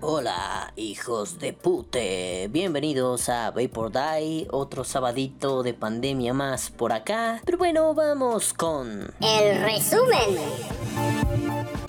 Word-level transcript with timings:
Hola, 0.00 0.72
hijos 0.76 1.40
de 1.40 1.52
pute. 1.52 2.48
Bienvenidos 2.52 3.28
a 3.28 3.50
Vapor 3.50 3.90
Die, 3.90 4.46
otro 4.52 4.84
sabadito 4.84 5.64
de 5.64 5.74
pandemia 5.74 6.32
más 6.32 6.70
por 6.70 6.92
acá. 6.92 7.42
Pero 7.44 7.58
bueno, 7.58 7.94
vamos 7.94 8.54
con. 8.54 9.12
El 9.20 9.60
resumen. 9.60 10.77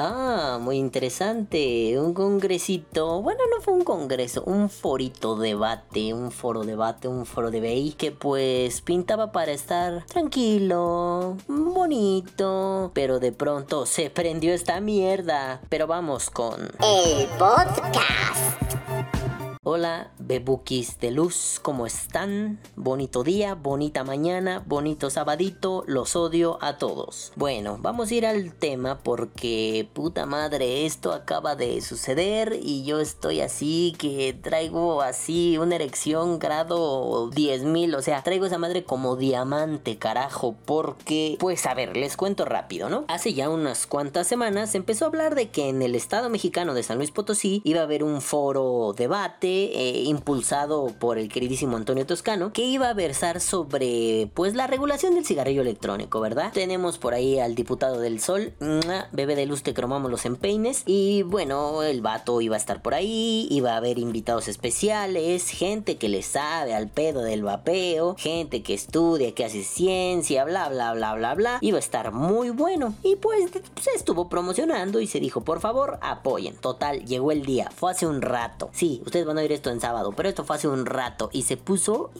Ah, 0.02 0.59
muy 0.61 0.77
interesante. 0.77 1.99
Un 1.99 2.13
congresito. 2.13 3.21
Bueno, 3.21 3.41
no 3.53 3.62
fue 3.62 3.73
un 3.73 3.84
congreso, 3.84 4.44
un 4.45 4.70
forito 4.70 5.35
debate, 5.35 6.13
un 6.13 6.31
foro 6.31 6.63
debate, 6.63 7.09
un 7.09 7.25
foro 7.25 7.52
de 7.52 7.59
BI 7.59 7.95
que 7.98 8.13
pues 8.13 8.80
pintaba 8.80 9.34
para 9.34 9.52
estar 9.52 10.05
tranquilo, 10.05 11.35
bonito, 11.49 12.91
pero 12.94 13.20
de 13.20 13.34
pronto 13.34 13.85
se 13.85 14.09
prendió 14.09 14.53
esta 14.53 14.80
mierda. 14.80 15.59
Pero 15.67 15.85
vamos 15.85 16.30
con 16.30 16.61
El 16.80 17.27
podcast. 17.38 18.69
Hola, 19.72 20.09
bebukis 20.18 21.00
de 21.00 21.12
luz, 21.12 21.59
¿cómo 21.62 21.86
están? 21.86 22.59
Bonito 22.76 23.23
día, 23.23 23.54
bonita 23.54 24.04
mañana, 24.04 24.64
bonito 24.66 25.12
sabadito, 25.12 25.84
los 25.86 26.16
odio 26.16 26.58
a 26.59 26.80
todos. 26.80 27.32
Bueno, 27.36 27.78
vamos 27.80 28.09
a 28.09 28.16
ir 28.16 28.26
al 28.26 28.55
tema 28.55 28.98
porque 28.98 29.88
puta 29.94 30.26
madre, 30.26 30.88
esto 30.88 31.14
acaba 31.14 31.55
de 31.55 31.82
suceder 31.82 32.58
y 32.59 32.84
yo 32.84 33.00
estoy 33.00 33.42
así 33.42 33.94
que 34.00 34.34
traigo 34.34 35.03
así 35.03 35.59
una 35.59 35.76
erección 35.76 36.39
grado 36.39 37.30
10.000, 37.30 37.95
o 37.95 38.02
sea, 38.02 38.23
traigo 38.23 38.48
esa 38.48 38.58
madre 38.58 38.86
como 38.86 39.17
diamante, 39.17 40.00
carajo, 40.00 40.56
porque, 40.66 41.38
pues 41.39 41.67
a 41.67 41.76
ver, 41.76 41.95
les 41.95 42.17
cuento 42.17 42.44
rápido, 42.44 42.89
¿no? 42.89 43.06
Hace 43.08 43.36
ya 43.36 43.52
unas 43.52 43.86
cuantas 43.86 44.26
semanas 44.26 44.73
empezó 44.73 45.06
a 45.06 45.09
hablar 45.09 45.36
de 45.36 45.52
que 45.52 45.70
en 45.70 45.83
el 45.83 45.94
estado 45.94 46.31
mexicano 46.31 46.73
de 46.73 46.81
San 46.81 46.98
Luis 46.98 47.11
Potosí 47.11 47.61
iba 47.64 47.81
a 47.81 47.83
haber 47.83 48.04
un 48.04 48.23
foro 48.23 48.95
debate 48.98 49.58
eh, 49.65 50.03
impulsado 50.05 50.88
por 50.99 51.17
el 51.17 51.29
queridísimo 51.29 51.77
Antonio 51.77 52.05
Toscano, 52.05 52.53
que 52.53 52.63
iba 52.63 52.89
a 52.89 52.93
versar 52.93 53.41
sobre 53.41 54.29
pues 54.33 54.55
la 54.55 54.67
regulación 54.67 55.15
del 55.15 55.25
cigarrillo 55.25 55.61
electrónico, 55.61 56.19
¿verdad? 56.19 56.52
Tenemos 56.53 56.97
por 56.97 57.13
ahí 57.13 57.39
al 57.39 57.55
diputado 57.55 57.99
del 57.99 58.19
Sol, 58.19 58.53
bebé 59.11 59.35
de 59.35 59.45
luz 59.45 59.63
te 59.63 59.73
cromamos 59.73 60.11
los 60.11 60.25
empeines, 60.25 60.83
y 60.85 61.23
bueno, 61.23 61.83
el 61.83 62.02
vato 62.02 62.41
iba 62.41 62.55
a 62.55 62.59
estar 62.59 62.81
por 62.81 62.93
ahí, 62.93 63.47
iba 63.52 63.73
a 63.73 63.77
haber 63.77 63.99
invitados 63.99 64.47
especiales, 64.47 65.49
gente 65.49 65.97
que 65.97 66.09
le 66.09 66.21
sabe 66.21 66.73
al 66.73 66.89
pedo 66.89 67.21
del 67.21 67.43
vapeo, 67.43 68.15
gente 68.17 68.63
que 68.63 68.73
estudia, 68.73 69.33
que 69.33 69.45
hace 69.45 69.63
ciencia, 69.63 70.45
bla, 70.45 70.69
bla, 70.69 70.93
bla, 70.93 71.15
bla, 71.15 71.35
bla, 71.35 71.57
iba 71.61 71.77
a 71.77 71.80
estar 71.80 72.11
muy 72.11 72.49
bueno, 72.49 72.95
y 73.03 73.15
pues 73.15 73.49
se 73.81 73.91
estuvo 73.91 74.30
promocionando 74.30 74.99
y 74.99 75.07
se 75.07 75.19
dijo, 75.19 75.41
por 75.41 75.59
favor, 75.59 75.99
apoyen. 76.02 76.55
Total, 76.55 77.05
llegó 77.05 77.31
el 77.31 77.45
día, 77.45 77.69
fue 77.75 77.91
hace 77.91 78.07
un 78.07 78.21
rato. 78.21 78.69
Sí, 78.73 79.02
ustedes 79.05 79.25
van 79.25 79.37
a 79.37 79.41
esto 79.52 79.69
en 79.69 79.81
sábado, 79.81 80.14
pero 80.16 80.30
esto 80.30 80.44
fue 80.44 80.55
hace 80.55 80.67
un 80.67 80.86
rato 80.86 81.30
y 81.31 81.44
se 81.44 81.58
puso 81.58 82.11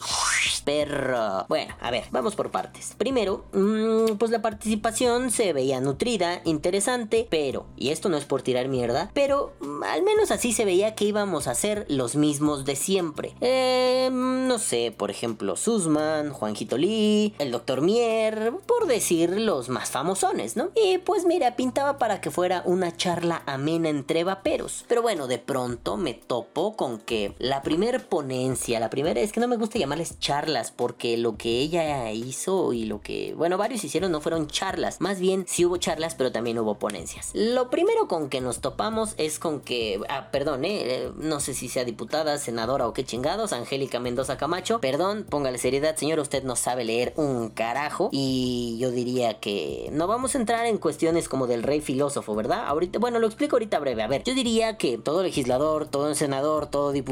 perro. 0.60 1.46
Bueno, 1.48 1.74
a 1.80 1.90
ver, 1.90 2.04
vamos 2.10 2.34
por 2.34 2.50
partes. 2.50 2.94
Primero, 2.96 3.44
mmm, 3.52 4.16
pues 4.18 4.30
la 4.30 4.42
participación 4.42 5.30
se 5.30 5.52
veía 5.52 5.80
nutrida, 5.80 6.40
interesante, 6.44 7.26
pero, 7.30 7.66
y 7.76 7.90
esto 7.90 8.08
no 8.08 8.16
es 8.16 8.24
por 8.24 8.42
tirar 8.42 8.68
mierda, 8.68 9.10
pero 9.14 9.52
mmm, 9.60 9.82
al 9.84 10.02
menos 10.02 10.30
así 10.30 10.52
se 10.52 10.64
veía 10.64 10.94
que 10.94 11.06
íbamos 11.06 11.46
a 11.46 11.54
ser 11.54 11.86
los 11.88 12.16
mismos 12.16 12.64
de 12.64 12.76
siempre. 12.76 13.34
Eh, 13.40 14.08
no 14.12 14.58
sé, 14.58 14.94
por 14.96 15.10
ejemplo, 15.10 15.56
Susman, 15.56 16.32
Juanjito 16.32 16.76
Lee, 16.78 17.34
el 17.38 17.50
Dr. 17.50 17.80
Mier, 17.80 18.52
por 18.66 18.86
decir 18.86 19.30
los 19.40 19.68
más 19.68 19.90
famosones, 19.90 20.56
¿no? 20.56 20.70
Y 20.74 20.98
pues 20.98 21.24
mira, 21.24 21.56
pintaba 21.56 21.98
para 21.98 22.20
que 22.20 22.30
fuera 22.30 22.62
una 22.64 22.96
charla 22.96 23.42
amena 23.46 23.88
entre 23.88 24.24
vaperos. 24.24 24.84
Pero 24.88 25.02
bueno, 25.02 25.26
de 25.26 25.38
pronto 25.38 25.96
me 25.96 26.14
topo 26.14 26.76
con 26.76 26.98
que 26.98 27.19
la 27.38 27.62
primera 27.62 27.98
ponencia, 27.98 28.80
la 28.80 28.90
primera, 28.90 29.20
es 29.20 29.32
que 29.32 29.40
no 29.40 29.48
me 29.48 29.56
gusta 29.56 29.78
llamarles 29.78 30.18
charlas, 30.18 30.70
porque 30.70 31.16
lo 31.16 31.36
que 31.36 31.60
ella 31.60 32.10
hizo 32.12 32.72
y 32.72 32.84
lo 32.84 33.00
que, 33.00 33.34
bueno, 33.36 33.58
varios 33.58 33.84
hicieron 33.84 34.12
no 34.12 34.20
fueron 34.20 34.46
charlas, 34.48 35.00
más 35.00 35.20
bien 35.20 35.44
sí 35.48 35.64
hubo 35.64 35.76
charlas, 35.76 36.14
pero 36.14 36.32
también 36.32 36.58
hubo 36.58 36.78
ponencias. 36.78 37.30
Lo 37.34 37.70
primero 37.70 38.08
con 38.08 38.28
que 38.28 38.40
nos 38.40 38.60
topamos 38.60 39.14
es 39.16 39.38
con 39.38 39.60
que, 39.60 40.00
ah, 40.08 40.28
perdón, 40.30 40.64
eh, 40.64 41.10
no 41.16 41.40
sé 41.40 41.54
si 41.54 41.68
sea 41.68 41.84
diputada, 41.84 42.38
senadora 42.38 42.86
o 42.86 42.92
qué 42.92 43.04
chingados, 43.04 43.52
Angélica 43.52 44.00
Mendoza 44.00 44.36
Camacho, 44.36 44.80
perdón, 44.80 45.26
póngale 45.28 45.58
seriedad, 45.58 45.96
señor, 45.96 46.18
usted 46.18 46.42
no 46.44 46.56
sabe 46.56 46.84
leer 46.84 47.12
un 47.16 47.50
carajo, 47.50 48.10
y 48.12 48.78
yo 48.80 48.90
diría 48.90 49.40
que 49.40 49.88
no 49.92 50.06
vamos 50.06 50.34
a 50.34 50.38
entrar 50.38 50.66
en 50.66 50.78
cuestiones 50.78 51.28
como 51.28 51.46
del 51.46 51.62
rey 51.62 51.80
filósofo, 51.80 52.34
¿verdad? 52.34 52.66
Ahorita, 52.66 52.98
bueno, 52.98 53.18
lo 53.18 53.26
explico 53.26 53.56
ahorita 53.56 53.78
breve, 53.78 54.02
a 54.02 54.08
ver, 54.08 54.22
yo 54.24 54.34
diría 54.34 54.76
que 54.76 54.98
todo 54.98 55.22
legislador, 55.22 55.86
todo 55.86 56.14
senador, 56.14 56.66
todo 56.66 56.92
diputado, 56.92 57.09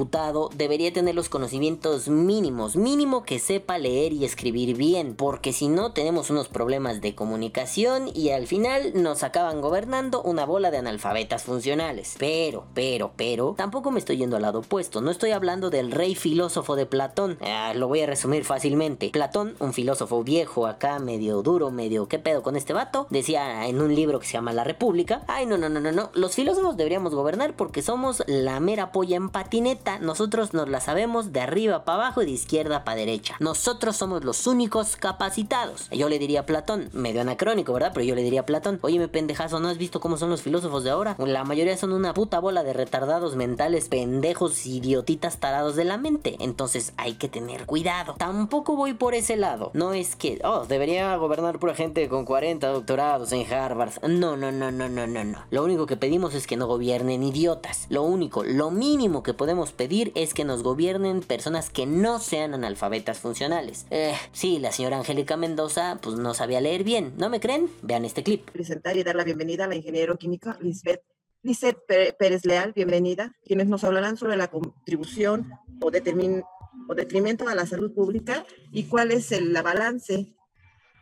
debería 0.55 0.93
tener 0.93 1.15
los 1.15 1.29
conocimientos 1.29 2.09
mínimos, 2.09 2.77
mínimo 2.77 3.25
que 3.25 3.39
sepa 3.39 3.79
leer 3.79 4.13
y 4.13 4.25
escribir 4.25 4.77
bien, 4.77 5.15
porque 5.15 5.53
si 5.53 5.69
no 5.69 5.93
tenemos 5.93 6.31
unos 6.31 6.49
problemas 6.49 7.01
de 7.01 7.15
comunicación 7.15 8.09
y 8.15 8.31
al 8.31 8.47
final 8.47 8.93
nos 8.95 9.25
acaban 9.25 9.61
gobernando 9.61 10.23
una 10.23 10.47
bola 10.47 10.71
de 10.71 10.79
analfabetas 10.79 11.43
funcionales. 11.43 12.15
Pero, 12.19 12.67
pero, 12.75 13.13
pero, 13.17 13.55
tampoco 13.57 13.91
me 13.91 13.99
estoy 13.99 14.19
yendo 14.19 14.37
al 14.37 14.43
lado 14.43 14.61
opuesto, 14.61 15.01
no 15.01 15.11
estoy 15.11 15.33
hablando 15.33 15.71
del 15.71 15.91
rey 15.91 16.15
filósofo 16.15 16.77
de 16.77 16.87
Platón, 16.87 17.39
ah, 17.41 17.73
lo 17.75 17.89
voy 17.89 18.03
a 18.03 18.07
resumir 18.07 18.45
fácilmente. 18.45 19.11
Platón, 19.11 19.57
un 19.59 19.73
filósofo 19.73 20.23
viejo 20.23 20.67
acá, 20.67 20.99
medio 20.99 21.43
duro, 21.43 21.71
medio 21.71 22.07
qué 22.07 22.19
pedo 22.19 22.43
con 22.43 22.57
este 22.57 22.73
vato, 22.73 23.07
decía 23.11 23.67
en 23.67 23.81
un 23.81 23.95
libro 23.95 24.21
que 24.21 24.27
se 24.27 24.35
llama 24.35 24.53
La 24.53 24.65
República, 24.65 25.23
ay 25.27 25.47
no, 25.47 25.59
no, 25.59 25.69
no, 25.69 25.81
no, 25.81 25.93
no, 25.93 26.11
los 26.15 26.35
filósofos 26.35 26.77
deberíamos 26.77 27.15
gobernar 27.15 27.55
porque 27.57 27.83
somos 27.83 28.23
la 28.27 28.61
mera 28.61 28.93
polla 28.93 29.17
en 29.17 29.29
patineta 29.29 29.88
nosotros 29.99 30.53
nos 30.53 30.69
la 30.69 30.81
sabemos 30.81 31.33
de 31.33 31.41
arriba 31.41 31.85
para 31.85 32.05
abajo 32.05 32.23
y 32.23 32.27
de 32.27 32.33
izquierda 32.33 32.85
para 32.85 32.99
derecha. 32.99 33.37
Nosotros 33.41 33.97
somos 33.97 34.25
los 34.25 34.47
únicos 34.47 34.97
capacitados. 34.97 35.89
Yo 35.91 36.09
le 36.09 36.19
diría 36.19 36.41
a 36.41 36.47
Platón, 36.47 36.91
medio 36.93 37.23
anacrónico, 37.23 37.73
¿verdad? 37.73 37.93
Pero 37.95 38.05
yo 38.05 38.15
le 38.15 38.23
diría 38.23 38.41
a 38.41 38.47
Platón, 38.47 38.79
oye, 38.83 38.99
me 38.99 39.09
pendejazo, 39.09 39.61
¿no 39.61 39.69
has 39.69 39.79
visto 39.79 40.01
cómo 40.01 40.19
son 40.19 40.29
los 40.29 40.43
filósofos 40.43 40.85
de 40.85 40.91
ahora? 40.91 41.17
La 41.19 41.45
mayoría 41.45 41.77
son 41.77 41.93
una 41.93 42.13
puta 42.13 42.41
bola 42.41 42.63
de 42.63 42.75
retardados 42.75 43.37
mentales, 43.37 43.89
pendejos, 43.89 44.67
idiotitas 44.67 45.39
tarados 45.39 45.77
de 45.77 45.85
la 45.85 45.97
mente. 45.97 46.37
Entonces 46.41 46.93
hay 46.97 47.15
que 47.15 47.29
tener 47.29 47.65
cuidado. 47.65 48.15
Tampoco 48.19 48.77
voy 48.77 48.95
por 48.95 49.15
ese 49.15 49.37
lado. 49.37 49.71
No 49.75 49.95
es 49.95 50.17
que, 50.17 50.41
oh, 50.45 50.67
debería 50.67 51.17
gobernar 51.17 51.59
pura 51.59 51.75
gente 51.75 52.09
con 52.09 52.25
40 52.25 52.69
doctorados 52.69 53.33
en 53.33 53.51
Harvard. 53.51 53.93
No, 54.07 54.37
no, 54.37 54.53
no, 54.53 54.71
no, 54.71 54.89
no, 54.89 55.07
no, 55.07 55.25
no. 55.25 55.39
Lo 55.51 55.65
único 55.65 55.87
que 55.87 55.97
pedimos 55.97 56.35
es 56.35 56.47
que 56.47 56.57
no 56.57 56.67
gobiernen 56.67 57.23
idiotas. 57.23 57.87
Lo 57.89 58.03
único, 58.03 58.45
lo 58.45 58.71
mínimo 58.71 59.23
que 59.23 59.35
podemos 59.35 59.68
pedir 59.73 60.13
es 60.15 60.35
que 60.35 60.45
nos 60.45 60.63
gobiernen 60.63 61.21
personas 61.21 61.71
que 61.71 61.87
no 61.87 62.19
sean 62.19 62.55
analfabetas 62.55 63.19
funcionales. 63.19 63.87
Eh, 63.91 64.15
sí, 64.33 64.59
la 64.59 64.73
señora 64.73 64.99
Angélica 64.99 65.37
Mendoza 65.37 65.99
pues 66.03 66.17
no 66.17 66.35
sabía 66.35 66.61
leer 66.61 66.85
bien, 66.85 67.15
¿no 67.17 67.29
me 67.31 67.41
creen? 67.41 67.71
Vean 67.83 68.05
este 68.05 68.23
clip. 68.23 68.51
Presentar 68.51 68.97
y 68.97 69.03
dar 69.03 69.17
la 69.17 69.25
bienvenida 69.25 69.65
a 69.65 69.69
la 69.69 69.77
ingeniero 69.77 70.17
química 70.17 70.59
Lisbeth, 70.61 71.03
Lisbeth 71.43 71.79
Pérez 72.19 72.45
Leal, 72.45 72.73
bienvenida, 72.73 73.33
quienes 73.45 73.69
nos 73.69 73.85
hablarán 73.85 74.17
sobre 74.17 74.37
la 74.37 74.49
contribución 74.49 75.51
o, 75.81 75.87
o 75.87 76.95
detrimento 76.95 77.49
a 77.49 77.55
la 77.55 77.67
salud 77.67 77.93
pública 77.95 78.45
y 78.73 78.85
cuál 78.85 79.13
es 79.13 79.33
el 79.33 79.53
balance 79.53 80.35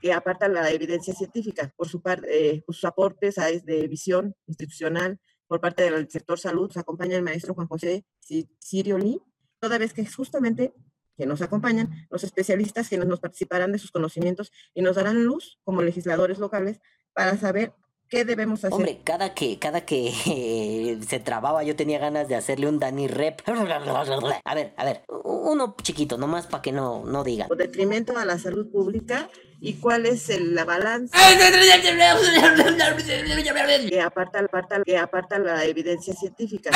que 0.01 0.13
aparta 0.13 0.49
la 0.49 0.71
evidencia 0.71 1.15
científica 1.15 1.73
por, 1.77 1.89
su 1.89 2.03
eh, 2.29 2.63
por 2.67 2.75
sus 2.75 2.85
aportes 2.85 3.39
a, 3.39 3.47
de 3.47 3.89
visión 3.89 4.35
institucional 4.47 5.19
por 5.47 5.61
parte 5.61 5.91
del 5.91 6.09
sector 6.11 6.39
salud, 6.39 6.69
nos 6.69 6.77
acompaña 6.77 7.17
el 7.17 7.23
maestro 7.23 7.55
Juan 7.55 7.69
José 7.69 8.05
Sirio 8.59 8.99
Lee, 8.99 9.21
toda 9.61 9.79
vez 9.79 9.93
que 9.93 10.05
justamente 10.07 10.75
que 11.17 11.27
nos 11.27 11.41
acompañan 11.41 12.07
los 12.11 12.25
especialistas 12.25 12.89
que 12.89 12.99
nos 12.99 13.21
participarán 13.21 13.73
de 13.73 13.79
sus 13.79 13.91
conocimientos 13.91 14.53
y 14.75 14.83
nos 14.83 14.97
darán 14.97 15.25
luz 15.25 15.59
como 15.65 15.83
legisladores 15.83 16.39
locales 16.39 16.81
para 17.15 17.37
saber 17.39 17.73
¿Qué 18.09 18.25
debemos 18.25 18.61
hacer? 18.61 18.73
Hombre, 18.73 19.01
cada 19.03 19.35
que, 19.35 19.59
cada 19.59 19.85
que 19.85 20.99
se 21.09 21.19
trababa 21.19 21.65
yo 21.65 21.75
tenía 21.75 21.99
ganas 21.99 22.29
de 22.29 22.37
hacerle 22.37 22.69
un 22.69 22.79
Danny 22.79 23.09
Rep. 23.09 23.41
A 24.45 24.55
ver, 24.55 24.75
a 24.77 24.85
ver, 24.85 25.03
uno 25.25 25.75
chiquito, 25.83 26.17
nomás 26.17 26.47
para 26.47 26.63
que 26.63 26.71
no, 26.71 27.05
no 27.05 27.25
diga. 27.25 27.47
O 27.51 27.57
detrimento 27.57 28.17
a 28.17 28.25
la 28.25 28.39
salud 28.39 28.71
pública 28.71 29.29
y 29.61 29.75
cuál 29.75 30.07
es 30.07 30.29
el, 30.29 30.55
la 30.55 30.65
balanza 30.65 31.17
que 33.89 34.01
aparta, 34.01 34.41
aparta, 34.41 34.83
que 34.85 34.99
aparta 34.99 35.39
la 35.39 35.65
evidencia 35.65 36.15
científica. 36.15 36.71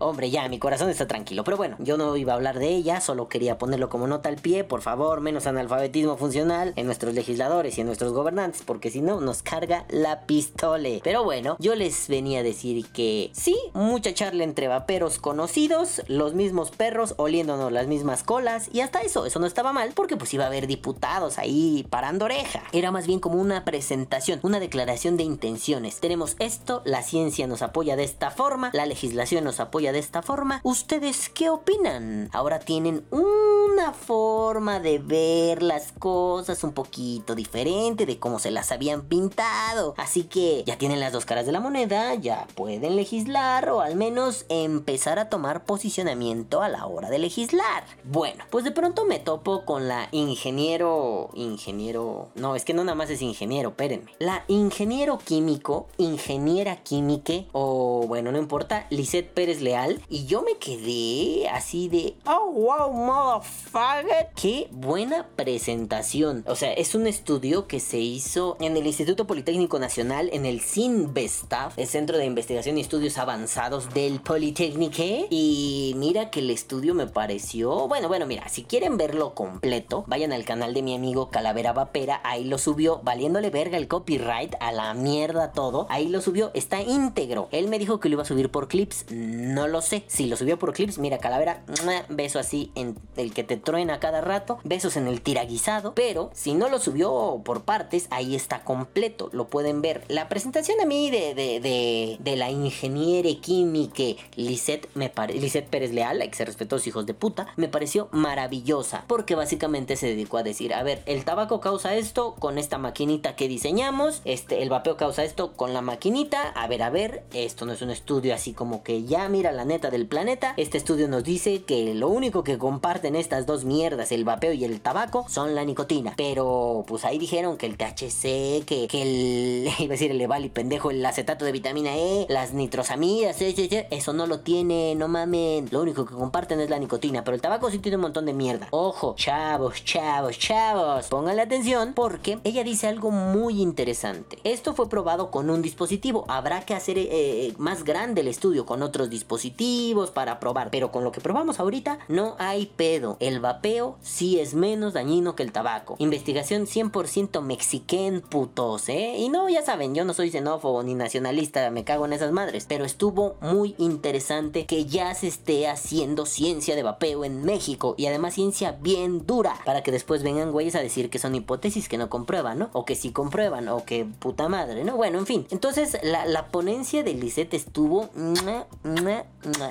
Hombre, 0.00 0.30
ya, 0.30 0.48
mi 0.48 0.58
corazón 0.58 0.90
está 0.90 1.06
tranquilo. 1.06 1.44
Pero 1.44 1.56
bueno, 1.56 1.76
yo 1.78 1.96
no 1.96 2.16
iba 2.16 2.32
a 2.32 2.36
hablar 2.36 2.58
de 2.58 2.68
ella, 2.68 3.00
solo 3.00 3.28
quería 3.28 3.58
ponerlo 3.58 3.88
como 3.88 4.06
nota 4.06 4.28
al 4.28 4.36
pie. 4.36 4.64
Por 4.64 4.82
favor, 4.82 5.20
menos 5.20 5.46
analfabetismo 5.46 6.16
funcional 6.16 6.72
en 6.76 6.86
nuestros 6.86 7.14
legisladores 7.14 7.78
y 7.78 7.82
en 7.82 7.86
nuestros 7.86 8.12
gobernantes, 8.12 8.62
porque 8.64 8.90
si 8.90 9.00
no, 9.00 9.20
nos 9.20 9.42
carga 9.42 9.84
la 9.88 10.22
pistole. 10.22 11.00
Pero 11.04 11.24
bueno, 11.24 11.56
yo 11.60 11.74
les 11.74 12.08
venía 12.08 12.40
a 12.40 12.42
decir 12.42 12.86
que 12.92 13.30
sí, 13.34 13.56
mucha 13.72 14.12
charla 14.14 14.44
entre 14.44 14.68
vaperos 14.68 15.18
conocidos, 15.18 16.02
los 16.08 16.34
mismos 16.34 16.70
perros 16.70 17.14
oliéndonos 17.18 17.70
las 17.70 17.86
mismas 17.86 18.22
colas, 18.22 18.68
y 18.72 18.80
hasta 18.80 19.00
eso, 19.02 19.26
eso 19.26 19.38
no 19.38 19.46
estaba 19.46 19.72
mal, 19.72 19.92
porque 19.94 20.16
pues 20.16 20.34
iba 20.34 20.44
a 20.44 20.48
haber 20.48 20.66
diputados 20.66 21.38
ahí 21.38 21.51
parando 21.90 22.24
oreja. 22.24 22.62
Era 22.72 22.90
más 22.90 23.06
bien 23.06 23.20
como 23.20 23.40
una 23.40 23.64
presentación, 23.64 24.40
una 24.42 24.60
declaración 24.60 25.16
de 25.16 25.24
intenciones. 25.24 26.00
Tenemos 26.00 26.36
esto, 26.38 26.82
la 26.84 27.02
ciencia 27.02 27.46
nos 27.46 27.62
apoya 27.62 27.96
de 27.96 28.04
esta 28.04 28.30
forma, 28.30 28.70
la 28.72 28.86
legislación 28.86 29.44
nos 29.44 29.60
apoya 29.60 29.92
de 29.92 29.98
esta 29.98 30.22
forma. 30.22 30.60
¿Ustedes 30.62 31.28
qué 31.28 31.50
opinan? 31.50 32.28
Ahora 32.32 32.58
tienen 32.58 33.04
una 33.10 33.92
forma 33.92 34.80
de 34.80 34.98
ver 34.98 35.62
las 35.62 35.92
cosas 35.92 36.62
un 36.64 36.72
poquito 36.72 37.34
diferente 37.34 38.06
de 38.06 38.18
cómo 38.18 38.38
se 38.38 38.50
las 38.50 38.72
habían 38.72 39.02
pintado. 39.02 39.94
Así 39.96 40.24
que 40.24 40.64
ya 40.66 40.78
tienen 40.78 41.00
las 41.00 41.12
dos 41.12 41.24
caras 41.24 41.46
de 41.46 41.52
la 41.52 41.60
moneda, 41.60 42.14
ya 42.14 42.46
pueden 42.54 42.96
legislar 42.96 43.68
o 43.70 43.80
al 43.80 43.96
menos 43.96 44.46
empezar 44.48 45.18
a 45.18 45.28
tomar 45.28 45.64
posicionamiento 45.64 46.62
a 46.62 46.68
la 46.68 46.86
hora 46.86 47.10
de 47.10 47.18
legislar. 47.18 47.84
Bueno, 48.04 48.44
pues 48.50 48.64
de 48.64 48.70
pronto 48.70 49.04
me 49.04 49.18
topo 49.18 49.64
con 49.64 49.88
la 49.88 50.08
ingeniero... 50.12 51.30
Ingeniero... 51.42 52.30
No, 52.34 52.56
es 52.56 52.64
que 52.64 52.74
no 52.74 52.84
nada 52.84 52.94
más 52.94 53.10
es 53.10 53.22
ingeniero, 53.22 53.70
espérenme. 53.70 54.12
La 54.18 54.44
ingeniero 54.48 55.18
químico, 55.18 55.88
ingeniera 55.98 56.76
química, 56.82 57.44
o 57.52 58.04
bueno, 58.06 58.32
no 58.32 58.38
importa, 58.38 58.86
Lisette 58.90 59.32
Pérez 59.32 59.60
Leal. 59.60 60.00
Y 60.08 60.26
yo 60.26 60.42
me 60.42 60.56
quedé 60.56 61.48
así 61.48 61.88
de... 61.88 62.14
Oh, 62.26 62.52
wow, 62.52 62.92
motherfucker. 62.92 64.28
Qué 64.34 64.68
buena 64.70 65.28
presentación. 65.36 66.44
O 66.46 66.56
sea, 66.56 66.72
es 66.72 66.94
un 66.94 67.06
estudio 67.06 67.66
que 67.66 67.80
se 67.80 67.98
hizo 67.98 68.56
en 68.60 68.76
el 68.76 68.86
Instituto 68.86 69.26
Politécnico 69.26 69.78
Nacional, 69.78 70.30
en 70.32 70.46
el 70.46 70.60
CINVESTAF, 70.60 71.78
el 71.78 71.86
Centro 71.86 72.18
de 72.18 72.24
Investigación 72.24 72.78
y 72.78 72.80
Estudios 72.80 73.18
Avanzados 73.18 73.92
del 73.92 74.20
Politécnico. 74.20 74.92
Y 75.30 75.94
mira 75.96 76.30
que 76.30 76.40
el 76.40 76.50
estudio 76.50 76.94
me 76.94 77.06
pareció... 77.06 77.88
Bueno, 77.88 78.08
bueno, 78.08 78.26
mira, 78.26 78.48
si 78.48 78.64
quieren 78.64 78.96
verlo 78.96 79.34
completo, 79.34 80.04
vayan 80.06 80.32
al 80.32 80.44
canal 80.44 80.74
de 80.74 80.82
mi 80.82 80.94
amigo 80.94 81.30
Calavera 81.32 81.72
Vapera, 81.72 82.20
ahí 82.22 82.44
lo 82.44 82.58
subió, 82.58 83.00
valiéndole 83.02 83.50
verga 83.50 83.76
el 83.76 83.88
copyright, 83.88 84.54
a 84.60 84.70
la 84.70 84.94
mierda 84.94 85.50
todo, 85.50 85.86
ahí 85.90 86.06
lo 86.06 86.20
subió, 86.20 86.52
está 86.54 86.80
íntegro. 86.80 87.48
Él 87.50 87.66
me 87.66 87.80
dijo 87.80 87.98
que 87.98 88.08
lo 88.08 88.14
iba 88.14 88.22
a 88.22 88.26
subir 88.26 88.50
por 88.50 88.68
clips, 88.68 89.06
no 89.10 89.66
lo 89.66 89.82
sé. 89.82 90.04
Si 90.06 90.26
lo 90.26 90.36
subió 90.36 90.58
por 90.58 90.72
clips, 90.72 90.98
mira, 90.98 91.18
Calavera, 91.18 91.64
beso 92.08 92.38
así 92.38 92.70
en 92.76 92.96
el 93.16 93.34
que 93.34 93.42
te 93.42 93.56
truena 93.56 93.98
cada 93.98 94.20
rato, 94.20 94.58
besos 94.62 94.96
en 94.96 95.08
el 95.08 95.22
tiraguisado, 95.22 95.94
pero 95.94 96.30
si 96.34 96.54
no 96.54 96.68
lo 96.68 96.78
subió 96.78 97.40
por 97.44 97.64
partes, 97.64 98.06
ahí 98.10 98.36
está 98.36 98.62
completo, 98.62 99.30
lo 99.32 99.48
pueden 99.48 99.82
ver. 99.82 100.04
La 100.08 100.28
presentación 100.28 100.80
a 100.80 100.84
mí 100.84 101.10
de, 101.10 101.34
de, 101.34 102.18
de, 102.20 102.36
la 102.36 102.50
ingeniera 102.50 103.28
química 103.40 104.02
Lisette, 104.36 104.88
me 104.94 105.08
pare, 105.08 105.34
Lisette 105.34 105.68
Pérez 105.68 105.92
Leal, 105.92 106.22
respetó 106.44 106.78
sus 106.78 106.88
hijos 106.88 107.06
de 107.06 107.14
puta, 107.14 107.46
me 107.56 107.68
pareció 107.68 108.08
maravillosa, 108.12 109.04
porque 109.06 109.34
básicamente 109.34 109.96
se 109.96 110.08
dedicó 110.08 110.38
a 110.38 110.42
decir, 110.42 110.74
a 110.74 110.82
ver, 110.82 111.02
el 111.06 111.21
tabaco 111.24 111.60
causa 111.60 111.94
esto 111.94 112.34
con 112.38 112.58
esta 112.58 112.78
maquinita 112.78 113.36
que 113.36 113.48
diseñamos, 113.48 114.22
este, 114.24 114.62
el 114.62 114.68
vapeo 114.68 114.96
causa 114.96 115.24
esto 115.24 115.52
con 115.52 115.74
la 115.74 115.82
maquinita, 115.82 116.48
a 116.50 116.66
ver, 116.66 116.82
a 116.82 116.90
ver, 116.90 117.24
esto 117.32 117.66
no 117.66 117.72
es 117.72 117.82
un 117.82 117.90
estudio 117.90 118.34
así 118.34 118.52
como 118.52 118.82
que 118.82 119.04
ya 119.04 119.28
mira 119.28 119.52
la 119.52 119.64
neta 119.64 119.90
del 119.90 120.06
planeta, 120.06 120.54
este 120.56 120.78
estudio 120.78 121.08
nos 121.08 121.24
dice 121.24 121.62
que 121.62 121.94
lo 121.94 122.08
único 122.08 122.44
que 122.44 122.58
comparten 122.58 123.16
estas 123.16 123.46
dos 123.46 123.64
mierdas, 123.64 124.12
el 124.12 124.24
vapeo 124.24 124.52
y 124.52 124.64
el 124.64 124.80
tabaco, 124.80 125.26
son 125.28 125.54
la 125.54 125.64
nicotina, 125.64 126.14
pero 126.16 126.84
pues 126.86 127.04
ahí 127.04 127.18
dijeron 127.18 127.56
que 127.56 127.66
el 127.66 127.76
THC, 127.76 128.64
que, 128.64 128.86
que 128.88 129.02
el, 129.02 129.68
iba 129.78 129.92
a 129.92 129.96
decir 129.96 130.10
el 130.10 130.20
Eval 130.20 130.44
y 130.44 130.48
pendejo, 130.48 130.90
el 130.90 131.04
acetato 131.04 131.44
de 131.44 131.52
vitamina 131.52 131.96
E, 131.96 132.26
las 132.28 132.52
nitrosamidas, 132.52 133.40
eso 133.40 134.12
no 134.12 134.26
lo 134.26 134.40
tiene, 134.40 134.94
no 134.94 135.08
mamen, 135.08 135.68
lo 135.70 135.82
único 135.82 136.04
que 136.04 136.14
comparten 136.14 136.60
es 136.60 136.70
la 136.70 136.78
nicotina, 136.78 137.24
pero 137.24 137.34
el 137.34 137.40
tabaco 137.40 137.70
sí 137.70 137.78
tiene 137.78 137.96
un 137.96 138.02
montón 138.02 138.26
de 138.26 138.32
mierda. 138.32 138.68
Ojo, 138.70 139.14
chavos, 139.16 139.84
chavos, 139.84 140.38
chavos, 140.38 141.08
pónganle 141.12 141.42
atención 141.42 141.92
porque 141.92 142.38
ella 142.42 142.64
dice 142.64 142.88
algo 142.88 143.10
muy 143.10 143.60
interesante. 143.60 144.38
Esto 144.44 144.72
fue 144.72 144.88
probado 144.88 145.30
con 145.30 145.50
un 145.50 145.60
dispositivo, 145.60 146.24
habrá 146.26 146.62
que 146.62 146.72
hacer 146.72 146.96
eh, 146.96 147.52
más 147.58 147.84
grande 147.84 148.22
el 148.22 148.28
estudio 148.28 148.64
con 148.64 148.82
otros 148.82 149.10
dispositivos 149.10 150.10
para 150.10 150.40
probar, 150.40 150.70
pero 150.70 150.90
con 150.90 151.04
lo 151.04 151.12
que 151.12 151.20
probamos 151.20 151.60
ahorita 151.60 151.98
no 152.08 152.34
hay 152.38 152.64
pedo. 152.64 153.18
El 153.20 153.40
vapeo 153.40 153.98
sí 154.00 154.40
es 154.40 154.54
menos 154.54 154.94
dañino 154.94 155.36
que 155.36 155.42
el 155.42 155.52
tabaco. 155.52 155.96
Investigación 155.98 156.62
100% 156.62 157.42
mexiquén 157.42 158.22
putos, 158.22 158.88
¿eh? 158.88 159.16
Y 159.18 159.28
no, 159.28 159.50
ya 159.50 159.60
saben, 159.60 159.94
yo 159.94 160.06
no 160.06 160.14
soy 160.14 160.30
xenófobo 160.30 160.82
ni 160.82 160.94
nacionalista, 160.94 161.68
me 161.70 161.84
cago 161.84 162.06
en 162.06 162.14
esas 162.14 162.32
madres, 162.32 162.64
pero 162.66 162.86
estuvo 162.86 163.36
muy 163.42 163.74
interesante 163.76 164.64
que 164.64 164.86
ya 164.86 165.14
se 165.14 165.28
esté 165.28 165.68
haciendo 165.68 166.24
ciencia 166.24 166.74
de 166.74 166.82
vapeo 166.82 167.26
en 167.26 167.44
México 167.44 167.94
y 167.98 168.06
además 168.06 168.32
ciencia 168.32 168.78
bien 168.80 169.26
dura 169.26 169.56
para 169.66 169.82
que 169.82 169.92
después 169.92 170.22
vengan 170.22 170.52
güeyes 170.52 170.74
a 170.74 170.80
decir 170.80 171.01
que 171.10 171.18
son 171.18 171.34
hipótesis 171.34 171.88
que 171.88 171.98
no 171.98 172.08
comprueban, 172.08 172.58
¿no? 172.58 172.70
O 172.72 172.84
que 172.84 172.94
sí 172.94 173.12
comprueban, 173.12 173.68
o 173.68 173.84
que 173.84 174.04
puta 174.04 174.48
madre, 174.48 174.84
¿no? 174.84 174.96
Bueno, 174.96 175.18
en 175.18 175.26
fin. 175.26 175.46
Entonces, 175.50 175.98
la, 176.02 176.26
la 176.26 176.48
ponencia 176.48 177.02
de 177.02 177.14
Lisette 177.14 177.54
estuvo... 177.54 178.10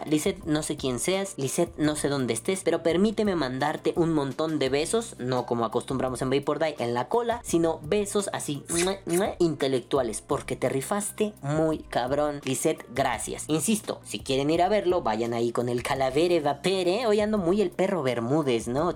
Lisette, 0.06 0.44
no 0.46 0.64
sé 0.64 0.76
quién 0.76 1.00
seas, 1.00 1.34
Lisette, 1.38 1.78
no 1.78 1.96
sé 1.96 2.10
dónde 2.10 2.34
estés, 2.34 2.62
pero 2.64 2.84
permíteme 2.84 3.36
mandarte 3.36 3.94
un 3.96 4.14
montón 4.14 4.60
de 4.60 4.70
besos, 4.70 5.16
no 5.20 5.46
como 5.46 5.66
acostumbramos 5.66 6.22
en 6.22 6.30
Vapor 6.30 6.60
Die 6.60 6.76
en 6.80 6.94
la 6.94 7.08
cola, 7.08 7.42
sino 7.44 7.80
besos 7.84 8.30
así 8.34 8.64
intelectuales, 9.40 10.22
porque 10.22 10.56
te 10.56 10.70
rifaste 10.70 11.34
muy 11.42 11.80
cabrón. 11.80 12.42
Lisette, 12.44 12.86
gracias. 12.94 13.46
Insisto, 13.48 14.02
si 14.04 14.20
quieren 14.20 14.50
ir 14.50 14.62
a 14.62 14.70
verlo, 14.70 15.02
vayan 15.02 15.34
ahí 15.34 15.52
con 15.52 15.70
el 15.70 15.84
calavere 15.84 16.40
vapere. 16.40 17.06
Hoy 17.08 17.20
ando 17.20 17.38
muy 17.38 17.62
el 17.62 17.72
perro 17.72 18.04
Bermúdez, 18.04 18.68
¿no? 18.68 18.94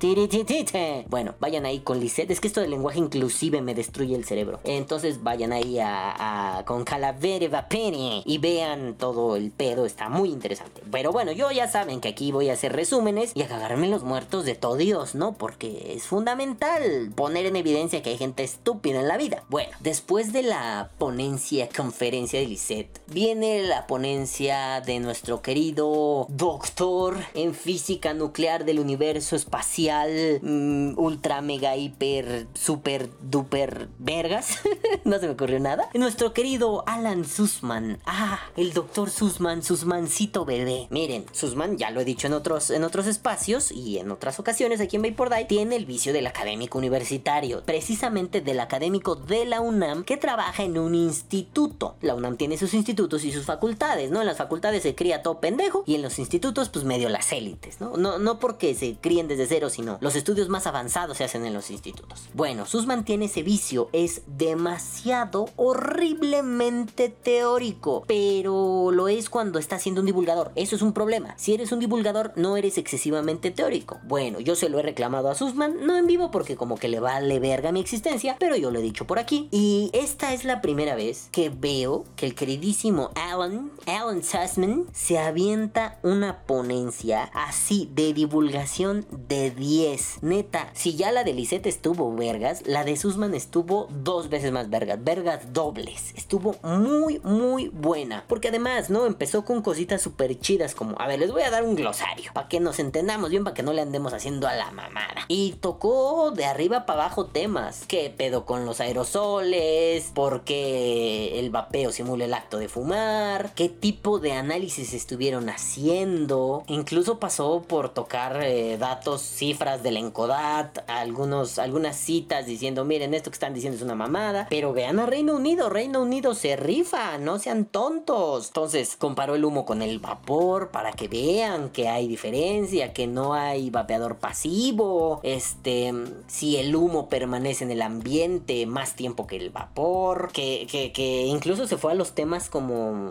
Bueno, 1.09 1.35
vayan 1.39 1.65
ahí 1.65 1.79
con 1.79 1.99
Lisette. 1.99 2.24
Es 2.29 2.39
que 2.39 2.47
esto 2.47 2.61
del 2.61 2.71
lenguaje 2.71 2.99
inclusive 2.99 3.61
me 3.61 3.75
destruye 3.75 4.15
el 4.15 4.25
cerebro. 4.25 4.59
Entonces 4.63 5.23
vayan 5.23 5.53
ahí 5.53 5.77
a, 5.79 6.63
con 6.65 6.83
calavere 6.83 7.47
vapere 7.47 8.23
y 8.25 8.37
vean 8.37 8.95
todo 8.97 9.35
el 9.35 9.51
pedo. 9.51 9.85
Está 9.85 10.09
muy 10.09 10.29
interesante. 10.29 10.81
Pero 10.91 11.11
bueno, 11.11 11.31
yo 11.31 11.51
ya 11.51 11.67
saben 11.67 12.01
que 12.01 12.09
aquí 12.09 12.31
voy 12.31 12.49
a 12.49 12.53
hacer 12.53 12.73
resúmenes 12.73 13.31
y 13.35 13.41
a 13.41 13.47
cagarme 13.47 13.87
los 13.87 14.03
muertos 14.03 14.45
de 14.45 14.55
todo 14.55 14.75
Dios, 14.75 15.15
¿no? 15.15 15.33
Porque 15.33 15.93
es 15.95 16.03
fundamental 16.03 17.11
poner 17.15 17.45
en 17.45 17.55
evidencia 17.55 18.01
que 18.01 18.11
hay 18.11 18.17
gente 18.17 18.43
estúpida 18.43 18.99
en 18.99 19.07
la 19.07 19.17
vida. 19.17 19.43
Bueno, 19.49 19.71
después 19.79 20.33
de 20.33 20.43
la 20.43 20.91
ponencia, 20.97 21.69
conferencia 21.75 22.39
de 22.39 22.47
Lisette, 22.47 23.01
viene 23.07 23.63
la 23.63 23.87
ponencia 23.87 24.81
de 24.81 24.99
nuestro 24.99 25.41
querido 25.41 26.27
doctor 26.29 27.17
en 27.33 27.53
física 27.53 28.13
nuclear 28.13 28.65
del 28.65 28.79
universo 28.79 29.35
espacial, 29.35 30.39
mm, 30.41 30.97
ultra, 30.97 31.41
mega, 31.41 31.75
hiper, 31.75 32.14
super, 32.53 33.09
duper, 33.21 33.89
vergas. 33.99 34.59
no 35.03 35.19
se 35.19 35.27
me 35.27 35.33
ocurrió 35.33 35.59
nada. 35.59 35.89
Nuestro 35.93 36.33
querido 36.33 36.83
Alan 36.87 37.25
Sussman. 37.25 37.99
Ah, 38.05 38.39
el 38.55 38.73
doctor 38.73 39.09
Sussman, 39.09 39.63
Sussmancito 39.63 40.45
bebé. 40.45 40.87
Miren, 40.89 41.25
Sussman, 41.31 41.77
ya 41.77 41.91
lo 41.91 42.01
he 42.01 42.05
dicho 42.05 42.27
en 42.27 42.33
otros, 42.33 42.69
en 42.69 42.83
otros 42.83 43.07
espacios 43.07 43.71
y 43.71 43.97
en 43.97 44.11
otras 44.11 44.39
ocasiones 44.39 44.81
aquí 44.81 44.95
en 44.95 45.03
Vapor 45.03 45.29
Die, 45.29 45.45
tiene 45.45 45.75
el 45.75 45.85
vicio 45.85 46.13
del 46.13 46.27
académico 46.27 46.77
universitario. 46.77 47.63
Precisamente 47.63 48.41
del 48.41 48.59
académico 48.59 49.15
de 49.15 49.45
la 49.45 49.61
UNAM 49.61 50.03
que 50.03 50.17
trabaja 50.17 50.63
en 50.63 50.77
un 50.77 50.95
instituto. 50.95 51.95
La 52.01 52.15
UNAM 52.15 52.37
tiene 52.37 52.57
sus 52.57 52.73
institutos 52.73 53.23
y 53.23 53.31
sus 53.31 53.45
facultades, 53.45 54.11
¿no? 54.11 54.21
En 54.21 54.27
las 54.27 54.37
facultades 54.37 54.83
se 54.83 54.95
cría 54.95 55.21
todo 55.21 55.39
pendejo 55.39 55.83
y 55.85 55.95
en 55.95 56.01
los 56.01 56.19
institutos, 56.19 56.69
pues 56.69 56.85
medio 56.85 57.09
las 57.09 57.31
élites, 57.31 57.81
¿no? 57.81 57.97
No, 57.97 58.17
no 58.17 58.39
porque 58.39 58.73
se 58.75 58.95
críen 58.95 59.27
desde 59.27 59.47
cero, 59.47 59.69
sino 59.69 59.97
los 60.01 60.15
estudios 60.15 60.49
más 60.49 60.67
avanzados 60.67 61.17
se 61.17 61.23
hacen 61.23 61.45
en 61.45 61.53
los 61.53 61.71
institutos. 61.71 61.94
Bueno, 62.33 62.65
Sussman 62.65 63.05
tiene 63.05 63.25
ese 63.25 63.43
vicio, 63.43 63.89
es 63.93 64.21
demasiado 64.27 65.49
horriblemente 65.55 67.09
teórico, 67.09 68.03
pero 68.07 68.91
lo 68.91 69.07
es 69.07 69.29
cuando 69.29 69.57
está 69.57 69.79
siendo 69.79 70.01
un 70.01 70.07
divulgador. 70.07 70.51
Eso 70.55 70.75
es 70.75 70.81
un 70.81 70.93
problema. 70.93 71.33
Si 71.37 71.53
eres 71.53 71.71
un 71.71 71.79
divulgador, 71.79 72.33
no 72.35 72.57
eres 72.57 72.77
excesivamente 72.77 73.51
teórico. 73.51 73.99
Bueno, 74.03 74.39
yo 74.39 74.55
se 74.55 74.69
lo 74.69 74.79
he 74.79 74.83
reclamado 74.83 75.29
a 75.29 75.35
Sussman, 75.35 75.85
no 75.85 75.97
en 75.97 76.07
vivo 76.07 76.31
porque 76.31 76.55
como 76.55 76.77
que 76.77 76.87
le 76.87 76.99
vale 76.99 77.39
verga 77.39 77.71
mi 77.71 77.79
existencia, 77.79 78.35
pero 78.39 78.55
yo 78.55 78.71
lo 78.71 78.79
he 78.79 78.83
dicho 78.83 79.07
por 79.07 79.19
aquí. 79.19 79.47
Y 79.51 79.89
esta 79.93 80.33
es 80.33 80.43
la 80.43 80.61
primera 80.61 80.95
vez 80.95 81.29
que 81.31 81.49
veo 81.49 82.05
que 82.15 82.25
el 82.25 82.35
queridísimo 82.35 83.11
Alan, 83.15 83.71
Alan 83.85 84.23
Sussman, 84.23 84.87
se 84.93 85.19
avienta 85.19 85.99
una 86.03 86.43
ponencia 86.45 87.29
así 87.33 87.89
de 87.93 88.13
divulgación 88.13 89.05
de 89.09 89.51
10. 89.51 90.23
Neta, 90.23 90.69
si 90.73 90.95
ya 90.95 91.11
la 91.11 91.23
de 91.23 91.33
Lisette 91.33 91.67
estuvo 91.85 92.15
vergas, 92.15 92.63
la 92.65 92.83
de 92.83 92.97
Sussman 92.97 93.35
estuvo 93.35 93.87
dos 93.91 94.29
veces 94.29 94.51
más 94.51 94.71
vergas, 94.71 95.03
vergas 95.03 95.53
dobles. 95.53 96.15
Estuvo 96.15 96.55
muy, 96.63 97.19
muy 97.19 97.67
buena. 97.67 98.23
Porque 98.27 98.47
además, 98.47 98.89
¿no? 98.89 99.05
Empezó 99.05 99.45
con 99.45 99.61
cositas 99.61 100.01
súper 100.01 100.39
chidas 100.39 100.73
como, 100.73 100.99
a 100.99 101.05
ver, 101.05 101.19
les 101.19 101.31
voy 101.31 101.43
a 101.43 101.51
dar 101.51 101.63
un 101.63 101.75
glosario, 101.75 102.31
para 102.33 102.47
que 102.47 102.59
nos 102.59 102.79
entendamos 102.79 103.29
bien, 103.29 103.43
para 103.43 103.53
que 103.53 103.61
no 103.61 103.71
le 103.71 103.83
andemos 103.83 104.13
haciendo 104.13 104.47
a 104.47 104.55
la 104.55 104.71
mamada. 104.71 105.25
Y 105.27 105.51
tocó 105.61 106.31
de 106.31 106.45
arriba 106.45 106.87
para 106.87 107.03
abajo 107.03 107.27
temas. 107.27 107.83
¿Qué 107.87 108.11
pedo 108.15 108.47
con 108.47 108.65
los 108.65 108.79
aerosoles? 108.79 110.09
¿Por 110.15 110.43
qué 110.43 111.39
el 111.39 111.51
vapeo 111.51 111.91
simula 111.91 112.25
el 112.25 112.33
acto 112.33 112.57
de 112.57 112.67
fumar? 112.67 113.53
¿Qué 113.53 113.69
tipo 113.69 114.17
de 114.17 114.33
análisis 114.33 114.95
estuvieron 114.95 115.49
haciendo? 115.49 116.63
Incluso 116.65 117.19
pasó 117.19 117.61
por 117.61 117.89
tocar 117.89 118.41
eh, 118.43 118.79
datos, 118.79 119.21
cifras 119.21 119.83
del 119.83 119.97
Encodat, 119.97 120.79
algunos, 120.89 121.59
algunas 121.75 121.97
citas 121.97 122.45
diciendo, 122.45 122.85
miren, 122.85 123.13
esto 123.13 123.29
que 123.29 123.35
están 123.35 123.53
diciendo 123.53 123.75
es 123.75 123.83
una 123.83 123.95
mamada. 123.95 124.47
Pero 124.49 124.71
vean 124.71 124.97
a 124.97 125.05
Reino 125.05 125.35
Unido, 125.35 125.69
Reino 125.69 126.01
Unido 126.01 126.33
se 126.33 126.55
rifa, 126.55 127.17
no 127.17 127.37
sean 127.37 127.65
tontos. 127.65 128.47
Entonces 128.47 128.95
comparó 128.95 129.35
el 129.35 129.43
humo 129.43 129.65
con 129.65 129.81
el 129.81 129.99
vapor 129.99 130.71
para 130.71 130.93
que 130.93 131.09
vean 131.09 131.71
que 131.71 131.89
hay 131.89 132.07
diferencia, 132.07 132.93
que 132.93 133.07
no 133.07 133.33
hay 133.33 133.71
vapeador 133.71 134.19
pasivo. 134.19 135.19
Este, 135.23 135.93
si 136.27 136.55
el 136.55 136.73
humo 136.73 137.09
permanece 137.09 137.65
en 137.65 137.71
el 137.71 137.81
ambiente 137.81 138.65
más 138.65 138.95
tiempo 138.95 139.27
que 139.27 139.35
el 139.35 139.49
vapor, 139.49 140.31
que, 140.31 140.67
que, 140.71 140.93
que 140.93 141.25
incluso 141.25 141.67
se 141.67 141.75
fue 141.75 141.91
a 141.91 141.95
los 141.95 142.15
temas 142.15 142.49
como 142.49 143.09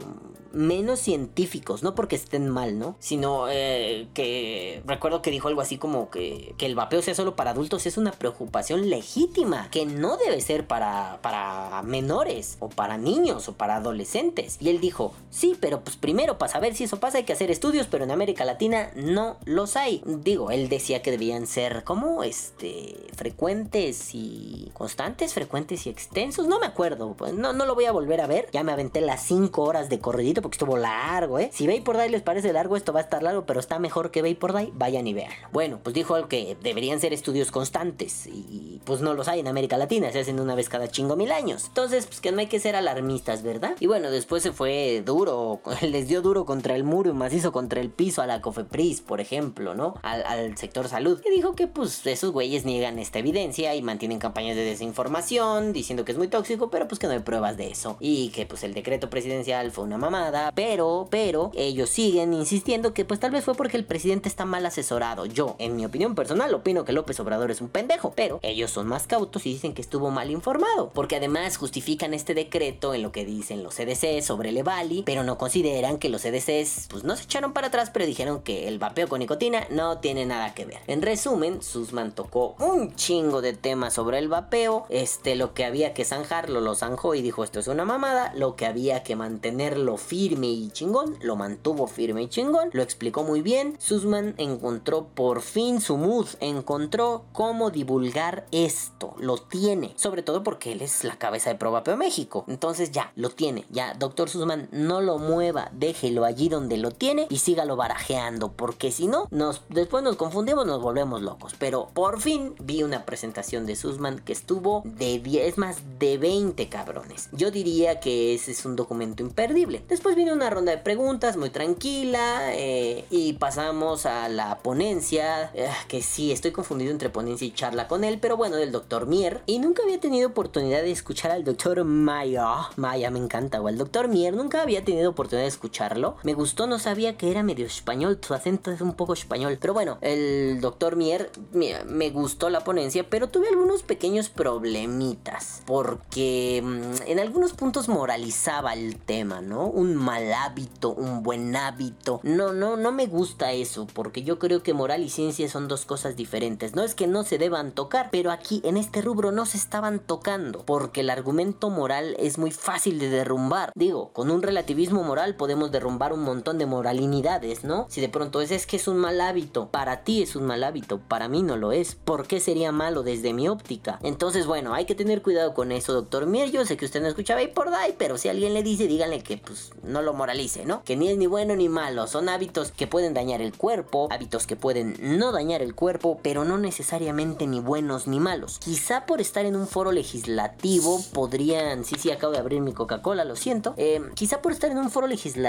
menos 0.54 1.00
científicos, 1.00 1.82
no 1.82 1.94
porque 1.94 2.16
estén 2.16 2.48
mal, 2.48 2.78
¿no? 2.78 2.96
Sino 2.98 3.46
eh, 3.50 4.08
que 4.14 4.82
recuerdo 4.86 5.22
que 5.22 5.30
dijo 5.30 5.48
algo 5.48 5.60
así 5.60 5.78
como 5.78 6.10
que, 6.10 6.54
que, 6.58 6.66
el 6.66 6.74
vapeo 6.74 7.02
sea 7.02 7.14
solo 7.14 7.36
para 7.36 7.50
adultos 7.50 7.86
es 7.86 7.96
una 7.96 8.12
preocupación 8.12 8.88
legítima, 8.88 9.68
que 9.70 9.86
no 9.86 10.16
debe 10.16 10.40
ser 10.40 10.66
para, 10.66 11.18
para 11.22 11.82
menores 11.82 12.56
o 12.60 12.68
para 12.68 12.98
niños 12.98 13.48
o 13.48 13.52
para 13.54 13.76
adolescentes. 13.76 14.56
Y 14.60 14.70
él 14.70 14.80
dijo, 14.80 15.12
sí, 15.30 15.56
pero 15.60 15.80
pues 15.82 15.96
primero 15.96 16.38
para 16.38 16.52
saber 16.52 16.74
si 16.74 16.84
eso 16.84 17.00
pasa 17.00 17.18
hay 17.18 17.24
que 17.24 17.32
hacer 17.32 17.50
estudios, 17.50 17.86
pero 17.90 18.04
en 18.04 18.10
América 18.10 18.44
Latina 18.44 18.90
no 18.94 19.36
los 19.44 19.76
hay. 19.76 20.02
Digo, 20.06 20.50
él 20.50 20.68
decía 20.68 21.02
que 21.02 21.10
debían 21.10 21.46
ser 21.46 21.84
como 21.84 22.22
este 22.22 22.96
frecuentes 23.14 24.10
y 24.14 24.70
constantes, 24.74 25.34
frecuentes 25.34 25.86
y 25.86 25.90
extensos, 25.90 26.46
no 26.46 26.58
me 26.58 26.66
acuerdo, 26.66 27.14
pues 27.16 27.32
no, 27.32 27.52
no 27.52 27.66
lo 27.66 27.74
voy 27.74 27.84
a 27.84 27.92
volver 27.92 28.20
a 28.20 28.26
ver, 28.26 28.48
ya 28.52 28.62
me 28.62 28.72
aventé 28.72 29.00
las 29.00 29.22
5 29.22 29.62
horas 29.62 29.88
de 29.88 29.98
corredito 30.00 30.42
porque 30.44 30.56
estuvo 30.56 30.76
largo, 30.76 31.38
¿eh? 31.38 31.48
Si 31.54 31.66
por 31.80 31.96
Day 31.96 32.10
les 32.10 32.20
parece 32.20 32.52
largo, 32.52 32.76
esto 32.76 32.92
va 32.92 33.00
a 33.00 33.02
estar 33.02 33.22
largo, 33.22 33.46
pero 33.46 33.60
está 33.60 33.78
mejor 33.78 34.10
que 34.10 34.34
por 34.34 34.52
Day, 34.52 34.70
vayan 34.74 35.06
y 35.06 35.14
vean. 35.14 35.32
Bueno, 35.52 35.80
pues 35.82 35.94
dijo 35.94 36.14
algo 36.16 36.28
que 36.28 36.54
deberían 36.62 37.00
ser 37.00 37.14
estudios 37.14 37.50
constantes 37.50 38.26
y 38.26 38.78
pues 38.84 39.00
no 39.00 39.14
los 39.14 39.26
hay 39.26 39.40
en 39.40 39.48
América 39.48 39.78
Latina, 39.78 40.12
se 40.12 40.20
hacen 40.20 40.38
una 40.38 40.54
vez 40.54 40.68
cada 40.68 40.88
chingo 40.88 41.16
mil 41.16 41.32
años. 41.32 41.64
Entonces, 41.68 42.04
pues 42.04 42.20
que 42.20 42.30
no 42.30 42.40
hay 42.40 42.46
que 42.46 42.60
ser 42.60 42.76
alarmistas, 42.76 43.42
¿verdad? 43.42 43.74
Y 43.80 43.86
bueno, 43.86 44.10
después 44.10 44.42
se 44.42 44.52
fue 44.52 45.02
duro, 45.02 45.62
les 45.80 46.08
dio 46.08 46.20
duro 46.20 46.44
contra 46.44 46.76
el 46.76 46.84
muro 46.84 47.08
y 47.08 47.14
macizo 47.14 47.50
contra 47.50 47.80
el 47.80 47.88
piso 47.88 48.20
a 48.20 48.26
la 48.26 48.42
Cofepris, 48.42 49.00
por 49.00 49.22
ejemplo, 49.22 49.74
¿no? 49.74 49.94
Al, 50.02 50.24
al 50.24 50.58
sector 50.58 50.88
salud. 50.88 51.22
Y 51.24 51.30
dijo 51.30 51.54
que 51.54 51.68
pues 51.68 52.06
esos 52.06 52.32
güeyes 52.32 52.66
niegan 52.66 52.98
esta 52.98 53.18
evidencia 53.18 53.74
y 53.74 53.80
mantienen 53.80 54.18
campañas 54.18 54.56
de 54.56 54.64
desinformación 54.64 55.72
diciendo 55.72 56.04
que 56.04 56.12
es 56.12 56.18
muy 56.18 56.28
tóxico, 56.28 56.68
pero 56.68 56.86
pues 56.86 56.98
que 56.98 57.06
no 57.06 57.14
hay 57.14 57.20
pruebas 57.20 57.56
de 57.56 57.70
eso. 57.70 57.96
Y 57.98 58.28
que 58.28 58.44
pues 58.44 58.62
el 58.62 58.74
decreto 58.74 59.08
presidencial 59.08 59.70
fue 59.70 59.84
una 59.84 59.96
mamada 59.96 60.33
pero, 60.54 61.08
pero, 61.10 61.50
ellos 61.54 61.90
siguen 61.90 62.32
insistiendo 62.32 62.94
que 62.94 63.04
pues 63.04 63.20
tal 63.20 63.30
vez 63.30 63.44
fue 63.44 63.54
porque 63.54 63.76
el 63.76 63.84
presidente 63.84 64.28
está 64.28 64.44
mal 64.44 64.66
asesorado. 64.66 65.26
Yo, 65.26 65.56
en 65.58 65.76
mi 65.76 65.84
opinión 65.84 66.14
personal, 66.14 66.52
opino 66.54 66.84
que 66.84 66.92
López 66.92 67.18
Obrador 67.20 67.50
es 67.50 67.60
un 67.60 67.68
pendejo, 67.68 68.12
pero 68.16 68.40
ellos 68.42 68.70
son 68.70 68.86
más 68.86 69.06
cautos 69.06 69.46
y 69.46 69.52
dicen 69.52 69.74
que 69.74 69.82
estuvo 69.82 70.10
mal 70.10 70.30
informado, 70.30 70.90
porque 70.92 71.16
además 71.16 71.56
justifican 71.56 72.14
este 72.14 72.34
decreto 72.34 72.94
en 72.94 73.02
lo 73.02 73.12
que 73.12 73.24
dicen 73.24 73.62
los 73.62 73.74
CDC 73.76 74.22
sobre 74.22 74.50
el 74.50 74.56
Evali, 74.56 75.02
pero 75.04 75.22
no 75.22 75.38
consideran 75.38 75.98
que 75.98 76.08
los 76.08 76.22
CDCs 76.22 76.88
pues 76.90 77.04
no 77.04 77.16
se 77.16 77.24
echaron 77.24 77.52
para 77.52 77.68
atrás, 77.68 77.90
pero 77.92 78.06
dijeron 78.06 78.42
que 78.42 78.68
el 78.68 78.78
vapeo 78.78 79.08
con 79.08 79.20
nicotina 79.20 79.66
no 79.70 79.98
tiene 79.98 80.26
nada 80.26 80.54
que 80.54 80.64
ver. 80.64 80.80
En 80.86 81.02
resumen, 81.02 81.62
Susman 81.62 82.12
tocó 82.12 82.56
un 82.58 82.94
chingo 82.96 83.40
de 83.40 83.52
temas 83.52 83.94
sobre 83.94 84.18
el 84.18 84.28
vapeo, 84.28 84.86
este 84.88 85.36
lo 85.36 85.54
que 85.54 85.64
había 85.64 85.94
que 85.94 86.04
zanjarlo 86.04 86.60
lo 86.60 86.74
zanjó 86.74 87.14
y 87.14 87.22
dijo 87.22 87.44
esto 87.44 87.60
es 87.60 87.68
una 87.68 87.84
mamada, 87.84 88.32
lo 88.34 88.56
que 88.56 88.66
había 88.66 89.02
que 89.02 89.16
mantenerlo 89.16 89.96
firme 89.96 90.23
firme 90.24 90.46
y 90.46 90.70
chingón, 90.70 91.18
lo 91.20 91.36
mantuvo 91.36 91.86
firme 91.86 92.22
y 92.22 92.28
chingón, 92.28 92.70
lo 92.72 92.82
explicó 92.82 93.24
muy 93.24 93.42
bien. 93.42 93.76
Sussman 93.78 94.34
encontró 94.38 95.06
por 95.14 95.42
fin 95.42 95.82
su 95.82 95.98
mood, 95.98 96.28
encontró 96.40 97.26
cómo 97.34 97.70
divulgar 97.70 98.46
esto, 98.50 99.14
lo 99.18 99.36
tiene, 99.36 99.92
sobre 99.96 100.22
todo 100.22 100.42
porque 100.42 100.72
él 100.72 100.80
es 100.80 101.04
la 101.04 101.18
cabeza 101.18 101.50
de 101.50 101.56
Probapeo 101.56 101.98
México. 101.98 102.46
Entonces 102.48 102.90
ya, 102.90 103.12
lo 103.16 103.28
tiene, 103.28 103.66
ya, 103.68 103.92
doctor 103.92 104.30
Sussman, 104.30 104.70
no 104.72 105.02
lo 105.02 105.18
mueva, 105.18 105.68
déjelo 105.74 106.24
allí 106.24 106.48
donde 106.48 106.78
lo 106.78 106.90
tiene 106.90 107.26
y 107.28 107.40
sígalo 107.40 107.76
barajeando, 107.76 108.50
porque 108.52 108.92
si 108.92 109.08
no, 109.08 109.28
nos, 109.30 109.60
después 109.68 110.02
nos 110.02 110.16
confundimos, 110.16 110.64
nos 110.64 110.80
volvemos 110.80 111.20
locos. 111.20 111.54
Pero 111.58 111.90
por 111.92 112.22
fin 112.22 112.54
vi 112.62 112.82
una 112.82 113.04
presentación 113.04 113.66
de 113.66 113.76
Sussman 113.76 114.20
que 114.20 114.32
estuvo 114.32 114.84
de 114.86 115.18
10, 115.18 115.58
más 115.58 115.82
de 115.98 116.16
20 116.16 116.66
cabrones. 116.70 117.28
Yo 117.32 117.50
diría 117.50 118.00
que 118.00 118.32
ese 118.32 118.52
es 118.52 118.64
un 118.64 118.74
documento 118.74 119.22
imperdible. 119.22 119.84
Después 119.86 120.13
viene 120.14 120.32
una 120.32 120.50
ronda 120.50 120.72
de 120.72 120.78
preguntas 120.78 121.36
muy 121.36 121.50
tranquila 121.50 122.52
eh, 122.52 123.04
y 123.10 123.34
pasamos 123.34 124.06
a 124.06 124.28
la 124.28 124.58
ponencia, 124.58 125.50
eh, 125.54 125.68
que 125.88 126.02
sí, 126.02 126.32
estoy 126.32 126.52
confundido 126.52 126.90
entre 126.90 127.10
ponencia 127.10 127.46
y 127.46 127.52
charla 127.52 127.88
con 127.88 128.04
él, 128.04 128.18
pero 128.20 128.36
bueno, 128.36 128.56
del 128.56 128.72
doctor 128.72 129.06
Mier. 129.06 129.42
Y 129.46 129.58
nunca 129.58 129.82
había 129.82 130.00
tenido 130.00 130.28
oportunidad 130.28 130.82
de 130.82 130.90
escuchar 130.90 131.30
al 131.30 131.44
doctor 131.44 131.84
Maya. 131.84 132.70
Maya 132.76 133.10
me 133.10 133.18
encanta, 133.18 133.60
o 133.60 133.68
el 133.68 133.78
doctor 133.78 134.08
Mier, 134.08 134.34
nunca 134.34 134.62
había 134.62 134.84
tenido 134.84 135.10
oportunidad 135.10 135.44
de 135.44 135.48
escucharlo. 135.48 136.16
Me 136.22 136.34
gustó, 136.34 136.66
no 136.66 136.78
sabía 136.78 137.16
que 137.16 137.30
era 137.30 137.42
medio 137.42 137.66
español, 137.66 138.18
su 138.20 138.34
acento 138.34 138.70
es 138.70 138.80
un 138.80 138.94
poco 138.94 139.12
español. 139.12 139.58
Pero 139.60 139.74
bueno, 139.74 139.98
el 140.00 140.60
doctor 140.60 140.96
Mier, 140.96 141.30
me 141.52 142.10
gustó 142.10 142.50
la 142.50 142.60
ponencia, 142.64 143.08
pero 143.08 143.28
tuve 143.28 143.48
algunos 143.48 143.82
pequeños 143.82 144.28
problemitas, 144.28 145.62
porque 145.66 146.62
mm, 146.64 147.08
en 147.08 147.18
algunos 147.18 147.52
puntos 147.52 147.88
moralizaba 147.88 148.74
el 148.74 148.96
tema, 148.96 149.40
¿no? 149.40 149.66
Mal 149.94 150.32
hábito, 150.32 150.90
un 150.90 151.22
buen 151.22 151.54
hábito. 151.56 152.20
No, 152.22 152.52
no, 152.52 152.76
no 152.76 152.92
me 152.92 153.06
gusta 153.06 153.52
eso, 153.52 153.86
porque 153.92 154.22
yo 154.22 154.38
creo 154.38 154.62
que 154.62 154.74
moral 154.74 155.02
y 155.02 155.10
ciencia 155.10 155.48
son 155.48 155.68
dos 155.68 155.84
cosas 155.84 156.16
diferentes. 156.16 156.74
No 156.74 156.82
es 156.82 156.94
que 156.94 157.06
no 157.06 157.22
se 157.24 157.38
deban 157.38 157.72
tocar, 157.72 158.08
pero 158.10 158.30
aquí 158.30 158.60
en 158.64 158.76
este 158.76 159.02
rubro 159.02 159.32
no 159.32 159.46
se 159.46 159.56
estaban 159.56 159.98
tocando, 159.98 160.64
porque 160.64 161.00
el 161.00 161.10
argumento 161.10 161.70
moral 161.70 162.16
es 162.18 162.38
muy 162.38 162.50
fácil 162.50 162.98
de 162.98 163.08
derrumbar. 163.08 163.72
Digo, 163.74 164.12
con 164.12 164.30
un 164.30 164.42
relativismo 164.42 165.02
moral 165.02 165.36
podemos 165.36 165.70
derrumbar 165.70 166.12
un 166.12 166.22
montón 166.22 166.58
de 166.58 166.66
moralinidades, 166.66 167.64
¿no? 167.64 167.86
Si 167.88 168.00
de 168.00 168.08
pronto 168.08 168.40
es, 168.40 168.50
es 168.50 168.66
que 168.66 168.76
es 168.76 168.88
un 168.88 168.98
mal 168.98 169.20
hábito, 169.20 169.68
para 169.68 170.04
ti 170.04 170.22
es 170.22 170.36
un 170.36 170.46
mal 170.46 170.64
hábito, 170.64 171.00
para 171.00 171.28
mí 171.28 171.42
no 171.42 171.56
lo 171.56 171.72
es. 171.72 171.94
¿Por 171.94 172.26
qué 172.26 172.40
sería 172.40 172.72
malo 172.72 173.02
desde 173.02 173.32
mi 173.32 173.48
óptica? 173.48 173.98
Entonces, 174.02 174.46
bueno, 174.46 174.74
hay 174.74 174.84
que 174.84 174.94
tener 174.94 175.22
cuidado 175.22 175.54
con 175.54 175.72
eso, 175.72 175.92
doctor 175.92 176.26
Mier. 176.26 176.50
Yo 176.50 176.64
sé 176.64 176.76
que 176.76 176.84
usted 176.84 177.02
no 177.02 177.08
escuchaba 177.08 177.42
y 177.42 177.48
por 177.48 177.68
ahí, 177.74 177.94
pero 177.98 178.18
si 178.18 178.28
alguien 178.28 178.54
le 178.54 178.62
dice, 178.62 178.86
díganle 178.86 179.22
que 179.22 179.38
pues 179.38 179.72
no 179.86 180.02
lo 180.02 180.14
moralice, 180.14 180.64
¿no? 180.64 180.82
Que 180.84 180.96
ni 180.96 181.08
es 181.08 181.18
ni 181.18 181.26
bueno 181.26 181.56
ni 181.56 181.68
malo, 181.68 182.06
son 182.06 182.28
hábitos 182.28 182.72
que 182.72 182.86
pueden 182.86 183.14
dañar 183.14 183.40
el 183.40 183.56
cuerpo, 183.56 184.08
hábitos 184.10 184.46
que 184.46 184.56
pueden 184.56 184.96
no 185.00 185.32
dañar 185.32 185.62
el 185.62 185.74
cuerpo, 185.74 186.18
pero 186.22 186.44
no 186.44 186.58
necesariamente 186.58 187.46
ni 187.46 187.60
buenos 187.60 188.06
ni 188.06 188.20
malos. 188.20 188.58
Quizá 188.58 189.06
por 189.06 189.20
estar 189.20 189.44
en 189.44 189.56
un 189.56 189.66
foro 189.66 189.92
legislativo 189.92 191.00
podrían, 191.12 191.84
sí, 191.84 191.96
sí, 191.98 192.10
acabo 192.10 192.32
de 192.32 192.38
abrir 192.38 192.60
mi 192.60 192.72
Coca-Cola, 192.72 193.24
lo 193.24 193.36
siento, 193.36 193.74
eh, 193.76 194.00
quizá 194.14 194.42
por 194.42 194.52
estar 194.52 194.70
en 194.70 194.78
un 194.78 194.90
foro 194.90 195.06
legislativo 195.06 195.44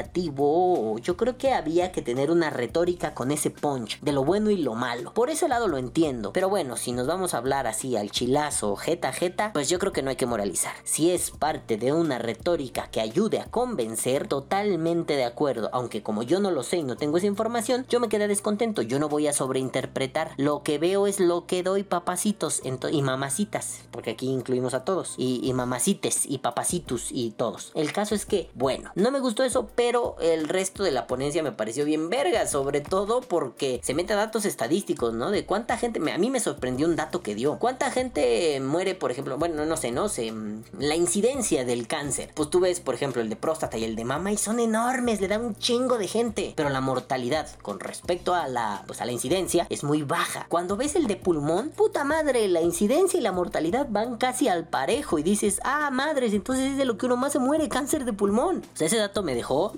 yo 1.01 1.17
creo 1.17 1.37
que 1.37 1.51
había 1.51 1.91
que 1.91 2.01
tener 2.01 2.31
una 2.31 2.49
retórica 2.49 3.13
con 3.13 3.31
ese 3.31 3.49
punch 3.49 3.99
de 4.01 4.11
lo 4.11 4.23
bueno 4.23 4.49
y 4.49 4.57
lo 4.57 4.75
malo. 4.75 5.13
Por 5.13 5.29
ese 5.29 5.47
lado 5.47 5.67
lo 5.67 5.77
entiendo, 5.77 6.33
pero 6.33 6.49
bueno, 6.49 6.77
si 6.77 6.91
nos 6.91 7.07
vamos 7.07 7.33
a 7.33 7.37
hablar 7.37 7.67
así 7.67 7.95
al 7.95 8.11
chilazo, 8.11 8.75
jeta 8.75 9.11
jeta, 9.13 9.51
pues 9.53 9.69
yo 9.69 9.79
creo 9.79 9.91
que 9.91 10.01
no 10.01 10.09
hay 10.09 10.15
que 10.15 10.25
moralizar. 10.25 10.73
Si 10.83 11.11
es 11.11 11.31
parte 11.31 11.77
de 11.77 11.93
una 11.93 12.17
retórica 12.19 12.87
que 12.89 13.01
ayude 13.01 13.39
a 13.39 13.45
convencer, 13.45 14.24
totalmente 14.27 15.15
de 15.15 15.25
acuerdo, 15.25 15.69
aunque 15.73 16.03
como 16.03 16.23
yo 16.23 16.39
no 16.39 16.51
lo 16.51 16.63
sé 16.63 16.77
y 16.77 16.83
no 16.83 16.97
tengo 16.97 17.17
esa 17.17 17.27
información, 17.27 17.85
yo 17.89 17.99
me 17.99 18.09
quedé 18.09 18.27
descontento, 18.27 18.81
yo 18.81 18.99
no 18.99 19.09
voy 19.09 19.27
a 19.27 19.33
sobreinterpretar, 19.33 20.31
lo 20.37 20.63
que 20.63 20.77
veo 20.77 21.07
es 21.07 21.19
lo 21.19 21.45
que 21.45 21.63
doy 21.63 21.83
papacitos 21.83 22.61
y 22.91 23.01
mamacitas, 23.01 23.81
porque 23.91 24.11
aquí 24.11 24.29
incluimos 24.29 24.73
a 24.73 24.83
todos, 24.83 25.15
y, 25.17 25.51
mamacites 25.53 26.25
y 26.25 26.39
papacitos 26.39 27.09
y 27.11 27.31
todos. 27.31 27.71
El 27.75 27.93
caso 27.93 28.13
es 28.13 28.25
que, 28.25 28.49
bueno, 28.53 28.91
no 28.95 29.11
me 29.11 29.19
gustó 29.19 29.43
eso, 29.43 29.69
pero 29.75 30.17
el 30.19 30.49
resto 30.49 30.83
de 30.83 30.91
la 30.91 31.07
ponencia 31.07 31.43
me 31.43 31.51
pareció 31.51 31.85
bien 31.85 32.09
verga, 32.09 32.47
sobre 32.47 32.81
todo 32.81 33.21
porque 33.21 33.79
se 33.83 33.93
mete 33.93 34.13
a 34.13 34.17
datos 34.17 34.45
estadísticos, 34.45 35.13
¿no? 35.13 35.31
De 35.31 35.45
cuánta 35.45 35.77
gente, 35.77 35.99
a 36.11 36.17
mí 36.17 36.29
me 36.29 36.39
sorprendió 36.39 36.87
un 36.87 36.95
dato 36.95 37.21
que 37.21 37.35
dio, 37.35 37.57
cuánta 37.57 37.91
gente 37.91 38.59
muere, 38.59 38.95
por 38.95 39.11
ejemplo, 39.11 39.37
bueno, 39.37 39.65
no 39.65 39.77
sé, 39.77 39.91
no 39.91 40.09
sé, 40.09 40.33
la 40.77 40.95
incidencia 40.95 41.63
del 41.63 41.87
cáncer, 41.87 42.31
pues 42.33 42.49
tú 42.49 42.59
ves, 42.59 42.79
por 42.79 42.95
ejemplo, 42.95 43.21
el 43.21 43.29
de 43.29 43.35
próstata 43.35 43.77
y 43.77 43.83
el 43.83 43.95
de 43.95 44.03
y 44.31 44.37
son 44.37 44.59
enormes, 44.59 45.21
le 45.21 45.27
dan 45.27 45.43
un 45.43 45.55
chingo 45.55 45.97
de 45.97 46.07
gente. 46.07 46.53
Pero 46.55 46.69
la 46.69 46.81
mortalidad 46.81 47.47
con 47.61 47.79
respecto 47.79 48.33
a 48.33 48.47
la, 48.47 48.83
pues 48.87 49.01
a 49.01 49.05
la 49.05 49.11
incidencia 49.11 49.67
es 49.69 49.83
muy 49.83 50.03
baja. 50.03 50.45
Cuando 50.49 50.77
ves 50.77 50.95
el 50.95 51.07
de 51.07 51.15
pulmón, 51.15 51.69
puta 51.69 52.03
madre, 52.03 52.47
la 52.47 52.61
incidencia 52.61 53.19
y 53.19 53.23
la 53.23 53.31
mortalidad 53.31 53.87
van 53.89 54.17
casi 54.17 54.47
al 54.47 54.67
parejo. 54.67 55.19
Y 55.19 55.23
dices, 55.23 55.59
ah, 55.63 55.89
madres, 55.91 56.33
entonces 56.33 56.71
es 56.71 56.77
de 56.77 56.85
lo 56.85 56.97
que 56.97 57.05
uno 57.05 57.17
más 57.17 57.33
se 57.33 57.39
muere, 57.39 57.69
cáncer 57.69 58.05
de 58.05 58.13
pulmón. 58.13 58.63
O 58.73 58.77
sea, 58.77 58.87
ese 58.87 58.97
dato 58.97 59.23
me 59.23 59.35
dejó 59.35 59.73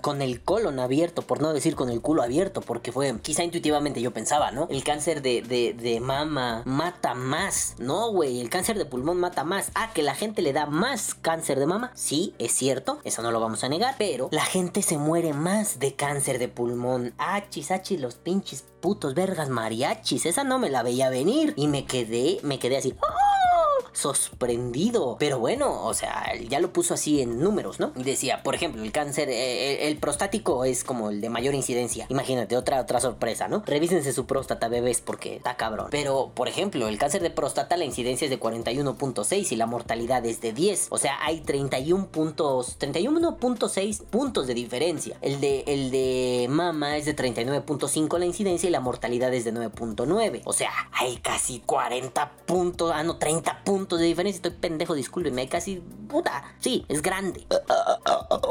con 0.00 0.22
el 0.22 0.40
colon 0.42 0.78
abierto, 0.78 1.22
por 1.22 1.40
no 1.40 1.52
decir 1.52 1.74
con 1.74 1.90
el 1.90 2.00
culo 2.00 2.22
abierto, 2.22 2.60
porque 2.60 2.92
fue, 2.92 3.18
quizá 3.20 3.44
intuitivamente 3.44 4.00
yo 4.00 4.12
pensaba, 4.12 4.50
¿no? 4.50 4.66
El 4.70 4.84
cáncer 4.84 5.22
de, 5.22 5.42
de, 5.42 5.74
de 5.74 6.00
mama 6.00 6.62
mata 6.64 7.14
más. 7.14 7.74
No, 7.78 8.10
güey, 8.10 8.40
el 8.40 8.50
cáncer 8.50 8.78
de 8.78 8.86
pulmón 8.86 9.18
mata 9.18 9.44
más. 9.44 9.70
Ah, 9.74 9.90
que 9.94 10.02
la 10.02 10.14
gente 10.14 10.42
le 10.42 10.52
da 10.52 10.66
más 10.66 11.14
cáncer 11.14 11.58
de 11.58 11.66
mama. 11.66 11.90
Sí, 11.94 12.34
es 12.38 12.52
cierto, 12.52 13.00
eso 13.04 13.22
no 13.22 13.30
lo 13.30 13.40
vamos 13.40 13.64
a 13.64 13.68
negar, 13.68 13.79
pero 13.98 14.28
la 14.30 14.44
gente 14.44 14.82
se 14.82 14.98
muere 14.98 15.32
más 15.32 15.78
de 15.78 15.94
cáncer 15.94 16.38
de 16.38 16.48
pulmón. 16.48 17.14
Achis, 17.18 17.70
achis, 17.70 18.00
los 18.00 18.16
pinches 18.16 18.64
putos 18.80 19.14
vergas 19.14 19.48
mariachis. 19.48 20.26
Esa 20.26 20.44
no 20.44 20.58
me 20.58 20.70
la 20.70 20.82
veía 20.82 21.10
venir. 21.10 21.54
Y 21.56 21.68
me 21.68 21.84
quedé, 21.84 22.38
me 22.42 22.58
quedé 22.58 22.76
así. 22.76 22.94
¡Oh! 23.02 23.29
Sorprendido. 23.92 25.16
Pero 25.18 25.38
bueno, 25.38 25.84
o 25.84 25.94
sea, 25.94 26.32
ya 26.48 26.60
lo 26.60 26.72
puso 26.72 26.94
así 26.94 27.20
en 27.20 27.40
números, 27.40 27.80
¿no? 27.80 27.92
Decía, 27.94 28.42
por 28.42 28.54
ejemplo, 28.54 28.82
el 28.82 28.92
cáncer, 28.92 29.28
eh, 29.30 29.88
el, 29.88 29.96
prostático 29.98 30.64
es 30.64 30.84
como 30.84 31.10
el 31.10 31.20
de 31.20 31.30
mayor 31.30 31.54
incidencia. 31.54 32.06
Imagínate, 32.08 32.56
otra, 32.56 32.80
otra 32.80 33.00
sorpresa, 33.00 33.48
¿no? 33.48 33.62
Revísense 33.66 34.12
su 34.12 34.26
próstata, 34.26 34.68
bebés, 34.68 35.00
porque 35.00 35.36
está 35.36 35.56
cabrón. 35.56 35.88
Pero, 35.90 36.30
por 36.34 36.48
ejemplo, 36.48 36.88
el 36.88 36.98
cáncer 36.98 37.22
de 37.22 37.30
próstata, 37.30 37.76
la 37.76 37.84
incidencia 37.84 38.24
es 38.26 38.30
de 38.30 38.40
41.6 38.40 39.52
y 39.52 39.56
la 39.56 39.66
mortalidad 39.66 40.24
es 40.26 40.40
de 40.40 40.52
10. 40.52 40.88
O 40.90 40.98
sea, 40.98 41.18
hay 41.22 41.40
31 41.40 42.06
puntos, 42.08 42.78
31.6 42.78 44.04
puntos 44.04 44.46
de 44.46 44.54
diferencia. 44.54 45.18
El 45.20 45.40
de, 45.40 45.64
el 45.66 45.90
de 45.90 46.46
mama 46.48 46.96
es 46.96 47.04
de 47.04 47.16
39.5 47.16 48.18
la 48.18 48.26
incidencia 48.26 48.68
y 48.68 48.70
la 48.70 48.80
mortalidad 48.80 49.32
es 49.34 49.44
de 49.44 49.52
9.9. 49.52 50.42
O 50.44 50.52
sea, 50.52 50.70
hay 50.92 51.16
casi 51.18 51.60
40 51.60 52.30
puntos, 52.46 52.92
ah, 52.94 53.02
no, 53.02 53.16
30 53.16 53.64
puntos 53.64 53.79
de 53.88 54.04
diferencia. 54.04 54.38
Estoy 54.38 54.52
pendejo, 54.52 54.94
discúlpenme. 54.94 55.48
Casi. 55.48 55.82
Puta. 56.08 56.54
Sí, 56.58 56.84
es 56.88 57.02
grande. 57.02 57.46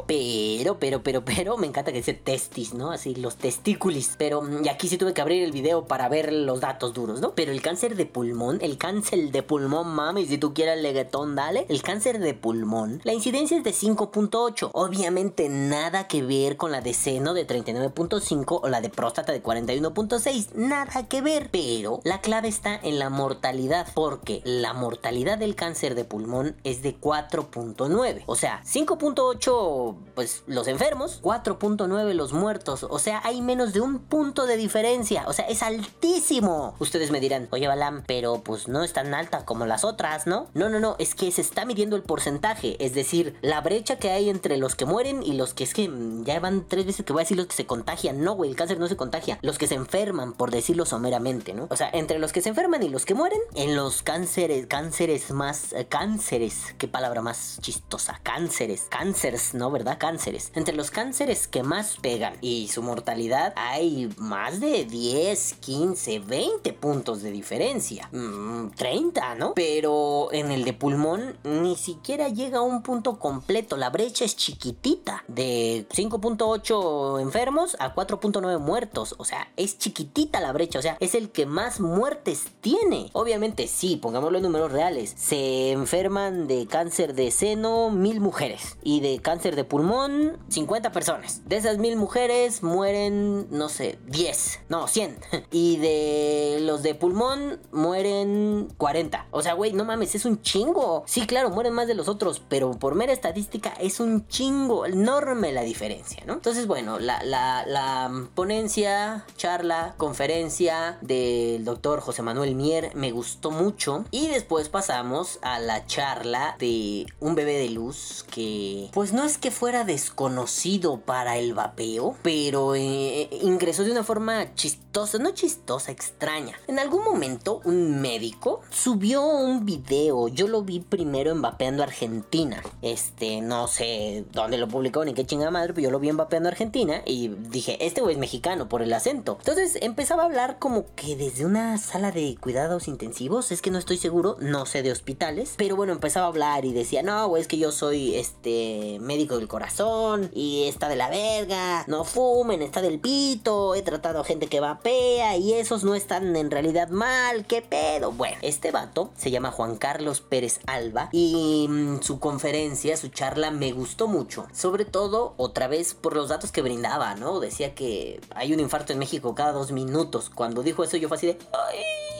Pero, 0.07 0.79
pero, 0.79 1.03
pero, 1.03 1.23
pero, 1.23 1.57
me 1.57 1.67
encanta 1.67 1.91
que 1.91 1.99
dice 1.99 2.13
testis, 2.13 2.73
¿no? 2.73 2.91
Así, 2.91 3.15
los 3.15 3.37
testículos. 3.37 4.11
Pero, 4.17 4.41
mm, 4.41 4.65
y 4.65 4.69
aquí 4.69 4.87
sí 4.87 4.97
tuve 4.97 5.13
que 5.13 5.21
abrir 5.21 5.43
el 5.43 5.51
video 5.51 5.85
para 5.85 6.09
ver 6.09 6.31
los 6.33 6.59
datos 6.59 6.93
duros, 6.93 7.21
¿no? 7.21 7.35
Pero 7.35 7.51
el 7.51 7.61
cáncer 7.61 7.95
de 7.95 8.05
pulmón, 8.05 8.59
el 8.61 8.77
cáncer 8.77 9.31
de 9.31 9.43
pulmón, 9.43 9.87
mami, 9.89 10.25
si 10.25 10.37
tú 10.37 10.53
quieres 10.53 10.77
el 10.77 10.83
leguetón, 10.83 11.35
dale. 11.35 11.65
El 11.69 11.81
cáncer 11.81 12.19
de 12.19 12.33
pulmón, 12.33 13.01
la 13.03 13.13
incidencia 13.13 13.57
es 13.57 13.63
de 13.63 13.71
5.8. 13.71 14.71
Obviamente 14.73 15.49
nada 15.49 16.07
que 16.07 16.23
ver 16.23 16.57
con 16.57 16.71
la 16.71 16.81
de 16.81 16.93
seno 16.93 17.33
de 17.33 17.45
39.5 17.45 18.59
o 18.63 18.67
la 18.67 18.81
de 18.81 18.89
próstata 18.89 19.31
de 19.31 19.43
41.6. 19.43 20.53
Nada 20.55 21.07
que 21.07 21.21
ver. 21.21 21.49
Pero 21.51 21.99
la 22.03 22.21
clave 22.21 22.47
está 22.47 22.75
en 22.75 22.99
la 22.99 23.09
mortalidad. 23.09 23.87
Porque 23.93 24.41
la 24.43 24.73
mortalidad 24.73 25.18
del 25.25 25.55
cáncer 25.55 25.95
de 25.95 26.05
pulmón 26.05 26.55
es 26.63 26.81
de 26.81 26.99
4.9. 26.99 28.23
O 28.25 28.35
sea, 28.35 28.63
5.8 28.65 29.95
pues 30.15 30.43
los 30.47 30.67
enfermos, 30.67 31.21
4.9 31.21 32.13
los 32.13 32.33
muertos. 32.33 32.85
O 32.89 32.99
sea, 32.99 33.21
hay 33.23 33.41
menos 33.41 33.73
de 33.73 33.81
un 33.81 33.99
punto 33.99 34.45
de 34.45 34.57
diferencia. 34.57 35.25
O 35.27 35.33
sea, 35.33 35.45
es 35.45 35.61
altísimo. 35.61 36.75
Ustedes 36.79 37.11
me 37.11 37.19
dirán, 37.19 37.47
oye 37.51 37.67
Balam, 37.67 38.03
pero 38.07 38.41
pues 38.41 38.67
no 38.67 38.83
es 38.83 38.93
tan 38.93 39.13
alta 39.13 39.45
como 39.45 39.65
las 39.65 39.83
otras, 39.83 40.25
¿no? 40.25 40.47
No, 40.53 40.69
no, 40.69 40.79
no, 40.79 40.95
es 40.99 41.15
que 41.15 41.31
se 41.31 41.41
está 41.41 41.65
midiendo 41.65 41.95
el 41.95 42.03
porcentaje. 42.03 42.77
Es 42.83 42.93
decir, 42.93 43.35
la 43.41 43.61
brecha 43.61 43.97
que 43.97 44.11
hay 44.11 44.29
entre 44.29 44.57
los 44.57 44.75
que 44.75 44.85
mueren 44.85 45.21
y 45.21 45.33
los 45.33 45.53
que 45.53 45.65
es 45.65 45.73
que 45.73 45.89
mm, 45.89 46.23
ya 46.23 46.39
van 46.39 46.65
tres 46.67 46.85
veces 46.85 47.05
que 47.05 47.13
voy 47.13 47.21
a 47.21 47.23
decir 47.23 47.37
los 47.37 47.47
que 47.47 47.55
se 47.55 47.65
contagian. 47.65 48.23
No, 48.23 48.35
güey, 48.35 48.49
el 48.49 48.55
cáncer 48.55 48.79
no 48.79 48.87
se 48.87 48.95
contagia. 48.95 49.37
Los 49.41 49.57
que 49.57 49.67
se 49.67 49.75
enferman, 49.75 50.33
por 50.33 50.51
decirlo 50.51 50.85
someramente, 50.85 51.53
¿no? 51.53 51.67
O 51.69 51.75
sea, 51.75 51.89
entre 51.91 52.19
los 52.19 52.31
que 52.31 52.41
se 52.41 52.49
enferman 52.49 52.83
y 52.83 52.89
los 52.89 53.05
que 53.05 53.13
mueren, 53.13 53.39
en 53.55 53.75
los 53.75 54.01
cánceres, 54.01 54.67
cánceres 54.67 55.08
más 55.31 55.73
eh, 55.73 55.87
cánceres, 55.87 56.75
qué 56.77 56.87
palabra 56.87 57.21
más 57.21 57.57
chistosa, 57.61 58.19
cánceres, 58.21 58.85
cánceres, 58.89 59.55
¿no? 59.55 59.71
¿Verdad? 59.71 59.97
Cánceres. 59.99 60.51
Entre 60.53 60.75
los 60.75 60.91
cánceres 60.91 61.47
que 61.47 61.63
más 61.63 61.97
pegan 61.99 62.35
y 62.41 62.67
su 62.67 62.83
mortalidad 62.83 63.53
hay 63.55 64.13
más 64.17 64.59
de 64.59 64.85
10, 64.85 65.55
15, 65.55 66.19
20 66.19 66.73
puntos 66.73 67.23
de 67.23 67.31
diferencia. 67.31 68.07
30, 68.11 69.35
mm, 69.35 69.37
¿no? 69.39 69.53
Pero 69.55 70.31
en 70.31 70.51
el 70.51 70.63
de 70.63 70.73
pulmón 70.73 71.37
ni 71.43 71.75
siquiera 71.75 72.29
llega 72.29 72.59
a 72.59 72.61
un 72.61 72.83
punto 72.83 73.17
completo. 73.17 73.77
La 73.77 73.89
brecha 73.89 74.25
es 74.25 74.35
chiquitita. 74.35 75.23
De 75.27 75.87
5.8 75.89 77.19
enfermos 77.19 77.75
a 77.79 77.95
4.9 77.95 78.59
muertos. 78.59 79.15
O 79.17 79.25
sea, 79.25 79.51
es 79.57 79.79
chiquitita 79.79 80.39
la 80.39 80.51
brecha. 80.51 80.77
O 80.77 80.81
sea, 80.83 80.97
es 80.99 81.15
el 81.15 81.31
que 81.31 81.47
más 81.47 81.79
muertes 81.79 82.45
tiene. 82.61 83.09
Obviamente 83.13 83.67
sí, 83.67 83.95
pongámoslo 83.95 84.37
en 84.37 84.43
números 84.43 84.71
reales 84.71 84.98
se 85.07 85.71
enferman 85.71 86.47
de 86.47 86.67
cáncer 86.67 87.13
de 87.13 87.31
seno 87.31 87.89
mil 87.89 88.19
mujeres 88.19 88.77
y 88.83 89.01
de 89.01 89.19
cáncer 89.19 89.55
de 89.55 89.63
pulmón 89.63 90.37
50 90.49 90.91
personas. 90.91 91.41
De 91.47 91.57
esas 91.57 91.77
mil 91.77 91.95
mujeres 91.95 92.63
mueren, 92.63 93.47
no 93.51 93.69
sé, 93.69 93.99
10, 94.07 94.61
no, 94.69 94.87
100. 94.87 95.17
Y 95.51 95.77
de 95.77 96.59
los 96.61 96.83
de 96.83 96.95
pulmón 96.95 97.59
mueren 97.71 98.67
40. 98.77 99.27
O 99.31 99.41
sea, 99.41 99.53
güey, 99.53 99.73
no 99.73 99.83
mames, 99.83 100.15
es 100.15 100.25
un 100.25 100.41
chingo. 100.41 101.03
Sí, 101.07 101.25
claro, 101.25 101.49
mueren 101.49 101.73
más 101.73 101.87
de 101.87 101.95
los 101.95 102.07
otros, 102.07 102.41
pero 102.47 102.71
por 102.71 102.95
mera 102.95 103.13
estadística 103.13 103.73
es 103.79 103.99
un 103.99 104.27
chingo, 104.27 104.85
enorme 104.85 105.51
la 105.51 105.61
diferencia, 105.61 106.23
¿no? 106.25 106.33
Entonces, 106.33 106.67
bueno, 106.67 106.99
la, 106.99 107.23
la, 107.23 107.65
la 107.65 108.27
ponencia, 108.35 109.25
charla, 109.37 109.95
conferencia 109.97 110.97
del 111.01 111.65
doctor 111.65 111.99
José 112.01 112.21
Manuel 112.21 112.55
Mier 112.55 112.91
me 112.95 113.11
gustó 113.11 113.51
mucho. 113.51 114.05
Y 114.11 114.27
después 114.27 114.69
pasa 114.69 114.88
a 114.89 115.59
la 115.59 115.85
charla 115.85 116.55
de 116.57 117.05
un 117.19 117.35
bebé 117.35 117.59
de 117.59 117.69
luz 117.69 118.25
que 118.33 118.89
pues 118.91 119.13
no 119.13 119.23
es 119.23 119.37
que 119.37 119.51
fuera 119.51 119.83
desconocido 119.83 120.99
para 121.01 121.37
el 121.37 121.53
vapeo, 121.53 122.15
pero 122.23 122.73
eh, 122.73 123.29
ingresó 123.43 123.83
de 123.83 123.91
una 123.91 124.03
forma 124.03 124.55
chistosa, 124.55 125.19
no 125.19 125.29
chistosa, 125.31 125.91
extraña. 125.91 126.55
En 126.67 126.79
algún 126.79 127.03
momento 127.03 127.61
un 127.65 128.01
médico 128.01 128.61
subió 128.71 129.23
un 129.23 129.63
video, 129.63 130.27
yo 130.27 130.47
lo 130.47 130.63
vi 130.63 130.79
primero 130.79 131.29
en 131.31 131.43
Vapeando 131.43 131.83
Argentina. 131.83 132.63
Este, 132.81 133.41
no 133.41 133.67
sé 133.67 134.25
dónde 134.31 134.57
lo 134.57 134.67
publicó 134.67 135.05
ni 135.05 135.13
qué 135.13 135.23
chingada 135.23 135.51
madre, 135.51 135.73
pero 135.75 135.85
yo 135.85 135.91
lo 135.91 135.99
vi 135.99 136.09
en 136.09 136.17
Vapeando 136.17 136.49
Argentina 136.49 137.03
y 137.05 137.27
dije, 137.27 137.85
este 137.85 138.01
güey 138.01 138.15
es 138.15 138.19
mexicano 138.19 138.67
por 138.67 138.81
el 138.81 138.91
acento. 138.91 139.37
Entonces 139.37 139.77
empezaba 139.81 140.23
a 140.23 140.25
hablar 140.25 140.57
como 140.57 140.85
que 140.95 141.15
desde 141.15 141.45
una 141.45 141.77
sala 141.77 142.11
de 142.11 142.35
cuidados 142.41 142.87
intensivos, 142.87 143.51
es 143.51 143.61
que 143.61 143.69
no 143.69 143.77
estoy 143.77 143.97
seguro, 143.97 144.35
no 144.39 144.65
sé 144.65 144.78
de 144.83 144.91
hospitales. 144.91 145.53
Pero 145.57 145.75
bueno, 145.75 145.93
empezaba 145.93 146.25
a 146.25 146.29
hablar 146.29 146.65
y 146.65 146.73
decía, 146.73 147.03
no, 147.03 147.27
güey, 147.27 147.41
es 147.41 147.47
que 147.47 147.57
yo 147.57 147.71
soy 147.71 148.15
este 148.15 148.97
médico 149.01 149.37
del 149.37 149.47
corazón 149.47 150.29
y 150.33 150.63
está 150.67 150.89
de 150.89 150.95
la 150.95 151.09
verga, 151.09 151.83
no 151.87 152.03
fumen, 152.03 152.61
está 152.61 152.81
del 152.81 152.99
pito, 152.99 153.75
he 153.75 153.81
tratado 153.81 154.19
a 154.21 154.23
gente 154.23 154.47
que 154.47 154.59
vapea 154.59 155.37
y 155.37 155.53
esos 155.53 155.83
no 155.83 155.95
están 155.95 156.35
en 156.35 156.51
realidad 156.51 156.89
mal, 156.89 157.45
qué 157.45 157.61
pedo. 157.61 158.11
Bueno, 158.11 158.37
este 158.41 158.71
vato 158.71 159.11
se 159.17 159.31
llama 159.31 159.51
Juan 159.51 159.77
Carlos 159.77 160.21
Pérez 160.21 160.59
Alba 160.67 161.09
y 161.11 161.67
mm, 161.69 162.01
su 162.01 162.19
conferencia, 162.19 162.97
su 162.97 163.09
charla 163.09 163.51
me 163.51 163.71
gustó 163.71 164.07
mucho. 164.07 164.47
Sobre 164.53 164.85
todo, 164.85 165.33
otra 165.37 165.67
vez, 165.67 165.93
por 165.93 166.15
los 166.15 166.29
datos 166.29 166.51
que 166.51 166.61
brindaba, 166.61 167.15
¿no? 167.15 167.39
Decía 167.39 167.75
que 167.75 168.21
hay 168.35 168.53
un 168.53 168.59
infarto 168.59 168.93
en 168.93 168.99
México 168.99 169.35
cada 169.35 169.51
dos 169.51 169.71
minutos. 169.71 170.29
Cuando 170.33 170.63
dijo 170.63 170.83
eso 170.83 170.97
yo 170.97 171.07
fue 171.07 171.17
así 171.17 171.27
de... 171.27 171.37
¡Ay! 171.53 172.18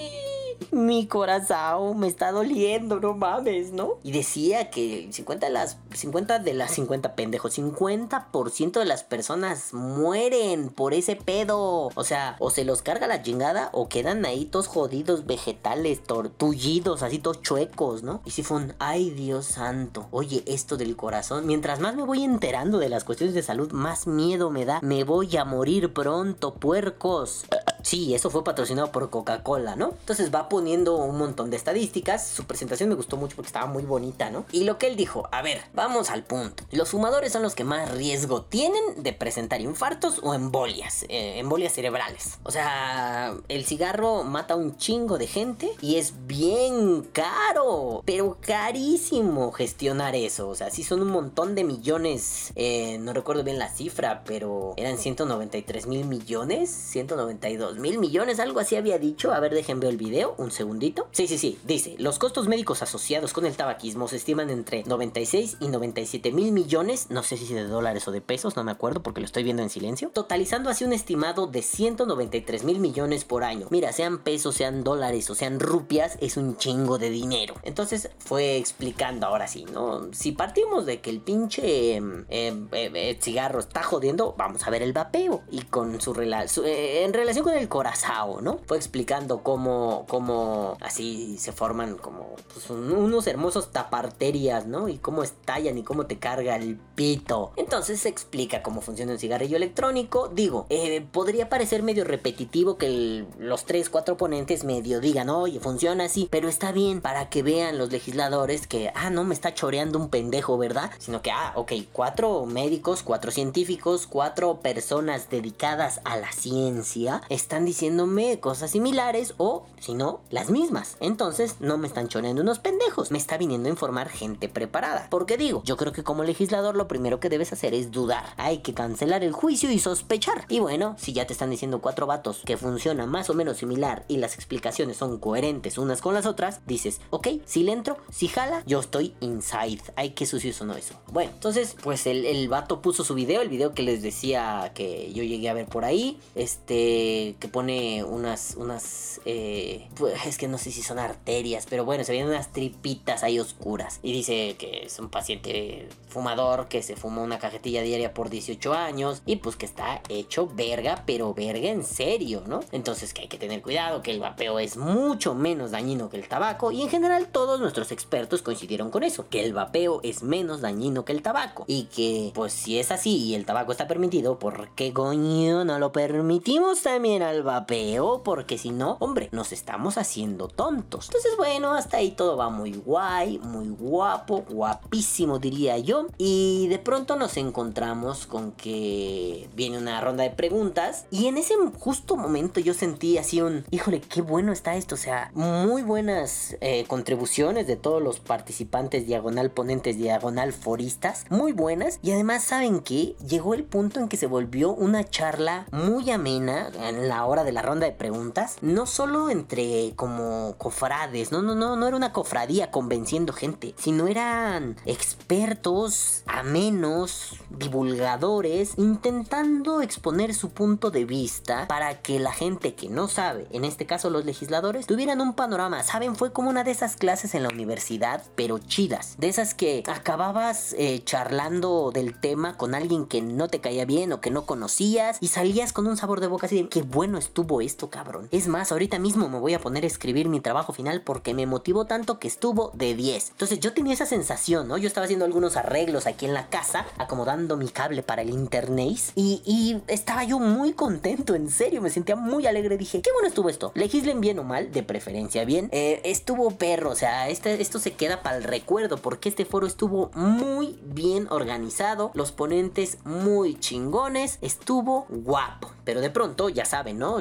Mi 0.72 1.08
corazón 1.08 2.00
me 2.00 2.08
está 2.08 2.32
doliendo, 2.32 3.00
no 3.00 3.14
mames, 3.14 3.72
¿no? 3.72 3.94
Y 4.04 4.12
decía 4.12 4.70
que 4.70 5.08
50 5.12 5.48
de 5.48 5.54
las 5.54 5.78
50 5.94 6.40
de 6.40 6.54
las 6.54 6.72
50 6.72 7.16
pendejos, 7.16 7.58
50% 7.58 8.80
de 8.80 8.86
las 8.86 9.04
personas 9.04 9.74
mueren 9.74 10.70
por 10.70 10.94
ese 10.94 11.16
pedo. 11.16 11.90
O 11.94 12.04
sea, 12.04 12.36
o 12.40 12.50
se 12.50 12.66
los 12.66 12.82
carga 12.82 13.08
la 13.08 13.22
chingada 13.22 13.70
o 13.74 13.90
quedan 13.90 14.26
ahí 14.26 14.46
todos 14.46 14.68
jodidos, 14.68 15.26
vegetales, 15.26 16.04
tortullidos, 16.04 17.04
así 17.04 17.20
todos 17.20 17.42
chuecos, 17.42 18.04
¿no? 18.04 18.22
Y 18.26 18.32
si 18.32 18.44
fue 18.44 18.58
un, 18.58 18.74
ay 18.80 19.10
Dios 19.10 19.46
santo, 19.46 20.08
oye, 20.12 20.44
esto 20.46 20.78
del 20.78 20.96
corazón, 20.96 21.46
mientras 21.46 21.80
más 21.80 21.96
me 21.96 22.04
voy 22.04 22.24
enterando 22.24 22.78
de 22.78 22.90
las 22.90 23.04
cuestiones 23.04 23.36
de 23.36 23.44
salud, 23.44 23.72
más 23.72 24.08
miedo 24.08 24.50
me 24.50 24.66
da. 24.66 24.80
Me 24.82 25.04
voy 25.04 25.36
a 25.38 25.46
morir 25.46 25.94
pronto, 25.94 26.54
puercos. 26.56 27.46
Sí, 27.82 28.14
eso 28.14 28.30
fue 28.30 28.44
patrocinado 28.44 28.92
por 28.92 29.10
Coca-Cola, 29.10 29.76
¿no? 29.76 29.92
Entonces 30.00 30.34
va 30.34 30.50
poniendo 30.50 30.98
un 30.98 31.18
montón 31.18 31.50
de 31.50 31.58
estadísticas. 31.58 32.28
Su 32.28 32.46
presentación 32.46 32.90
me 32.90 32.96
gustó 32.96 33.18
mucho 33.18 33.36
porque 33.36 33.48
estaba 33.48 33.68
muy 33.68 33.84
bonita, 33.84 34.30
¿no? 34.30 34.46
Y 34.52 34.66
lo 34.66 34.78
que 34.78 34.88
él 34.88 34.96
dijo, 34.96 35.28
a 35.32 35.42
ver, 35.42 35.62
vamos 35.80 36.10
al 36.10 36.26
punto. 36.26 36.66
Los 36.72 36.90
fumadores 36.90 37.32
son 37.32 37.42
los 37.42 37.56
que 37.56 37.64
más 37.64 37.90
riesgo 37.90 38.42
tienen 38.42 39.02
de 39.02 39.14
presentar 39.14 39.62
infartos 39.62 40.20
o 40.22 40.34
embolias, 40.34 41.06
eh, 41.08 41.40
embolias 41.40 41.72
cerebrales. 41.72 42.38
O 42.44 42.52
sea, 42.52 43.34
el 43.48 43.64
cigarro 43.64 44.26
mata 44.26 44.58
un 44.58 44.76
chingo 44.76 45.18
de 45.18 45.26
gente 45.26 45.72
y 45.80 45.96
es 45.96 46.28
bien 46.28 47.04
caro, 47.14 48.04
pero 48.06 48.38
carísimo 48.42 49.54
gestionar 49.54 50.18
eso. 50.18 50.50
O 50.50 50.56
sea, 50.56 50.70
sí 50.70 50.84
son 50.84 51.02
un 51.02 51.12
montón 51.12 51.56
de 51.56 51.64
millones, 51.64 52.52
eh, 52.58 52.98
no 53.00 53.14
recuerdo 53.14 53.46
bien 53.46 53.58
la 53.58 53.70
cifra, 53.70 54.24
pero 54.26 54.74
eran 54.76 54.98
193 54.98 55.88
mil 55.88 56.04
millones, 56.04 56.70
192 56.70 57.78
mil 57.78 58.00
millones, 58.00 58.42
algo 58.42 58.60
así 58.60 58.76
había 58.76 59.00
dicho. 59.00 59.32
A 59.32 59.40
ver, 59.40 59.54
dejen 59.54 59.80
ver 59.80 59.92
el 59.92 59.98
video, 59.98 60.36
un 60.38 60.52
segundito. 60.52 61.08
Sí, 61.14 61.26
sí, 61.28 61.38
sí, 61.38 61.58
dice, 61.64 61.96
los 62.00 62.20
costos 62.20 62.50
médicos 62.50 62.82
asociados 62.82 63.32
con 63.32 63.46
el 63.46 63.56
tabaquismo 63.56 64.10
se 64.10 64.18
estiman 64.18 64.50
entre 64.50 64.84
96 64.84 65.56
y 65.62 65.69
97 65.72 66.32
mil 66.32 66.52
millones, 66.52 67.08
no 67.10 67.24
sé 67.24 67.38
si 67.38 67.54
de 67.54 67.64
dólares 67.64 68.08
o 68.08 68.12
de 68.12 68.22
pesos, 68.22 68.56
no 68.56 68.64
me 68.64 68.72
acuerdo 68.72 69.02
porque 69.04 69.22
lo 69.22 69.26
estoy 69.26 69.44
viendo 69.44 69.64
en 69.64 69.70
silencio, 69.70 70.10
totalizando 70.10 70.70
así 70.70 70.84
un 70.84 70.94
estimado 70.94 71.48
de 71.48 71.62
193 71.62 72.64
mil 72.64 72.80
millones 72.80 73.26
por 73.26 73.44
año. 73.44 73.68
Mira, 73.70 73.92
sean 73.94 74.20
pesos, 74.20 74.56
sean 74.56 74.84
dólares 74.84 75.30
o 75.30 75.36
sean 75.36 75.60
rupias, 75.60 76.18
es 76.22 76.38
un 76.38 76.58
chingo 76.58 76.98
de 76.98 77.10
dinero. 77.10 77.56
Entonces 77.64 78.10
fue 78.20 78.58
explicando 78.58 79.28
ahora 79.28 79.48
sí, 79.48 79.66
¿no? 79.72 80.14
Si 80.14 80.32
partimos 80.32 80.86
de 80.86 81.02
que 81.02 81.10
el 81.10 81.22
pinche 81.22 81.96
em, 81.96 82.26
em, 82.30 82.68
em, 82.72 82.96
eh, 82.96 83.18
cigarro 83.22 83.60
está 83.60 83.84
jodiendo, 83.84 84.36
vamos 84.38 84.66
a 84.66 84.70
ver 84.70 84.82
el 84.82 84.94
vapeo 84.94 85.42
y 85.52 85.62
con 85.62 86.00
su, 86.02 86.14
relación 86.14 86.66
eh, 86.66 87.04
en 87.04 87.14
relación 87.14 87.44
con 87.44 87.54
el 87.54 87.68
corazao, 87.68 88.42
¿no? 88.42 88.60
Fue 88.66 88.78
explicando 88.78 89.44
cómo, 89.44 90.06
cómo 90.08 90.78
así 90.82 91.38
se 91.38 91.52
forman 91.52 91.96
como 91.98 92.36
pues, 92.54 92.70
unos 92.70 93.28
hermosos 93.28 93.72
taparterias, 93.72 94.66
¿no? 94.66 94.90
Y 94.90 94.98
cómo 94.98 95.24
y 95.60 95.84
cómo 95.84 96.06
te 96.06 96.20
carga 96.20 96.56
el 96.56 96.78
pito. 96.96 97.52
Entonces 97.56 98.00
se 98.02 98.10
explica 98.10 98.64
cómo 98.64 98.82
funciona 98.82 99.12
un 99.12 99.20
cigarrillo 99.20 99.58
electrónico. 99.58 100.30
Digo, 100.30 100.66
eh, 100.70 101.06
podría 101.12 101.50
parecer 101.50 101.84
medio 101.84 102.04
repetitivo 102.04 102.78
que 102.78 103.26
los 103.38 103.66
tres, 103.66 103.90
cuatro 103.90 104.18
ponentes 104.18 104.64
medio 104.64 105.00
digan, 105.00 105.30
oye, 105.30 105.60
funciona 105.60 106.06
así, 106.06 106.28
pero 106.32 106.48
está 106.48 106.72
bien 106.72 107.02
para 107.02 107.30
que 107.30 107.44
vean 107.44 107.78
los 107.78 107.92
legisladores 107.92 108.68
que, 108.68 108.92
ah, 108.96 109.10
no 109.10 109.24
me 109.24 109.34
está 109.34 109.54
choreando 109.54 110.00
un 110.00 110.10
pendejo, 110.10 110.58
¿verdad? 110.58 110.92
Sino 111.00 111.22
que, 111.22 111.32
ah, 111.32 111.54
ok, 111.56 111.74
cuatro 111.92 112.46
médicos, 112.46 113.04
cuatro 113.04 113.32
científicos, 113.32 114.08
cuatro 114.08 114.60
personas 114.62 115.30
dedicadas 115.30 116.02
a 116.06 116.18
la 116.18 116.32
ciencia 116.32 117.22
están 117.30 117.66
diciéndome 117.66 118.40
cosas 118.40 118.72
similares 118.72 119.34
o, 119.38 119.66
si 119.80 119.94
no, 119.94 120.22
las 120.30 120.50
mismas. 120.50 120.96
Entonces, 121.00 121.58
no 121.60 121.78
me 121.78 121.88
están 121.88 122.08
choreando 122.08 122.42
unos 122.42 122.60
pendejos, 122.60 123.12
me 123.12 123.18
está 123.18 123.38
viniendo 123.38 123.68
a 123.68 123.72
informar 123.72 124.10
gente 124.10 124.48
preparada. 124.48 125.08
Porque 125.10 125.38
digo, 125.38 125.49
yo 125.64 125.78
creo 125.78 125.92
que 125.92 126.04
como 126.04 126.24
legislador 126.24 126.76
lo 126.76 126.88
primero 126.88 127.20
que 127.20 127.30
debes 127.30 127.54
hacer 127.54 127.74
es 127.74 127.92
dudar. 127.92 128.24
Hay 128.38 128.60
que 128.60 128.74
cancelar 128.74 129.24
el 129.24 129.32
juicio 129.32 129.72
y 129.72 129.80
sospechar. 129.80 130.46
Y 130.50 130.60
bueno, 130.60 130.96
si 130.98 131.14
ya 131.14 131.28
te 131.28 131.34
están 131.34 131.50
diciendo 131.50 131.82
cuatro 131.82 132.08
vatos 132.08 132.42
que 132.46 132.58
funciona 132.58 133.06
más 133.06 133.30
o 133.30 133.34
menos 133.34 133.58
similar 133.58 134.06
y 134.08 134.18
las 134.18 134.36
explicaciones 134.36 134.98
son 134.98 135.20
coherentes 135.20 135.78
unas 135.78 136.02
con 136.02 136.14
las 136.14 136.26
otras, 136.26 136.62
dices, 136.66 137.02
ok, 137.10 137.28
si 137.46 137.64
le 137.64 137.72
entro, 137.72 137.98
si 138.12 138.28
jala, 138.28 138.64
yo 138.66 138.80
estoy 138.80 139.14
inside. 139.20 139.82
Ay, 139.96 140.12
qué 140.12 140.26
sucio 140.26 140.54
sonó 140.54 140.76
eso. 140.76 140.96
Bueno, 141.12 141.32
entonces, 141.34 141.76
pues 141.82 142.08
el, 142.08 142.26
el 142.26 142.48
vato 142.50 142.82
puso 142.82 143.04
su 143.04 143.14
video, 143.14 143.42
el 143.42 143.50
video 143.50 143.74
que 143.74 143.84
les 143.84 144.02
decía 144.02 144.72
que 144.74 145.12
yo 145.14 145.24
llegué 145.24 145.50
a 145.50 145.54
ver 145.54 145.68
por 145.68 145.86
ahí. 145.86 146.20
Este, 146.36 147.36
que 147.40 147.48
pone 147.52 148.04
unas, 148.04 148.56
unas, 148.58 149.22
eh, 149.26 149.88
pues 149.96 150.26
es 150.26 150.38
que 150.38 150.48
no 150.48 150.58
sé 150.58 150.72
si 150.72 150.82
son 150.82 151.00
arterias, 151.00 151.66
pero 151.70 151.86
bueno, 151.86 152.04
se 152.04 152.12
ven 152.12 152.28
unas 152.28 152.52
tripitas 152.52 153.24
ahí 153.24 153.40
oscuras. 153.40 154.00
Y 154.04 154.14
dice 154.14 154.56
que 154.58 154.86
es 154.86 155.00
un 155.00 155.10
paciente 155.10 155.39
que 155.42 155.88
fumador 156.10 156.68
que 156.68 156.82
se 156.82 156.96
fumó 156.96 157.24
una 157.24 157.40
cajetilla 157.40 157.82
diaria 157.82 158.14
por 158.14 158.30
18 158.30 158.74
años 158.74 159.22
y 159.26 159.38
pues 159.38 159.56
que 159.56 159.66
está 159.66 160.02
hecho 160.10 160.48
verga, 160.48 161.04
pero 161.06 161.34
verga 161.34 161.70
en 161.70 161.84
serio, 161.84 162.44
¿no? 162.48 162.62
Entonces 162.72 163.14
que 163.14 163.22
hay 163.22 163.28
que 163.28 163.38
tener 163.38 163.62
cuidado, 163.62 164.02
que 164.02 164.12
el 164.12 164.20
vapeo 164.20 164.60
es 164.60 164.78
mucho 164.78 165.36
menos 165.36 165.72
dañino 165.72 166.10
que 166.10 166.18
el 166.18 166.28
tabaco 166.28 166.72
y 166.72 166.82
en 166.82 166.90
general 166.90 167.28
todos 167.28 167.60
nuestros 167.60 167.92
expertos 167.92 168.42
coincidieron 168.42 168.90
con 168.90 169.04
eso, 169.04 169.28
que 169.30 169.44
el 169.44 169.54
vapeo 169.54 170.02
es 170.04 170.24
menos 170.24 170.62
dañino 170.62 171.06
que 171.06 171.14
el 171.14 171.22
tabaco 171.22 171.66
y 171.68 171.84
que 171.84 172.32
pues 172.34 172.54
si 172.54 172.80
es 172.80 172.92
así 172.92 173.18
y 173.18 173.36
el 173.36 173.46
tabaco 173.46 173.72
está 173.72 173.88
permitido, 173.88 174.40
¿por 174.40 174.70
qué 174.70 174.92
coño 174.94 175.64
no 175.64 175.80
lo 175.80 175.92
permitimos 175.92 176.82
también 176.82 177.22
al 177.22 177.44
vapeo? 177.44 178.24
Porque 178.24 178.58
si 178.58 178.72
no, 178.72 178.98
hombre, 179.00 179.30
nos 179.32 179.52
estamos 179.52 179.98
haciendo 179.98 180.48
tontos. 180.48 181.08
Entonces 181.08 181.34
bueno, 181.38 181.74
hasta 181.74 181.98
ahí 181.98 182.12
todo 182.12 182.38
va 182.38 182.50
muy 182.50 182.74
guay, 182.74 183.40
muy 183.40 183.70
guapo, 183.70 184.44
guapísimo 184.50 185.40
diría 185.40 185.78
yo 185.78 185.99
y 186.18 186.68
de 186.68 186.80
pronto 186.80 187.16
nos 187.16 187.38
encontramos 187.38 188.26
con 188.26 188.52
que 188.52 189.50
viene 189.56 189.78
una 189.78 190.02
ronda 190.02 190.24
de 190.24 190.32
preguntas 190.32 191.06
y 191.12 191.28
en 191.28 191.38
ese 191.38 191.56
justo 191.80 192.16
momento 192.16 192.60
yo 192.60 192.74
sentí 192.74 193.18
así 193.18 193.42
un, 193.42 193.66
híjole, 193.72 194.02
qué 194.02 194.22
bueno 194.22 194.52
está 194.52 194.76
esto, 194.76 194.96
o 194.96 194.98
sea, 194.98 195.32
muy 195.34 195.82
buenas 195.82 196.58
eh, 196.62 196.86
contribuciones 196.88 197.68
de 197.68 197.76
todos 197.76 198.02
los 198.02 198.20
participantes 198.20 199.08
diagonal 199.08 199.52
ponentes, 199.52 199.98
diagonal 199.98 200.54
foristas, 200.54 201.26
muy 201.30 201.52
buenas. 201.52 202.00
Y 202.02 202.12
además 202.12 202.44
saben 202.44 202.82
que 202.82 203.16
llegó 203.28 203.54
el 203.54 203.64
punto 203.64 204.00
en 204.00 204.08
que 204.08 204.18
se 204.18 204.28
volvió 204.28 204.72
una 204.72 205.04
charla 205.04 205.66
muy 205.72 206.10
amena 206.12 206.70
en 206.82 207.08
la 207.08 207.26
hora 207.26 207.44
de 207.44 207.52
la 207.52 207.62
ronda 207.62 207.86
de 207.86 207.92
preguntas, 207.92 208.58
no 208.62 208.86
solo 208.86 209.30
entre 209.30 209.94
como 209.96 210.56
cofrades, 210.58 211.32
no, 211.32 211.42
no, 211.42 211.56
no, 211.56 211.76
no 211.76 211.88
era 211.88 211.98
una 211.98 212.14
cofradía 212.14 212.72
convenciendo 212.72 213.34
gente, 213.34 213.74
sino 213.78 214.08
eran 214.08 214.78
expertos, 214.86 215.89
amenos, 216.26 217.36
divulgadores, 217.50 218.74
intentando 218.78 219.82
exponer 219.82 220.34
su 220.34 220.50
punto 220.52 220.92
de 220.92 221.06
vista 221.06 221.68
para 221.68 222.02
que 222.02 222.20
la 222.20 222.32
gente 222.32 222.76
que 222.76 222.90
no 222.90 223.08
sabe, 223.08 223.48
en 223.52 223.66
este 223.66 223.86
caso 223.86 224.10
los 224.10 224.26
legisladores, 224.26 224.88
tuvieran 224.88 225.22
un 225.22 225.34
panorama. 225.34 225.84
Saben, 225.84 226.16
fue 226.16 226.32
como 226.32 226.50
una 226.50 226.64
de 226.64 226.72
esas 226.72 226.96
clases 226.96 227.36
en 227.36 227.44
la 227.44 227.50
universidad, 227.50 228.24
pero 228.36 228.60
chidas. 228.60 229.16
De 229.18 229.30
esas 229.30 229.54
que 229.54 229.84
acababas 229.88 230.76
eh, 230.78 231.02
charlando 231.04 231.92
del 231.94 232.20
tema 232.20 232.58
con 232.58 232.76
alguien 232.76 233.06
que 233.06 233.22
no 233.22 233.48
te 233.48 233.62
caía 233.62 233.86
bien 233.86 234.14
o 234.14 234.22
que 234.22 234.32
no 234.32 234.46
conocías 234.46 235.18
y 235.22 235.28
salías 235.28 235.74
con 235.74 235.88
un 235.88 235.98
sabor 235.98 236.20
de 236.20 236.28
boca 236.28 236.48
así 236.48 236.62
de 236.62 236.70
qué 236.70 236.82
bueno 236.82 237.18
estuvo 237.18 237.62
esto, 237.62 237.90
cabrón. 237.90 238.28
Es 238.32 238.48
más, 238.48 238.72
ahorita 238.72 239.00
mismo 239.00 239.30
me 239.30 239.40
voy 239.40 239.54
a 239.54 239.60
poner 239.60 239.84
a 239.84 239.88
escribir 239.88 240.30
mi 240.30 240.40
trabajo 240.40 240.74
final 240.74 241.02
porque 241.02 241.34
me 241.34 241.46
motivó 241.46 241.86
tanto 241.86 242.20
que 242.20 242.28
estuvo 242.28 242.72
de 242.74 242.96
10. 242.96 243.32
Entonces 243.32 243.60
yo 243.60 243.74
tenía 243.74 243.94
esa 243.94 244.06
sensación, 244.06 244.68
¿no? 244.68 244.78
Yo 244.78 244.88
estaba 244.88 245.06
haciendo 245.06 245.26
algunos 245.26 245.58
arreglos 245.58 245.79
aquí 246.06 246.26
en 246.26 246.34
la 246.34 246.48
casa, 246.48 246.86
acomodando 246.98 247.56
mi 247.56 247.70
cable 247.70 248.04
para 248.04 248.22
el 248.22 248.30
internet 248.30 248.80
y, 249.16 249.82
estaba 249.88 250.24
yo 250.24 250.40
muy 250.40 250.74
contento, 250.74 251.36
en 251.36 251.50
serio, 251.50 251.82
me 251.82 251.90
sentía 251.90 252.16
muy 252.16 252.48
alegre. 252.48 252.78
Dije, 252.78 253.02
qué 253.02 253.12
bueno 253.12 253.28
estuvo 253.28 253.50
esto. 253.50 253.72
Legislen 253.76 254.22
bien 254.22 254.40
o 254.40 254.44
mal, 254.44 254.72
de 254.72 254.84
preferencia 254.84 255.46
bien. 255.46 255.70
Eh, 255.72 256.02
estuvo 256.06 256.52
perro, 256.52 256.92
o 256.92 256.96
sea, 256.96 257.30
este, 257.30 257.62
esto 257.62 257.80
se 257.80 257.94
queda 257.94 258.24
para 258.24 258.38
el 258.38 258.44
recuerdo 258.44 258.98
porque 258.98 259.30
este 259.30 259.46
foro 259.46 259.68
estuvo 259.68 260.12
muy 260.14 260.80
bien 260.84 261.28
organizado. 261.30 262.12
Los 262.14 262.32
ponentes 262.32 262.98
muy 263.04 263.60
chingones. 263.60 264.40
Estuvo 264.42 265.06
guapo. 265.10 265.72
Pero 265.84 266.02
de 266.02 266.10
pronto, 266.10 266.50
ya 266.50 266.66
saben, 266.66 267.00
¿no? 267.00 267.18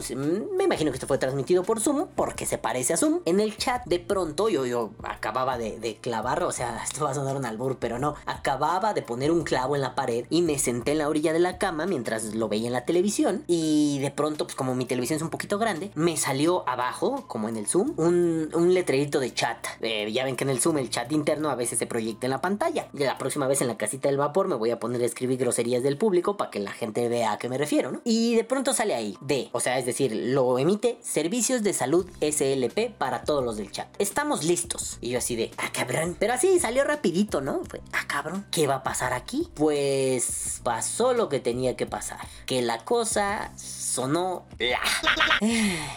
Me 0.57 0.65
imagino 0.65 0.91
que 0.91 0.97
esto 0.97 1.07
fue 1.07 1.19
transmitido 1.19 1.63
por 1.63 1.81
Zoom 1.81 2.07
porque 2.15 2.47
se 2.47 2.59
parece 2.59 2.95
a 2.95 2.97
Zoom. 2.97 3.21
En 3.25 3.41
el 3.41 3.57
chat, 3.57 3.85
de 3.87 3.99
pronto, 3.99 4.49
yo, 4.49 4.67
yo 4.67 4.91
acababa 5.03 5.59
de, 5.59 5.79
de 5.79 5.97
clavar, 5.97 6.43
o 6.45 6.53
sea, 6.53 6.83
esto 6.85 7.05
va 7.05 7.11
a 7.11 7.15
sonar 7.15 7.37
un 7.37 7.47
albur, 7.47 7.79
pero 7.79 7.99
no. 7.99 8.15
De 8.49 9.03
poner 9.03 9.31
un 9.31 9.45
clavo 9.45 9.77
en 9.77 9.83
la 9.83 9.95
pared 9.95 10.25
y 10.31 10.41
me 10.41 10.59
senté 10.59 10.93
en 10.93 10.99
la 10.99 11.09
orilla 11.09 11.35
de 11.35 11.39
la 11.39 11.59
cama 11.59 11.85
mientras 11.85 12.35
lo 12.35 12.49
veía 12.49 12.69
en 12.69 12.73
la 12.73 12.87
televisión. 12.87 13.45
Y 13.47 13.99
de 13.99 14.11
pronto, 14.11 14.47
pues 14.47 14.55
como 14.55 14.75
mi 14.75 14.87
televisión 14.87 15.19
es 15.19 15.23
un 15.23 15.29
poquito 15.29 15.59
grande, 15.59 15.91
me 15.95 16.17
salió 16.17 16.67
abajo, 16.67 17.25
como 17.27 17.51
en 17.51 17.59
el 17.59 17.67
Zoom, 17.67 17.93
un, 17.99 18.49
un 18.55 18.73
letrerito 18.73 19.21
de 19.21 19.35
chat. 19.35 19.59
Eh, 19.83 20.11
ya 20.13 20.25
ven 20.25 20.35
que 20.35 20.45
en 20.45 20.51
el 20.51 20.61
Zoom 20.61 20.79
el 20.79 20.89
chat 20.89 21.13
interno 21.13 21.51
a 21.51 21.57
veces 21.57 21.79
se 21.79 21.87
proyecta 21.87 22.27
en 22.27 22.31
la 22.31 22.41
pantalla. 22.41 22.89
Y 22.95 23.01
la 23.01 23.19
próxima 23.19 23.47
vez 23.47 23.61
en 23.61 23.69
la 23.69 23.77
casita 23.77 24.09
del 24.09 24.17
vapor 24.17 24.49
me 24.49 24.55
voy 24.55 24.71
a 24.71 24.81
poner 24.81 25.03
a 25.03 25.05
escribir 25.05 25.39
groserías 25.39 25.83
del 25.83 25.99
público 25.99 26.39
para 26.39 26.51
que 26.51 26.59
la 26.59 26.73
gente 26.73 27.07
vea 27.11 27.33
a 27.33 27.39
qué 27.39 27.51
me 27.51 27.59
refiero. 27.59 28.01
Y 28.05 28.35
de 28.35 28.45
pronto 28.45 28.73
sale 28.73 28.95
ahí, 28.95 29.19
de, 29.21 29.51
o 29.53 29.61
sea, 29.61 29.79
es 29.79 29.85
decir, 29.85 30.17
lo 30.17 30.59
emite 30.59 30.99
Servicios 31.03 31.63
de 31.63 31.75
Salud 31.75 32.07
SLP 32.23 32.95
para 32.97 33.25
todos 33.25 33.45
los 33.45 33.59
del 33.59 33.71
chat. 33.71 33.89
Estamos 33.99 34.45
listos. 34.45 34.97
Y 35.03 35.11
yo 35.11 35.19
así 35.19 35.37
de, 35.37 35.51
ah, 35.59 35.71
cabrón. 35.71 36.17
Pero 36.19 36.33
así 36.33 36.59
salió 36.59 36.85
rapidito, 36.85 37.43
¿no? 37.43 37.61
Fue, 37.69 37.83
ah, 37.93 38.07
cabrón, 38.07 38.38
¿qué 38.51 38.67
va 38.67 38.77
a 38.77 38.83
pasar 38.83 39.13
aquí? 39.13 39.49
Pues 39.55 40.61
pasó 40.63 41.15
lo 41.15 41.29
que 41.29 41.41
tenía 41.41 41.77
que 41.77 41.87
pasar. 41.87 42.21
Que 42.47 42.63
la 42.63 42.85
cosa 42.85 43.51
sonó 43.99 44.45
la. 44.61 44.79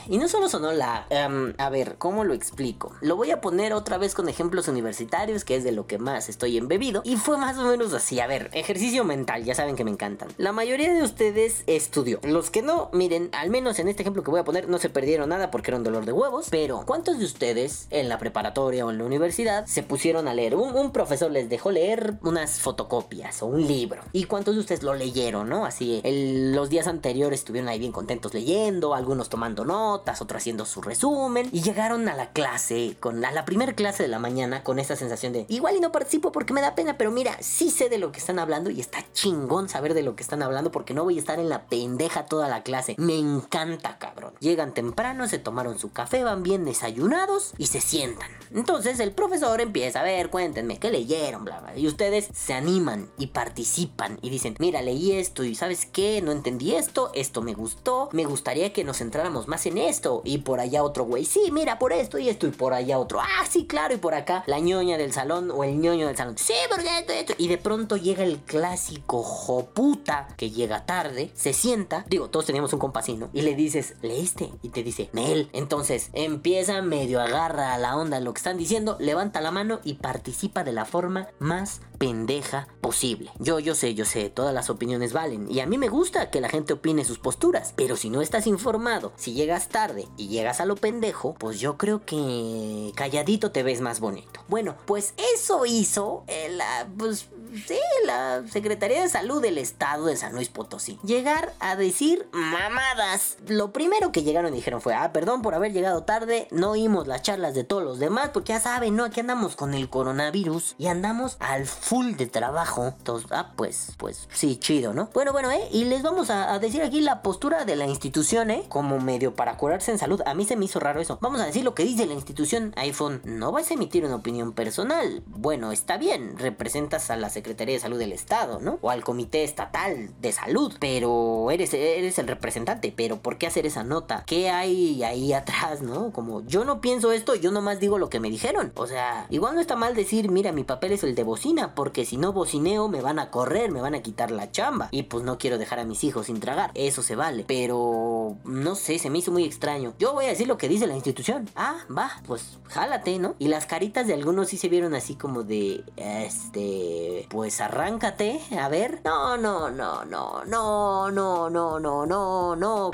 Y 0.08 0.18
no 0.18 0.28
solo 0.28 0.50
sonó 0.50 0.72
la. 0.72 1.06
Em, 1.12 1.54
a 1.60 1.70
ver, 1.70 1.98
¿cómo 2.00 2.24
lo 2.24 2.34
explico? 2.34 2.96
Lo 3.02 3.16
voy 3.16 3.30
a 3.30 3.42
poner 3.42 3.74
otra 3.74 4.00
vez 4.00 4.16
con 4.16 4.28
ejemplos 4.28 4.68
universitarios, 4.68 5.46
que 5.46 5.56
es 5.56 5.64
de 5.64 5.72
lo 5.72 5.86
que 5.86 6.00
más 6.00 6.28
estoy 6.28 6.58
embebido. 6.58 7.04
Y 7.06 7.18
fue 7.18 7.38
más 7.38 7.60
o 7.60 7.66
menos 7.66 7.94
así. 7.94 8.20
A 8.20 8.26
ver, 8.26 8.50
ejercicio 8.54 9.04
mental, 9.04 9.44
ya 9.44 9.54
saben 9.54 9.76
que 9.76 9.84
me 9.84 9.92
encantan. 9.92 10.30
La 10.38 10.52
mayoría 10.52 10.92
de 10.92 11.04
ustedes 11.04 11.64
estudió. 11.68 12.20
Los 12.24 12.50
que 12.50 12.64
no, 12.64 12.90
miren, 12.92 13.30
al 13.34 13.52
menos 13.52 13.78
en 13.78 13.88
este 13.88 14.02
ejemplo 14.02 14.24
que 14.24 14.32
voy 14.32 14.40
a 14.40 14.46
poner, 14.46 14.68
no 14.68 14.80
se 14.80 14.90
perdieron 14.90 15.30
nada 15.30 15.52
porque 15.52 15.70
era 15.70 15.78
un 15.78 15.84
dolor 15.84 16.06
de 16.06 16.12
huevos. 16.12 16.48
Pero, 16.50 16.84
¿cuántos 16.88 17.20
de 17.20 17.26
ustedes 17.26 17.86
en 17.92 18.10
la 18.10 18.18
preparatoria 18.18 18.84
o 18.84 18.90
en 18.90 18.98
la 18.98 19.06
universidad 19.06 19.68
se 19.68 19.84
pusieron 19.84 20.28
a 20.28 20.34
leer? 20.34 20.56
Un, 20.56 20.76
un 20.76 20.92
profesor 20.92 21.30
les 21.30 21.50
dejó 21.50 21.70
leer 21.70 22.16
unas 22.24 22.60
fotocopias 22.62 23.44
o 23.44 23.46
un 23.46 23.68
libro. 23.68 24.02
¿Y 24.12 24.24
cuántos 24.24 24.56
de 24.56 24.62
ustedes 24.62 24.82
lo 24.82 24.96
leyeron, 24.96 25.50
no? 25.50 25.66
Así, 25.66 26.02
los 26.04 26.72
días 26.72 26.88
anteriores 26.88 27.42
estuvieron 27.42 27.70
ahí 27.70 27.78
bien 27.78 27.91
contentos 27.92 28.34
leyendo, 28.34 28.94
algunos 28.94 29.30
tomando 29.30 29.66
notas, 29.66 30.22
otros 30.22 30.42
haciendo 30.42 30.66
su 30.66 30.82
resumen. 30.82 31.50
Y 31.52 31.62
llegaron 31.62 32.08
a 32.08 32.16
la 32.16 32.32
clase, 32.32 32.98
con 33.00 33.24
a 33.24 33.32
la 33.32 33.46
primera 33.46 33.74
clase 33.74 34.04
de 34.04 34.10
la 34.10 34.20
mañana, 34.20 34.64
con 34.64 34.80
esa 34.80 34.96
sensación 34.96 35.34
de 35.34 35.46
igual 35.50 35.76
y 35.76 35.80
no 35.80 35.92
participo 35.92 36.32
porque 36.32 36.54
me 36.54 36.62
da 36.62 36.76
pena, 36.76 36.98
pero 36.98 37.12
mira, 37.12 37.38
sí 37.42 37.70
sé 37.70 37.90
de 37.90 37.98
lo 37.98 38.12
que 38.12 38.20
están 38.20 38.40
hablando 38.40 38.70
y 38.70 38.80
está 38.80 39.06
chingón 39.14 39.70
saber 39.70 39.94
de 39.94 40.04
lo 40.04 40.16
que 40.16 40.24
están 40.24 40.42
hablando 40.44 40.72
porque 40.72 40.94
no 40.94 41.04
voy 41.04 41.18
a 41.18 41.20
estar 41.20 41.40
en 41.40 41.50
la 41.50 41.66
pendeja 41.68 42.26
toda 42.26 42.48
la 42.48 42.64
clase. 42.64 42.96
Me 42.98 43.18
encanta, 43.18 43.98
cabrón. 43.98 44.34
Llegan 44.40 44.74
temprano, 44.74 45.28
se 45.28 45.40
tomaron 45.40 45.80
su 45.80 45.92
café, 45.92 46.24
van 46.24 46.44
bien 46.44 46.66
desayunados 46.66 47.54
y 47.58 47.68
se 47.68 47.82
sientan. 47.82 48.30
Entonces 48.54 49.00
el 49.00 49.12
profesor 49.12 49.62
empieza 49.62 50.02
a 50.02 50.04
ver, 50.04 50.30
cuéntenme, 50.30 50.80
¿qué 50.80 50.92
leyeron? 50.92 51.46
Bla, 51.46 51.60
bla. 51.60 51.78
Y 51.78 51.88
ustedes 51.88 52.30
se 52.34 52.54
animan 52.54 53.10
y 53.18 53.28
participan 53.28 54.20
y 54.22 54.30
dicen, 54.30 54.56
mira, 54.60 54.82
leí 54.82 55.14
esto 55.14 55.44
y 55.44 55.56
¿sabes 55.56 55.86
qué? 55.86 56.22
No 56.22 56.32
entendí 56.32 56.76
esto, 56.76 57.12
esto 57.14 57.42
me 57.42 57.54
gustó, 57.54 57.71
me 58.12 58.26
gustaría 58.26 58.74
que 58.74 58.84
nos 58.84 58.98
centráramos 58.98 59.48
más 59.48 59.66
en 59.66 59.78
esto. 59.78 60.22
Y 60.26 60.40
por 60.40 60.60
allá 60.60 60.84
otro 60.84 61.06
güey, 61.06 61.26
sí, 61.26 61.50
mira, 61.52 61.80
por 61.80 61.94
esto 61.94 62.18
y 62.18 62.30
esto. 62.30 62.48
Y 62.48 62.52
por 62.52 62.74
allá 62.74 63.00
otro, 63.00 63.20
ah, 63.20 63.46
sí, 63.50 63.66
claro. 63.66 63.94
Y 63.94 63.98
por 63.98 64.14
acá 64.14 64.44
la 64.48 64.60
ñoña 64.60 64.98
del 64.98 65.14
salón 65.14 65.52
o 65.52 65.64
el 65.64 65.80
ñoño 65.80 66.08
del 66.08 66.18
salón, 66.18 66.38
sí, 66.38 66.54
porque 66.70 67.00
esto, 67.00 67.14
esto. 67.14 67.34
Y 67.38 67.48
de 67.48 67.58
pronto 67.58 67.98
llega 67.98 68.24
el 68.24 68.40
clásico 68.40 69.24
joputa 69.24 70.28
que 70.38 70.52
llega 70.52 70.86
tarde, 70.86 71.32
se 71.34 71.54
sienta, 71.54 72.06
digo, 72.08 72.30
todos 72.30 72.46
teníamos 72.46 72.74
un 72.74 72.80
compasino, 72.80 73.30
y 73.34 73.42
le 73.42 73.56
dices, 73.56 73.96
¿leíste? 74.02 74.50
Y 74.62 74.70
te 74.70 74.84
dice, 74.84 75.10
Nel. 75.14 75.50
Entonces 75.54 76.10
empieza 76.14 76.82
medio 76.82 77.22
agarra 77.22 77.74
a 77.74 77.78
la 77.78 77.96
onda 77.98 78.20
lo 78.20 78.34
que 78.34 78.40
están 78.40 78.58
diciendo, 78.58 78.98
levanta 79.00 79.42
la 79.42 79.52
mano 79.52 79.80
y 79.84 79.96
participa 79.96 80.64
de 80.64 80.74
la 80.74 80.86
forma 80.86 81.28
más 81.40 81.82
pendeja 81.98 82.68
posible. 82.82 83.30
Yo, 83.38 83.60
yo 83.60 83.76
sé, 83.76 83.94
yo 83.94 84.06
sé, 84.06 84.30
todas 84.30 84.54
las 84.56 84.72
opiniones 84.72 85.14
valen. 85.14 85.50
Y 85.52 85.60
a 85.60 85.68
mí 85.68 85.78
me 85.78 85.88
gusta 85.88 86.32
que 86.32 86.42
la 86.42 86.50
gente 86.50 86.74
opine 86.74 87.06
sus 87.06 87.20
posturas. 87.20 87.61
Pero 87.76 87.96
si 87.96 88.10
no 88.10 88.22
estás 88.22 88.48
informado, 88.48 89.14
si 89.16 89.34
llegas 89.34 89.68
tarde 89.70 90.08
y 90.18 90.28
llegas 90.28 90.62
a 90.62 90.66
lo 90.66 90.76
pendejo, 90.76 91.34
pues 91.36 91.60
yo 91.60 91.78
creo 91.78 92.06
que 92.06 92.92
calladito 92.96 93.52
te 93.52 93.64
ves 93.64 93.82
más 93.82 94.00
bonito. 94.00 94.44
Bueno, 94.48 94.76
pues 94.86 95.14
eso 95.36 95.66
hizo 95.66 96.24
la, 96.50 96.88
pues, 96.98 97.28
sí, 97.68 97.80
la 98.06 98.44
Secretaría 98.50 99.02
de 99.02 99.10
Salud 99.10 99.42
del 99.42 99.58
Estado 99.58 100.06
de 100.06 100.16
San 100.16 100.34
Luis 100.34 100.50
Potosí. 100.50 101.00
Llegar 101.04 101.54
a 101.60 101.76
decir 101.76 102.28
mamadas. 102.32 103.38
Lo 103.48 103.72
primero 103.72 104.12
que 104.12 104.24
llegaron 104.24 104.54
y 104.54 104.58
dijeron 104.58 104.82
fue, 104.82 104.94
ah, 104.94 105.12
perdón 105.14 105.42
por 105.42 105.56
haber 105.56 105.74
llegado 105.74 106.04
tarde, 106.04 106.48
no 106.52 106.72
oímos 106.72 107.08
las 107.08 107.22
charlas 107.22 107.54
de 107.54 107.64
todos 107.64 107.84
los 107.84 108.00
demás, 108.00 108.30
porque 108.34 108.54
ya 108.54 108.60
saben, 108.60 108.96
¿no? 108.96 109.06
Aquí 109.06 109.20
andamos 109.20 109.56
con 109.56 109.74
el 109.74 109.90
coronavirus 109.90 110.76
y 110.78 110.88
andamos 110.88 111.38
al 111.40 111.66
full 111.66 112.14
de 112.14 112.28
trabajo. 112.28 112.88
Entonces, 112.88 113.30
ah, 113.32 113.52
pues, 113.56 113.94
pues 113.98 114.28
sí, 114.34 114.58
chido, 114.58 114.94
¿no? 114.94 115.10
Bueno, 115.14 115.32
bueno, 115.32 115.52
¿eh? 115.52 115.68
Y 115.72 115.86
les 115.86 116.04
vamos 116.04 116.30
a, 116.30 116.58
decir 116.60 116.82
aquí 116.82 117.02
la 117.02 117.22
postura 117.22 117.51
de 117.52 117.76
la 117.76 117.86
institución, 117.86 118.50
¿eh? 118.50 118.64
Como 118.70 119.00
medio 119.00 119.36
para 119.36 119.58
curarse 119.58 119.92
en 119.92 120.00
salud. 120.00 120.22
A 120.26 120.34
mí 120.34 120.46
se 120.46 120.56
me 120.56 120.66
hizo 120.66 120.80
raro 120.80 121.02
eso. 121.02 121.18
Vamos 121.22 121.42
a 121.42 121.46
decir 121.46 121.64
lo 121.64 121.76
que 121.76 121.84
dice 121.84 122.06
la 122.06 122.14
institución 122.14 122.74
iPhone. 122.78 123.22
No 123.24 123.52
vas 123.52 123.70
a 123.70 123.74
emitir 123.74 124.06
una 124.06 124.16
opinión 124.16 124.54
personal. 124.54 125.22
Bueno, 125.28 125.72
está 125.72 125.98
bien, 125.98 126.38
representas 126.38 127.12
a 127.12 127.18
la 127.18 127.30
Secretaría 127.30 127.76
de 127.76 127.82
Salud 127.82 128.00
del 128.00 128.14
Estado, 128.14 128.60
¿no? 128.60 128.80
O 128.82 128.90
al 128.90 129.04
Comité 129.04 129.44
Estatal 129.44 130.10
de 130.22 130.32
Salud, 130.32 130.74
pero 130.80 131.52
eres, 131.52 131.74
eres 131.74 132.18
el 132.20 132.28
representante. 132.28 132.94
Pero 132.96 133.22
¿por 133.22 133.38
qué 133.38 133.48
hacer 133.48 133.66
esa 133.66 133.84
nota? 133.84 134.24
¿Qué 134.26 134.50
hay 134.50 135.04
ahí 135.04 135.34
atrás, 135.34 135.82
no? 135.82 136.12
Como 136.12 136.42
yo 136.46 136.66
no 136.66 136.82
pienso 136.82 137.12
esto, 137.12 137.36
yo 137.36 137.52
nomás 137.52 137.80
digo 137.80 137.98
lo 137.98 138.10
que 138.10 138.20
me 138.20 138.30
dijeron. 138.30 138.72
O 138.76 138.88
sea, 138.88 139.28
igual 139.30 139.56
no 139.56 139.62
está 139.62 139.76
mal 139.76 139.94
decir, 139.94 140.32
mira, 140.32 140.52
mi 140.52 140.64
papel 140.64 140.94
es 140.94 141.04
el 141.04 141.16
de 141.16 141.24
bocina, 141.24 141.76
porque 141.76 142.06
si 142.06 142.18
no 142.18 142.34
bocineo 142.34 142.88
me 142.88 143.02
van 143.02 143.20
a 143.20 143.30
correr, 143.30 143.72
me 143.72 143.82
van 143.82 143.96
a 143.96 144.02
quitar 144.02 144.32
la 144.32 144.52
chamba. 144.52 144.90
Y 144.92 145.04
pues 145.04 145.24
no 145.24 145.38
quiero 145.38 145.58
dejar 145.58 145.80
a 145.80 145.86
mis 145.86 146.04
hijos 146.04 146.28
sin 146.28 146.40
tragar. 146.40 146.72
Eso 146.74 147.04
se 147.04 147.16
vale. 147.16 147.41
Pero 147.48 148.38
no 148.44 148.76
sé, 148.76 149.00
se 149.00 149.10
me 149.10 149.20
hizo 149.20 149.32
muy 149.32 149.44
extraño. 149.44 149.94
Yo 150.00 150.14
voy 150.14 150.26
a 150.26 150.30
decir 150.30 150.48
lo 150.48 150.58
que 150.58 150.68
dice 150.68 150.88
la 150.88 150.96
institución. 150.96 151.50
Ah, 151.56 151.78
va, 151.96 152.12
pues 152.26 152.60
jálate, 152.70 153.20
¿no? 153.20 153.36
Y 153.40 153.48
las 153.48 153.66
caritas 153.66 154.08
de 154.08 154.14
algunos 154.14 154.50
sí 154.50 154.58
se 154.58 154.70
vieron 154.70 154.94
así 154.94 155.16
como 155.16 155.44
de, 155.44 155.84
este, 155.98 157.28
pues 157.30 157.62
arráncate, 157.62 158.40
a 158.60 158.70
ver. 158.70 159.02
No, 159.04 159.38
no, 159.38 159.70
no, 159.70 160.06
no, 160.06 160.44
no, 160.46 161.12
no, 161.12 161.50
no, 161.50 161.80
no, 161.80 162.06
no, 162.06 162.56
no. 162.56 162.92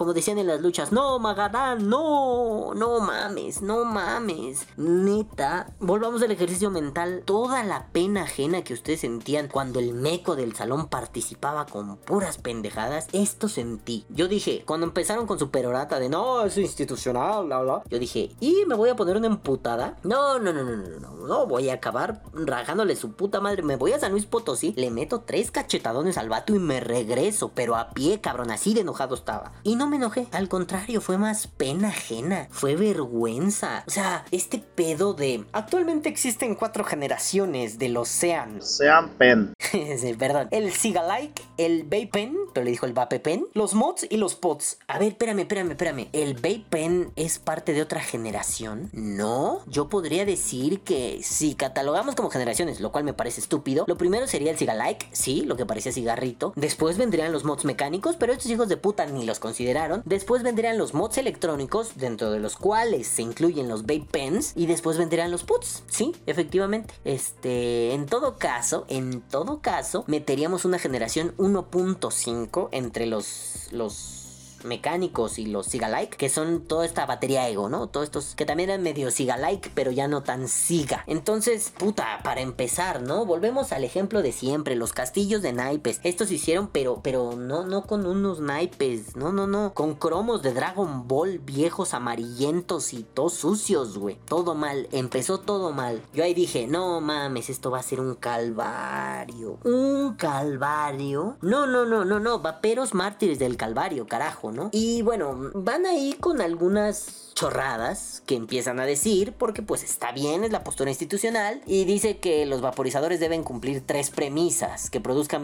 Como 0.00 0.14
decían 0.14 0.38
en 0.38 0.46
las 0.46 0.62
luchas, 0.62 0.92
no, 0.92 1.18
Magadán, 1.18 1.90
no, 1.90 2.72
no 2.74 3.00
mames, 3.00 3.60
no 3.60 3.84
mames. 3.84 4.66
Neta, 4.78 5.74
volvamos 5.78 6.22
al 6.22 6.30
ejercicio 6.30 6.70
mental. 6.70 7.22
Toda 7.26 7.62
la 7.64 7.88
pena 7.88 8.22
ajena 8.22 8.64
que 8.64 8.72
ustedes 8.72 9.00
sentían 9.00 9.48
cuando 9.48 9.78
el 9.78 9.92
meco 9.92 10.36
del 10.36 10.56
salón 10.56 10.88
participaba 10.88 11.66
con 11.66 11.98
puras 11.98 12.38
pendejadas, 12.38 13.08
esto 13.12 13.46
sentí. 13.46 14.06
Yo 14.08 14.26
dije, 14.26 14.64
cuando 14.66 14.86
empezaron 14.86 15.26
con 15.26 15.38
su 15.38 15.50
perorata 15.50 16.00
de 16.00 16.08
no, 16.08 16.46
es 16.46 16.56
institucional, 16.56 17.44
bla, 17.44 17.60
bla, 17.60 17.82
yo 17.90 17.98
dije, 17.98 18.34
¿y 18.40 18.64
me 18.66 18.76
voy 18.76 18.88
a 18.88 18.96
poner 18.96 19.18
una 19.18 19.26
emputada? 19.26 19.98
No, 20.02 20.38
no, 20.38 20.50
no, 20.54 20.62
no, 20.62 20.76
no, 20.76 20.98
no, 20.98 21.26
no, 21.26 21.46
voy 21.46 21.68
a 21.68 21.74
acabar 21.74 22.22
rajándole 22.32 22.96
su 22.96 23.12
puta 23.12 23.42
madre. 23.42 23.62
Me 23.62 23.76
voy 23.76 23.92
a 23.92 24.00
San 24.00 24.12
Luis 24.12 24.24
Potosí, 24.24 24.72
le 24.78 24.90
meto 24.90 25.24
tres 25.26 25.50
cachetadones 25.50 26.16
al 26.16 26.30
vato 26.30 26.54
y 26.54 26.58
me 26.58 26.80
regreso, 26.80 27.50
pero 27.54 27.76
a 27.76 27.90
pie, 27.90 28.22
cabrón, 28.22 28.50
así 28.50 28.72
de 28.72 28.80
enojado 28.80 29.14
estaba. 29.14 29.52
Y 29.62 29.76
no 29.76 29.89
me 29.90 29.96
enojé. 29.96 30.26
Al 30.32 30.48
contrario, 30.48 31.00
fue 31.00 31.18
más 31.18 31.46
pena 31.48 31.88
ajena. 31.88 32.48
Fue 32.50 32.76
vergüenza. 32.76 33.84
O 33.86 33.90
sea, 33.90 34.24
este 34.30 34.58
pedo 34.58 35.12
de. 35.12 35.44
Actualmente 35.52 36.08
existen 36.08 36.54
cuatro 36.54 36.84
generaciones 36.84 37.78
del 37.78 37.96
Ocean. 37.96 38.60
Ocean 38.60 39.10
Pen. 39.18 39.52
sí, 39.70 40.14
perdón. 40.14 40.48
El 40.50 40.72
Sigalike, 40.72 41.42
el 41.58 41.84
Pen, 41.86 42.36
pero 42.54 42.64
le 42.64 42.70
dijo 42.70 42.86
el 42.86 42.92
Vape 42.92 43.20
Pen, 43.20 43.46
los 43.52 43.74
mods 43.74 44.06
y 44.08 44.16
los 44.16 44.36
pods. 44.36 44.78
A 44.86 44.98
ver, 44.98 45.08
espérame, 45.08 45.40
espérame, 45.40 45.72
espérame. 45.72 46.08
¿El 46.12 46.36
Pen 46.36 47.12
es 47.16 47.38
parte 47.38 47.72
de 47.72 47.82
otra 47.82 48.00
generación? 48.00 48.90
No. 48.92 49.60
Yo 49.66 49.88
podría 49.88 50.24
decir 50.24 50.80
que 50.80 51.20
si 51.22 51.54
catalogamos 51.54 52.14
como 52.14 52.30
generaciones, 52.30 52.80
lo 52.80 52.92
cual 52.92 53.04
me 53.04 53.12
parece 53.12 53.40
estúpido, 53.40 53.84
lo 53.88 53.98
primero 53.98 54.26
sería 54.28 54.52
el 54.52 54.58
Sigalike, 54.58 55.08
sí, 55.12 55.42
lo 55.42 55.56
que 55.56 55.66
parecía 55.66 55.92
cigarrito. 55.92 56.52
Después 56.54 56.96
vendrían 56.96 57.32
los 57.32 57.44
mods 57.44 57.64
mecánicos, 57.64 58.16
pero 58.16 58.32
estos 58.32 58.50
hijos 58.50 58.68
de 58.68 58.76
puta 58.76 59.06
ni 59.06 59.24
los 59.24 59.40
consideran 59.40 59.79
Después 60.04 60.42
vendrían 60.42 60.78
los 60.78 60.94
mods 60.94 61.18
electrónicos, 61.18 61.96
dentro 61.96 62.30
de 62.30 62.40
los 62.40 62.56
cuales 62.56 63.06
se 63.06 63.22
incluyen 63.22 63.68
los 63.68 63.82
vape 63.82 64.06
pens. 64.10 64.52
Y 64.54 64.66
después 64.66 64.98
vendrían 64.98 65.30
los 65.30 65.44
puts. 65.44 65.82
Sí, 65.88 66.14
efectivamente. 66.26 66.94
Este, 67.04 67.94
en 67.94 68.06
todo 68.06 68.36
caso, 68.36 68.84
en 68.88 69.20
todo 69.22 69.60
caso, 69.60 70.04
meteríamos 70.06 70.64
una 70.64 70.78
generación 70.78 71.34
1.5 71.36 72.68
entre 72.72 73.06
los, 73.06 73.68
los 73.72 74.19
mecánicos 74.64 75.38
y 75.38 75.46
los 75.46 75.66
Siga-like, 75.66 76.16
que 76.16 76.28
son 76.28 76.64
toda 76.64 76.84
esta 76.84 77.06
batería 77.06 77.48
ego, 77.48 77.68
¿no? 77.68 77.88
Todos 77.88 78.04
estos 78.04 78.34
que 78.34 78.44
también 78.44 78.70
eran 78.70 78.82
medio 78.82 79.10
Siga-like, 79.10 79.70
pero 79.74 79.90
ya 79.90 80.08
no 80.08 80.22
tan 80.22 80.48
Siga. 80.48 81.04
Entonces, 81.06 81.72
puta, 81.76 82.20
para 82.22 82.40
empezar, 82.40 83.02
¿no? 83.02 83.24
Volvemos 83.24 83.72
al 83.72 83.84
ejemplo 83.84 84.22
de 84.22 84.32
siempre, 84.32 84.74
los 84.74 84.92
castillos 84.92 85.42
de 85.42 85.52
naipes. 85.52 86.00
Estos 86.04 86.28
se 86.28 86.34
hicieron, 86.34 86.68
pero, 86.68 87.00
pero 87.02 87.36
no, 87.36 87.64
no 87.66 87.86
con 87.86 88.06
unos 88.06 88.40
naipes, 88.40 89.16
no, 89.16 89.32
no, 89.32 89.46
no, 89.46 89.74
con 89.74 89.94
cromos 89.94 90.42
de 90.42 90.52
Dragon 90.52 91.06
Ball 91.06 91.38
viejos 91.38 91.94
amarillentos 91.94 92.92
y 92.92 93.02
todos 93.02 93.34
sucios, 93.34 93.98
güey. 93.98 94.18
Todo 94.26 94.54
mal, 94.54 94.88
empezó 94.92 95.40
todo 95.40 95.72
mal. 95.72 96.02
Yo 96.12 96.24
ahí 96.24 96.34
dije, 96.34 96.66
no 96.66 97.00
mames, 97.00 97.50
esto 97.50 97.70
va 97.70 97.78
a 97.78 97.82
ser 97.82 98.00
un 98.00 98.14
calvario. 98.14 99.58
Un 99.64 100.14
calvario. 100.14 101.36
No, 101.40 101.66
no, 101.66 101.84
no, 101.86 102.04
no, 102.04 102.20
no, 102.20 102.38
vaperos 102.40 102.94
mártires 102.94 103.38
del 103.38 103.56
calvario, 103.56 104.06
carajo. 104.06 104.49
Y 104.72 105.02
bueno, 105.02 105.50
van 105.54 105.86
ahí 105.86 106.14
con 106.14 106.40
algunas 106.40 107.29
chorradas 107.40 108.22
que 108.26 108.34
empiezan 108.34 108.80
a 108.80 108.84
decir 108.84 109.32
porque 109.32 109.62
pues 109.62 109.82
está 109.82 110.12
bien, 110.12 110.44
es 110.44 110.52
la 110.52 110.62
postura 110.62 110.90
institucional 110.90 111.62
y 111.66 111.86
dice 111.86 112.18
que 112.18 112.44
los 112.44 112.60
vaporizadores 112.60 113.18
deben 113.18 113.44
cumplir 113.44 113.82
tres 113.86 114.10
premisas 114.10 114.90
que 114.90 115.00
produzcan 115.00 115.40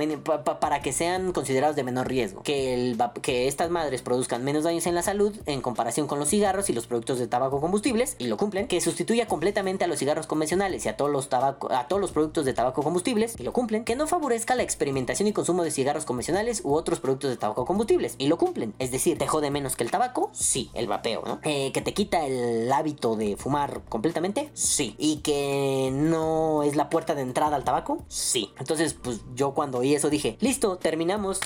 para 0.61 0.83
que 0.83 0.93
sean 0.93 1.33
considerados 1.33 1.75
de 1.75 1.85
menor 1.85 2.07
riesgo, 2.07 2.43
que, 2.43 2.75
el 2.75 2.99
que 3.23 3.49
estas 3.49 3.71
madres 3.71 4.03
produzcan 4.03 4.45
menos 4.45 4.65
daños 4.65 4.87
en 4.87 4.95
la 4.95 5.01
salud 5.01 5.35
en 5.47 5.63
comparación 5.63 6.07
con 6.07 6.19
los 6.19 6.29
cigarros 6.29 6.69
y 6.69 6.75
los 6.75 6.87
productos 6.87 7.19
de 7.19 7.29
tabaco 7.29 7.63
combustibles 7.63 8.17
y 8.19 8.27
lo 8.27 8.37
cumplen, 8.37 8.69
que 8.69 8.83
sustituya 8.83 9.27
completamente 9.27 9.85
a 9.85 9.87
los 9.87 9.99
cigarros 9.99 10.27
convencionales 10.27 10.85
y 10.85 10.91
a 10.91 10.99
todos 10.99 11.11
los 11.11 11.31
tabaco, 11.31 11.73
a 11.73 11.89
todos 11.89 12.03
los 12.03 12.13
productos 12.13 12.45
de 12.45 12.53
tabaco 12.53 12.83
combustibles 12.83 13.37
y 13.39 13.43
lo 13.43 13.55
cumplen, 13.55 13.85
que 13.87 13.97
no 13.97 14.07
favorezca 14.07 14.55
la 14.55 14.65
experimentación 14.65 15.29
y 15.29 15.33
consumo 15.33 15.65
de 15.65 15.71
cigarros 15.71 16.05
convencionales 16.05 16.61
u 16.63 16.75
otros 16.75 17.01
productos 17.01 17.31
de 17.31 17.39
tabaco 17.39 17.65
combustibles 17.65 18.17
y 18.19 18.27
lo 18.27 18.37
cumplen, 18.37 18.75
es 18.79 18.91
decir, 18.91 19.17
te 19.17 19.27
jode 19.27 19.51
menos 19.51 19.77
que 19.77 19.85
el 19.85 19.91
tabaco, 19.91 20.29
sí, 20.35 20.71
el 20.75 20.89
vapeo, 20.89 21.23
¿no? 21.25 21.41
Eh, 21.43 21.73
que 21.73 21.86
te 21.87 21.95
quita 21.95 22.27
el 22.27 22.73
hábito 22.73 23.15
de 23.15 23.37
fumar 23.37 23.83
completamente, 23.89 24.51
sí. 24.55 24.97
Y 24.99 25.19
que 25.19 25.91
no 25.93 26.65
es 26.65 26.75
la 26.75 26.91
puerta 26.91 27.15
de 27.15 27.23
entrada 27.23 27.55
al 27.55 27.63
tabaco, 27.63 28.05
sí. 28.09 28.53
Entonces, 28.59 28.95
pues 28.95 29.21
yo 29.37 29.55
cuando 29.55 29.79
oí 29.79 29.95
eso 29.95 30.11
dije, 30.11 30.37
listo, 30.41 30.79
terminamos 30.79 31.39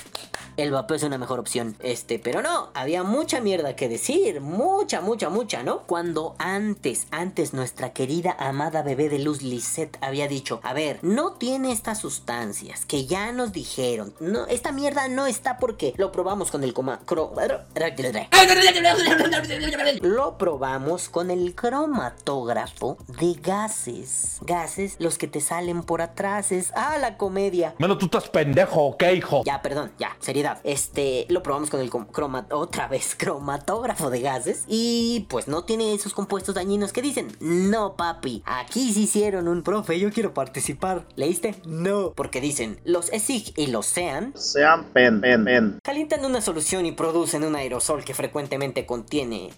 el 0.57 0.71
vapeo 0.71 0.97
es 0.97 1.03
una 1.03 1.19
mejor 1.19 1.39
opción. 1.39 1.77
Este, 1.81 2.19
pero 2.19 2.43
no, 2.43 2.71
había 2.75 3.03
mucha 3.03 3.41
mierda 3.41 3.77
que 3.77 3.89
decir, 3.89 4.41
mucha, 4.41 5.01
mucha, 5.01 5.29
mucha, 5.29 5.63
¿no? 5.63 5.87
Cuando 5.87 6.35
antes, 6.39 7.07
antes 7.11 7.55
nuestra 7.55 7.93
querida 7.93 8.37
amada 8.39 8.83
bebé 8.83 9.09
de 9.09 9.19
luz 9.19 9.43
Lisette 9.43 9.99
había 10.01 10.29
dicho, 10.29 10.61
a 10.63 10.73
ver, 10.73 10.99
no 11.03 11.33
tiene 11.33 11.73
estas 11.73 11.99
sustancias 11.99 12.85
que 12.85 13.07
ya 13.07 13.33
nos 13.33 13.53
dijeron, 13.53 14.15
no, 14.21 14.47
esta 14.47 14.73
mierda 14.73 15.09
no 15.09 15.27
está 15.27 15.59
porque 15.59 15.95
lo 15.97 16.13
probamos 16.13 16.51
con 16.51 16.65
el 16.65 16.75
coma, 16.75 17.01
lo 20.21 20.37
probamos 20.37 21.09
con 21.09 21.31
el 21.31 21.55
cromatógrafo 21.55 22.99
de 23.19 23.33
gases, 23.43 24.39
gases 24.43 24.97
los 24.99 25.17
que 25.17 25.27
te 25.27 25.41
salen 25.41 25.83
por 25.83 26.03
atrás, 26.03 26.53
es, 26.53 26.73
ah, 26.77 26.99
la 27.01 27.17
comedia. 27.17 27.75
Menos 27.79 27.97
tú 27.97 28.05
estás 28.05 28.29
pendejo, 28.29 28.85
¿ok, 28.89 29.03
hijo? 29.17 29.43
Ya, 29.47 29.63
perdón, 29.63 29.93
ya, 29.99 30.15
seriedad. 30.21 30.61
Este, 30.63 31.25
lo 31.31 31.43
probamos 31.43 31.71
con 31.71 31.81
el 31.81 31.89
croma, 31.89 32.47
otra 32.51 32.87
vez, 32.87 33.15
cromatógrafo 33.19 34.11
de 34.11 34.21
gases. 34.21 34.65
Y 34.69 35.27
pues 35.31 35.49
no 35.49 35.65
tiene 35.65 35.95
esos 35.95 36.13
compuestos 36.13 36.55
dañinos 36.55 36.93
que 36.93 37.01
dicen, 37.01 37.35
no, 37.41 37.97
papi, 37.97 38.43
aquí 38.45 38.93
sí 38.93 39.05
hicieron 39.05 39.49
un 39.49 39.63
profe, 39.63 39.99
yo 39.99 40.13
quiero 40.13 40.35
participar. 40.35 41.07
¿Leíste? 41.17 41.55
No, 41.65 42.13
porque 42.15 42.43
dicen, 42.43 42.79
los 42.85 43.11
ESIG 43.11 43.55
y 43.57 43.69
los 43.69 43.87
SEAN 43.87 44.35
sean 44.37 44.85
pen, 44.93 45.23
pen, 45.23 45.47
pen. 45.47 45.79
calientan 45.83 46.27
una 46.27 46.43
solución 46.43 46.85
y 46.85 46.93
producen 46.93 47.43
un 47.43 47.57
aerosol 47.57 48.05
que 48.05 48.13
frecuentemente 48.13 48.85
contiene 48.85 49.49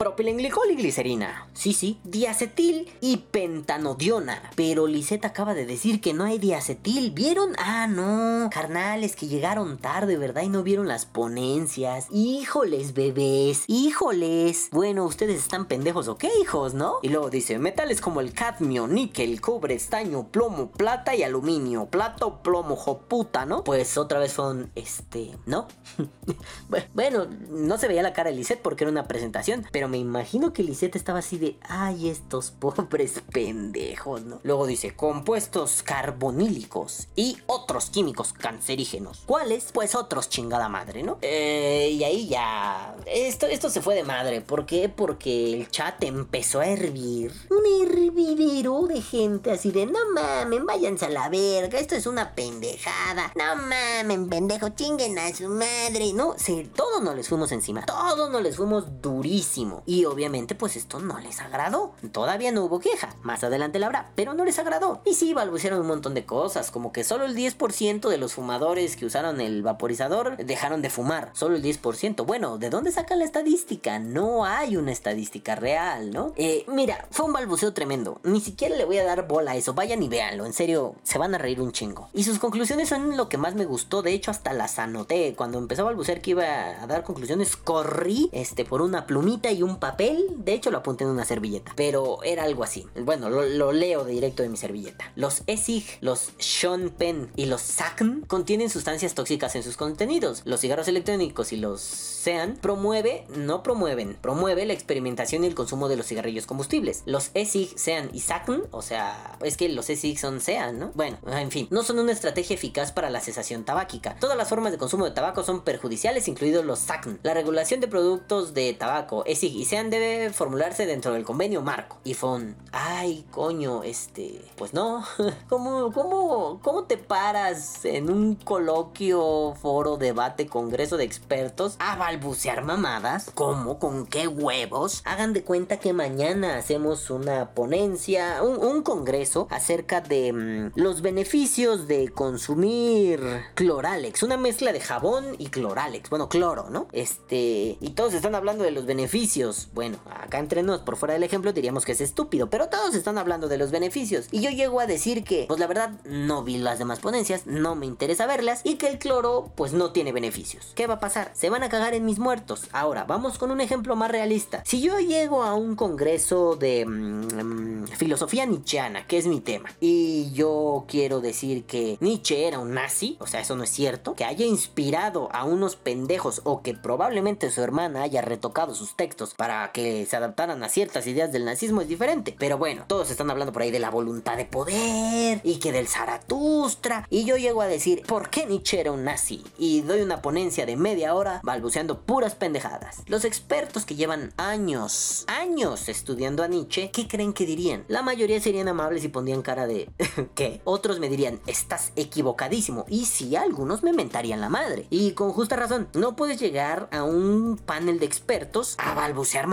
propilenglicol 0.52 0.70
y 0.70 0.76
glicerina. 0.76 1.48
Sí, 1.54 1.72
sí, 1.72 1.98
diacetil 2.04 2.90
y 3.00 3.18
pentanodiona. 3.18 4.50
Pero 4.54 4.86
Lisette 4.86 5.24
acaba 5.24 5.54
de 5.54 5.66
decir 5.66 6.00
que 6.00 6.12
no 6.12 6.24
hay 6.24 6.38
diacetil. 6.38 7.12
¿Vieron? 7.12 7.54
Ah, 7.58 7.86
no. 7.86 8.50
Carnales 8.50 9.16
que 9.16 9.26
llegaron 9.26 9.78
tarde, 9.78 10.16
¿verdad? 10.16 10.42
Y 10.42 10.48
no 10.48 10.62
vieron 10.62 10.88
las 10.88 11.06
ponencias. 11.06 12.06
Híjoles, 12.10 12.94
bebés. 12.94 13.64
Híjoles. 13.66 14.68
Bueno, 14.72 15.04
ustedes 15.04 15.40
están 15.40 15.66
pendejos, 15.66 16.08
¿ok, 16.08 16.24
hijos, 16.40 16.74
no? 16.74 16.96
Y 17.02 17.08
luego 17.08 17.30
dice, 17.30 17.58
metales 17.58 18.00
como 18.00 18.20
el 18.20 18.32
cadmio, 18.32 18.86
níquel, 18.86 19.40
cobre, 19.40 19.74
estaño, 19.74 20.28
plomo, 20.28 20.70
plata 20.70 21.14
y 21.14 21.22
aluminio. 21.22 21.86
Plato, 21.86 22.42
plomo, 22.42 22.76
joputa, 22.76 23.46
¿no? 23.46 23.64
Pues 23.64 23.96
otra 23.96 24.18
vez 24.18 24.32
son, 24.32 24.70
este, 24.74 25.36
¿no? 25.46 25.68
bueno, 26.94 27.26
no 27.50 27.78
se 27.78 27.88
veía 27.88 28.02
la 28.02 28.12
cara 28.12 28.30
de 28.30 28.36
Lisette 28.36 28.60
porque 28.60 28.84
era 28.84 28.90
una 28.90 29.04
presentación, 29.04 29.66
pero 29.72 29.88
me 29.88 29.98
imagino 29.98 30.41
que 30.50 30.64
Lisette 30.64 30.96
estaba 30.96 31.20
así 31.20 31.38
de, 31.38 31.56
ay, 31.62 32.08
estos 32.08 32.50
pobres 32.50 33.22
pendejos, 33.32 34.24
¿no? 34.24 34.40
Luego 34.42 34.66
dice, 34.66 34.96
compuestos 34.96 35.82
carbonílicos 35.82 37.08
y 37.14 37.38
otros 37.46 37.90
químicos 37.90 38.32
cancerígenos. 38.32 39.22
¿Cuáles? 39.26 39.70
Pues 39.72 39.94
otros 39.94 40.28
chingada 40.28 40.68
madre, 40.68 41.02
¿no? 41.02 41.18
Eh, 41.22 41.90
y 41.92 42.02
ahí 42.02 42.28
ya... 42.28 42.96
Esto, 43.06 43.46
esto 43.46 43.70
se 43.70 43.82
fue 43.82 43.94
de 43.94 44.02
madre. 44.02 44.40
¿Por 44.40 44.66
qué? 44.66 44.88
Porque 44.88 45.52
el 45.52 45.70
chat 45.70 46.02
empezó 46.02 46.60
a 46.60 46.66
hervir. 46.66 47.32
Un 47.50 47.86
hervidero 47.86 48.82
de 48.88 49.00
gente 49.00 49.52
así 49.52 49.70
de, 49.70 49.86
no 49.86 49.98
mamen, 50.14 50.66
váyanse 50.66 51.06
a 51.06 51.10
la 51.10 51.28
verga, 51.28 51.78
esto 51.78 51.94
es 51.94 52.06
una 52.06 52.34
pendejada. 52.34 53.32
No 53.36 53.56
mamen, 53.56 54.28
pendejo, 54.28 54.70
chinguen 54.70 55.18
a 55.18 55.32
su 55.34 55.48
madre. 55.48 56.12
No, 56.14 56.34
sí, 56.36 56.68
todos 56.74 57.02
nos 57.02 57.14
les 57.14 57.28
fuimos 57.28 57.52
encima. 57.52 57.84
Todos 57.86 58.30
nos 58.30 58.42
les 58.42 58.56
fuimos 58.56 59.00
durísimo. 59.00 59.82
Y 59.86 60.04
obviamente 60.04 60.31
pues 60.58 60.76
esto 60.76 60.98
no 60.98 61.18
les 61.18 61.40
agradó. 61.40 61.92
Todavía 62.10 62.52
no 62.52 62.64
hubo 62.64 62.80
queja. 62.80 63.14
Más 63.22 63.44
adelante 63.44 63.78
la 63.78 63.86
habrá, 63.86 64.10
pero 64.14 64.32
no 64.32 64.44
les 64.44 64.58
agradó. 64.58 65.02
Y 65.04 65.14
sí, 65.14 65.34
balbucearon 65.34 65.80
un 65.80 65.86
montón 65.86 66.14
de 66.14 66.24
cosas, 66.24 66.70
como 66.70 66.90
que 66.90 67.04
solo 67.04 67.26
el 67.26 67.36
10% 67.36 68.08
de 68.08 68.16
los 68.16 68.34
fumadores 68.34 68.96
que 68.96 69.04
usaron 69.04 69.40
el 69.40 69.62
vaporizador 69.62 70.36
dejaron 70.38 70.80
de 70.80 70.90
fumar. 70.90 71.30
Solo 71.34 71.56
el 71.56 71.62
10%. 71.62 72.24
Bueno, 72.24 72.56
¿de 72.58 72.70
dónde 72.70 72.92
sacan 72.92 73.18
la 73.18 73.24
estadística? 73.24 73.98
No 73.98 74.44
hay 74.46 74.76
una 74.76 74.92
estadística 74.92 75.54
real, 75.54 76.10
¿no? 76.10 76.32
Eh, 76.36 76.64
mira, 76.68 77.06
fue 77.10 77.26
un 77.26 77.32
balbuceo 77.32 77.74
tremendo. 77.74 78.20
Ni 78.22 78.40
siquiera 78.40 78.76
le 78.76 78.84
voy 78.84 78.98
a 78.98 79.04
dar 79.04 79.28
bola 79.28 79.52
a 79.52 79.56
eso. 79.56 79.74
Vayan 79.74 80.02
y 80.02 80.08
véanlo. 80.08 80.46
En 80.46 80.54
serio, 80.54 80.94
se 81.02 81.18
van 81.18 81.34
a 81.34 81.38
reír 81.38 81.60
un 81.60 81.72
chingo. 81.72 82.08
Y 82.14 82.24
sus 82.24 82.38
conclusiones 82.38 82.88
son 82.88 83.16
lo 83.16 83.28
que 83.28 83.38
más 83.38 83.54
me 83.54 83.66
gustó. 83.66 84.02
De 84.02 84.12
hecho, 84.12 84.30
hasta 84.30 84.54
las 84.54 84.78
anoté. 84.78 85.34
Cuando 85.36 85.58
empezó 85.58 85.82
a 85.82 85.86
balbucear 85.86 86.22
que 86.22 86.30
iba 86.30 86.44
a 86.82 86.86
dar 86.86 87.04
conclusiones, 87.04 87.56
corrí 87.56 88.30
este, 88.32 88.64
por 88.64 88.82
una 88.82 89.06
plumita 89.06 89.52
y 89.52 89.62
un 89.62 89.78
papel. 89.78 90.21
De 90.36 90.52
hecho, 90.54 90.70
lo 90.70 90.78
apunté 90.78 91.04
en 91.04 91.10
una 91.10 91.24
servilleta. 91.24 91.72
Pero 91.76 92.22
era 92.22 92.44
algo 92.44 92.64
así. 92.64 92.86
Bueno, 93.00 93.30
lo, 93.30 93.72
leo 93.72 94.04
directo 94.04 94.42
de 94.42 94.48
mi 94.48 94.56
servilleta. 94.56 95.12
Los 95.16 95.42
ESIG, 95.46 95.98
los 96.00 96.30
Sean 96.38 96.90
Penn 96.90 97.30
y 97.36 97.46
los 97.46 97.60
SACN 97.62 98.22
contienen 98.26 98.70
sustancias 98.70 99.14
tóxicas 99.14 99.54
en 99.56 99.62
sus 99.62 99.76
contenidos. 99.76 100.42
Los 100.44 100.60
cigarros 100.60 100.88
electrónicos 100.88 101.52
y 101.52 101.56
los 101.56 102.12
SEAN 102.22 102.56
promueve, 102.60 103.26
no 103.34 103.64
promueven, 103.64 104.14
promueve 104.14 104.64
la 104.64 104.72
experimentación 104.72 105.42
y 105.42 105.48
el 105.48 105.56
consumo 105.56 105.88
de 105.88 105.96
los 105.96 106.06
cigarrillos 106.06 106.46
combustibles. 106.46 107.02
Los 107.04 107.32
ESIG, 107.34 107.76
SEAN 107.76 108.10
y 108.12 108.20
SACN, 108.20 108.62
o 108.70 108.80
sea, 108.80 109.36
es 109.42 109.56
que 109.56 109.68
los 109.68 109.90
ESIG 109.90 110.18
son 110.18 110.40
SEAN, 110.40 110.78
¿no? 110.78 110.92
Bueno, 110.94 111.18
en 111.26 111.50
fin, 111.50 111.66
no 111.70 111.82
son 111.82 111.98
una 111.98 112.12
estrategia 112.12 112.54
eficaz 112.54 112.92
para 112.92 113.10
la 113.10 113.20
cesación 113.20 113.64
tabáquica. 113.64 114.16
Todas 114.20 114.36
las 114.36 114.48
formas 114.48 114.70
de 114.70 114.78
consumo 114.78 115.04
de 115.04 115.10
tabaco 115.10 115.42
son 115.42 115.62
perjudiciales, 115.62 116.28
incluidos 116.28 116.64
los 116.64 116.78
SACN. 116.78 117.18
La 117.24 117.34
regulación 117.34 117.80
de 117.80 117.88
productos 117.88 118.54
de 118.54 118.72
tabaco, 118.72 119.24
ESIG 119.26 119.56
y 119.56 119.64
SEAN 119.64 119.90
debe 119.90 120.11
formularse 120.32 120.86
dentro 120.86 121.12
del 121.12 121.24
convenio 121.24 121.62
marco. 121.62 121.98
Y 122.04 122.14
FON, 122.14 122.56
ay, 122.72 123.24
coño, 123.30 123.82
este, 123.82 124.40
pues 124.56 124.74
no. 124.74 125.04
¿Cómo, 125.48 125.92
cómo, 125.92 126.60
cómo 126.62 126.84
te 126.84 126.96
paras 126.96 127.84
en 127.84 128.10
un 128.10 128.34
coloquio, 128.34 129.54
foro, 129.60 129.96
debate, 129.96 130.46
congreso 130.46 130.96
de 130.96 131.04
expertos 131.04 131.76
a 131.78 131.96
balbucear 131.96 132.64
mamadas? 132.64 133.30
¿Cómo? 133.34 133.78
¿Con 133.78 134.06
qué 134.06 134.28
huevos? 134.28 135.02
Hagan 135.04 135.32
de 135.32 135.44
cuenta 135.44 135.78
que 135.78 135.92
mañana 135.92 136.56
hacemos 136.56 137.10
una 137.10 137.50
ponencia, 137.50 138.42
un, 138.42 138.82
congreso 138.82 139.46
acerca 139.50 140.00
de 140.00 140.32
mm, 140.32 140.72
los 140.74 141.02
beneficios 141.02 141.86
de 141.86 142.08
consumir 142.08 143.20
cloralex, 143.54 144.22
una 144.22 144.36
mezcla 144.36 144.72
de 144.72 144.80
jabón 144.80 145.36
y 145.38 145.46
cloralex, 145.48 146.10
bueno, 146.10 146.28
cloro, 146.28 146.68
¿no? 146.70 146.88
Este, 146.92 147.76
y 147.80 147.90
todos 147.90 148.14
están 148.14 148.34
hablando 148.34 148.64
de 148.64 148.70
los 148.70 148.86
beneficios. 148.86 149.68
Bueno, 149.72 149.98
acá 150.10 150.38
entre 150.38 150.62
nos, 150.62 150.80
por 150.80 150.96
fuera 150.96 151.14
del 151.14 151.22
ejemplo, 151.22 151.52
diríamos 151.52 151.84
que 151.84 151.92
es 151.92 152.00
estúpido, 152.00 152.50
pero 152.50 152.68
todos 152.68 152.94
están 152.94 153.18
hablando 153.18 153.48
de 153.48 153.58
los 153.58 153.70
beneficios. 153.70 154.28
Y 154.30 154.40
yo 154.40 154.50
llego 154.50 154.80
a 154.80 154.86
decir 154.86 155.24
que, 155.24 155.46
pues 155.48 155.60
la 155.60 155.66
verdad, 155.66 155.90
no 156.04 156.42
vi 156.42 156.58
las 156.58 156.78
demás 156.78 157.00
ponencias, 157.00 157.46
no 157.46 157.74
me 157.74 157.86
interesa 157.86 158.26
verlas, 158.26 158.60
y 158.64 158.74
que 158.74 158.88
el 158.88 158.98
cloro, 158.98 159.50
pues 159.54 159.72
no 159.72 159.92
tiene 159.92 160.12
beneficios. 160.12 160.72
¿Qué 160.74 160.86
va 160.86 160.94
a 160.94 161.00
pasar? 161.00 161.30
Se 161.34 161.50
van 161.50 161.62
a 161.62 161.68
cagar 161.68 161.94
en 161.94 162.04
mis 162.04 162.18
muertos. 162.18 162.68
Ahora, 162.72 163.04
vamos 163.04 163.38
con 163.38 163.50
un 163.50 163.60
ejemplo 163.60 163.96
más 163.96 164.10
realista. 164.10 164.62
Si 164.64 164.80
yo 164.80 164.98
llego 164.98 165.42
a 165.42 165.54
un 165.54 165.76
congreso 165.76 166.56
de 166.56 166.84
mm, 166.86 167.86
filosofía 167.96 168.46
nietzscheana, 168.46 169.06
que 169.06 169.18
es 169.18 169.26
mi 169.26 169.40
tema, 169.40 169.70
y 169.80 170.32
yo 170.32 170.84
quiero 170.88 171.20
decir 171.20 171.64
que 171.64 171.98
Nietzsche 172.00 172.46
era 172.46 172.58
un 172.58 172.74
nazi, 172.74 173.16
o 173.20 173.26
sea, 173.26 173.40
eso 173.40 173.56
no 173.56 173.64
es 173.64 173.70
cierto, 173.70 174.14
que 174.14 174.24
haya 174.24 174.46
inspirado 174.46 175.28
a 175.32 175.44
unos 175.44 175.76
pendejos 175.76 176.40
o 176.44 176.62
que 176.62 176.74
probablemente 176.74 177.50
su 177.50 177.62
hermana 177.62 178.02
haya 178.02 178.22
retocado 178.22 178.74
sus 178.74 178.96
textos 178.96 179.34
para 179.34 179.72
que 179.72 179.91
se 180.08 180.16
adaptaran 180.16 180.62
a 180.62 180.68
ciertas 180.68 181.06
ideas 181.06 181.32
del 181.32 181.44
nazismo 181.44 181.80
es 181.80 181.88
diferente. 181.88 182.34
Pero 182.38 182.58
bueno, 182.58 182.84
todos 182.86 183.10
están 183.10 183.30
hablando 183.30 183.52
por 183.52 183.62
ahí 183.62 183.70
de 183.70 183.78
la 183.78 183.90
voluntad 183.90 184.36
de 184.36 184.44
poder 184.44 185.40
y 185.44 185.58
que 185.58 185.72
del 185.72 185.88
Zaratustra. 185.88 187.06
Y 187.10 187.24
yo 187.24 187.36
llego 187.36 187.62
a 187.62 187.66
decir, 187.66 188.02
¿por 188.02 188.30
qué 188.30 188.46
Nietzsche 188.46 188.80
era 188.80 188.92
un 188.92 189.04
nazi? 189.04 189.44
Y 189.58 189.82
doy 189.82 190.00
una 190.00 190.22
ponencia 190.22 190.66
de 190.66 190.76
media 190.76 191.14
hora 191.14 191.40
balbuceando 191.42 192.00
puras 192.00 192.34
pendejadas. 192.34 193.02
Los 193.06 193.24
expertos 193.24 193.84
que 193.84 193.94
llevan 193.94 194.32
años, 194.36 195.24
años 195.26 195.88
estudiando 195.88 196.42
a 196.42 196.48
Nietzsche, 196.48 196.90
¿qué 196.90 197.08
creen 197.08 197.32
que 197.32 197.46
dirían? 197.46 197.84
La 197.88 198.02
mayoría 198.02 198.40
serían 198.40 198.68
amables 198.68 199.04
y 199.04 199.08
pondrían 199.08 199.42
cara 199.42 199.66
de 199.66 199.90
¿qué? 200.34 200.60
Otros 200.64 201.00
me 201.00 201.08
dirían, 201.08 201.40
estás 201.46 201.92
equivocadísimo. 201.96 202.84
Y 202.88 203.06
sí, 203.06 203.36
algunos 203.36 203.82
me 203.82 203.92
mentarían 203.92 204.40
la 204.40 204.48
madre. 204.48 204.86
Y 204.90 205.12
con 205.12 205.32
justa 205.32 205.56
razón, 205.56 205.88
no 205.94 206.16
puedes 206.16 206.40
llegar 206.40 206.88
a 206.92 207.04
un 207.04 207.58
panel 207.64 207.98
de 207.98 208.06
expertos 208.06 208.76
a 208.78 208.94
balbucear 208.94 209.46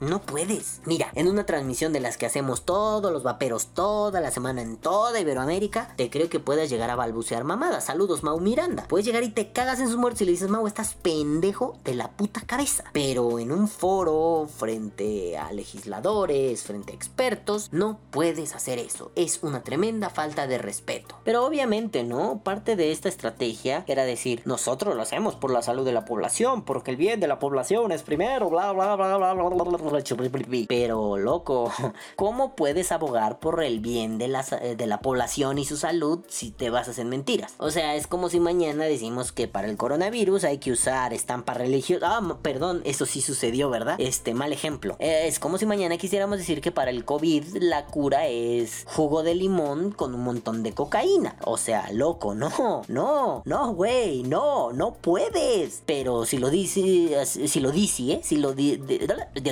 no 0.00 0.22
puedes. 0.22 0.80
Mira, 0.86 1.10
en 1.14 1.28
una 1.28 1.44
transmisión 1.44 1.92
de 1.92 2.00
las 2.00 2.16
que 2.16 2.24
hacemos 2.24 2.64
todos 2.64 3.12
los 3.12 3.22
vaperos 3.22 3.66
toda 3.74 4.20
la 4.22 4.30
semana 4.30 4.62
en 4.62 4.78
toda 4.78 5.20
Iberoamérica, 5.20 5.92
te 5.96 6.08
creo 6.08 6.30
que 6.30 6.40
puedas 6.40 6.70
llegar 6.70 6.88
a 6.90 6.96
balbucear 6.96 7.44
mamadas. 7.44 7.84
Saludos, 7.84 8.22
Mau 8.22 8.40
Miranda. 8.40 8.86
Puedes 8.88 9.04
llegar 9.04 9.24
y 9.24 9.28
te 9.28 9.52
cagas 9.52 9.80
en 9.80 9.88
sus 9.88 9.98
muertos 9.98 10.22
y 10.22 10.24
le 10.24 10.30
dices, 10.30 10.48
Mau, 10.48 10.66
estás 10.66 10.94
pendejo 10.94 11.76
de 11.84 11.94
la 11.94 12.12
puta 12.12 12.40
cabeza. 12.46 12.84
Pero 12.94 13.38
en 13.38 13.52
un 13.52 13.68
foro, 13.68 14.48
frente 14.48 15.36
a 15.36 15.52
legisladores, 15.52 16.62
frente 16.62 16.92
a 16.92 16.96
expertos, 16.96 17.68
no 17.70 17.98
puedes 18.10 18.54
hacer 18.54 18.78
eso. 18.78 19.12
Es 19.16 19.42
una 19.42 19.62
tremenda 19.62 20.08
falta 20.08 20.46
de 20.46 20.56
respeto. 20.56 21.16
Pero 21.24 21.44
obviamente, 21.44 22.04
¿no? 22.04 22.40
Parte 22.42 22.74
de 22.74 22.90
esta 22.90 23.10
estrategia 23.10 23.84
era 23.86 24.04
decir, 24.04 24.40
nosotros 24.46 24.96
lo 24.96 25.02
hacemos 25.02 25.36
por 25.36 25.50
la 25.50 25.60
salud 25.60 25.84
de 25.84 25.92
la 25.92 26.06
población, 26.06 26.62
porque 26.62 26.90
el 26.90 26.96
bien 26.96 27.20
de 27.20 27.28
la 27.28 27.38
población 27.38 27.92
es 27.92 28.02
primero, 28.02 28.48
bla, 28.48 28.72
bla, 28.72 28.96
bla, 28.96 29.18
bla, 29.18 29.34
bla, 29.34 29.48
bla 29.48 29.57
Pero, 30.68 31.16
loco, 31.18 31.72
¿cómo 32.16 32.54
puedes 32.54 32.92
abogar 32.92 33.38
por 33.40 33.62
el 33.62 33.80
bien 33.80 34.18
de 34.18 34.28
la, 34.28 34.42
de 34.42 34.86
la 34.86 35.00
población 35.00 35.58
y 35.58 35.64
su 35.64 35.76
salud 35.76 36.20
si 36.28 36.50
te 36.50 36.70
basas 36.70 36.98
en 36.98 37.08
mentiras? 37.08 37.54
O 37.58 37.70
sea, 37.70 37.94
es 37.96 38.06
como 38.06 38.28
si 38.28 38.40
mañana 38.40 38.84
decimos 38.84 39.32
que 39.32 39.48
para 39.48 39.68
el 39.68 39.76
coronavirus 39.76 40.44
hay 40.44 40.58
que 40.58 40.72
usar 40.72 41.12
estampa 41.12 41.54
religiosa. 41.54 42.18
Ah, 42.18 42.38
perdón, 42.42 42.82
eso 42.84 43.06
sí 43.06 43.20
sucedió, 43.20 43.70
¿verdad? 43.70 43.96
Este, 43.98 44.34
mal 44.34 44.52
ejemplo. 44.52 44.96
Eh, 44.98 45.22
es 45.26 45.38
como 45.38 45.58
si 45.58 45.66
mañana 45.66 45.96
quisiéramos 45.98 46.38
decir 46.38 46.60
que 46.60 46.72
para 46.72 46.90
el 46.90 47.04
COVID 47.04 47.44
la 47.60 47.86
cura 47.86 48.26
es 48.28 48.84
jugo 48.88 49.22
de 49.22 49.34
limón 49.34 49.92
con 49.92 50.14
un 50.14 50.22
montón 50.22 50.62
de 50.62 50.72
cocaína. 50.72 51.36
O 51.44 51.56
sea, 51.56 51.90
loco, 51.92 52.34
no, 52.34 52.82
no, 52.88 53.42
no, 53.44 53.72
güey, 53.74 54.22
no, 54.22 54.72
no 54.72 54.94
puedes. 54.94 55.82
Pero 55.86 56.24
si 56.24 56.38
lo 56.38 56.50
dice, 56.50 57.24
si 57.26 57.60
lo 57.60 57.70
dice, 57.72 58.12
¿eh? 58.12 58.20
Si 58.22 58.36
lo 58.36 58.52
di- 58.54 58.76
de- 58.76 58.98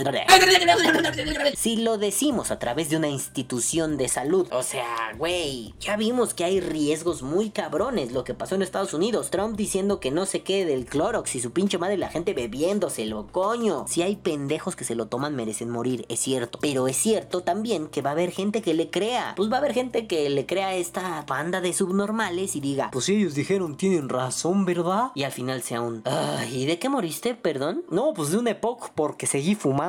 si 1.57 1.77
lo 1.77 1.99
decimos 1.99 2.51
a 2.51 2.59
través 2.59 2.91
de 2.91 2.97
una 2.97 3.09
institución 3.09 3.97
de 3.97 4.09
salud. 4.09 4.49
O 4.51 4.63
sea, 4.63 5.13
güey, 5.17 5.75
ya 5.81 5.97
vimos 5.97 6.35
que 6.35 6.45
hay 6.45 6.61
riesgos 6.61 7.23
muy 7.23 7.51
cabrones. 7.51 8.13
Lo 8.13 8.25
que 8.25 8.35
pasó 8.35 8.55
en 8.55 8.63
Estados 8.63 8.95
Unidos. 8.95 9.31
Trump 9.31 9.57
diciendo 9.57 10.01
que 10.01 10.11
no 10.11 10.27
se 10.27 10.43
quede 10.43 10.67
del 10.67 10.87
Clorox 10.87 11.35
y 11.35 11.41
su 11.41 11.53
pinche 11.53 11.79
madre 11.79 11.97
la 11.97 12.09
gente 12.09 12.35
bebiéndoselo, 12.35 13.29
coño. 13.33 13.85
Si 13.89 14.03
hay 14.03 14.17
pendejos 14.17 14.77
que 14.77 14.85
se 14.85 14.95
lo 14.95 15.07
toman 15.07 15.35
merecen 15.35 15.71
morir, 15.71 16.05
es 16.09 16.21
cierto. 16.21 16.59
Pero 16.61 16.89
es 16.89 16.97
cierto 16.97 17.43
también 17.43 17.89
que 17.89 18.03
va 18.03 18.11
a 18.11 18.13
haber 18.13 18.31
gente 18.31 18.63
que 18.63 18.75
le 18.75 18.91
crea. 18.91 19.35
Pues 19.37 19.51
va 19.51 19.57
a 19.57 19.59
haber 19.59 19.75
gente 19.75 20.07
que 20.07 20.29
le 20.31 20.47
crea 20.47 20.75
esta 20.75 21.25
banda 21.27 21.61
de 21.61 21.73
subnormales 21.73 22.57
y 22.57 22.61
diga, 22.61 22.91
pues 22.91 23.09
ellos 23.09 23.35
dijeron 23.35 23.77
tienen 23.77 24.09
razón, 24.09 24.65
¿verdad? 24.65 25.11
Y 25.15 25.25
al 25.25 25.33
final 25.33 25.63
sea 25.63 25.81
un... 25.81 26.03
¿y 26.51 26.67
de 26.67 26.79
qué 26.79 26.89
moriste, 26.89 27.35
perdón? 27.35 27.85
No, 27.91 28.13
pues 28.15 28.31
de 28.31 28.39
un 28.39 28.49
EPOC 28.49 28.91
porque 28.91 29.27
seguí 29.27 29.55
fumando. 29.55 29.86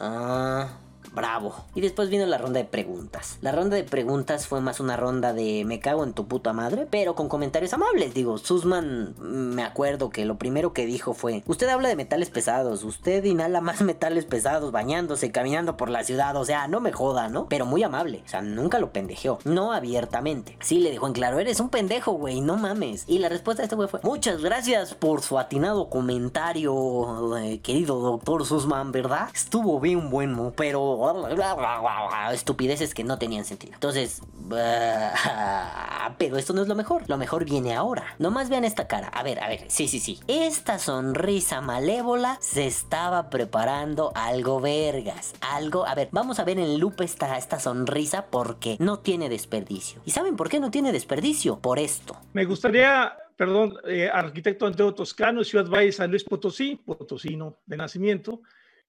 Ah... 0.00 0.87
Bravo. 1.18 1.52
Y 1.74 1.80
después 1.80 2.10
vino 2.10 2.26
la 2.26 2.38
ronda 2.38 2.60
de 2.60 2.64
preguntas. 2.64 3.38
La 3.40 3.50
ronda 3.50 3.74
de 3.74 3.82
preguntas 3.82 4.46
fue 4.46 4.60
más 4.60 4.78
una 4.78 4.96
ronda 4.96 5.32
de 5.32 5.64
me 5.64 5.80
cago 5.80 6.04
en 6.04 6.12
tu 6.12 6.28
puta 6.28 6.52
madre, 6.52 6.86
pero 6.88 7.16
con 7.16 7.28
comentarios 7.28 7.72
amables. 7.72 8.14
Digo, 8.14 8.38
Susman, 8.38 9.16
mm, 9.18 9.54
me 9.56 9.64
acuerdo 9.64 10.10
que 10.10 10.24
lo 10.24 10.38
primero 10.38 10.72
que 10.72 10.86
dijo 10.86 11.14
fue, 11.14 11.42
usted 11.46 11.68
habla 11.70 11.88
de 11.88 11.96
metales 11.96 12.30
pesados, 12.30 12.84
usted 12.84 13.24
inhala 13.24 13.60
más 13.60 13.80
metales 13.82 14.26
pesados 14.26 14.70
bañándose, 14.70 15.32
caminando 15.32 15.76
por 15.76 15.90
la 15.90 16.04
ciudad, 16.04 16.36
o 16.36 16.44
sea, 16.44 16.68
no 16.68 16.78
me 16.78 16.92
joda, 16.92 17.28
¿no? 17.28 17.48
Pero 17.48 17.66
muy 17.66 17.82
amable, 17.82 18.22
o 18.24 18.28
sea, 18.28 18.40
nunca 18.40 18.78
lo 18.78 18.92
pendejeó, 18.92 19.40
no 19.44 19.72
abiertamente. 19.72 20.56
Sí 20.60 20.78
le 20.78 20.92
dejó 20.92 21.08
en 21.08 21.14
claro, 21.14 21.40
eres 21.40 21.58
un 21.58 21.68
pendejo, 21.68 22.12
güey, 22.12 22.40
no 22.40 22.56
mames. 22.56 23.02
Y 23.08 23.18
la 23.18 23.28
respuesta 23.28 23.62
de 23.62 23.64
este 23.64 23.74
güey 23.74 23.88
fue, 23.88 23.98
muchas 24.04 24.40
gracias 24.40 24.94
por 24.94 25.22
su 25.22 25.36
atinado 25.36 25.90
comentario, 25.90 27.36
eh, 27.38 27.58
querido 27.60 27.98
doctor 27.98 28.46
Susman, 28.46 28.92
¿verdad? 28.92 29.30
Estuvo 29.34 29.80
bien 29.80 30.10
bueno, 30.10 30.52
pero 30.54 31.07
estupideces 32.32 32.94
que 32.94 33.04
no 33.04 33.18
tenían 33.18 33.44
sentido. 33.44 33.74
Entonces, 33.74 34.22
pero 36.18 36.36
esto 36.36 36.52
no 36.52 36.62
es 36.62 36.68
lo 36.68 36.74
mejor. 36.74 37.04
Lo 37.08 37.16
mejor 37.16 37.44
viene 37.44 37.74
ahora. 37.74 38.14
Nomás 38.18 38.48
vean 38.48 38.64
esta 38.64 38.86
cara. 38.88 39.08
A 39.08 39.22
ver, 39.22 39.42
a 39.42 39.48
ver. 39.48 39.64
Sí, 39.68 39.88
sí, 39.88 40.00
sí. 40.00 40.20
Esta 40.26 40.78
sonrisa 40.78 41.60
malévola 41.60 42.38
se 42.40 42.66
estaba 42.66 43.30
preparando 43.30 44.12
algo 44.14 44.60
vergas. 44.60 45.34
Algo. 45.40 45.86
A 45.86 45.94
ver, 45.94 46.08
vamos 46.12 46.38
a 46.38 46.44
ver 46.44 46.58
en 46.58 46.78
loop 46.78 47.00
esta, 47.00 47.36
esta 47.38 47.60
sonrisa 47.60 48.26
porque 48.26 48.76
no 48.80 49.00
tiene 49.00 49.28
desperdicio. 49.28 50.00
¿Y 50.04 50.10
saben 50.10 50.36
por 50.36 50.48
qué 50.48 50.60
no 50.60 50.70
tiene 50.70 50.92
desperdicio? 50.92 51.58
Por 51.60 51.78
esto. 51.78 52.16
Me 52.32 52.44
gustaría, 52.44 53.16
perdón, 53.36 53.76
eh, 53.86 54.10
arquitecto 54.12 54.66
Anteo 54.66 54.94
Toscano, 54.94 55.44
Ciudad 55.44 55.68
Valle, 55.68 55.92
San 55.92 56.10
Luis 56.10 56.24
Potosí, 56.24 56.76
potosino 56.76 57.58
de 57.66 57.76
nacimiento, 57.76 58.40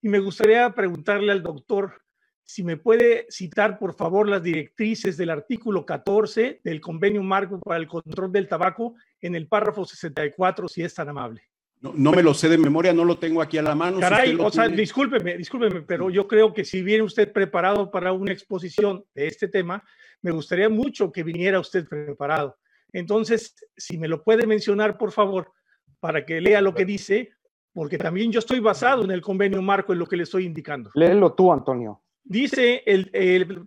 y 0.01 0.09
me 0.09 0.19
gustaría 0.19 0.69
preguntarle 0.73 1.31
al 1.31 1.43
doctor 1.43 2.01
si 2.49 2.63
me 2.63 2.77
puede 2.77 3.27
citar, 3.29 3.77
por 3.77 3.93
favor, 3.93 4.27
las 4.27 4.41
directrices 4.41 5.17
del 5.17 5.29
artículo 5.29 5.85
14 5.85 6.61
del 6.63 6.81
Convenio 6.81 7.21
Marco 7.21 7.59
para 7.59 7.79
el 7.79 7.87
Control 7.87 8.31
del 8.31 8.47
Tabaco 8.47 8.95
en 9.21 9.35
el 9.35 9.47
párrafo 9.47 9.85
64, 9.85 10.67
si 10.67 10.81
es 10.81 10.95
tan 10.95 11.09
amable. 11.09 11.43
No, 11.79 11.93
no 11.95 12.11
me 12.11 12.23
lo 12.23 12.33
sé 12.33 12.49
de 12.49 12.57
memoria, 12.57 12.91
no 12.91 13.05
lo 13.05 13.19
tengo 13.19 13.43
aquí 13.43 13.59
a 13.59 13.61
la 13.61 13.75
mano. 13.75 13.97
si 13.97 14.01
Caray, 14.01 14.33
lo 14.33 14.47
o 14.47 14.51
sea, 14.51 14.63
tiene. 14.63 14.81
discúlpeme, 14.81 15.37
discúlpeme, 15.37 15.83
pero 15.83 16.09
yo 16.09 16.27
creo 16.27 16.51
que 16.51 16.65
si 16.65 16.81
viene 16.81 17.03
usted 17.03 17.31
preparado 17.31 17.91
para 17.91 18.13
una 18.13 18.33
exposición 18.33 19.05
de 19.13 19.27
este 19.27 19.47
tema, 19.47 19.83
me 20.23 20.31
gustaría 20.31 20.69
mucho 20.69 21.11
que 21.11 21.21
viniera 21.21 21.59
usted 21.59 21.87
preparado. 21.87 22.57
Entonces, 22.91 23.63
si 23.77 23.99
me 23.99 24.07
lo 24.07 24.23
puede 24.23 24.47
mencionar, 24.47 24.97
por 24.97 25.11
favor, 25.11 25.51
para 25.99 26.25
que 26.25 26.41
lea 26.41 26.61
lo 26.61 26.73
que 26.73 26.85
dice, 26.85 27.29
porque 27.73 27.99
también 27.99 28.31
yo 28.31 28.39
estoy 28.39 28.59
basado 28.59 29.03
en 29.03 29.11
el 29.11 29.21
convenio 29.21 29.61
marco 29.61 29.93
en 29.93 29.99
lo 29.99 30.07
que 30.07 30.17
le 30.17 30.23
estoy 30.23 30.45
indicando. 30.47 30.89
Léelo 30.95 31.33
tú, 31.33 31.53
Antonio. 31.53 32.01
Dice 32.29 32.83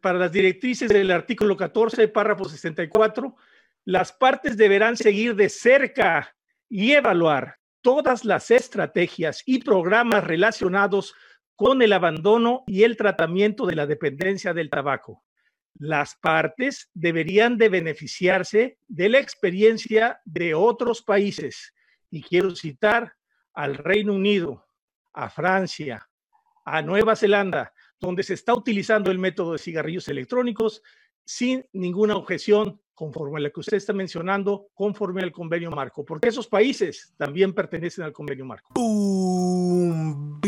para 0.00 0.20
las 0.20 0.30
directrices 0.30 0.88
del 0.88 1.10
artículo 1.10 1.56
14, 1.56 2.06
párrafo 2.06 2.44
64, 2.44 3.34
las 3.86 4.12
partes 4.12 4.56
deberán 4.56 4.96
seguir 4.96 5.34
de 5.34 5.48
cerca 5.48 6.36
y 6.68 6.92
evaluar 6.92 7.56
todas 7.80 8.24
las 8.24 8.52
estrategias 8.52 9.42
y 9.46 9.64
programas 9.64 10.22
relacionados 10.22 11.12
con 11.56 11.82
el 11.82 11.92
abandono 11.92 12.62
y 12.68 12.84
el 12.84 12.96
tratamiento 12.96 13.66
de 13.66 13.74
la 13.74 13.88
dependencia 13.88 14.54
del 14.54 14.70
tabaco. 14.70 15.24
Las 15.74 16.14
partes 16.14 16.88
deberían 16.94 17.58
de 17.58 17.68
beneficiarse 17.68 18.78
de 18.86 19.08
la 19.08 19.18
experiencia 19.18 20.20
de 20.24 20.54
otros 20.54 21.02
países. 21.02 21.74
Y 22.12 22.22
quiero 22.22 22.54
citar 22.54 23.16
al 23.54 23.74
Reino 23.74 24.12
Unido, 24.12 24.64
a 25.12 25.28
Francia, 25.28 26.08
a 26.64 26.80
Nueva 26.80 27.16
Zelanda, 27.16 27.72
donde 28.02 28.24
se 28.24 28.34
está 28.34 28.52
utilizando 28.52 29.10
el 29.10 29.18
método 29.18 29.52
de 29.52 29.58
cigarrillos 29.58 30.08
electrónicos 30.08 30.82
sin 31.24 31.64
ninguna 31.72 32.16
objeción, 32.16 32.80
conforme 32.94 33.38
a 33.38 33.42
la 33.42 33.50
que 33.50 33.60
usted 33.60 33.76
está 33.76 33.92
mencionando, 33.92 34.66
conforme 34.74 35.22
al 35.22 35.30
convenio 35.30 35.70
marco, 35.70 36.04
porque 36.04 36.28
esos 36.28 36.48
países 36.48 37.14
también 37.16 37.54
pertenecen 37.54 38.04
al 38.04 38.12
convenio 38.12 38.44
marco. 38.44 38.72
Boom, 38.74 40.40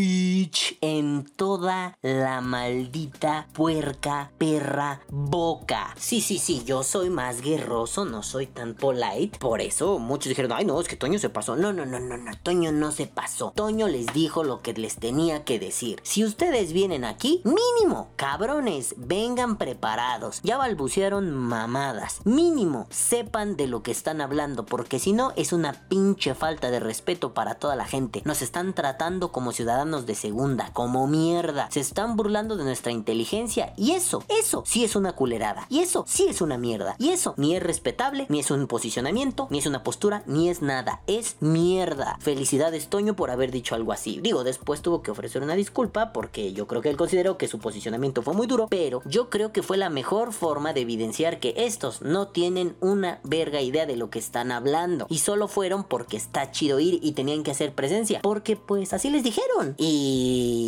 en 0.81 1.25
toda 1.37 1.99
la 2.03 2.41
maldita 2.41 3.49
puerca 3.53 4.31
perra 4.39 5.01
boca. 5.09 5.95
Sí, 5.99 6.21
sí, 6.21 6.39
sí, 6.39 6.63
yo 6.65 6.83
soy 6.83 7.11
más 7.11 7.41
guerroso, 7.41 8.05
no 8.05 8.23
soy 8.23 8.47
tan 8.47 8.75
polite. 8.75 9.39
Por 9.39 9.61
eso 9.61 9.99
muchos 9.99 10.29
dijeron, 10.29 10.53
ay 10.53 10.65
no, 10.65 10.81
es 10.81 10.89
que 10.89 10.97
Toño 10.97 11.19
se 11.19 11.31
pasó. 11.31 11.57
No, 11.57 11.73
no, 11.73 11.87
no, 11.87 12.01
no, 12.01 12.17
no, 12.17 12.33
Toño 12.43 12.73
no 12.73 12.93
se 12.93 13.07
pasó. 13.07 13.53
Toño 13.55 13.89
les 13.89 14.07
dijo 14.13 14.45
lo 14.45 14.63
que 14.63 14.73
les 14.75 14.97
tenía 14.97 15.45
que 15.45 15.59
decir. 15.59 16.01
Si 16.03 16.25
ustedes 16.25 16.73
vienen 16.73 17.05
aquí, 17.05 17.43
mínimo, 17.45 18.09
cabrones, 18.17 18.95
vengan 18.97 19.57
preparados. 19.57 20.41
Ya 20.43 20.57
balbucearon 20.59 21.33
mamadas. 21.35 22.21
Mínimo, 22.25 22.87
sepan 22.91 23.57
de 23.57 23.67
lo 23.67 23.83
que 23.83 23.91
están 23.91 24.21
hablando, 24.21 24.67
porque 24.67 24.99
si 24.99 25.13
no, 25.13 25.33
es 25.37 25.53
una 25.53 25.73
pinche 25.89 26.35
falta 26.35 26.71
de 26.71 26.81
respeto 26.81 27.35
para 27.35 27.55
toda 27.55 27.77
la 27.77 27.87
gente. 27.87 28.23
Nos 28.25 28.43
están 28.43 28.75
tratando 28.75 29.33
como 29.33 29.53
ciudadanos 29.53 30.07
de 30.07 30.15
segunda, 30.35 30.71
como 30.73 31.07
mierda. 31.07 31.69
Se 31.71 31.79
están 31.79 32.17
burlando 32.17 32.57
de 32.57 32.65
nuestra 32.65 32.91
inteligencia 32.91 33.73
y 33.77 33.93
eso, 33.93 34.25
eso 34.29 34.65
sí 34.67 34.83
es 34.83 34.97
una 34.97 35.13
culerada. 35.13 35.65
Y 35.71 35.79
eso 35.79 36.05
sí 36.09 36.27
es 36.29 36.41
una 36.41 36.59
mierda. 36.59 36.97
Y 36.99 37.11
eso 37.11 37.35
ni 37.37 37.55
es 37.55 37.63
respetable, 37.63 38.27
ni 38.29 38.41
es 38.41 38.51
un 38.51 38.67
posicionamiento, 38.67 39.47
ni 39.51 39.59
es 39.59 39.67
una 39.67 39.85
postura, 39.85 40.25
ni 40.27 40.49
es 40.49 40.61
nada. 40.61 41.03
Es 41.07 41.37
mierda. 41.39 42.17
Felicidades 42.19 42.89
Toño 42.89 43.15
por 43.15 43.31
haber 43.31 43.53
dicho 43.53 43.77
algo 43.77 43.93
así. 43.93 44.19
Digo, 44.23 44.43
después 44.43 44.83
tuvo 44.83 45.03
que 45.03 45.13
ofrecer 45.13 45.41
una 45.41 45.55
disculpa 45.55 46.13
porque 46.13 46.53
yo 46.53 46.67
creo 46.67 46.83
que 46.83 46.91
él 46.91 46.97
consideró 46.97 47.39
que 47.39 47.47
su 47.47 47.61
posicionamiento 47.61 48.23
fue 48.23 48.35
muy 48.35 48.49
duro, 48.49 48.67
pero 48.69 49.03
yo 49.05 49.31
creo 49.31 49.53
que 49.53 49.63
fue 49.63 49.77
la 49.77 49.89
mejor 49.89 50.33
forma 50.33 50.73
de 50.73 50.81
evidenciar 50.81 51.39
que 51.39 51.55
estos 51.59 52.03
no 52.03 52.27
tienen 52.27 52.75
una 52.81 53.21
verga 53.23 53.61
idea 53.61 53.87
de 53.87 53.97
lo 53.97 54.11
que 54.11 54.19
están 54.19 54.51
hablando. 54.51 55.07
Y 55.09 55.19
solo 55.19 55.47
fueron 55.47 55.85
porque 55.85 56.17
está 56.17 56.51
chido 56.51 56.81
ir 56.81 56.99
y 57.05 57.13
tenían 57.13 57.45
que 57.45 57.53
hacer 57.53 57.73
presencia. 57.73 58.19
Porque 58.21 58.57
pues 58.57 58.93
así 58.93 59.11
les 59.11 59.23
dijeron. 59.23 59.77
Y 59.79 60.24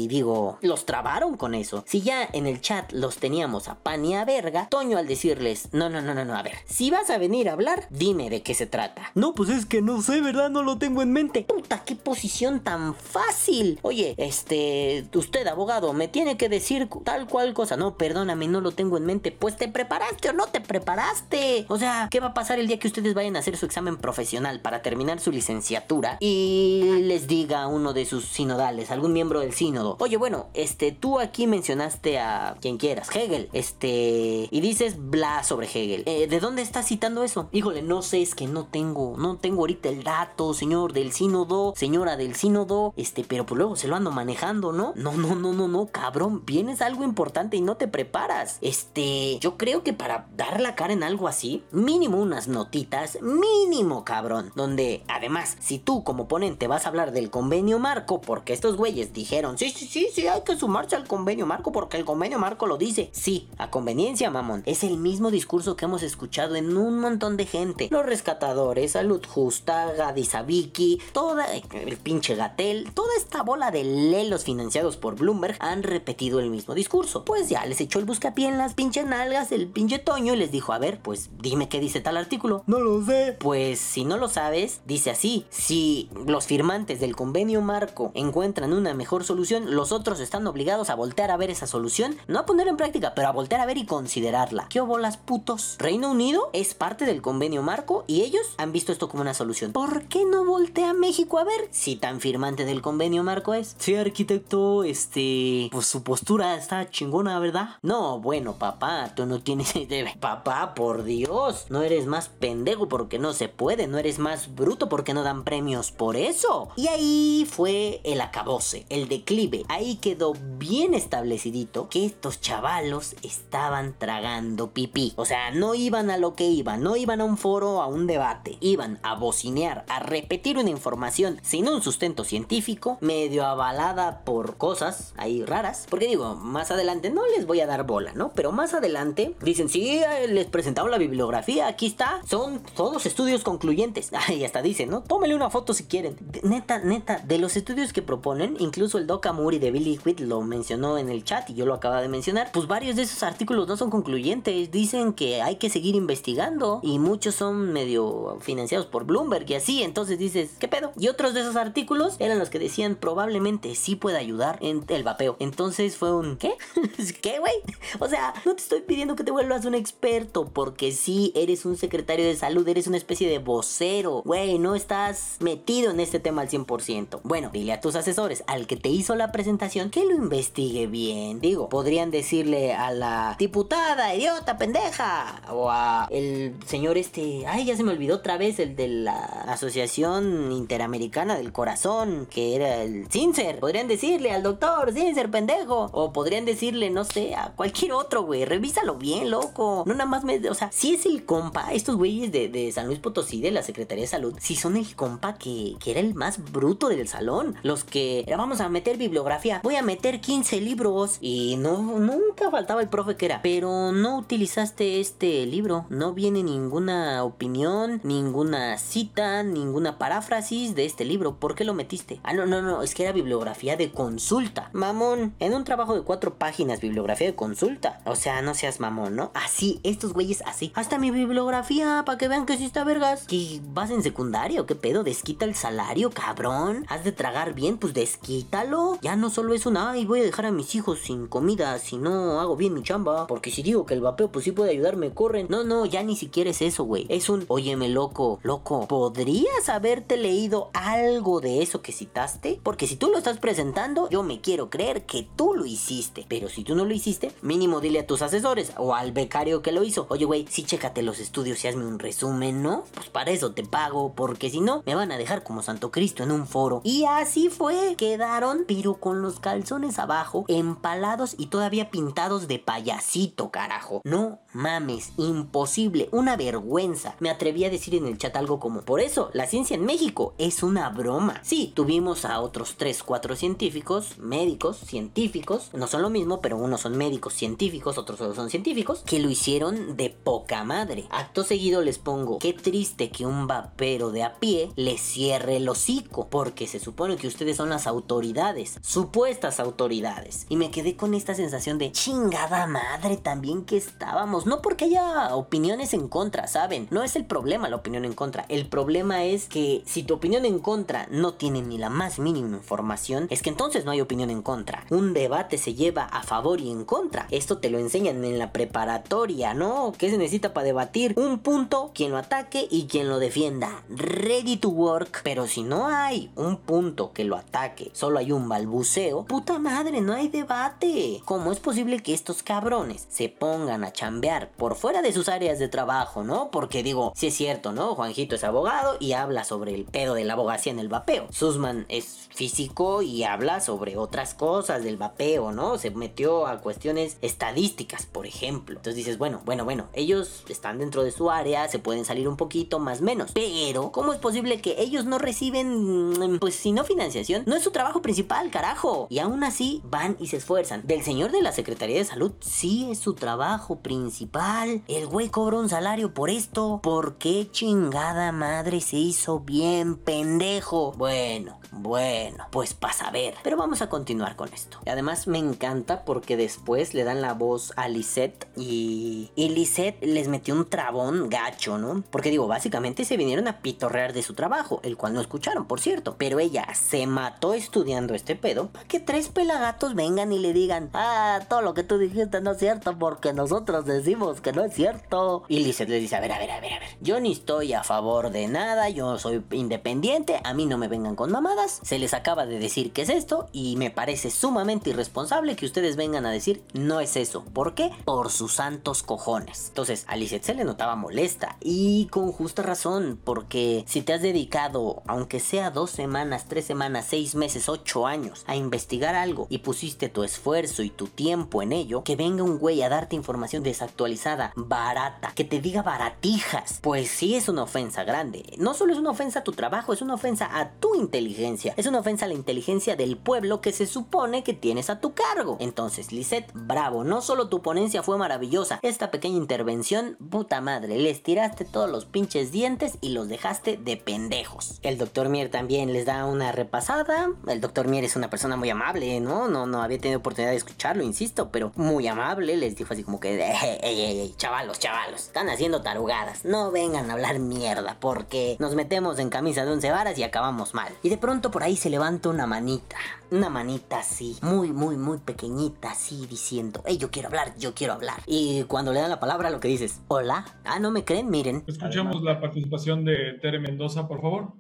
digo, 0.09 0.59
los 0.63 0.87
trabaron 0.87 1.37
con 1.37 1.55
eso. 1.55 1.85
Si 1.87 2.01
ya 2.01 2.29
en 2.33 2.47
el 2.47 2.61
chat 2.61 2.93
los 2.93 3.17
teníamos 3.19 3.69
a 3.69 3.77
pan 3.77 4.05
y 4.05 4.15
a 4.15 4.25
verga, 4.25 4.69
Toño 4.69 4.99
al 4.99 5.07
decirles, 5.07 5.69
no, 5.73 5.89
no, 5.89 6.01
no, 6.01 6.15
no, 6.15 6.25
no, 6.25 6.35
a 6.35 6.43
ver, 6.43 6.55
si 6.67 6.91
vas 6.91 7.11
a 7.11 7.19
venir 7.19 7.49
a 7.49 7.53
hablar, 7.53 7.87
dime 7.91 8.31
de 8.31 8.43
qué 8.43 8.55
se 8.55 8.67
trata. 8.67 9.11
No, 9.15 9.35
pues 9.35 9.51
es 9.51 9.67
que 9.67 9.83
no 9.83 10.03
sé, 10.03 10.21
¿verdad? 10.21 10.51
No 10.51 10.63
lo 10.63 10.79
tengo 10.79 11.03
en 11.03 11.13
mente. 11.13 11.43
Puta, 11.43 11.85
qué 11.85 11.97
posición 11.97 12.61
tan 12.61 12.95
fácil. 12.95 13.79
Oye, 13.83 14.15
este, 14.19 15.07
usted 15.15 15.47
abogado, 15.47 15.93
me 15.93 16.09
tiene 16.09 16.37
que 16.37 16.49
decir 16.49 16.89
tal 17.05 17.27
cual 17.27 17.55
cosa. 17.55 17.77
No, 17.77 17.97
perdóname, 17.97 18.49
no 18.49 18.61
lo 18.61 18.73
tengo 18.73 18.97
en 18.97 19.07
mente. 19.07 19.33
Pues 19.33 19.57
te 19.57 19.69
preparaste 19.69 20.31
o 20.31 20.33
no 20.33 20.47
te 20.47 20.61
preparaste. 20.61 21.67
O 21.69 21.79
sea, 21.79 22.09
¿qué 22.11 22.21
va 22.21 22.29
a 22.29 22.35
pasar 22.35 22.59
el 22.59 22.67
día 22.67 22.79
que 22.79 22.89
ustedes 22.89 23.15
vayan 23.15 23.37
a 23.37 23.41
hacer 23.41 23.57
su 23.57 23.67
examen 23.67 23.97
profesional 23.97 24.61
para 24.61 24.83
terminar 24.83 25.21
su 25.21 25.33
licenciatura 25.33 26.17
y 26.21 27.01
les 27.03 27.27
diga 27.27 27.63
a 27.63 27.69
uno 27.69 27.93
de 27.93 28.05
sus 28.05 28.25
sinodales, 28.25 28.91
algún 28.91 29.13
miembro 29.13 29.41
del 29.47 29.55
sínodo. 29.55 29.97
Oye, 30.01 30.17
bueno, 30.17 30.49
este, 30.55 30.91
tú 30.93 31.21
aquí 31.21 31.47
mencionaste 31.47 32.19
a 32.19 32.57
quien 32.61 32.79
quieras, 32.79 33.15
Hegel, 33.15 33.49
este, 33.53 34.49
y 34.51 34.61
dices 34.61 34.97
bla 34.99 35.45
sobre 35.45 35.67
Hegel. 35.67 36.03
Eh, 36.07 36.27
¿De 36.27 36.41
dónde 36.41 36.63
estás 36.63 36.87
citando 36.87 37.23
eso? 37.23 37.49
Híjole, 37.53 37.83
no 37.83 38.03
sé, 38.03 38.23
es 38.23 38.35
que 38.35 38.47
no 38.47 38.67
tengo, 38.67 39.17
no 39.17 39.37
tengo 39.37 39.61
ahorita 39.61 39.89
el 39.89 40.03
dato, 40.03 40.53
señor 40.53 40.93
del 40.93 41.13
sínodo, 41.13 41.75
señora 41.77 42.17
del 42.17 42.35
sínodo, 42.35 42.93
este, 42.97 43.25
pero 43.25 43.47
pues 43.47 43.57
luego 43.57 43.77
se 43.77 43.87
lo 43.87 43.95
ando 43.95 44.11
manejando, 44.11 44.73
¿no? 44.73 44.93
No, 44.97 45.13
no, 45.13 45.37
no, 45.37 45.53
no, 45.53 45.69
no, 45.69 45.87
cabrón, 45.87 46.45
vienes 46.45 46.83
algo 46.83 47.05
importante 47.05 47.57
y 47.57 47.61
no 47.61 47.77
te 47.77 47.87
preparas. 47.87 48.59
Este, 48.63 49.39
yo 49.39 49.57
creo 49.57 49.85
que 49.85 49.93
para 49.93 50.27
dar 50.37 50.61
la 50.61 50.75
cara 50.75 50.93
en 50.93 51.05
algo 51.05 51.29
así, 51.29 51.63
mínimo 51.71 52.19
unas 52.19 52.49
notitas, 52.49 53.19
mínimo, 53.23 54.05
cabrón, 54.05 54.51
donde 54.57 55.05
además, 55.07 55.57
si 55.61 55.79
tú 55.79 56.03
como 56.03 56.27
ponente 56.27 56.67
vas 56.67 56.85
a 56.85 56.89
hablar 56.89 57.13
del 57.13 57.31
convenio 57.31 57.79
marco, 57.79 58.21
porque 58.21 58.53
estos 58.53 58.77
güeyes 58.77 59.13
dijeron, 59.27 59.59
sí, 59.59 59.71
sí, 59.71 59.89
sí, 59.89 60.09
sí, 60.13 60.29
hay 60.29 60.43
que 60.43 60.57
sumarse 60.57 60.95
al 60.95 61.09
convenio 61.09 61.47
marco 61.47 61.73
porque 61.73 61.97
el 61.97 62.05
convenio 62.05 62.39
marco 62.39 62.69
lo 62.69 62.79
dice. 62.79 63.11
Sí, 63.11 63.49
a 63.59 63.71
conveniencia, 63.71 64.31
mamón. 64.31 64.63
Es 64.67 64.85
el 64.85 64.99
mismo 64.99 65.33
discurso 65.33 65.75
que 65.75 65.85
hemos 65.85 66.05
escuchado 66.05 66.55
en 66.55 66.77
un 66.77 67.01
montón 67.01 67.37
de 67.37 67.45
gente. 67.45 67.89
Los 67.91 68.07
rescatadores, 68.07 68.93
Salud 68.93 69.21
Justa, 69.27 69.93
Gadisabiki, 69.95 71.01
toda 71.13 71.47
el 71.57 71.97
pinche 71.97 72.37
Gatel, 72.37 72.93
toda 72.95 73.17
esta 73.17 73.43
bola 73.43 73.73
de 73.73 73.83
lelos 73.83 74.45
financiados 74.45 74.97
por 74.97 75.17
Bloomberg 75.17 75.57
han 75.59 75.83
repetido 75.83 76.39
el 76.39 76.51
mismo 76.51 76.75
discurso. 76.77 77.25
Pues 77.25 77.49
ya 77.49 77.67
les 77.67 77.81
echó 77.81 77.99
el 77.99 78.05
buscapié 78.05 78.47
en 78.47 78.59
las 78.59 78.75
pinches 78.75 79.07
nalgas 79.07 79.51
el 79.51 79.67
pinche 79.67 79.99
Toño 79.99 80.35
y 80.35 80.37
les 80.37 80.53
dijo, 80.53 80.73
a 80.73 80.79
ver, 80.79 81.01
pues 81.01 81.31
dime 81.43 81.69
qué 81.69 81.81
dice 81.81 82.01
tal 82.01 82.17
artículo. 82.17 82.63
No 82.69 82.79
lo 82.79 83.05
sé. 83.05 83.37
Pues 83.41 83.81
si 83.81 84.05
no 84.05 84.19
lo 84.19 84.29
sabes, 84.29 84.83
dice 84.87 85.11
así, 85.11 85.47
si 85.51 86.09
los 86.27 86.47
firmantes 86.47 87.01
del 87.01 87.17
convenio 87.17 87.61
marco 87.61 88.13
encuentran 88.15 88.73
una 88.73 88.95
mejor 88.95 89.16
solución, 89.25 89.75
los 89.75 89.93
otros 89.93 90.21
están 90.21 90.47
obligados 90.47 90.91
a 90.91 90.95
voltear 90.95 91.31
a 91.31 91.37
ver 91.37 91.51
esa 91.51 91.67
solución, 91.67 92.17
no 92.27 92.39
a 92.39 92.47
poner 92.47 92.69
en 92.69 92.77
práctica, 92.77 93.15
pero 93.15 93.29
a 93.29 93.33
voltear 93.33 93.61
a 93.61 93.67
ver 93.67 93.79
y 93.79 93.87
considerarla. 93.87 94.67
¿Qué 94.69 94.81
bolas 94.81 95.17
putos? 95.17 95.77
Reino 95.79 96.11
Unido 96.11 96.51
es 96.53 96.75
parte 96.75 97.07
del 97.07 97.23
convenio 97.23 97.63
marco 97.63 98.05
y 98.07 98.23
ellos 98.23 98.55
han 98.59 98.73
visto 98.73 98.93
esto 98.93 99.09
como 99.09 99.23
una 99.23 99.35
solución. 99.35 99.73
¿Por 99.73 100.05
qué 100.05 100.25
no 100.25 100.45
voltea 100.45 100.93
México 100.93 101.39
a 101.39 101.45
ver 101.45 101.69
si 101.71 101.97
tan 101.97 102.21
firmante 102.21 102.65
del 102.65 102.83
convenio 102.83 103.23
marco 103.23 103.55
es? 103.55 103.77
Sí, 103.79 103.95
arquitecto, 103.95 104.85
este, 104.85 105.69
pues 105.73 105.87
su 105.87 106.03
postura 106.03 106.57
está 106.57 106.89
chingona, 106.91 107.39
¿verdad? 107.39 107.77
No, 107.83 108.21
bueno, 108.21 108.59
papá, 108.59 109.13
tú 109.15 109.27
no 109.27 109.41
tienes 109.41 109.73
papá, 110.21 110.75
por 110.75 111.05
Dios, 111.05 111.67
no 111.69 111.83
eres 111.83 112.07
más 112.07 112.29
pendejo 112.29 112.89
porque 112.89 113.19
no 113.19 113.33
se 113.33 113.49
puede, 113.49 113.87
no 113.87 113.99
eres 113.99 114.19
más 114.19 114.55
bruto 114.55 114.89
porque 114.89 115.15
no 115.15 115.23
dan 115.23 115.45
premios 115.45 115.93
por 115.93 116.17
eso. 116.17 116.69
Y 116.77 116.89
ahí 116.89 117.49
fue 117.51 118.01
el 118.05 118.21
acabose, 118.21 118.87
declive. 119.09 119.65
Ahí 119.69 119.97
quedó 119.97 120.35
bien 120.59 120.95
establecidito 120.95 121.89
que 121.89 122.05
estos 122.05 122.41
chavalos 122.41 123.17
estaban 123.23 123.95
tragando 123.99 124.71
pipí. 124.71 125.13
O 125.17 125.25
sea, 125.25 125.51
no 125.51 125.75
iban 125.75 126.11
a 126.11 126.19
lo 126.19 126.35
que 126.35 126.45
iban, 126.45 126.83
no 126.83 126.97
iban 126.97 127.21
a 127.21 127.25
un 127.25 127.39
foro, 127.39 127.83
a 127.83 127.87
un 127.87 128.07
debate, 128.07 128.57
iban 128.61 128.99
a 129.03 129.15
bocinear, 129.15 129.85
a 129.89 130.01
repetir 130.01 130.59
una 130.59 130.71
información 130.71 131.41
sin 131.43 131.69
un 131.69 131.83
sustento 131.83 132.25
científico, 132.25 132.99
medio 133.01 133.45
avalada 133.45 134.25
por 134.25 134.57
cosas 134.57 135.13
ahí 135.17 135.45
raras. 135.45 135.87
Porque 135.89 136.07
digo, 136.07 136.35
más 136.35 136.71
adelante 136.71 137.11
no 137.11 137.27
les 137.27 137.47
voy 137.47 137.61
a 137.61 137.67
dar 137.67 137.87
bola, 137.87 138.13
¿no? 138.15 138.33
Pero 138.35 138.53
más 138.53 138.75
adelante 138.75 139.35
dicen, 139.43 139.69
sí, 139.69 139.99
eh, 139.99 140.29
les 140.29 140.47
presentamos 140.47 140.91
la 140.91 140.99
bibliografía, 140.99 141.67
aquí 141.67 141.87
está, 141.87 142.21
son 142.27 142.63
todos 142.75 143.07
estudios 143.07 143.43
concluyentes. 143.43 144.11
Y 144.37 144.45
hasta 144.45 144.61
dicen, 144.61 144.91
¿no? 144.91 145.03
Tómele 145.03 145.35
una 145.35 145.51
foto 145.51 145.73
si 145.73 145.85
quieren. 145.85 146.17
neta, 146.43 146.79
neta, 146.81 147.19
de 147.19 147.39
los 147.39 147.57
estudios 147.57 147.93
que 147.93 148.03
proponen, 148.03 148.57
incluso 148.59 148.96
el 148.99 149.07
Doc 149.07 149.27
Amuri 149.27 149.59
de 149.59 149.71
Billy 149.71 149.99
Whit 150.05 150.21
lo 150.21 150.41
mencionó 150.43 150.99
en 150.99 151.09
el 151.09 151.25
chat 151.25 151.49
y 151.51 151.55
yo 151.55 151.67
lo 151.67 151.75
acaba 151.75 152.01
de 152.01 152.09
mencionar, 152.09 152.51
pues 152.53 152.67
varios 152.67 152.97
de 152.97 153.03
esos 153.03 153.23
artículos 153.23 153.69
no 153.69 153.77
son 153.77 153.91
concluyentes, 153.91 154.71
dicen 154.71 155.13
que 155.13 155.43
hay 155.43 155.57
que 155.57 155.71
seguir 155.71 155.95
investigando 155.95 156.81
y 156.83 156.99
muchos 156.99 157.35
son 157.35 157.73
medio 157.73 158.39
financiados 158.41 158.87
por 158.87 159.05
Bloomberg 159.05 159.51
y 159.51 159.55
así, 159.55 159.83
entonces 159.83 160.19
dices, 160.19 160.51
¿qué 160.59 160.69
pedo? 160.69 160.93
Y 160.99 161.09
otros 161.09 161.35
de 161.35 161.41
esos 161.41 161.57
artículos 161.57 162.17
eran 162.19 162.39
los 162.39 162.51
que 162.51 162.59
decían 162.59 162.97
probablemente 162.97 163.75
sí 163.75 163.97
puede 163.97 164.19
ayudar 164.19 164.59
en 164.61 164.85
el 164.89 165.03
vapeo. 165.03 165.37
Entonces 165.39 165.97
fue 165.97 166.15
un, 166.15 166.37
¿qué? 166.37 166.55
¿Qué, 167.23 167.39
güey? 167.39 167.55
O 167.99 168.09
sea, 168.09 168.35
no 168.45 168.55
te 168.55 168.63
estoy 168.63 168.81
pidiendo 168.83 169.17
que 169.17 169.25
te 169.25 169.31
vuelvas 169.31 169.65
un 169.65 169.75
experto 169.75 170.49
porque 170.53 170.93
sí 170.93 171.33
eres 171.35 171.65
un 171.65 171.77
secretario 171.77 172.25
de 172.25 172.37
salud, 172.37 172.67
eres 172.69 172.87
una 172.87 172.97
especie 172.97 173.29
de 173.29 173.39
vocero, 173.39 174.23
güey, 174.25 174.59
no 174.59 174.75
estás 174.75 175.37
metido 175.41 175.91
en 175.91 176.01
este 176.01 176.21
tema 176.21 176.43
al 176.43 176.49
100%. 176.49 177.21
Bueno, 177.23 177.51
dile 177.53 177.73
a 177.73 177.81
tus 177.81 177.97
asesores, 177.97 178.45
al 178.47 178.67
que 178.67 178.77
te 178.77 178.86
hizo 178.89 179.15
la 179.15 179.33
presentación, 179.33 179.91
que 179.91 180.05
lo 180.05 180.15
investigue 180.15 180.87
bien. 180.87 181.41
Digo, 181.41 181.69
podrían 181.69 182.11
decirle 182.11 182.75
a 182.75 182.91
la 182.91 183.37
diputada, 183.39 184.15
idiota, 184.15 184.59
pendeja, 184.59 185.43
o 185.51 185.71
a 185.71 186.09
el 186.11 186.55
señor 186.67 186.99
este, 186.99 187.47
ay, 187.47 187.65
ya 187.65 187.77
se 187.77 187.83
me 187.83 187.93
olvidó 187.93 188.17
otra 188.17 188.37
vez, 188.39 188.59
el 188.59 188.77
de 188.77 188.89
la 188.89 189.17
Asociación 189.47 190.53
Interamericana 190.53 191.37
del 191.37 191.53
Corazón, 191.53 192.27
que 192.31 192.57
era 192.57 192.83
el 192.83 193.09
Cincer. 193.11 193.61
Podrían 193.61 193.89
decirle 193.89 194.33
al 194.33 194.43
doctor, 194.43 194.93
Cincer, 194.93 195.31
pendejo. 195.31 195.91
O 195.93 196.13
podrían 196.13 196.45
decirle, 196.45 196.91
no 196.91 197.05
sé, 197.05 197.35
a 197.35 197.53
cualquier 197.57 197.93
otro, 197.93 198.23
güey, 198.23 198.45
revísalo 198.45 198.97
bien, 198.97 199.31
loco. 199.31 199.85
No 199.87 199.95
nada 199.95 200.09
más 200.09 200.25
me, 200.25 200.37
o 200.49 200.55
sea, 200.55 200.71
si 200.73 200.95
es 200.95 201.07
el 201.07 201.25
compa, 201.25 201.73
estos 201.73 201.97
güeyes 201.97 202.33
de, 202.33 202.49
de 202.49 202.73
San 202.73 202.87
Luis 202.87 202.99
Potosí, 202.99 203.41
de 203.41 203.51
la 203.51 203.63
Secretaría 203.63 204.03
de 204.03 204.09
Salud, 204.09 204.35
si 204.41 204.57
son 204.57 204.77
el 204.77 204.95
compa 204.95 205.35
que, 205.35 205.77
que 205.81 205.91
era 205.91 206.01
el 206.01 206.15
más 206.15 206.53
bruto 206.53 206.89
del 206.89 207.09
salón. 207.09 207.57
Los 207.63 207.85
que, 207.85 208.25
vamos 208.37 208.61
a 208.61 208.69
meter 208.77 208.99
bibliografía, 208.99 209.61
voy 209.63 209.77
a 209.77 209.83
meter 209.83 210.21
15 210.21 210.61
libros. 210.61 211.17
Y 211.23 211.57
no, 211.57 211.99
nunca 211.99 212.51
faltaba 212.51 212.83
el 212.83 212.89
profe 212.89 213.17
que 213.17 213.25
era. 213.25 213.41
Pero 213.41 213.91
no 213.91 214.19
utilizaste 214.19 215.01
este 215.01 215.47
libro. 215.47 215.87
No 215.89 216.13
viene 216.13 216.43
ninguna 216.43 217.25
opinión, 217.25 218.03
ninguna 218.05 218.77
cita, 218.77 219.43
ninguna 219.43 219.97
paráfrasis 219.97 220.75
de 220.75 220.85
este 220.85 221.07
libro. 221.07 221.37
¿Por 221.37 221.55
qué 221.55 221.65
lo 221.65 221.73
metiste? 221.73 222.21
Ah, 222.23 222.35
no, 222.35 222.45
no, 222.45 222.61
no, 222.61 222.83
es 222.83 222.95
que 222.95 223.05
era 223.05 223.13
bibliografía 223.13 223.79
de 223.79 223.91
consulta. 223.91 224.69
Mamón, 224.75 225.35
en 225.39 225.55
un 225.55 225.65
trabajo 225.65 225.95
de 225.95 226.03
cuatro 226.03 226.35
páginas, 226.35 226.83
bibliografía 226.83 227.29
de 227.29 227.35
consulta. 227.35 228.03
O 228.05 228.15
sea, 228.15 228.43
no 228.43 228.53
seas 228.53 228.79
mamón, 228.79 229.17
¿no? 229.17 229.31
Así, 229.33 229.81
estos 229.85 230.13
güeyes 230.13 230.43
así. 230.45 230.71
Hasta 230.75 230.99
mi 230.99 231.11
bibliografía, 231.11 232.03
para 232.05 232.19
que 232.19 232.29
vean 232.29 232.45
que 232.45 232.59
sí 232.59 232.67
está 232.67 232.85
vergas. 232.85 233.27
¿Que 233.27 233.63
vas 233.73 233.91
en 233.91 234.03
secundario? 234.03 234.67
¿Qué 234.67 234.75
pedo? 234.75 235.03
Desquita 235.03 235.47
el 235.47 235.55
salario, 235.55 236.11
cabrón. 236.11 236.85
Has 236.91 237.05
de 237.05 237.13
tragar 237.13 237.55
bien, 237.55 237.79
pues 237.79 237.95
desquítalo. 237.95 238.66
Ya 239.01 239.17
no 239.17 239.31
solo 239.31 239.55
es 239.55 239.67
una, 239.67 239.93
ay, 239.93 240.05
voy 240.05 240.21
a 240.21 240.25
dejar 240.25 240.47
a 240.47 240.51
mis 240.51 240.75
hijos 240.75 241.01
sin 241.01 241.27
comida 241.27 241.79
si 241.79 241.97
no 241.97 242.41
hago 242.41 242.57
bien 242.57 242.75
mi 242.75 242.83
chamba. 242.83 243.27
Porque 243.27 243.51
si 243.51 243.63
digo 243.63 243.87
que 243.87 243.95
el 243.95 244.01
vapeo, 244.01 244.31
pues 244.31 244.45
sí 244.45 244.53
puede 244.53 244.73
ayudarme, 244.73 245.13
corren. 245.13 245.47
No, 245.49 245.65
no, 245.65 245.87
ya 245.87 246.03
ni 246.03 246.17
siquiera 246.17 246.51
es 246.51 246.63
eso, 246.63 246.85
güey. 246.85 247.07
Es 247.09 247.29
un, 247.29 247.45
óyeme, 247.49 247.89
loco, 247.89 248.41
loco, 248.43 248.87
¿podrías 248.89 249.69
haberte 249.69 250.17
leído 250.17 250.71
algo 250.73 251.41
de 251.41 251.63
eso 251.63 251.83
que 251.83 251.93
citaste? 251.93 252.61
Porque 252.63 252.87
si 252.87 252.97
tú 252.97 253.09
lo 253.09 253.19
estás 253.19 253.39
presentando, 253.39 254.09
yo 254.11 254.23
me 254.23 254.41
quiero 254.41 254.71
creer 254.71 255.07
que 255.07 255.29
tú 255.37 255.55
lo 255.55 255.67
hiciste. 255.67 256.27
Pero 256.29 256.49
si 256.49 256.65
tú 256.65 256.75
no 256.75 256.85
lo 256.85 256.95
hiciste, 256.95 257.33
mínimo 257.43 257.81
dile 257.81 258.01
a 258.01 258.07
tus 258.07 258.23
asesores 258.23 258.73
o 258.77 258.95
al 258.95 259.13
becario 259.13 259.63
que 259.63 259.73
lo 259.73 259.85
hizo. 259.85 260.07
Oye, 260.09 260.25
güey, 260.25 260.47
sí 260.49 260.65
chécate 260.65 261.03
los 261.03 261.19
estudios 261.19 261.65
y 261.65 261.69
hazme 261.69 261.87
un 261.87 261.99
resumen, 261.99 262.63
¿no? 262.63 262.85
Pues 262.95 263.09
para 263.09 263.31
eso 263.31 263.53
te 263.53 263.65
pago, 263.65 264.13
porque 264.15 264.51
si 264.51 264.61
no, 264.61 264.83
me 264.87 264.95
van 264.95 265.13
a 265.13 265.19
dejar 265.19 265.43
como 265.43 265.63
Santo 265.63 265.91
Cristo 265.91 266.23
en 266.23 266.33
un 266.33 266.47
foro. 266.47 266.81
Y 266.85 267.05
así 267.05 267.49
fue. 267.49 267.95
Quedaron, 267.97 268.56
pero 268.65 268.95
con 268.95 269.23
los 269.23 269.41
calzones 269.41 269.99
abajo, 269.99 270.45
empalados 270.49 271.35
y 271.39 271.47
todavía 271.47 271.91
pintados 271.91 272.49
de 272.49 272.59
payasito, 272.59 273.51
carajo. 273.51 274.01
No 274.05 274.41
mames, 274.53 275.13
imposible, 275.17 276.09
una 276.13 276.37
vergüenza. 276.37 277.17
Me 277.21 277.31
atreví 277.31 277.65
a 277.65 277.71
decir 277.71 277.95
en 277.95 278.07
el 278.07 278.19
chat 278.19 278.37
algo 278.37 278.59
como, 278.59 278.83
por 278.83 279.01
eso, 279.01 279.31
la 279.33 279.47
ciencia 279.47 279.75
en 279.75 279.85
México 279.85 280.35
es 280.39 280.63
una 280.63 280.89
broma. 280.89 281.41
Sí, 281.43 281.73
tuvimos 281.75 282.25
a 282.25 282.41
otros 282.41 282.77
3, 282.77 283.03
4 283.03 283.37
científicos, 283.37 284.19
médicos, 284.19 284.79
científicos, 284.79 285.71
no 285.73 285.87
son 285.87 286.03
lo 286.03 286.11
mismo, 286.11 286.41
pero 286.41 286.57
unos 286.57 286.81
son 286.83 286.97
médicos 286.97 287.35
científicos, 287.35 287.99
otros 287.99 288.19
solo 288.19 288.35
son 288.35 288.51
científicos, 288.51 289.03
que 289.05 289.19
lo 289.19 289.29
hicieron 289.29 289.97
de 289.97 290.11
poca 290.11 290.65
madre. 290.65 291.07
Acto 291.11 291.45
seguido 291.45 291.83
les 291.83 291.99
pongo, 291.99 292.39
qué 292.39 292.53
triste 292.53 293.11
que 293.11 293.27
un 293.27 293.47
vapero 293.47 294.11
de 294.11 294.23
a 294.23 294.39
pie 294.39 294.71
les 294.77 295.01
cierre 295.01 295.57
el 295.57 295.69
hocico, 295.69 296.29
porque 296.29 296.67
se 296.67 296.81
supone 296.81 297.17
que 297.17 297.27
ustedes 297.27 297.57
son 297.57 297.71
las 297.71 297.87
autoridades, 297.87 298.46
supuestas 298.83 299.61
autoridades. 299.61 300.47
Y 300.49 300.57
me 300.57 300.71
quedé 300.71 300.97
con 300.97 301.15
esta 301.15 301.35
sensación 301.35 301.79
de 301.79 301.93
chingada 301.93 302.67
madre 302.67 303.17
también 303.17 303.65
que 303.65 303.77
estábamos, 303.77 304.47
no 304.47 304.63
porque 304.63 304.87
haya 304.87 305.35
opiniones 305.35 305.95
en 305.95 306.09
contra, 306.09 306.47
¿saben? 306.47 306.87
No 306.91 307.03
es 307.03 307.17
el 307.17 307.25
problema 307.25 307.69
la 307.69 307.77
opinión 307.77 308.05
en 308.05 308.15
contra, 308.15 308.45
el 308.49 308.69
problema 308.69 309.25
es 309.25 309.49
que 309.49 309.83
si 309.87 310.03
tu 310.03 310.15
opinión 310.15 310.45
en 310.45 310.59
contra 310.59 311.07
no 311.11 311.35
tiene 311.35 311.63
ni 311.63 311.79
la 311.79 311.91
más 311.91 312.19
mínima 312.19 312.57
información, 312.57 313.27
es 313.31 313.43
que 313.43 313.51
entonces 313.51 313.85
no 313.85 313.91
hay 313.91 314.01
opinión 314.01 314.31
en 314.31 314.43
contra. 314.43 314.85
Un 314.91 315.13
debate 315.13 315.59
se 315.59 315.75
lleva 315.75 316.05
a 316.05 316.23
favor 316.23 316.61
y 316.61 316.71
en 316.71 316.85
contra. 316.85 317.27
Esto 317.31 317.59
te 317.59 317.71
lo 317.71 317.79
enseñan 317.79 318.25
en 318.25 318.39
la 318.39 318.53
preparatoria, 318.53 319.55
¿no? 319.55 319.93
¿Qué 319.97 320.11
se 320.11 320.19
necesita 320.19 320.55
para 320.55 320.67
debatir? 320.67 321.15
Un 321.17 321.39
punto, 321.39 321.91
quien 321.95 322.13
lo 322.13 322.19
ataque 322.19 322.67
y 322.71 322.87
quien 322.87 323.09
lo 323.09 323.19
defienda. 323.19 323.83
Ready 323.89 324.57
to 324.57 324.69
work. 324.69 325.21
Pero 325.23 325.47
si 325.47 325.63
no 325.63 325.89
hay 325.89 326.31
un 326.37 326.57
punto 326.57 327.13
que 327.13 327.25
lo 327.25 327.37
ataque, 327.37 327.91
solo 327.93 328.19
hay 328.19 328.26
hay 328.27 328.33
un 328.33 328.49
balbuceo, 328.49 329.25
puta 329.25 329.61
madre, 329.61 330.01
no 330.01 330.13
hay 330.13 330.27
debate. 330.27 331.23
¿Cómo 331.25 331.53
es 331.53 331.61
posible 331.61 332.01
que 332.01 332.13
estos 332.13 332.43
cabrones 332.43 333.07
se 333.09 333.29
pongan 333.29 333.85
a 333.85 333.93
chambear 333.93 334.51
por 334.57 334.75
fuera 334.75 335.01
de 335.01 335.13
sus 335.13 335.29
áreas 335.29 335.61
de 335.61 335.69
trabajo, 335.69 336.25
no? 336.25 336.51
Porque 336.51 336.83
digo, 336.83 337.13
si 337.15 337.29
es 337.29 337.35
cierto, 337.35 337.71
¿no? 337.71 337.95
Juanjito 337.95 338.35
es 338.35 338.43
abogado 338.43 338.97
y 338.99 339.13
habla 339.13 339.45
sobre 339.45 339.77
el 339.77 339.85
pedo 339.85 340.15
de 340.15 340.25
la 340.25 340.33
abogacía 340.33 340.73
en 340.73 340.81
el 340.81 340.89
vapeo. 340.89 341.29
Susman 341.31 341.87
es 341.89 342.29
físico 342.35 343.01
y 343.01 343.23
habla 343.23 343.61
sobre 343.61 343.97
otras 343.97 344.35
cosas 344.35 344.83
del 344.83 344.97
vapeo, 344.97 345.53
¿no? 345.53 345.79
Se 345.79 345.93
metió 345.93 346.49
a 346.49 346.61
cuestiones 346.61 347.19
estadísticas, 347.23 348.07
por 348.07 348.27
ejemplo. 348.27 348.75
Entonces 348.75 348.97
dices, 348.97 349.19
bueno, 349.19 349.41
bueno, 349.45 349.65
bueno, 349.65 349.87
ellos 349.93 350.43
están 350.49 350.79
dentro 350.79 351.05
de 351.05 351.13
su 351.13 351.31
área, 351.31 351.69
se 351.69 351.79
pueden 351.79 352.05
salir 352.05 352.27
un 352.27 352.37
poquito 352.37 352.81
más 352.81 353.03
menos. 353.03 353.31
Pero, 353.33 353.93
¿cómo 353.93 354.13
es 354.13 354.19
posible 354.19 354.61
que 354.61 354.75
ellos 354.83 355.05
no 355.05 355.19
reciben, 355.19 356.39
pues 356.41 356.57
si 356.57 356.73
no 356.73 356.83
financiación? 356.83 357.45
No 357.47 357.55
es 357.55 357.63
su 357.63 357.71
trabajo 357.71 358.03
principal, 358.03 358.16
carajo. 358.25 359.07
Y 359.11 359.19
aún 359.19 359.45
así 359.45 359.83
van 359.85 360.17
y 360.19 360.29
se 360.29 360.39
esfuerzan. 360.39 360.87
Del 360.87 361.03
señor 361.03 361.33
de 361.33 361.43
la 361.43 361.53
Secretaría 361.53 361.99
de 361.99 362.05
Salud, 362.05 362.33
sí 362.41 362.89
es 362.91 362.99
su 362.99 363.15
trabajo 363.15 363.81
principal. 363.81 364.83
El 364.89 365.07
güey 365.07 365.29
cobra 365.29 365.59
un 365.59 365.69
salario 365.69 366.15
por 366.15 366.31
esto. 366.31 366.81
¿Por 366.83 367.17
qué 367.19 367.49
chingada 367.51 368.33
madre 368.33 368.81
se 368.81 368.97
hizo 368.97 369.41
bien 369.41 369.97
pendejo? 369.97 370.93
Bueno, 370.97 371.59
bueno, 371.73 372.47
pues 372.51 372.75
pasa 372.75 373.09
a 373.09 373.11
ver. 373.11 373.35
Pero 373.43 373.57
vamos 373.57 373.83
a 373.83 373.89
continuar 373.89 374.37
con 374.37 374.53
esto. 374.53 374.79
Y 374.85 374.91
además 374.91 375.27
me 375.27 375.39
encanta 375.39 376.05
porque 376.05 376.37
después 376.37 376.95
le 376.95 377.05
dan 377.05 377.21
la 377.21 377.35
voz 377.35 377.73
a 377.77 377.89
Lisette 377.89 378.49
y, 378.57 379.31
y 379.35 379.49
Lisette 379.51 380.03
les 380.05 380.29
metió 380.29 380.55
un 380.55 380.69
trabón 380.69 381.29
gacho, 381.29 381.79
¿no? 381.79 382.03
Porque 382.11 382.31
digo, 382.31 382.47
básicamente 382.47 383.05
se 383.05 383.17
vinieron 383.17 383.49
a 383.49 383.61
pitorrear 383.61 384.13
de 384.13 384.23
su 384.23 384.35
trabajo, 384.35 384.81
el 384.83 384.97
cual 384.97 385.15
no 385.15 385.21
escucharon, 385.21 385.67
por 385.67 385.81
cierto. 385.81 386.17
Pero 386.19 386.39
ella 386.39 386.67
se 386.75 387.07
mató 387.07 387.55
estudiando 387.55 388.06
este 388.15 388.37
pedo 388.37 388.69
para 388.69 388.87
que 388.87 389.01
tres 389.01 389.29
pelagatos 389.29 389.95
vengan 389.95 390.33
y 390.33 390.39
le 390.39 390.53
digan, 390.53 390.91
ah, 390.95 391.41
todo 391.49 391.63
lo 391.63 391.75
que 391.75 391.83
tú 391.83 391.99
dijiste 391.99 392.41
no 392.41 392.53
es 392.53 392.59
cierto 392.59 392.99
porque 392.99 393.33
nosotros 393.33 393.85
decimos 393.85 394.41
que 394.41 394.53
no 394.53 394.65
es 394.65 394.75
cierto. 394.75 395.45
Y 395.49 395.61
Lisette 395.61 395.89
les 395.89 396.01
dice, 396.01 396.17
a 396.17 396.21
ver, 396.21 396.33
a 396.33 396.39
ver, 396.39 396.51
a 396.51 396.61
ver, 396.61 396.73
a 396.73 396.79
ver. 396.79 396.89
Yo 397.01 397.21
ni 397.21 397.33
estoy 397.33 397.73
a 397.73 397.83
favor 397.83 398.31
de 398.31 398.49
nada, 398.49 398.89
yo 398.89 399.19
soy 399.19 399.45
independiente, 399.51 400.41
a 400.45 400.55
mí 400.55 400.67
no 400.67 400.79
me 400.79 400.89
vengan 400.89 401.17
con 401.17 401.31
mamadas. 401.31 401.81
Se 401.83 401.99
les 401.99 402.15
acaba 402.15 402.47
de 402.47 402.59
decir 402.59 402.93
que 402.93 403.03
es 403.03 403.09
esto 403.09 403.49
y 403.53 403.77
me 403.77 403.91
parece 403.91 404.31
sumamente 404.31 404.91
irresponsable 404.91 405.57
que 405.57 405.67
ustedes 405.67 405.97
vengan 405.97 406.27
a 406.27 406.31
decir 406.31 406.65
no 406.73 407.01
es 407.01 407.17
eso. 407.17 407.45
¿Por 407.45 407.75
qué? 407.75 407.91
Por 408.05 408.31
sus 408.31 408.53
santos 408.55 409.03
cojones. 409.03 409.69
Entonces, 409.69 410.05
a 410.09 410.17
Lisette 410.17 410.45
se 410.45 410.55
le 410.55 410.65
notaba 410.65 410.97
molesta 410.97 411.57
y 411.61 412.07
con 412.07 412.33
justa 412.33 412.63
razón, 412.63 413.19
porque 413.23 413.85
si 413.87 414.03
te 414.03 414.13
has 414.13 414.23
dedicado, 414.23 415.03
aunque 415.07 415.41
sea 415.41 415.71
dos 415.71 415.91
semanas, 415.91 416.47
tres 416.49 416.65
semanas, 416.65 417.07
seis 417.09 417.35
meses, 417.35 417.69
ocho 417.69 417.96
años, 418.05 418.45
a 418.49 418.57
investigar 418.57 419.15
algo 419.15 419.47
y 419.49 419.59
pusiste 419.59 420.09
tu 420.09 420.25
esfuerzo 420.25 420.83
y 420.83 420.91
tu 420.91 421.07
tiempo 421.07 421.63
en 421.63 421.71
ello, 421.71 422.03
que 422.03 422.17
venga 422.17 422.43
un 422.43 422.59
güey 422.59 422.83
a 422.83 422.89
darte 422.89 423.15
información 423.15 423.63
desactualizada, 423.63 424.53
barata, 424.57 425.33
que 425.37 425.45
te 425.45 425.61
diga 425.61 425.83
baratijas, 425.83 426.81
pues 426.83 427.09
sí 427.09 427.37
es 427.37 427.49
una 427.49 427.63
ofensa 427.63 428.03
grande. 428.03 428.43
No 428.59 428.75
solo 428.75 428.93
es 428.93 428.99
una 428.99 429.11
ofensa 429.11 429.39
a 429.39 429.45
tu 429.45 429.53
trabajo, 429.53 429.93
es 429.93 430.03
una 430.03 430.15
ofensa 430.15 430.49
a 430.59 430.73
tu 430.73 430.97
inteligencia, 430.97 431.75
es 431.77 431.87
una 431.87 432.01
ofensa 432.01 432.25
a 432.25 432.29
la 432.29 432.35
inteligencia 432.35 432.97
del 432.97 433.17
pueblo 433.17 433.61
que 433.61 433.73
se 433.73 433.87
supone 433.87 434.43
que 434.43 434.55
tienes 434.55 434.91
a 434.91 435.01
tu 435.01 435.15
cargo. 435.15 435.57
Entonces, 435.61 436.11
Lisette, 436.11 436.51
bravo, 436.55 437.05
no 437.05 437.21
solo 437.23 437.49
tu 437.49 437.63
ponencia 437.63 438.03
fue 438.03 438.19
maravillosa, 438.19 438.81
esta 438.83 439.11
pequeña 439.11 439.37
intervención, 439.37 440.17
puta 440.31 440.61
madre, 440.61 440.99
les 440.99 441.23
tiraste 441.23 441.65
todos 441.65 441.89
los 441.89 442.05
pinches 442.05 442.51
dientes 442.51 442.99
y 443.01 443.11
los 443.11 443.29
dejaste 443.29 443.77
de 443.77 443.97
pendejos. 443.97 444.81
El 444.83 444.99
doctor 444.99 445.29
Mier 445.29 445.51
también 445.51 445.93
les 445.93 446.07
da 446.07 446.25
una 446.25 446.53
repasada. 446.53 447.31
El 447.47 447.61
doctor 447.61 447.86
Mier 447.87 448.05
es 448.05 448.17
una 448.17 448.31
persona 448.31 448.57
muy 448.57 448.71
amable, 448.71 449.21
¿no? 449.21 449.49
No, 449.49 449.67
no 449.67 449.83
había 449.83 449.99
tenido 449.99 450.21
oportunidad 450.21 450.51
de 450.51 450.57
escucharlo, 450.57 451.03
insisto, 451.03 451.51
pero 451.51 451.73
muy 451.77 452.07
amable. 452.07 452.57
Les 452.57 452.77
dijo 452.77 452.93
así 452.93 453.03
como 453.03 453.21
que, 453.21 453.35
ey, 453.35 453.79
ey, 453.83 454.01
ey, 454.21 454.35
chavalos, 454.37 454.79
chavalos, 454.79 455.23
están 455.27 455.49
haciendo 455.49 455.83
tarugadas. 455.83 456.45
No 456.45 456.71
vengan 456.71 457.11
a 457.11 457.15
hablar 457.15 457.39
mierda 457.39 457.97
porque 458.01 458.57
nos 458.59 458.75
metemos 458.75 459.19
en 459.19 459.31
camisa 459.31 459.65
de 459.65 459.73
once 459.73 459.91
varas 459.91 460.19
y 460.19 460.23
acabamos 460.23 460.75
mal. 460.75 460.93
Y 461.03 461.09
de 461.09 461.19
pronto 461.19 461.51
por 461.51 461.63
ahí 461.63 461.77
se 461.77 461.91
levanta 461.91 462.29
una 462.29 462.47
manita. 462.47 462.97
Una 463.31 463.49
manita 463.49 463.99
así, 463.99 464.39
muy, 464.43 464.73
muy, 464.73 464.97
muy 464.97 465.19
pequeñita, 465.19 465.91
así 465.91 466.27
diciendo, 466.27 466.83
hey, 466.87 466.97
yo 466.97 467.11
quiero 467.11 467.29
hablar, 467.29 467.55
yo 467.59 467.75
quiero 467.75 467.93
hablar. 467.95 468.21
Y 468.27 468.63
cuando 468.65 468.93
le 468.93 469.01
dan 469.01 469.11
la 469.11 469.19
palabra, 469.19 469.51
lo 469.51 469.59
que 469.61 469.69
dices, 469.69 470.01
hola. 470.09 470.45
Ah, 470.65 470.79
no 470.79 470.91
me 470.91 471.05
creen, 471.05 471.29
miren. 471.29 471.65
Escuchemos 471.67 472.23
la 472.23 472.41
participación 472.41 473.05
de 473.05 473.39
Tere 473.41 473.59
Mendoza, 473.59 474.07
por 474.07 474.21
favor. 474.21 474.53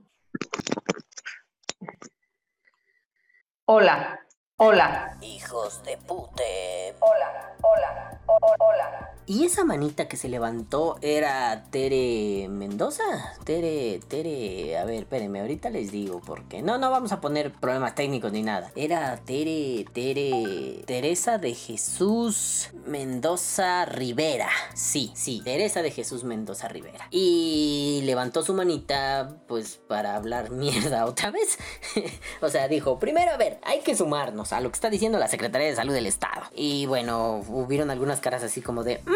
Hola, 3.68 4.20
hola, 4.58 5.18
Hijos 5.22 5.82
de 5.82 5.98
pute. 5.98 6.94
hola, 7.00 7.52
hola, 7.62 8.20
hola. 8.60 9.15
¿Y 9.28 9.44
esa 9.44 9.64
manita 9.64 10.06
que 10.06 10.16
se 10.16 10.28
levantó 10.28 10.98
era 11.02 11.64
Tere 11.70 12.46
Mendoza? 12.48 13.02
Tere, 13.42 13.98
Tere, 14.06 14.78
a 14.78 14.84
ver, 14.84 15.00
espérenme, 15.00 15.40
ahorita 15.40 15.68
les 15.68 15.90
digo 15.90 16.22
porque 16.24 16.62
no, 16.62 16.78
no 16.78 16.92
vamos 16.92 17.10
a 17.10 17.20
poner 17.20 17.50
problemas 17.52 17.96
técnicos 17.96 18.30
ni 18.30 18.44
nada. 18.44 18.70
Era 18.76 19.16
Tere, 19.16 19.84
Tere, 19.92 20.84
Teresa 20.86 21.38
de 21.38 21.54
Jesús 21.54 22.70
Mendoza 22.86 23.84
Rivera. 23.84 24.48
Sí, 24.74 25.10
sí, 25.16 25.42
Teresa 25.44 25.82
de 25.82 25.90
Jesús 25.90 26.22
Mendoza 26.22 26.68
Rivera. 26.68 27.08
Y 27.10 28.02
levantó 28.04 28.44
su 28.44 28.54
manita, 28.54 29.38
pues, 29.48 29.80
para 29.88 30.14
hablar 30.14 30.50
mierda 30.52 31.04
otra 31.04 31.32
vez. 31.32 31.58
o 32.40 32.48
sea, 32.48 32.68
dijo, 32.68 33.00
primero, 33.00 33.32
a 33.32 33.36
ver, 33.36 33.58
hay 33.64 33.80
que 33.80 33.96
sumarnos 33.96 34.52
a 34.52 34.60
lo 34.60 34.70
que 34.70 34.76
está 34.76 34.88
diciendo 34.88 35.18
la 35.18 35.26
Secretaría 35.26 35.66
de 35.66 35.74
Salud 35.74 35.94
del 35.94 36.06
Estado. 36.06 36.42
Y 36.54 36.86
bueno, 36.86 37.42
hubieron 37.48 37.90
algunas 37.90 38.20
caras 38.20 38.44
así 38.44 38.62
como 38.62 38.84
de, 38.84 39.00
"Mm, 39.04 39.15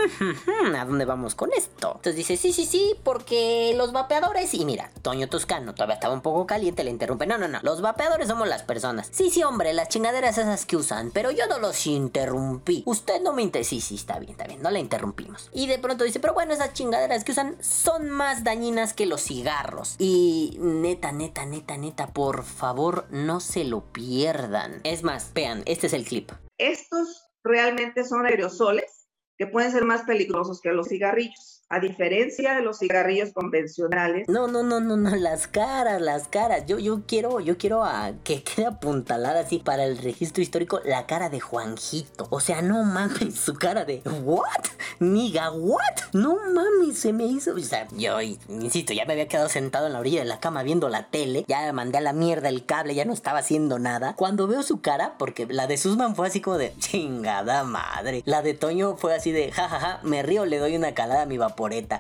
¿a 0.77 0.85
dónde 0.85 1.05
vamos 1.05 1.35
con 1.35 1.51
esto? 1.57 1.93
Entonces 1.97 2.17
dice, 2.17 2.37
sí, 2.37 2.53
sí, 2.53 2.67
sí, 2.67 2.95
porque 3.03 3.75
los 3.77 3.93
vapeadores, 3.93 4.55
y 4.55 4.65
mira, 4.65 4.91
Toño 5.03 5.29
Toscano 5.29 5.75
todavía 5.75 5.95
estaba 5.95 6.15
un 6.15 6.23
poco 6.23 6.47
caliente, 6.47 6.85
le 6.85 6.91
interrumpe, 6.91 7.27
no, 7.27 7.39
no, 7.39 7.49
no, 7.49 7.61
los 7.63 7.81
vapeadores 7.81 8.29
somos 8.29 8.49
las 8.49 8.63
personas. 8.63 9.09
Sí, 9.13 9.31
sí, 9.31 9.43
hombre, 9.43 9.73
las 9.73 9.89
chingaderas 9.89 10.39
esas 10.39 10.67
que 10.67 10.77
usan, 10.77 11.11
pero 11.11 11.31
yo 11.31 11.47
no 11.47 11.59
los 11.59 11.87
interrumpí. 11.87 12.83
Usted 12.87 13.21
no 13.21 13.33
me 13.33 13.43
inter... 13.43 13.65
Sí, 13.65 13.81
sí, 13.81 13.95
está 13.97 14.19
bien, 14.19 14.33
está 14.33 14.47
bien, 14.47 14.63
no 14.63 14.71
la 14.71 14.79
interrumpimos. 14.79 15.51
Y 15.53 15.67
de 15.67 15.79
pronto 15.79 16.05
dice, 16.05 16.21
pero 16.21 16.35
bueno, 16.35 16.53
esas 16.53 16.73
chingaderas 16.73 17.25
que 17.25 17.33
usan 17.33 17.57
son 17.61 18.11
más 18.11 18.45
dañinas 18.45 18.95
que 18.95 19.07
los 19.07 19.23
cigarros. 19.23 19.97
Y 19.99 20.57
neta, 20.61 21.13
neta, 21.13 21.47
neta, 21.47 21.77
neta, 21.77 22.09
por 22.09 22.45
favor, 22.45 23.07
no 23.11 23.41
se 23.41 23.65
lo 23.65 23.93
pierdan. 23.93 24.81
Es 24.85 25.03
más, 25.03 25.33
vean, 25.35 25.63
este 25.67 25.87
es 25.87 25.93
el 25.93 26.05
clip. 26.05 26.33
Estos 26.59 27.29
realmente 27.43 28.05
son 28.05 28.27
aerosoles 28.27 29.00
que 29.41 29.47
pueden 29.47 29.73
ser 29.73 29.87
más 29.87 30.03
peligrosos 30.03 30.61
que 30.61 30.71
los 30.71 30.89
cigarrillos. 30.89 31.60
A 31.73 31.79
diferencia 31.79 32.57
de 32.57 32.63
los 32.63 32.81
cigarrillos 32.81 33.33
convencionales, 33.33 34.29
No, 34.29 34.49
no, 34.49 34.65
no, 34.65 34.81
no, 34.81 34.97
no, 34.97 35.15
las 35.15 35.47
caras, 35.47 36.01
las 36.01 36.27
caras. 36.27 36.67
Yo, 36.67 36.81
yo 36.81 37.03
quiero, 37.07 37.39
yo 37.39 37.59
quiero 37.59 37.85
a 37.85 38.11
que 38.25 38.43
quede 38.43 38.67
apuntalada 38.67 39.39
así 39.39 39.61
para 39.61 39.85
el 39.85 39.99
registro 39.99 40.43
histórico 40.43 40.81
la 40.85 41.07
cara 41.07 41.31
de 41.31 41.39
Juanjito. 41.39 42.27
O 42.31 42.41
sea, 42.41 42.61
no 42.61 42.83
mames, 42.83 43.37
su 43.37 43.55
cara 43.55 43.85
de 43.85 44.03
¿What? 44.25 44.65
Niga, 44.99 45.53
¿what? 45.53 45.81
No 46.13 46.39
mames, 46.53 46.99
se 46.99 47.13
me 47.13 47.27
hizo. 47.27 47.55
O 47.55 47.61
sea, 47.61 47.87
yo, 47.93 48.21
insisto, 48.21 48.93
ya 48.93 49.05
me 49.07 49.13
había 49.13 49.29
quedado 49.29 49.49
sentado 49.49 49.87
en 49.87 49.93
la 49.93 50.01
orilla 50.01 50.23
de 50.23 50.27
la 50.27 50.41
cama 50.41 50.65
viendo 50.65 50.89
la 50.89 51.09
tele. 51.09 51.45
Ya 51.47 51.73
mandé 51.73 51.99
a 51.99 52.01
la 52.01 52.13
mierda 52.13 52.49
el 52.49 52.67
cable, 52.67 52.97
ya 52.97 53.05
no 53.05 53.13
estaba 53.13 53.39
haciendo 53.39 53.79
nada. 53.79 54.17
Cuando 54.17 54.49
veo 54.49 54.65
su 54.65 54.81
cara, 54.81 55.15
porque 55.19 55.47
la 55.47 55.69
de 55.69 55.77
Susman 55.77 56.17
fue 56.17 56.27
así 56.27 56.41
como 56.41 56.59
de 56.59 56.75
chingada 56.81 57.63
madre. 57.63 58.25
La 58.27 58.43
de 58.43 58.55
Toño 58.55 58.97
fue 58.97 59.15
así 59.15 59.31
de 59.31 59.53
jajaja, 59.53 60.01
me 60.03 60.25
río, 60.25 60.47
le 60.47 60.59
doy 60.59 60.75
una 60.75 60.95
calada 60.95 61.23
a 61.23 61.27
mi 61.27 61.39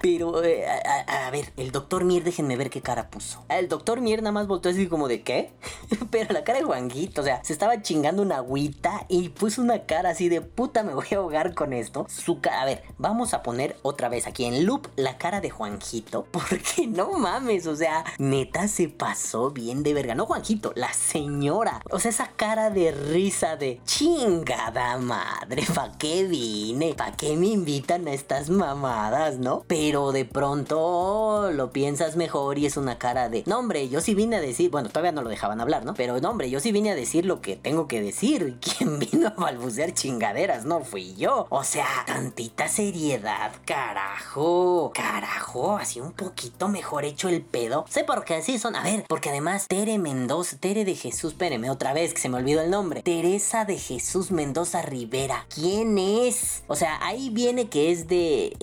Pero, 0.02 0.42
eh, 0.42 0.64
a 0.66 1.30
ver, 1.30 1.52
el 1.56 1.70
doctor 1.72 2.04
Mier, 2.04 2.24
déjenme 2.24 2.56
ver 2.56 2.70
qué 2.70 2.80
cara 2.80 3.10
puso. 3.10 3.44
El 3.48 3.68
doctor 3.68 4.00
Mier 4.00 4.22
nada 4.22 4.32
más 4.32 4.46
volteó 4.46 4.70
así 4.70 4.86
como 4.86 5.08
de 5.08 5.22
¿qué? 5.22 5.52
Pero 6.10 6.32
la 6.32 6.44
cara 6.44 6.58
de 6.58 6.64
Juanguito, 6.64 7.20
o 7.20 7.24
sea, 7.24 7.42
se 7.44 7.52
estaba 7.52 7.82
chingando 7.82 8.22
una 8.22 8.36
agüita 8.36 9.04
y 9.08 9.28
puso 9.30 9.62
una 9.62 9.84
cara 9.86 10.10
así 10.10 10.28
de 10.28 10.40
puta, 10.40 10.82
me 10.82 10.94
voy 10.94 11.06
a 11.12 11.16
ahogar 11.16 11.54
con 11.54 11.72
esto. 11.72 12.06
Su 12.08 12.40
cara, 12.40 12.62
a 12.62 12.64
ver, 12.64 12.82
vamos 12.98 13.34
a 13.34 13.42
poner 13.42 13.76
otra 13.82 14.08
vez 14.08 14.26
aquí 14.26 14.44
en 14.44 14.64
loop 14.64 14.88
la 14.96 15.18
cara 15.18 15.40
de 15.40 15.50
Juanjito. 15.50 16.26
Porque 16.30 16.86
no 16.86 17.12
mames, 17.18 17.66
o 17.66 17.76
sea, 17.76 18.04
neta 18.18 18.68
se 18.68 18.88
pasó 18.88 19.50
bien 19.50 19.82
de 19.82 19.94
verga. 19.94 20.14
No 20.14 20.26
Juanjito, 20.26 20.72
la 20.74 20.92
señora. 20.92 21.82
O 21.90 21.98
sea, 21.98 22.10
esa 22.10 22.30
cara 22.36 22.70
de 22.70 22.92
risa 22.92 23.56
de 23.56 23.80
chingada 23.84 24.96
madre, 24.98 25.64
¿pa' 25.74 25.92
qué 25.98 26.24
vine? 26.24 26.94
¿Pa' 26.94 27.12
qué 27.12 27.36
me 27.36 27.48
invitan 27.48 28.06
a 28.08 28.12
estas 28.12 28.50
mamadas, 28.50 29.38
no? 29.38 29.49
Pero 29.66 30.12
de 30.12 30.24
pronto 30.24 31.50
lo 31.52 31.70
piensas 31.70 32.16
mejor 32.16 32.58
y 32.58 32.66
es 32.66 32.76
una 32.76 32.98
cara 32.98 33.28
de, 33.28 33.42
no 33.46 33.58
hombre, 33.58 33.88
yo 33.88 34.00
sí 34.00 34.14
vine 34.14 34.36
a 34.36 34.40
decir, 34.40 34.70
bueno, 34.70 34.88
todavía 34.88 35.12
no 35.12 35.22
lo 35.22 35.30
dejaban 35.30 35.60
hablar, 35.60 35.84
¿no? 35.84 35.94
Pero 35.94 36.20
no 36.20 36.30
hombre, 36.30 36.50
yo 36.50 36.60
sí 36.60 36.72
vine 36.72 36.90
a 36.90 36.94
decir 36.94 37.26
lo 37.26 37.40
que 37.40 37.56
tengo 37.56 37.88
que 37.88 38.00
decir. 38.00 38.58
Quien 38.78 38.98
vino 38.98 39.28
a 39.28 39.40
balbucear 39.40 39.92
chingaderas 39.92 40.64
no 40.64 40.80
fui 40.80 41.14
yo. 41.16 41.46
O 41.50 41.64
sea, 41.64 41.86
tantita 42.06 42.68
seriedad, 42.68 43.52
carajo, 43.64 44.92
carajo, 44.94 45.76
así 45.76 46.00
un 46.00 46.12
poquito 46.12 46.68
mejor 46.68 47.04
hecho 47.04 47.28
el 47.28 47.42
pedo. 47.42 47.84
Sé 47.88 48.04
por 48.04 48.24
qué 48.24 48.36
así 48.36 48.58
son. 48.58 48.76
A 48.76 48.82
ver, 48.82 49.04
porque 49.08 49.30
además 49.30 49.66
Tere 49.68 49.98
Mendoza, 49.98 50.56
Tere 50.58 50.84
de 50.84 50.94
Jesús, 50.94 51.32
espéreme 51.32 51.70
otra 51.70 51.92
vez 51.92 52.14
que 52.14 52.20
se 52.20 52.28
me 52.28 52.36
olvidó 52.36 52.60
el 52.60 52.70
nombre. 52.70 53.02
Teresa 53.02 53.64
de 53.64 53.78
Jesús 53.78 54.30
Mendoza 54.30 54.82
Rivera. 54.82 55.46
¿Quién 55.54 55.98
es? 55.98 56.62
O 56.66 56.76
sea, 56.76 56.98
ahí 57.04 57.30
viene 57.30 57.68
que 57.68 57.92
es 57.92 58.08
de 58.08 58.56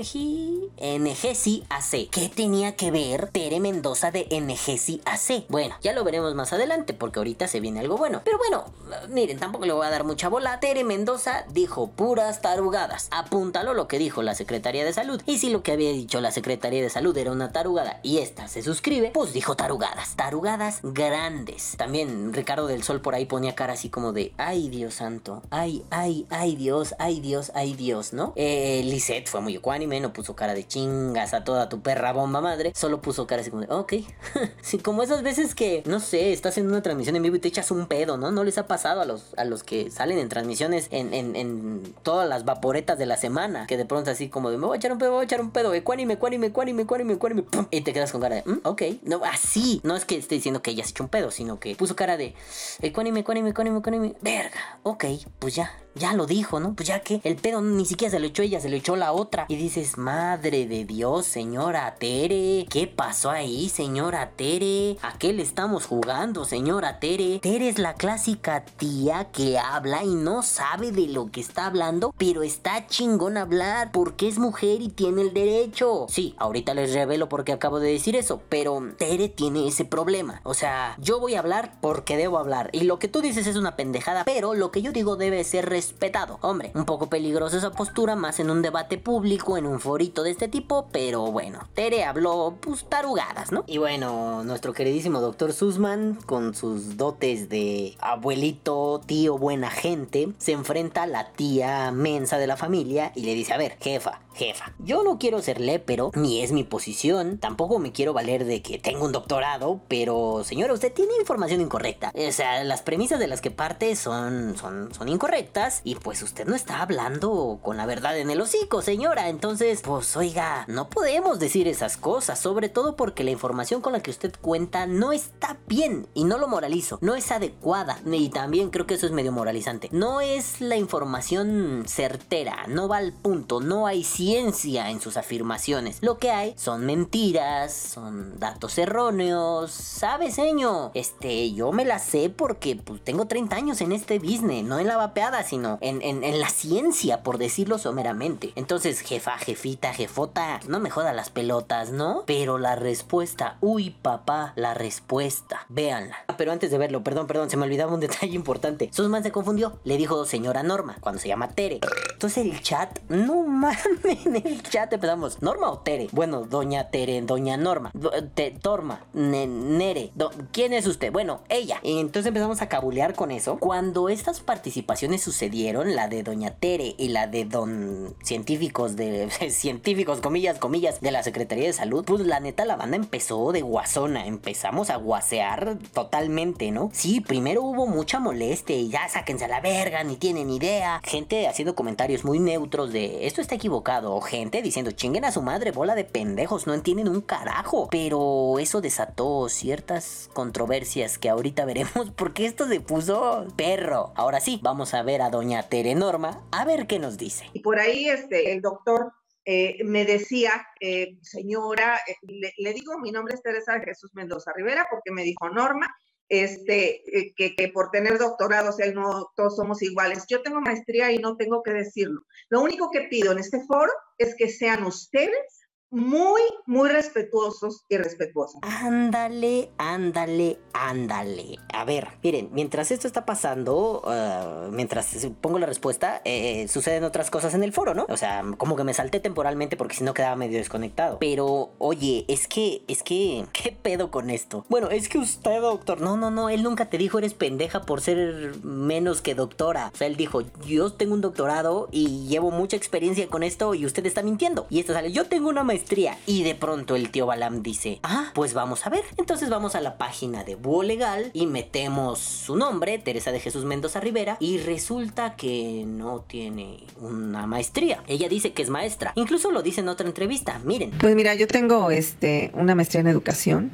Enseji, 0.00 0.70
Engesi 0.78 1.62
AC. 1.68 2.08
¿Qué 2.10 2.30
tenía 2.34 2.74
que 2.74 2.90
ver 2.90 3.28
Tere 3.32 3.60
Mendoza 3.60 4.10
de 4.10 4.26
Engesi 4.30 5.02
AC? 5.04 5.44
Bueno, 5.50 5.74
ya 5.82 5.92
lo 5.92 6.04
veremos 6.04 6.34
más 6.34 6.54
adelante 6.54 6.94
porque 6.94 7.18
ahorita 7.18 7.46
se 7.48 7.60
viene 7.60 7.80
algo 7.80 7.98
bueno. 7.98 8.22
Pero 8.24 8.38
bueno, 8.38 8.64
miren, 9.10 9.38
tampoco 9.38 9.66
le 9.66 9.74
voy 9.74 9.86
a 9.86 9.90
dar 9.90 10.04
mucha 10.04 10.30
bola. 10.30 10.58
Tere 10.58 10.84
Mendoza 10.84 11.44
dijo 11.50 11.90
puras 11.90 12.40
tarugadas. 12.40 13.08
Apúntalo 13.10 13.74
lo 13.74 13.88
que 13.88 13.98
dijo 13.98 14.22
la 14.22 14.34
Secretaría 14.34 14.86
de 14.86 14.94
Salud. 14.94 15.20
Y 15.26 15.36
si 15.36 15.50
lo 15.50 15.62
que 15.62 15.72
había 15.72 15.90
dicho 15.90 16.22
la 16.22 16.32
Secretaría 16.32 16.80
de 16.80 16.88
Salud 16.88 17.14
era 17.18 17.30
una 17.30 17.52
tarugada 17.52 18.00
y 18.02 18.18
esta 18.18 18.48
se 18.48 18.62
suscribe, 18.62 19.10
pues 19.12 19.34
dijo 19.34 19.54
tarugadas. 19.54 20.16
Tarugadas 20.16 20.78
grandes. 20.82 21.74
También 21.76 22.32
Ricardo 22.32 22.66
del 22.68 22.84
Sol 22.84 23.02
por 23.02 23.14
ahí 23.14 23.26
ponía 23.26 23.54
cara 23.54 23.74
así 23.74 23.90
como 23.90 24.14
de, 24.14 24.32
ay 24.38 24.70
Dios 24.70 24.94
santo, 24.94 25.42
ay, 25.50 25.84
ay, 25.90 26.26
ay 26.30 26.56
Dios, 26.56 26.94
ay 26.98 27.20
Dios, 27.20 27.52
ay 27.54 27.74
Dios, 27.74 28.14
¿no? 28.14 28.32
Eh, 28.36 28.80
Lisette 28.84 29.28
fue 29.28 29.42
muy 29.42 29.56
ecuánime, 29.56 29.79
no 29.86 30.12
puso 30.12 30.36
cara 30.36 30.54
de 30.54 30.66
chingas 30.66 31.34
a 31.34 31.44
toda 31.44 31.68
tu 31.68 31.80
perra 31.80 32.12
bomba 32.12 32.40
madre, 32.40 32.72
solo 32.74 33.00
puso 33.00 33.26
cara 33.26 33.42
así 33.42 33.50
como 33.50 33.62
de, 33.62 33.72
ok. 33.72 33.94
sí, 34.62 34.78
como 34.78 35.02
esas 35.02 35.22
veces 35.22 35.54
que, 35.54 35.82
no 35.86 36.00
sé, 36.00 36.32
estás 36.32 36.58
en 36.58 36.66
una 36.66 36.82
transmisión 36.82 37.16
en 37.16 37.22
vivo 37.22 37.36
y 37.36 37.40
te 37.40 37.48
echas 37.48 37.70
un 37.70 37.86
pedo, 37.86 38.16
¿no? 38.16 38.30
No 38.30 38.44
les 38.44 38.58
ha 38.58 38.66
pasado 38.66 39.00
a 39.00 39.04
los, 39.04 39.34
a 39.36 39.44
los 39.44 39.62
que 39.62 39.90
salen 39.90 40.18
en 40.18 40.28
transmisiones 40.28 40.88
en, 40.90 41.14
en, 41.14 41.36
en 41.36 41.94
todas 42.02 42.28
las 42.28 42.44
vaporetas 42.44 42.98
de 42.98 43.06
la 43.06 43.16
semana, 43.16 43.66
que 43.66 43.76
de 43.76 43.84
pronto 43.84 44.10
así 44.10 44.28
como 44.28 44.50
de, 44.50 44.58
me 44.58 44.66
voy 44.66 44.76
a 44.76 44.78
echar 44.78 44.92
un 44.92 44.98
pedo, 44.98 45.10
me 45.10 45.16
voy 45.16 45.22
a 45.22 45.24
echar 45.24 45.40
un 45.40 45.50
pedo, 45.50 45.74
ecuánime, 45.74 46.14
ecuánime, 46.14 46.48
ecuánime, 46.48 46.82
ecuánime, 46.82 47.12
ecuánime, 47.14 47.44
y 47.70 47.80
te 47.80 47.92
quedas 47.92 48.12
con 48.12 48.20
cara 48.20 48.36
de, 48.36 48.42
mm, 48.44 48.60
ok, 48.64 48.82
no, 49.02 49.22
así, 49.24 49.80
no 49.84 49.96
es 49.96 50.04
que 50.04 50.16
esté 50.16 50.34
diciendo 50.34 50.62
que 50.62 50.70
ella 50.70 50.84
se 50.84 50.90
echó 50.90 51.04
un 51.04 51.10
pedo, 51.10 51.30
sino 51.30 51.58
que 51.58 51.74
puso 51.74 51.96
cara 51.96 52.16
de, 52.16 52.34
ecuánime, 52.82 53.20
ecuánime, 53.20 53.50
ecuánime, 53.50 53.78
ecuánime, 53.78 54.14
verga, 54.20 54.78
ok, 54.82 55.04
pues 55.38 55.54
ya, 55.54 55.72
ya 55.94 56.12
lo 56.14 56.26
dijo, 56.26 56.60
¿no? 56.60 56.74
Pues 56.74 56.88
ya 56.88 57.00
que 57.00 57.20
el 57.24 57.36
pedo 57.36 57.60
ni 57.60 57.84
siquiera 57.84 58.10
se 58.10 58.20
lo 58.20 58.26
echó 58.26 58.42
ella, 58.42 58.60
se 58.60 58.68
lo 58.68 58.76
echó 58.76 58.96
la 58.96 59.12
otra. 59.12 59.46
Y 59.48 59.56
dices, 59.56 59.98
madre 59.98 60.66
de 60.66 60.84
Dios, 60.84 61.26
señora 61.26 61.96
Tere, 61.96 62.66
¿qué 62.70 62.86
pasó 62.86 63.30
ahí, 63.30 63.68
señora 63.68 64.30
Tere? 64.36 64.96
¿A 65.02 65.18
qué 65.18 65.32
le 65.32 65.42
estamos 65.42 65.86
jugando, 65.86 66.44
señora 66.44 67.00
Tere? 67.00 67.40
Tere 67.40 67.68
es 67.68 67.78
la 67.78 67.94
clásica 67.94 68.64
tía 68.64 69.28
que 69.32 69.58
habla 69.58 70.04
y 70.04 70.14
no 70.14 70.42
sabe 70.42 70.92
de 70.92 71.08
lo 71.08 71.30
que 71.30 71.40
está 71.40 71.66
hablando, 71.66 72.14
pero 72.16 72.42
está 72.42 72.86
chingón 72.86 73.36
hablar 73.36 73.90
porque 73.92 74.28
es 74.28 74.38
mujer 74.38 74.82
y 74.82 74.88
tiene 74.88 75.22
el 75.22 75.34
derecho. 75.34 76.06
Sí, 76.08 76.34
ahorita 76.38 76.74
les 76.74 76.92
revelo 76.94 77.28
porque 77.28 77.52
acabo 77.52 77.80
de 77.80 77.92
decir 77.92 78.16
eso, 78.16 78.40
pero 78.48 78.80
Tere 78.98 79.28
tiene 79.28 79.66
ese 79.66 79.84
problema. 79.84 80.40
O 80.44 80.54
sea, 80.54 80.94
yo 80.98 81.20
voy 81.20 81.34
a 81.34 81.40
hablar 81.40 81.74
porque 81.80 82.16
debo 82.16 82.38
hablar. 82.38 82.70
Y 82.72 82.82
lo 82.82 82.98
que 82.98 83.08
tú 83.08 83.20
dices 83.20 83.46
es 83.46 83.56
una 83.56 83.76
pendejada, 83.76 84.24
pero 84.24 84.54
lo 84.54 84.70
que 84.70 84.82
yo 84.82 84.92
digo 84.92 85.16
debe 85.16 85.42
ser 85.44 85.68
respetado. 85.80 86.38
Hombre, 86.42 86.72
un 86.74 86.84
poco 86.84 87.08
peligrosa 87.08 87.56
esa 87.56 87.70
postura, 87.70 88.14
más 88.14 88.38
en 88.38 88.50
un 88.50 88.60
debate 88.60 88.98
público, 88.98 89.56
en 89.56 89.64
un 89.64 89.80
forito 89.80 90.22
de 90.22 90.30
este 90.30 90.46
tipo, 90.46 90.88
pero 90.92 91.32
bueno, 91.32 91.66
Tere 91.72 92.04
habló 92.04 92.58
pues 92.60 92.84
tarugadas, 92.84 93.50
¿no? 93.50 93.64
Y 93.66 93.78
bueno, 93.78 94.44
nuestro 94.44 94.74
queridísimo 94.74 95.20
doctor 95.20 95.54
Sussman, 95.54 96.18
con 96.26 96.54
sus 96.54 96.98
dotes 96.98 97.48
de 97.48 97.96
abuelito, 97.98 99.00
tío, 99.06 99.38
buena 99.38 99.70
gente, 99.70 100.34
se 100.36 100.52
enfrenta 100.52 101.04
a 101.04 101.06
la 101.06 101.32
tía 101.32 101.90
mensa 101.92 102.36
de 102.36 102.46
la 102.46 102.58
familia 102.58 103.12
y 103.14 103.22
le 103.22 103.34
dice, 103.34 103.54
a 103.54 103.56
ver, 103.56 103.78
jefa, 103.80 104.20
jefa, 104.34 104.74
yo 104.80 105.02
no 105.02 105.18
quiero 105.18 105.40
ser 105.40 105.62
lépero, 105.62 106.10
ni 106.14 106.42
es 106.42 106.52
mi 106.52 106.62
posición, 106.62 107.38
tampoco 107.38 107.78
me 107.78 107.92
quiero 107.92 108.12
valer 108.12 108.44
de 108.44 108.60
que 108.60 108.78
tengo 108.78 109.06
un 109.06 109.12
doctorado, 109.12 109.80
pero 109.88 110.44
señora, 110.44 110.74
usted 110.74 110.92
tiene 110.92 111.12
información 111.18 111.62
incorrecta. 111.62 112.12
O 112.14 112.32
sea, 112.32 112.62
las 112.64 112.82
premisas 112.82 113.18
de 113.18 113.28
las 113.28 113.40
que 113.40 113.50
parte 113.50 113.96
son, 113.96 114.58
son, 114.58 114.92
son 114.92 115.08
incorrectas 115.08 115.69
y 115.84 115.94
pues 115.94 116.22
usted 116.22 116.46
no 116.46 116.54
está 116.54 116.82
hablando 116.82 117.58
con 117.62 117.76
la 117.76 117.86
verdad 117.86 118.18
en 118.18 118.30
el 118.30 118.40
hocico, 118.40 118.82
señora. 118.82 119.28
Entonces, 119.28 119.82
pues 119.82 120.16
oiga, 120.16 120.64
no 120.68 120.88
podemos 120.88 121.38
decir 121.38 121.68
esas 121.68 121.96
cosas, 121.96 122.38
sobre 122.38 122.68
todo 122.68 122.96
porque 122.96 123.24
la 123.24 123.30
información 123.30 123.80
con 123.80 123.92
la 123.92 124.00
que 124.00 124.10
usted 124.10 124.32
cuenta 124.40 124.86
no 124.86 125.12
está 125.12 125.58
bien 125.66 126.08
y 126.14 126.24
no 126.24 126.38
lo 126.38 126.48
moralizo, 126.48 126.98
no 127.00 127.14
es 127.14 127.30
adecuada 127.30 127.98
y 128.04 128.30
también 128.30 128.70
creo 128.70 128.86
que 128.86 128.94
eso 128.94 129.06
es 129.06 129.12
medio 129.12 129.32
moralizante. 129.32 129.88
No 129.92 130.20
es 130.20 130.60
la 130.60 130.76
información 130.76 131.84
certera, 131.86 132.64
no 132.68 132.88
va 132.88 132.98
al 132.98 133.12
punto, 133.12 133.60
no 133.60 133.86
hay 133.86 134.04
ciencia 134.04 134.90
en 134.90 135.00
sus 135.00 135.16
afirmaciones. 135.16 135.98
Lo 136.02 136.18
que 136.18 136.30
hay 136.30 136.54
son 136.56 136.86
mentiras, 136.86 137.72
son 137.72 138.38
datos 138.38 138.78
erróneos, 138.78 139.70
¿sabes, 139.70 140.34
señor? 140.34 140.90
Este, 140.94 141.52
yo 141.52 141.72
me 141.72 141.84
la 141.84 141.98
sé 141.98 142.30
porque 142.30 142.76
pues, 142.76 143.02
tengo 143.02 143.26
30 143.26 143.56
años 143.56 143.80
en 143.80 143.92
este 143.92 144.18
business, 144.18 144.64
no 144.64 144.78
en 144.78 144.86
la 144.86 144.96
vapeada, 144.96 145.42
sino 145.42 145.59
en, 145.80 146.40
la 146.40 146.48
ciencia, 146.48 147.22
por 147.22 147.38
decirlo 147.38 147.78
someramente. 147.78 148.52
Entonces, 148.56 149.00
jefa, 149.00 149.38
jefita, 149.38 149.92
jefota, 149.92 150.60
no 150.68 150.80
me 150.80 150.90
joda 150.90 151.12
las 151.12 151.30
pelotas, 151.30 151.90
¿no? 151.90 152.24
Pero 152.26 152.58
la 152.58 152.76
respuesta, 152.76 153.56
uy, 153.60 153.90
papá, 153.90 154.52
la 154.56 154.74
respuesta, 154.74 155.66
véanla. 155.68 156.16
Ah, 156.28 156.36
pero 156.36 156.52
antes 156.52 156.70
de 156.70 156.78
verlo, 156.78 157.02
perdón, 157.02 157.26
perdón, 157.26 157.50
se 157.50 157.56
me 157.56 157.64
olvidaba 157.64 157.92
un 157.94 158.00
detalle 158.00 158.34
importante. 158.34 158.90
Susman 158.92 159.22
se 159.22 159.32
confundió, 159.32 159.78
le 159.84 159.96
dijo 159.96 160.24
señora 160.24 160.62
Norma, 160.62 160.96
cuando 161.00 161.20
se 161.20 161.28
llama 161.28 161.48
Tere. 161.48 161.80
Entonces 162.12 162.44
el 162.44 162.60
chat, 162.62 162.98
no 163.08 163.42
mames, 163.42 163.78
en 164.26 164.36
el 164.36 164.62
chat 164.62 164.92
empezamos, 164.92 165.42
¿Norma 165.42 165.70
o 165.70 165.78
Tere? 165.80 166.08
Bueno, 166.12 166.42
doña 166.42 166.90
Tere, 166.90 167.20
doña 167.22 167.56
Norma, 167.56 167.90
do- 167.94 168.12
te- 168.34 168.50
Torma, 168.50 169.04
Ne- 169.12 169.46
Nere, 169.46 170.12
¿quién 170.52 170.72
es 170.72 170.86
usted? 170.86 171.12
Bueno, 171.12 171.40
ella. 171.48 171.78
Entonces 171.82 172.28
empezamos 172.28 172.62
a 172.62 172.68
cabulear 172.68 173.14
con 173.14 173.30
eso. 173.30 173.58
Cuando 173.58 174.08
estas 174.08 174.40
participaciones 174.40 175.22
sucedieron, 175.22 175.49
la 175.50 176.08
de 176.08 176.22
doña 176.22 176.52
Tere 176.52 176.94
y 176.96 177.08
la 177.08 177.26
de 177.26 177.44
don 177.44 178.14
científicos 178.22 178.96
de 178.96 179.28
científicos, 179.50 180.20
comillas, 180.20 180.58
comillas, 180.58 181.00
de 181.00 181.10
la 181.10 181.22
Secretaría 181.22 181.66
de 181.66 181.72
Salud, 181.72 182.04
pues 182.04 182.20
la 182.20 182.40
neta 182.40 182.64
la 182.64 182.76
banda 182.76 182.96
empezó 182.96 183.52
de 183.52 183.62
guasona, 183.62 184.26
empezamos 184.26 184.90
a 184.90 184.96
guasear 184.96 185.76
totalmente, 185.92 186.70
¿no? 186.70 186.90
Sí, 186.92 187.20
primero 187.20 187.62
hubo 187.62 187.86
mucha 187.86 188.20
molestia 188.20 188.76
y 188.76 188.88
ya 188.88 189.08
sáquense 189.08 189.46
a 189.46 189.48
la 189.48 189.60
verga, 189.60 190.04
ni 190.04 190.16
tienen 190.16 190.50
idea. 190.50 191.00
Gente 191.04 191.48
haciendo 191.48 191.74
comentarios 191.74 192.24
muy 192.24 192.38
neutros 192.38 192.92
de 192.92 193.26
esto 193.26 193.40
está 193.40 193.56
equivocado, 193.56 194.20
gente 194.20 194.62
diciendo 194.62 194.92
chinguen 194.92 195.24
a 195.24 195.32
su 195.32 195.42
madre, 195.42 195.72
bola 195.72 195.94
de 195.94 196.04
pendejos, 196.04 196.66
no 196.66 196.74
entienden 196.74 197.08
un 197.08 197.20
carajo. 197.20 197.88
Pero 197.90 198.58
eso 198.58 198.80
desató 198.80 199.48
ciertas 199.48 200.30
controversias 200.32 201.18
que 201.18 201.28
ahorita 201.28 201.64
veremos 201.66 202.10
porque 202.14 202.46
esto 202.46 202.68
se 202.68 202.80
puso 202.80 203.46
perro. 203.56 204.12
Ahora 204.14 204.40
sí, 204.40 204.60
vamos 204.62 204.94
a 204.94 205.02
ver 205.02 205.22
a 205.22 205.30
doña 205.40 205.62
Tere 205.62 205.94
Norma 205.94 206.46
a 206.52 206.66
ver 206.66 206.86
qué 206.86 206.98
nos 206.98 207.16
dice. 207.16 207.46
Y 207.54 207.60
por 207.60 207.78
ahí 207.80 208.10
este, 208.10 208.52
el 208.52 208.60
doctor 208.60 209.10
eh, 209.46 209.82
me 209.84 210.04
decía, 210.04 210.52
eh, 210.80 211.16
señora, 211.22 211.98
eh, 212.06 212.14
le, 212.58 212.72
digo, 212.74 212.98
mi 212.98 213.10
nombre 213.10 213.34
es 213.34 213.42
Teresa 213.42 213.80
Jesús 213.80 214.10
Mendoza 214.12 214.52
Rivera, 214.54 214.86
porque 214.90 215.10
me 215.10 215.22
dijo 215.22 215.48
Norma, 215.48 215.88
este, 216.28 217.00
eh, 217.18 217.32
que, 217.34 217.56
que 217.56 217.68
por 217.68 217.90
tener 217.90 218.18
doctorado, 218.18 218.68
o 218.68 218.72
sea, 218.72 218.92
no 218.92 219.30
todos 219.34 219.56
somos 219.56 219.80
iguales. 219.80 220.26
Yo 220.28 220.42
tengo 220.42 220.60
maestría 220.60 221.10
y 221.10 221.16
no 221.16 221.38
tengo 221.38 221.62
que 221.62 221.72
decirlo. 221.72 222.20
Lo 222.50 222.60
único 222.60 222.90
que 222.90 223.08
pido 223.08 223.32
en 223.32 223.38
este 223.38 223.64
foro 223.64 223.92
es 224.18 224.34
que 224.36 224.50
sean 224.50 224.84
ustedes 224.84 225.59
muy, 225.90 226.40
muy 226.66 226.88
respetuosos 226.88 227.84
y 227.88 227.96
respetuosas. 227.96 228.60
Ándale, 228.62 229.70
ándale, 229.76 230.58
ándale. 230.72 231.58
A 231.72 231.84
ver, 231.84 232.08
miren, 232.22 232.48
mientras 232.52 232.90
esto 232.90 233.06
está 233.06 233.26
pasando, 233.26 234.02
ah, 234.06 234.68
mientras 234.70 235.26
pongo 235.40 235.58
la 235.58 235.66
respuesta, 235.66 236.22
eh, 236.24 236.68
suceden 236.68 237.04
otras 237.04 237.30
cosas 237.30 237.54
en 237.54 237.64
el 237.64 237.72
foro, 237.72 237.94
¿no? 237.94 238.06
O 238.08 238.16
sea, 238.16 238.44
como 238.56 238.76
que 238.76 238.84
me 238.84 238.94
salté 238.94 239.20
temporalmente 239.20 239.76
porque 239.76 239.96
si 239.96 240.04
no 240.04 240.14
quedaba 240.14 240.36
medio 240.36 240.58
desconectado. 240.58 241.18
Pero, 241.18 241.70
oye, 241.78 242.24
es 242.28 242.46
que, 242.46 242.82
es 242.86 243.02
que, 243.02 243.44
¿qué 243.52 243.72
pedo 243.72 244.10
con 244.10 244.30
esto? 244.30 244.64
Bueno, 244.68 244.90
es 244.90 245.08
que 245.08 245.18
usted, 245.18 245.60
doctor, 245.60 246.00
no, 246.00 246.16
no, 246.16 246.30
no, 246.30 246.50
él 246.50 246.62
nunca 246.62 246.88
te 246.88 246.98
dijo 246.98 247.18
eres 247.18 247.34
pendeja 247.34 247.82
por 247.82 248.00
ser 248.00 248.54
menos 248.62 249.22
que 249.22 249.34
doctora. 249.34 249.90
O 249.92 249.96
sea, 249.96 250.06
él 250.06 250.16
dijo, 250.16 250.42
yo 250.64 250.92
tengo 250.92 251.14
un 251.14 251.20
doctorado 251.20 251.88
y 251.90 252.28
llevo 252.28 252.50
mucha 252.50 252.76
experiencia 252.76 253.26
con 253.26 253.42
esto 253.42 253.74
y 253.74 253.86
usted 253.86 254.06
está 254.06 254.22
mintiendo. 254.22 254.66
Y 254.70 254.80
esto 254.80 254.92
sale, 254.92 255.10
yo 255.10 255.26
tengo 255.26 255.48
una 255.48 255.64
maestría. 255.64 255.79
Y 256.26 256.42
de 256.42 256.54
pronto 256.54 256.96
el 256.96 257.10
tío 257.10 257.26
Balam 257.26 257.62
dice, 257.62 258.00
ah, 258.02 258.30
pues 258.34 258.54
vamos 258.54 258.86
a 258.86 258.90
ver. 258.90 259.04
Entonces 259.16 259.48
vamos 259.50 259.74
a 259.74 259.80
la 259.80 259.98
página 259.98 260.44
de 260.44 260.54
Búho 260.54 260.82
Legal 260.82 261.30
y 261.32 261.46
metemos 261.46 262.18
su 262.18 262.56
nombre, 262.56 262.98
Teresa 262.98 263.32
de 263.32 263.40
Jesús 263.40 263.64
Mendoza 263.64 264.00
Rivera, 264.00 264.36
y 264.40 264.58
resulta 264.58 265.36
que 265.36 265.84
no 265.86 266.20
tiene 266.20 266.84
una 267.00 267.46
maestría. 267.46 268.02
Ella 268.06 268.28
dice 268.28 268.52
que 268.52 268.62
es 268.62 268.70
maestra. 268.70 269.12
Incluso 269.16 269.50
lo 269.50 269.62
dice 269.62 269.80
en 269.80 269.88
otra 269.88 270.06
entrevista. 270.06 270.60
Miren. 270.64 270.90
Pues 270.92 271.14
mira, 271.14 271.34
yo 271.34 271.46
tengo 271.46 271.90
este, 271.90 272.50
una 272.54 272.74
maestría 272.74 273.00
en 273.00 273.08
educación. 273.08 273.70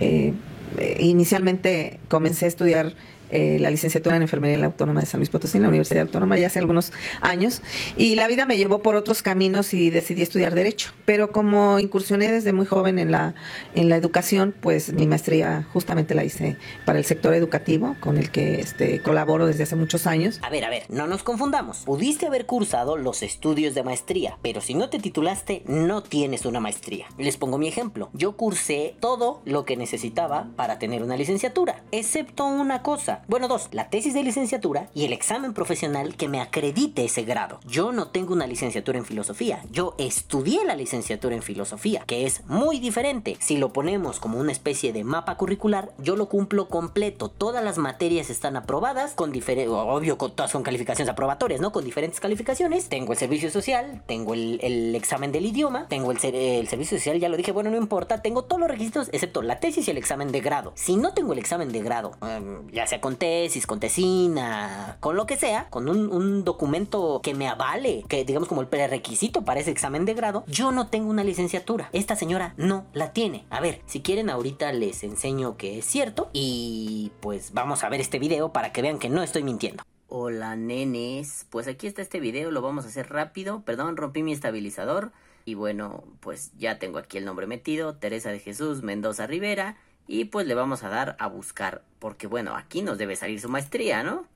Eh, 0.00 0.32
eh, 0.78 0.96
inicialmente 1.00 2.00
comencé 2.08 2.46
a 2.46 2.48
estudiar 2.48 2.94
eh, 3.30 3.58
la 3.60 3.70
licenciatura 3.70 4.16
en 4.16 4.22
enfermería 4.22 4.54
en 4.54 4.60
la 4.60 4.66
Autónoma 4.66 5.00
de 5.00 5.06
San 5.06 5.20
Luis 5.20 5.30
Potosí, 5.30 5.56
en 5.58 5.62
la 5.62 5.68
Universidad 5.68 6.02
Autónoma, 6.02 6.38
ya 6.38 6.48
hace 6.48 6.58
algunos 6.58 6.92
años. 7.20 7.62
Y 7.96 8.14
la 8.14 8.28
vida 8.28 8.46
me 8.46 8.56
llevó 8.56 8.82
por 8.82 8.96
otros 8.96 9.22
caminos 9.22 9.74
y 9.74 9.90
decidí 9.90 10.22
estudiar 10.22 10.54
Derecho. 10.54 10.92
Pero 11.04 11.32
como 11.32 11.78
incursioné 11.78 12.30
desde 12.30 12.52
muy 12.52 12.66
joven 12.66 12.98
en 12.98 13.10
la, 13.10 13.34
en 13.74 13.88
la 13.88 13.96
educación, 13.96 14.54
pues 14.60 14.92
mi 14.92 15.06
maestría 15.06 15.66
justamente 15.72 16.14
la 16.14 16.24
hice 16.24 16.56
para 16.84 16.98
el 16.98 17.04
sector 17.04 17.34
educativo, 17.34 17.96
con 18.00 18.16
el 18.16 18.30
que 18.30 18.60
este, 18.60 19.00
colaboro 19.02 19.46
desde 19.46 19.64
hace 19.64 19.76
muchos 19.76 20.06
años. 20.06 20.40
A 20.42 20.50
ver, 20.50 20.64
a 20.64 20.70
ver, 20.70 20.84
no 20.88 21.06
nos 21.06 21.22
confundamos. 21.22 21.78
Pudiste 21.78 22.26
haber 22.26 22.46
cursado 22.46 22.96
los 22.96 23.22
estudios 23.22 23.74
de 23.74 23.82
maestría, 23.82 24.38
pero 24.42 24.60
si 24.60 24.74
no 24.74 24.90
te 24.90 24.98
titulaste, 24.98 25.62
no 25.66 26.02
tienes 26.02 26.46
una 26.46 26.60
maestría. 26.60 27.06
Les 27.18 27.36
pongo 27.36 27.58
mi 27.58 27.68
ejemplo. 27.68 28.10
Yo 28.12 28.36
cursé 28.36 28.96
todo 29.00 29.42
lo 29.44 29.64
que 29.64 29.76
necesitaba 29.76 30.48
para 30.56 30.78
tener 30.78 31.02
una 31.02 31.16
licenciatura, 31.16 31.82
excepto 31.92 32.46
una 32.46 32.82
cosa. 32.82 33.19
Bueno, 33.28 33.48
dos, 33.48 33.68
la 33.72 33.90
tesis 33.90 34.14
de 34.14 34.22
licenciatura 34.22 34.88
y 34.94 35.04
el 35.04 35.12
examen 35.12 35.54
profesional 35.54 36.16
que 36.16 36.28
me 36.28 36.40
acredite 36.40 37.04
ese 37.04 37.22
grado. 37.22 37.60
Yo 37.66 37.92
no 37.92 38.08
tengo 38.08 38.32
una 38.32 38.46
licenciatura 38.46 38.98
en 38.98 39.04
filosofía, 39.04 39.62
yo 39.70 39.94
estudié 39.98 40.64
la 40.64 40.74
licenciatura 40.74 41.34
en 41.34 41.42
filosofía, 41.42 42.04
que 42.06 42.26
es 42.26 42.42
muy 42.46 42.80
diferente. 42.80 43.36
Si 43.40 43.56
lo 43.56 43.72
ponemos 43.72 44.20
como 44.20 44.38
una 44.38 44.52
especie 44.52 44.92
de 44.92 45.04
mapa 45.04 45.36
curricular, 45.36 45.92
yo 45.98 46.16
lo 46.16 46.28
cumplo 46.28 46.68
completo. 46.68 47.28
Todas 47.28 47.62
las 47.64 47.78
materias 47.78 48.30
están 48.30 48.56
aprobadas 48.56 49.12
con 49.14 49.32
diferentes, 49.32 49.72
obvio, 49.72 50.18
con 50.18 50.32
todas 50.32 50.50
son 50.50 50.62
calificaciones 50.62 51.10
aprobatorias, 51.10 51.60
¿no? 51.60 51.72
Con 51.72 51.84
diferentes 51.84 52.20
calificaciones. 52.20 52.88
Tengo 52.88 53.12
el 53.12 53.18
servicio 53.18 53.50
social, 53.50 54.02
tengo 54.06 54.34
el, 54.34 54.94
examen 54.94 55.32
del 55.32 55.46
idioma, 55.46 55.86
tengo 55.88 56.10
el 56.10 56.18
servicio 56.18 56.98
social, 56.98 57.18
ya 57.18 57.28
lo 57.28 57.36
dije, 57.36 57.52
bueno, 57.52 57.70
no 57.70 57.76
importa, 57.76 58.22
tengo 58.22 58.44
todos 58.44 58.60
los 58.60 58.70
requisitos 58.70 59.08
excepto 59.12 59.42
la 59.42 59.60
tesis 59.60 59.86
y 59.88 59.90
el 59.90 59.98
examen 59.98 60.32
de 60.32 60.40
grado. 60.40 60.72
Si 60.74 60.96
no 60.96 61.14
tengo 61.14 61.32
el 61.32 61.38
examen 61.38 61.72
de 61.72 61.82
grado, 61.82 62.12
em, 62.22 62.70
ya 62.70 62.86
sea 62.86 63.00
con 63.00 63.09
tesis, 63.16 63.66
con 63.66 63.80
tesina, 63.80 64.96
con 65.00 65.16
lo 65.16 65.26
que 65.26 65.36
sea, 65.36 65.68
con 65.70 65.88
un, 65.88 66.10
un 66.12 66.44
documento 66.44 67.20
que 67.22 67.34
me 67.34 67.48
avale, 67.48 68.04
que 68.08 68.24
digamos 68.24 68.48
como 68.48 68.60
el 68.60 68.68
prerequisito 68.68 69.42
para 69.42 69.60
ese 69.60 69.70
examen 69.70 70.04
de 70.04 70.14
grado, 70.14 70.44
yo 70.46 70.72
no 70.72 70.88
tengo 70.88 71.10
una 71.10 71.24
licenciatura. 71.24 71.88
Esta 71.92 72.16
señora 72.16 72.54
no 72.56 72.84
la 72.92 73.12
tiene. 73.12 73.44
A 73.50 73.60
ver, 73.60 73.80
si 73.86 74.00
quieren 74.00 74.30
ahorita 74.30 74.72
les 74.72 75.02
enseño 75.02 75.56
que 75.56 75.78
es 75.78 75.84
cierto 75.84 76.30
y 76.32 77.12
pues 77.20 77.52
vamos 77.52 77.84
a 77.84 77.88
ver 77.88 78.00
este 78.00 78.18
video 78.18 78.52
para 78.52 78.72
que 78.72 78.82
vean 78.82 78.98
que 78.98 79.08
no 79.08 79.22
estoy 79.22 79.42
mintiendo. 79.42 79.82
Hola 80.12 80.56
nenes, 80.56 81.46
pues 81.50 81.68
aquí 81.68 81.86
está 81.86 82.02
este 82.02 82.18
video, 82.18 82.50
lo 82.50 82.62
vamos 82.62 82.84
a 82.84 82.88
hacer 82.88 83.10
rápido, 83.10 83.62
perdón, 83.64 83.96
rompí 83.96 84.24
mi 84.24 84.32
estabilizador 84.32 85.12
y 85.44 85.54
bueno, 85.54 86.02
pues 86.18 86.50
ya 86.58 86.80
tengo 86.80 86.98
aquí 86.98 87.18
el 87.18 87.24
nombre 87.24 87.46
metido, 87.46 87.94
Teresa 87.94 88.30
de 88.30 88.40
Jesús 88.40 88.82
Mendoza 88.82 89.28
Rivera 89.28 89.76
y 90.08 90.24
pues 90.24 90.48
le 90.48 90.54
vamos 90.54 90.82
a 90.82 90.88
dar 90.88 91.16
a 91.20 91.28
buscar, 91.28 91.84
porque 92.00 92.26
bueno, 92.26 92.56
aquí 92.56 92.82
nos 92.82 92.98
debe 92.98 93.14
salir 93.14 93.40
su 93.40 93.48
maestría, 93.48 94.02
¿no? 94.02 94.26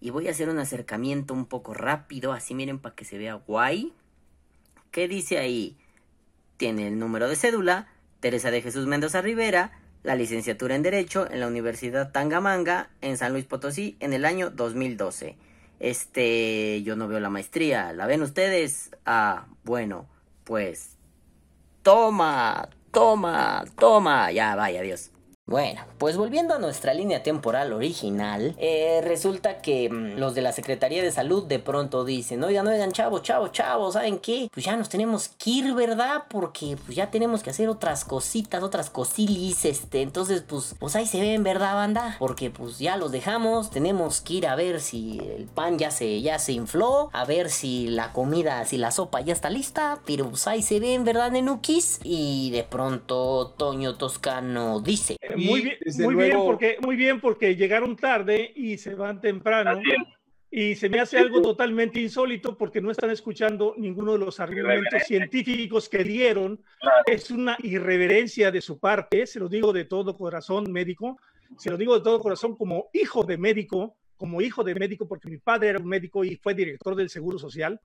Y 0.00 0.10
voy 0.10 0.28
a 0.28 0.30
hacer 0.30 0.48
un 0.48 0.58
acercamiento 0.58 1.34
un 1.34 1.44
poco 1.44 1.74
rápido, 1.74 2.32
así 2.32 2.54
miren 2.54 2.78
para 2.78 2.94
que 2.94 3.04
se 3.04 3.18
vea 3.18 3.34
guay. 3.34 3.92
¿Qué 4.90 5.08
dice 5.08 5.38
ahí? 5.38 5.76
Tiene 6.56 6.88
el 6.88 6.98
número 6.98 7.28
de 7.28 7.36
cédula, 7.36 7.88
Teresa 8.20 8.50
de 8.50 8.62
Jesús 8.62 8.86
Mendoza 8.86 9.20
Rivera, 9.20 9.72
la 10.02 10.14
licenciatura 10.14 10.74
en 10.74 10.82
Derecho 10.82 11.30
en 11.30 11.40
la 11.40 11.46
Universidad 11.46 12.12
Tangamanga 12.12 12.90
en 13.02 13.18
San 13.18 13.32
Luis 13.32 13.44
Potosí 13.44 13.96
en 14.00 14.12
el 14.14 14.24
año 14.24 14.50
2012. 14.50 15.36
Este, 15.80 16.82
yo 16.82 16.96
no 16.96 17.08
veo 17.08 17.20
la 17.20 17.30
maestría, 17.30 17.92
¿la 17.92 18.06
ven 18.06 18.22
ustedes? 18.22 18.90
Ah, 19.04 19.46
bueno, 19.64 20.06
pues 20.44 20.96
toma, 21.82 22.68
toma, 22.92 23.64
toma, 23.78 24.30
ya 24.32 24.54
vaya, 24.54 24.80
adiós. 24.80 25.10
Bueno, 25.50 25.80
pues 25.98 26.16
volviendo 26.16 26.54
a 26.54 26.60
nuestra 26.60 26.94
línea 26.94 27.24
temporal 27.24 27.72
original, 27.72 28.54
eh, 28.56 29.00
resulta 29.02 29.60
que 29.60 29.90
mm, 29.90 30.16
los 30.16 30.36
de 30.36 30.42
la 30.42 30.52
Secretaría 30.52 31.02
de 31.02 31.10
Salud 31.10 31.44
de 31.44 31.58
pronto 31.58 32.04
dicen, 32.04 32.44
oigan, 32.44 32.68
oigan, 32.68 32.92
chavos, 32.92 33.24
chavos, 33.24 33.50
chavos, 33.50 33.94
¿saben 33.94 34.20
qué? 34.20 34.48
Pues 34.54 34.64
ya 34.64 34.76
nos 34.76 34.88
tenemos 34.88 35.26
que 35.26 35.50
ir, 35.50 35.74
¿verdad? 35.74 36.22
Porque 36.30 36.76
pues 36.86 36.94
ya 36.94 37.10
tenemos 37.10 37.42
que 37.42 37.50
hacer 37.50 37.68
otras 37.68 38.04
cositas, 38.04 38.62
otras 38.62 38.90
cosilis, 38.90 39.64
este, 39.64 40.02
entonces 40.02 40.44
pues, 40.46 40.76
pues 40.78 40.94
ahí 40.94 41.06
se 41.06 41.20
ven, 41.20 41.42
¿verdad, 41.42 41.74
banda? 41.74 42.14
Porque 42.20 42.50
pues 42.50 42.78
ya 42.78 42.96
los 42.96 43.10
dejamos, 43.10 43.72
tenemos 43.72 44.20
que 44.20 44.34
ir 44.34 44.46
a 44.46 44.54
ver 44.54 44.80
si 44.80 45.18
el 45.18 45.46
pan 45.46 45.78
ya 45.78 45.90
se, 45.90 46.20
ya 46.20 46.38
se 46.38 46.52
infló, 46.52 47.10
a 47.12 47.24
ver 47.24 47.50
si 47.50 47.88
la 47.88 48.12
comida, 48.12 48.64
si 48.66 48.78
la 48.78 48.92
sopa 48.92 49.20
ya 49.20 49.32
está 49.32 49.50
lista, 49.50 49.98
pero 50.06 50.28
pues 50.28 50.46
ahí 50.46 50.62
se 50.62 50.78
ven, 50.78 51.02
¿verdad, 51.02 51.32
nenukis? 51.32 51.98
Y 52.04 52.52
de 52.52 52.62
pronto 52.62 53.52
Toño 53.56 53.96
Toscano 53.96 54.78
dice... 54.78 55.16
Muy 55.46 55.60
bien, 55.62 55.76
desde 55.80 56.04
muy 56.04 56.14
bien 56.14 56.28
luego- 56.30 56.46
porque 56.46 56.76
muy 56.84 56.96
bien 56.96 57.20
porque 57.20 57.56
llegaron 57.56 57.96
tarde 57.96 58.52
y 58.54 58.76
se 58.78 58.94
van 58.94 59.20
temprano. 59.20 59.80
Y 60.52 60.74
se 60.74 60.88
me 60.88 60.98
hace 60.98 61.16
algo 61.16 61.40
totalmente 61.42 62.00
insólito 62.00 62.58
porque 62.58 62.80
no 62.80 62.90
están 62.90 63.10
escuchando 63.10 63.74
ninguno 63.78 64.14
de 64.14 64.18
los 64.18 64.40
argumentos 64.40 65.02
científicos 65.06 65.88
que 65.88 66.02
dieron. 66.02 66.60
Es 67.06 67.30
una 67.30 67.56
irreverencia 67.62 68.50
de 68.50 68.60
su 68.60 68.80
parte, 68.80 69.26
se 69.26 69.38
lo 69.38 69.48
digo 69.48 69.72
de 69.72 69.84
todo 69.84 70.16
corazón 70.16 70.72
médico, 70.72 71.20
se 71.56 71.70
lo 71.70 71.76
digo 71.76 71.96
de 71.96 72.02
todo 72.02 72.18
corazón 72.20 72.56
como 72.56 72.90
hijo 72.92 73.22
de 73.22 73.38
médico, 73.38 73.96
como 74.16 74.40
hijo 74.40 74.64
de 74.64 74.74
médico 74.74 75.06
porque 75.06 75.30
mi 75.30 75.38
padre 75.38 75.68
era 75.68 75.78
un 75.78 75.86
médico 75.86 76.24
y 76.24 76.34
fue 76.36 76.52
director 76.52 76.96
del 76.96 77.10
Seguro 77.10 77.38
Social. 77.38 77.80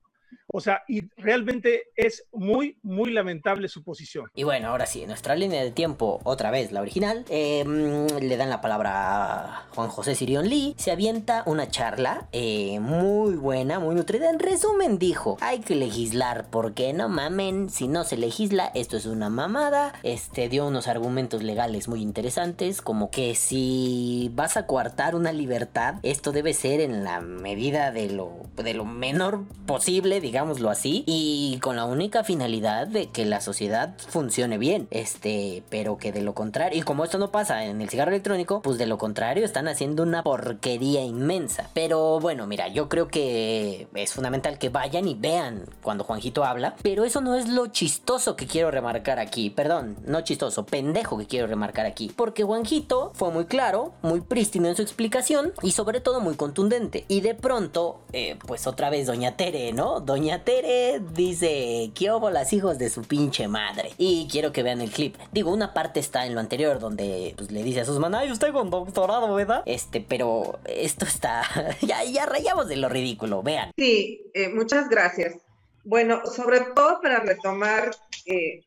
O 0.57 0.61
sea, 0.61 0.83
y 0.87 1.01
realmente 1.17 1.89
es 1.97 2.23
muy, 2.31 2.77
muy 2.81 3.11
lamentable 3.11 3.67
su 3.67 3.83
posición. 3.83 4.31
Y 4.35 4.43
bueno, 4.43 4.69
ahora 4.69 4.85
sí, 4.85 5.05
nuestra 5.05 5.35
línea 5.35 5.61
de 5.61 5.71
tiempo, 5.71 6.21
otra 6.23 6.49
vez 6.49 6.71
la 6.71 6.79
original, 6.79 7.25
mm, 7.29 8.19
le 8.21 8.37
dan 8.37 8.49
la 8.49 8.61
palabra 8.61 8.93
a 8.93 9.67
Juan 9.75 9.89
José 9.89 10.15
Sirion 10.15 10.47
Lee, 10.47 10.73
se 10.77 10.91
avienta 10.91 11.43
una 11.45 11.67
charla 11.67 12.29
eh, 12.31 12.79
muy 12.79 13.35
buena, 13.35 13.79
muy 13.79 13.95
nutrida. 13.95 14.29
En 14.29 14.39
resumen, 14.39 14.97
dijo, 14.97 15.37
hay 15.41 15.59
que 15.59 15.75
legislar, 15.75 16.45
porque 16.49 16.93
no 16.93 17.09
mamen, 17.09 17.69
si 17.69 17.89
no 17.89 18.05
se 18.05 18.15
legisla, 18.15 18.71
esto 18.75 18.95
es 18.95 19.07
una 19.07 19.29
mamada. 19.29 19.91
Este 20.03 20.47
dio 20.47 20.65
unos 20.67 20.87
argumentos 20.87 21.43
legales 21.43 21.89
muy 21.89 22.01
interesantes, 22.01 22.81
como 22.81 23.11
que 23.11 23.35
si 23.35 24.31
vas 24.35 24.55
a 24.55 24.67
coartar 24.67 25.15
una 25.15 25.33
libertad, 25.33 25.95
esto 26.01 26.31
debe 26.31 26.53
ser 26.53 26.79
en 26.79 27.03
la 27.03 27.19
medida 27.19 27.91
de 27.91 28.09
lo, 28.09 28.31
de 28.55 28.73
lo 28.73 28.85
menor 28.85 29.43
posible, 29.65 30.21
digámoslo 30.45 30.69
así, 30.69 31.03
y 31.07 31.57
con 31.59 31.75
la 31.75 31.85
única 31.85 32.23
finalidad 32.23 32.85
de 32.85 33.07
que 33.07 33.25
la 33.25 33.41
sociedad 33.41 33.95
funcione 33.97 34.59
bien. 34.59 34.87
Este, 34.91 35.63
pero 35.69 35.97
que 35.97 36.11
de 36.11 36.21
lo 36.21 36.35
contrario, 36.35 36.77
y 36.77 36.83
como 36.83 37.03
esto 37.03 37.17
no 37.17 37.31
pasa 37.31 37.65
en 37.65 37.81
el 37.81 37.89
cigarro 37.89 38.11
electrónico, 38.11 38.61
pues 38.61 38.77
de 38.77 38.85
lo 38.85 38.99
contrario 38.99 39.43
están 39.43 39.67
haciendo 39.67 40.03
una 40.03 40.21
porquería 40.21 41.01
inmensa. 41.01 41.71
Pero 41.73 42.19
bueno, 42.19 42.45
mira, 42.45 42.67
yo 42.67 42.89
creo 42.89 43.07
que 43.07 43.87
es 43.95 44.13
fundamental 44.13 44.59
que 44.59 44.69
vayan 44.69 45.07
y 45.07 45.15
vean 45.15 45.65
cuando 45.81 46.03
Juanjito 46.03 46.45
habla, 46.45 46.75
pero 46.83 47.05
eso 47.05 47.21
no 47.21 47.33
es 47.33 47.49
lo 47.49 47.67
chistoso 47.67 48.35
que 48.35 48.45
quiero 48.45 48.69
remarcar 48.69 49.17
aquí. 49.17 49.49
Perdón, 49.49 49.97
no 50.05 50.21
chistoso, 50.21 50.67
pendejo 50.67 51.17
que 51.17 51.25
quiero 51.25 51.47
remarcar 51.47 51.87
aquí. 51.87 52.11
Porque 52.15 52.43
Juanjito 52.43 53.11
fue 53.15 53.31
muy 53.31 53.45
claro, 53.45 53.93
muy 54.03 54.21
prístino 54.21 54.67
en 54.67 54.75
su 54.75 54.83
explicación 54.83 55.53
y 55.63 55.71
sobre 55.71 56.01
todo 56.01 56.19
muy 56.19 56.35
contundente. 56.35 57.05
Y 57.07 57.21
de 57.21 57.33
pronto, 57.33 58.01
eh, 58.13 58.37
pues 58.45 58.67
otra 58.67 58.91
vez 58.91 59.07
Doña 59.07 59.35
Tere, 59.37 59.73
¿no? 59.73 60.01
Doña 60.01 60.34
Tere 60.43 60.99
dice, 61.13 61.91
¿qué 61.95 62.09
las 62.29 62.53
hijos 62.53 62.77
de 62.77 62.89
su 62.89 63.03
pinche 63.03 63.47
madre? 63.47 63.91
Y 63.97 64.27
quiero 64.31 64.51
que 64.51 64.63
vean 64.63 64.81
el 64.81 64.91
clip. 64.91 65.15
Digo, 65.31 65.51
una 65.51 65.73
parte 65.73 65.99
está 65.99 66.25
en 66.25 66.33
lo 66.33 66.39
anterior 66.39 66.79
donde 66.79 67.33
pues, 67.37 67.51
le 67.51 67.63
dice 67.63 67.81
a 67.81 67.85
sus 67.85 67.99
ay, 68.13 68.31
usted 68.31 68.51
con 68.51 68.69
doctorado, 68.69 69.33
¿verdad? 69.33 69.63
Este, 69.65 70.01
pero 70.01 70.59
esto 70.65 71.05
está, 71.05 71.43
ya, 71.81 72.03
ya 72.03 72.25
rayamos 72.25 72.67
de 72.67 72.77
lo 72.77 72.89
ridículo, 72.89 73.43
vean. 73.43 73.71
Sí, 73.77 74.31
eh, 74.33 74.49
muchas 74.49 74.89
gracias. 74.89 75.35
Bueno, 75.83 76.25
sobre 76.25 76.61
todo 76.61 76.99
para 77.01 77.19
retomar 77.19 77.91
eh, 78.25 78.61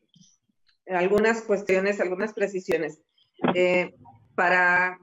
algunas 0.87 1.41
cuestiones, 1.41 1.99
algunas 1.99 2.33
precisiones, 2.33 2.99
eh, 3.53 3.93
para 4.35 4.97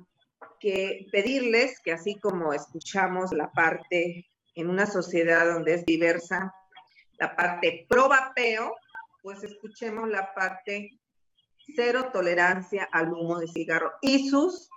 que 0.60 1.06
pedirles 1.12 1.80
que 1.80 1.92
así 1.92 2.16
como 2.16 2.52
escuchamos 2.52 3.32
la 3.32 3.50
parte 3.52 4.26
en 4.56 4.68
una 4.68 4.86
sociedad 4.86 5.52
donde 5.52 5.74
es 5.74 5.86
diversa, 5.86 6.52
la 7.18 7.36
parte 7.36 7.86
pro 7.88 8.08
vapeo, 8.08 8.74
pues 9.22 9.44
escuchemos 9.44 10.08
la 10.08 10.34
parte 10.34 10.98
cero 11.74 12.10
tolerancia 12.12 12.88
al 12.90 13.12
humo 13.12 13.38
de 13.38 13.48
cigarro 13.48 13.92
y 14.00 14.28
sus 14.28 14.68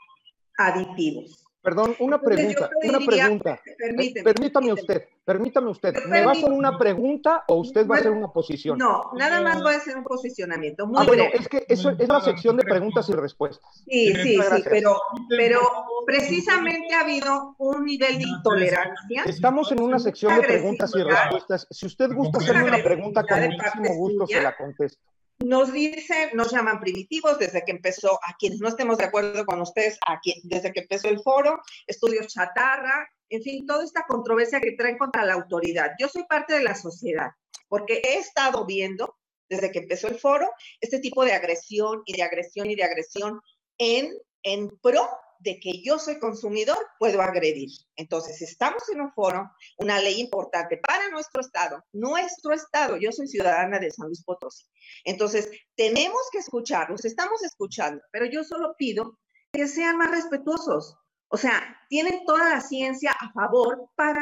aditivos. 0.57 1.48
Perdón, 1.61 1.93
una 1.99 2.21
pregunta, 2.21 2.69
una 2.83 2.99
pregunta. 2.99 3.59
Permíteme, 3.77 4.23
Permítame 4.23 4.67
permíteme. 4.67 4.73
usted, 4.73 5.03
permítame 5.25 5.69
usted. 5.69 5.93
¿Me 6.07 6.23
va 6.23 6.31
a 6.31 6.33
hacer 6.33 6.51
una 6.51 6.77
pregunta 6.77 7.43
o 7.49 7.55
usted 7.55 7.85
va 7.85 7.95
a 7.95 7.99
hacer 7.99 8.11
una 8.11 8.31
posición? 8.31 8.77
No, 8.77 9.11
nada 9.17 9.41
más 9.41 9.61
voy 9.61 9.73
a 9.73 9.77
hacer 9.77 9.97
un 9.97 10.05
posicionamiento 10.05 10.87
muy 10.87 10.95
Ah, 10.97 11.03
bueno, 11.05 11.25
es 11.33 11.49
que 11.49 11.65
eso 11.67 11.89
es 11.89 12.07
la 12.07 12.21
sección 12.21 12.55
de 12.55 12.63
preguntas 12.63 13.09
y 13.09 13.13
respuestas. 13.13 13.83
Sí, 13.85 14.13
sí, 14.13 14.21
sí, 14.21 14.35
gracias. 14.37 14.67
pero, 14.69 15.01
pero 15.29 15.59
precisamente 16.05 16.93
ha 16.95 17.01
habido 17.01 17.55
un 17.57 17.83
nivel 17.83 18.17
de 18.19 18.23
intolerancia. 18.23 19.23
Estamos 19.25 19.69
en 19.73 19.81
una 19.81 19.99
sección 19.99 20.35
de 20.35 20.47
preguntas 20.47 20.91
y 20.95 21.03
respuestas. 21.03 21.67
Si 21.69 21.85
usted 21.85 22.09
gusta 22.13 22.37
hacerme 22.37 22.63
una 22.63 22.81
pregunta, 22.81 23.23
con 23.23 23.37
muchísimo 23.41 23.95
gusto 23.95 24.27
se 24.27 24.41
la 24.41 24.55
contesto. 24.55 25.01
Nos 25.45 25.71
dicen, 25.71 26.29
nos 26.33 26.51
llaman 26.51 26.79
primitivos 26.79 27.39
desde 27.39 27.63
que 27.63 27.71
empezó, 27.71 28.19
a 28.23 28.35
quienes 28.37 28.59
no 28.59 28.67
estemos 28.67 28.97
de 28.97 29.05
acuerdo 29.05 29.45
con 29.45 29.61
ustedes, 29.61 29.97
a 30.05 30.19
quien, 30.19 30.37
desde 30.43 30.71
que 30.73 30.81
empezó 30.81 31.09
el 31.09 31.21
foro, 31.21 31.61
estudios 31.87 32.27
chatarra, 32.27 33.09
en 33.29 33.41
fin, 33.41 33.65
toda 33.65 33.83
esta 33.83 34.05
controversia 34.07 34.59
que 34.59 34.73
traen 34.73 34.97
contra 34.97 35.25
la 35.25 35.33
autoridad. 35.33 35.91
Yo 35.99 36.07
soy 36.09 36.23
parte 36.23 36.55
de 36.55 36.63
la 36.63 36.75
sociedad, 36.75 37.31
porque 37.67 38.01
he 38.03 38.17
estado 38.17 38.65
viendo 38.65 39.17
desde 39.47 39.71
que 39.71 39.79
empezó 39.79 40.07
el 40.07 40.19
foro 40.19 40.49
este 40.79 40.99
tipo 40.99 41.25
de 41.25 41.33
agresión 41.33 42.03
y 42.05 42.15
de 42.15 42.23
agresión 42.23 42.69
y 42.69 42.75
de 42.75 42.83
agresión 42.83 43.41
en, 43.77 44.13
en 44.43 44.69
pro 44.81 45.09
de 45.39 45.59
que 45.59 45.81
yo 45.81 45.97
soy 45.97 46.19
consumidor, 46.19 46.77
puedo 46.99 47.21
agredir. 47.21 47.69
Entonces, 47.95 48.41
estamos 48.41 48.87
en 48.89 49.01
un 49.01 49.11
foro, 49.13 49.49
una 49.77 49.99
ley 49.99 50.19
importante 50.19 50.77
para 50.77 51.09
nuestro 51.09 51.41
Estado, 51.41 51.83
nuestro 51.93 52.53
Estado, 52.53 52.97
yo 52.97 53.11
soy 53.11 53.27
ciudadana 53.27 53.79
de 53.79 53.89
San 53.89 54.07
Luis 54.07 54.23
Potosí. 54.23 54.65
Entonces, 55.05 55.49
tenemos 55.75 56.21
que 56.31 56.39
escucharlos, 56.39 57.05
estamos 57.05 57.41
escuchando, 57.43 58.01
pero 58.11 58.25
yo 58.25 58.43
solo 58.43 58.75
pido 58.77 59.17
que 59.53 59.67
sean 59.67 59.97
más 59.97 60.11
respetuosos. 60.11 60.97
O 61.29 61.37
sea, 61.37 61.77
tienen 61.87 62.25
toda 62.25 62.49
la 62.49 62.61
ciencia 62.61 63.11
a 63.11 63.31
favor 63.31 63.89
para 63.95 64.21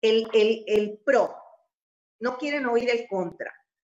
el, 0.00 0.28
el, 0.32 0.64
el 0.66 0.98
pro. 1.04 1.34
No 2.20 2.38
quieren 2.38 2.66
oír 2.66 2.88
el 2.90 3.08
contra. 3.08 3.52